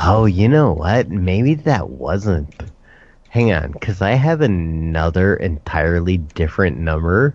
[0.00, 1.08] Oh, you know what?
[1.08, 2.54] Maybe that wasn't.
[3.30, 7.34] Hang on, because I have another entirely different number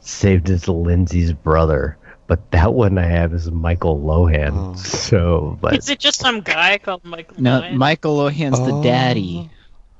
[0.00, 4.50] saved as Lindsay's brother, but that one I have is Michael Lohan.
[4.54, 4.74] Oh.
[4.76, 7.36] So, but Is it just some guy called Michael?
[7.38, 7.76] No, Ryan?
[7.78, 8.82] Michael Lohan's the Oh.
[8.82, 9.50] daddy.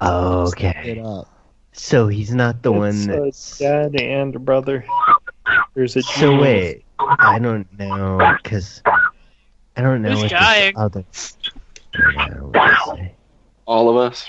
[0.01, 0.93] Oh, Look okay.
[0.93, 1.29] it up.
[1.73, 3.61] So he's not the one It's that's.
[3.61, 4.85] a dad and brother.
[5.75, 6.43] There's a So genius.
[6.43, 8.83] wait, I don't know, because
[9.77, 10.11] I don't know.
[10.11, 10.77] Who's what this dying?
[10.77, 11.05] Other...
[11.95, 13.09] Yeah.
[13.67, 14.27] All of us.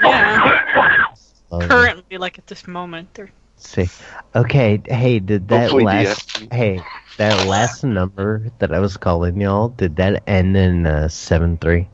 [0.00, 1.04] Yeah.
[1.50, 3.88] Oh, Currently, like at this moment, they're see.
[4.34, 6.28] Okay, hey, did that Hopefully last?
[6.28, 6.52] DSP.
[6.52, 6.80] Hey,
[7.16, 11.88] that last number that I was calling y'all, did that end in uh, seven three?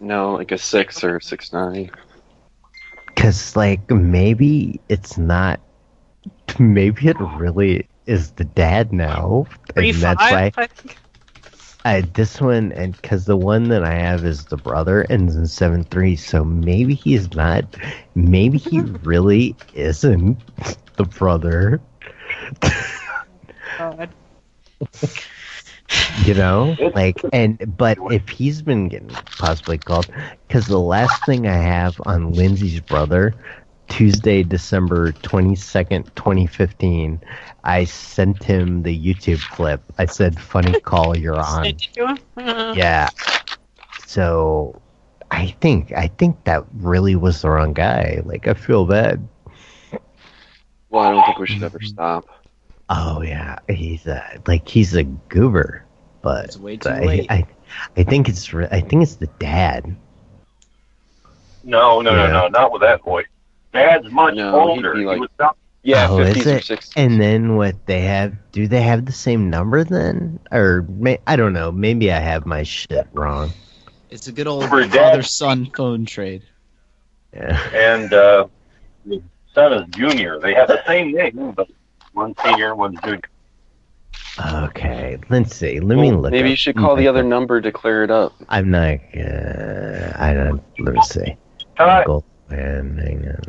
[0.00, 1.90] No, like a six or six nine.
[3.16, 5.60] Cause like maybe it's not.
[6.58, 10.32] Maybe it really is the dad now, three and that's five.
[10.32, 10.96] why I think.
[11.84, 15.46] I this one and because the one that I have is the brother ends in
[15.46, 17.64] seven three, so maybe he's not.
[18.14, 20.38] Maybe he really isn't
[20.96, 21.80] the brother.
[23.78, 24.10] God.
[26.24, 30.08] You know, like and but if he's been getting possibly called,
[30.46, 33.34] because the last thing I have on Lindsay's brother,
[33.88, 37.20] Tuesday, December twenty second, twenty fifteen,
[37.64, 39.82] I sent him the YouTube clip.
[39.98, 42.18] I said, "Funny call, you're on." Send it to him?
[42.36, 43.08] Uh, Yeah.
[44.06, 44.80] So
[45.30, 48.20] I think I think that really was the wrong guy.
[48.24, 49.26] Like I feel bad.
[50.90, 52.26] Well, I don't think we should ever stop.
[52.90, 55.84] Oh yeah, he's a like he's a goober,
[56.22, 57.26] but It's way too I, late.
[57.30, 57.46] I
[57.96, 59.96] I think it's re- I think it's the dad.
[61.62, 62.26] No, no, Yeah.
[62.26, 63.26] no, no, not with that voice.
[63.72, 64.94] Dad's much No, he'd older.
[64.94, 66.92] be He like- was about- Yeah, oh, is fifties or sixties.
[66.96, 68.34] And then what they have?
[68.52, 70.40] Do they have the same number then?
[70.50, 71.70] Or may, I don't know.
[71.72, 73.52] Maybe I have my shit wrong.
[74.10, 76.42] It's a good old For father son phone trade.
[77.32, 77.58] Yeah.
[77.72, 78.46] and uh,
[79.06, 79.22] the
[79.54, 80.40] son is junior.
[80.40, 81.68] They have the same name, but
[82.14, 83.20] one's senior, one's junior.
[84.52, 85.80] Okay, let's see.
[85.80, 86.30] Let me look.
[86.30, 88.32] maybe up- you should call the other number to clear it up.
[88.48, 88.98] I'm not.
[89.16, 90.62] Uh, I don't.
[90.78, 91.36] Let me see.
[91.76, 92.06] Cut.
[92.06, 93.40] Gold man, hang on.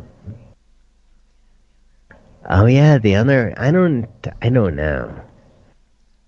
[2.50, 3.54] Oh yeah, the other.
[3.56, 4.06] I don't.
[4.42, 5.14] I don't know.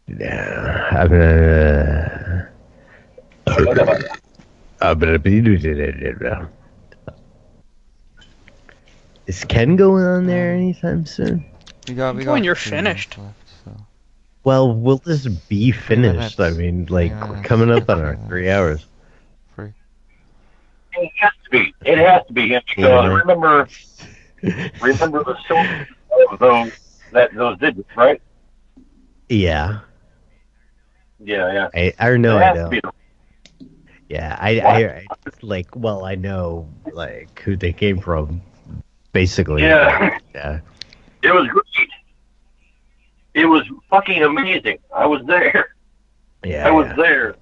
[0.06, 2.48] Yeah, I'm gonna.
[4.80, 6.50] I'm gonna.
[9.26, 11.44] Is Ken going on there anytime soon?
[11.88, 13.18] We got, we got when you're two minutes finished.
[13.18, 13.76] left, so.
[14.44, 16.40] Well, we'll just be finished.
[16.40, 17.30] I mean, like Yeah.
[17.30, 18.86] we're coming up on our three hours.
[19.54, 19.72] Free.
[20.94, 21.74] It has to be.
[21.84, 23.14] It has to be him because Yeah.
[23.14, 23.68] remember,
[24.80, 25.86] remember the story
[26.30, 26.72] of those
[27.12, 28.20] that those digits, right?
[29.28, 29.80] Yeah,
[31.18, 31.68] Yeah, yeah.
[31.74, 32.70] I I know I has know.
[34.08, 35.06] Yeah, I, I, I
[35.42, 35.74] like.
[35.74, 38.42] Well, I know like who they came from,
[39.12, 39.62] basically.
[39.62, 40.18] Yeah.
[40.34, 40.60] Yeah.
[41.24, 41.88] It was great.
[43.32, 44.78] It was fucking amazing.
[44.94, 45.74] I was there.
[46.44, 46.68] Yeah.
[46.68, 46.94] I was yeah.
[46.96, 47.36] there.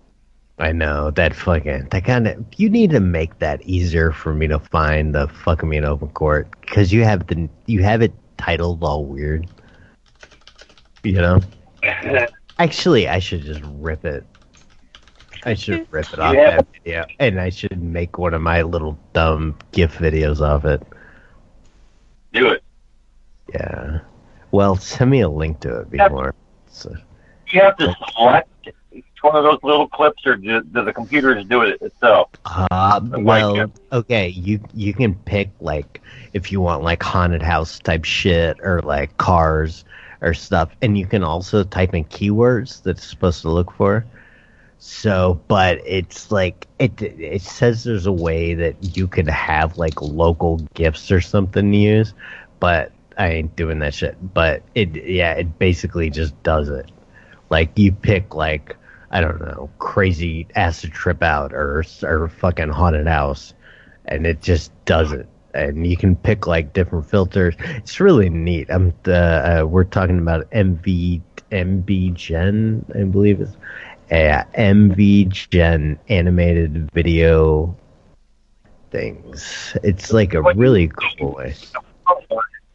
[0.58, 2.44] I know that fucking that kind of.
[2.56, 6.10] You need to make that easier for me to find the fucking me in open
[6.10, 9.48] court because you have the you have it titled all weird.
[11.02, 11.40] You know.
[12.60, 14.24] Actually, I should just rip it.
[15.44, 16.56] I should rip it off Yeah.
[16.56, 20.80] that video, and I should make one of my little dumb GIF videos off it.
[22.32, 22.62] Do it.
[23.52, 24.00] Yeah.
[24.50, 26.34] Well, send me a link to it before.
[26.68, 26.94] So,
[27.48, 28.48] You have to select
[28.92, 32.30] each one of those little clips, or do, do the computers do it itself?
[32.44, 36.00] uh, well, uh, okay, you you can pick like
[36.32, 39.84] if you want like haunted house type shit or like cars
[40.20, 44.04] or stuff, and you can also type in keywords that it's supposed to look for.
[44.78, 50.02] So, but it's like it it says there's a way that you could have like
[50.02, 52.14] local gifts or something to use,
[52.60, 54.16] but I ain't doing that shit.
[54.34, 56.90] But it yeah, it basically just does it.
[57.50, 58.76] Like you pick like
[59.10, 63.54] I don't know, crazy acid trip out or or fucking haunted house,
[64.06, 65.26] and it just does it.
[65.54, 67.54] And you can pick like different filters.
[67.58, 68.70] It's really neat.
[68.70, 71.20] I'm the uh, we're talking about MV
[71.52, 73.52] MB Gen, I believe it's
[74.10, 77.76] yeah, MV Gen animated video
[78.90, 79.76] things.
[79.82, 81.54] It's like a really cool way.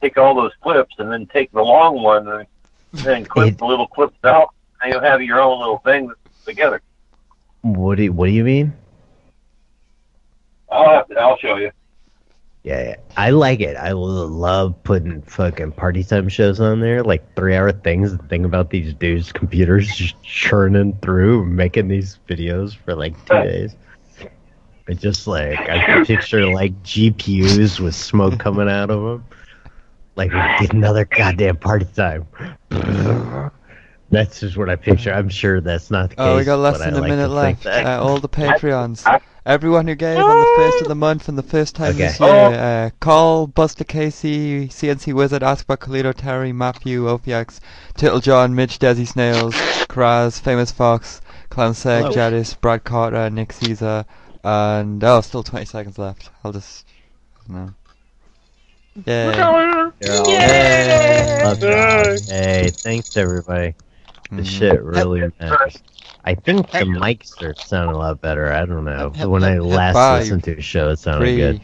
[0.02, 2.48] Take all those clips and then take the long one and
[2.92, 4.50] then clip the little clips out,
[4.82, 6.12] and you'll have your own little thing
[6.46, 6.82] together.
[7.62, 8.74] What do you, what do you mean?
[10.70, 11.72] I'll have to, I'll show you.
[12.64, 12.96] Yeah, yeah.
[13.16, 13.78] I like it.
[13.78, 18.12] I lo- love putting fucking party time shows on there, like three hour things.
[18.12, 23.42] And think about these dudes' computers just churning through, making these videos for like two
[23.42, 23.76] days.
[24.88, 29.26] It's just like I picture like GPUs with smoke coming out of them.
[30.18, 32.28] Like we did another goddamn party time.
[34.10, 35.14] That's just what I picture.
[35.14, 36.24] I'm sure that's not the case.
[36.26, 37.66] Oh, we got less than a like minute left.
[37.66, 39.06] Uh, all the Patreons.
[39.46, 42.08] Everyone who gave on the first of the month and the first time Okay.
[42.08, 42.30] this year.
[42.30, 47.60] Uh, Call, Buster Casey, CNC Wizard, Askbar, Kalito, Terry, Matthew, Ophiax,
[47.98, 49.54] Turtle John, Mitch, Desi Snails,
[49.90, 52.12] Kraz, Famous Fox, Clown Seg, Hello.
[52.14, 54.06] Jadis, Brad Carter, Nick Caesar,
[54.42, 56.30] and oh, still 20 seconds left.
[56.46, 56.86] I'll just.
[57.50, 57.74] No.
[59.06, 59.36] Yay.
[59.36, 61.44] You're all- Yay.
[61.44, 61.60] Love.
[62.28, 63.76] Hey, thanks everybody.
[64.30, 64.44] The mm-hmm.
[64.44, 65.78] shit really matters.
[66.26, 68.52] I think the mics are sounding a lot better.
[68.52, 69.12] I don't know.
[69.12, 69.96] Hep, when I hep, hep.
[69.96, 71.62] last listened to a show, it sounded three, good.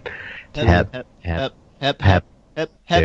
[0.55, 2.71] Hep, Hep, hep, hep, hep,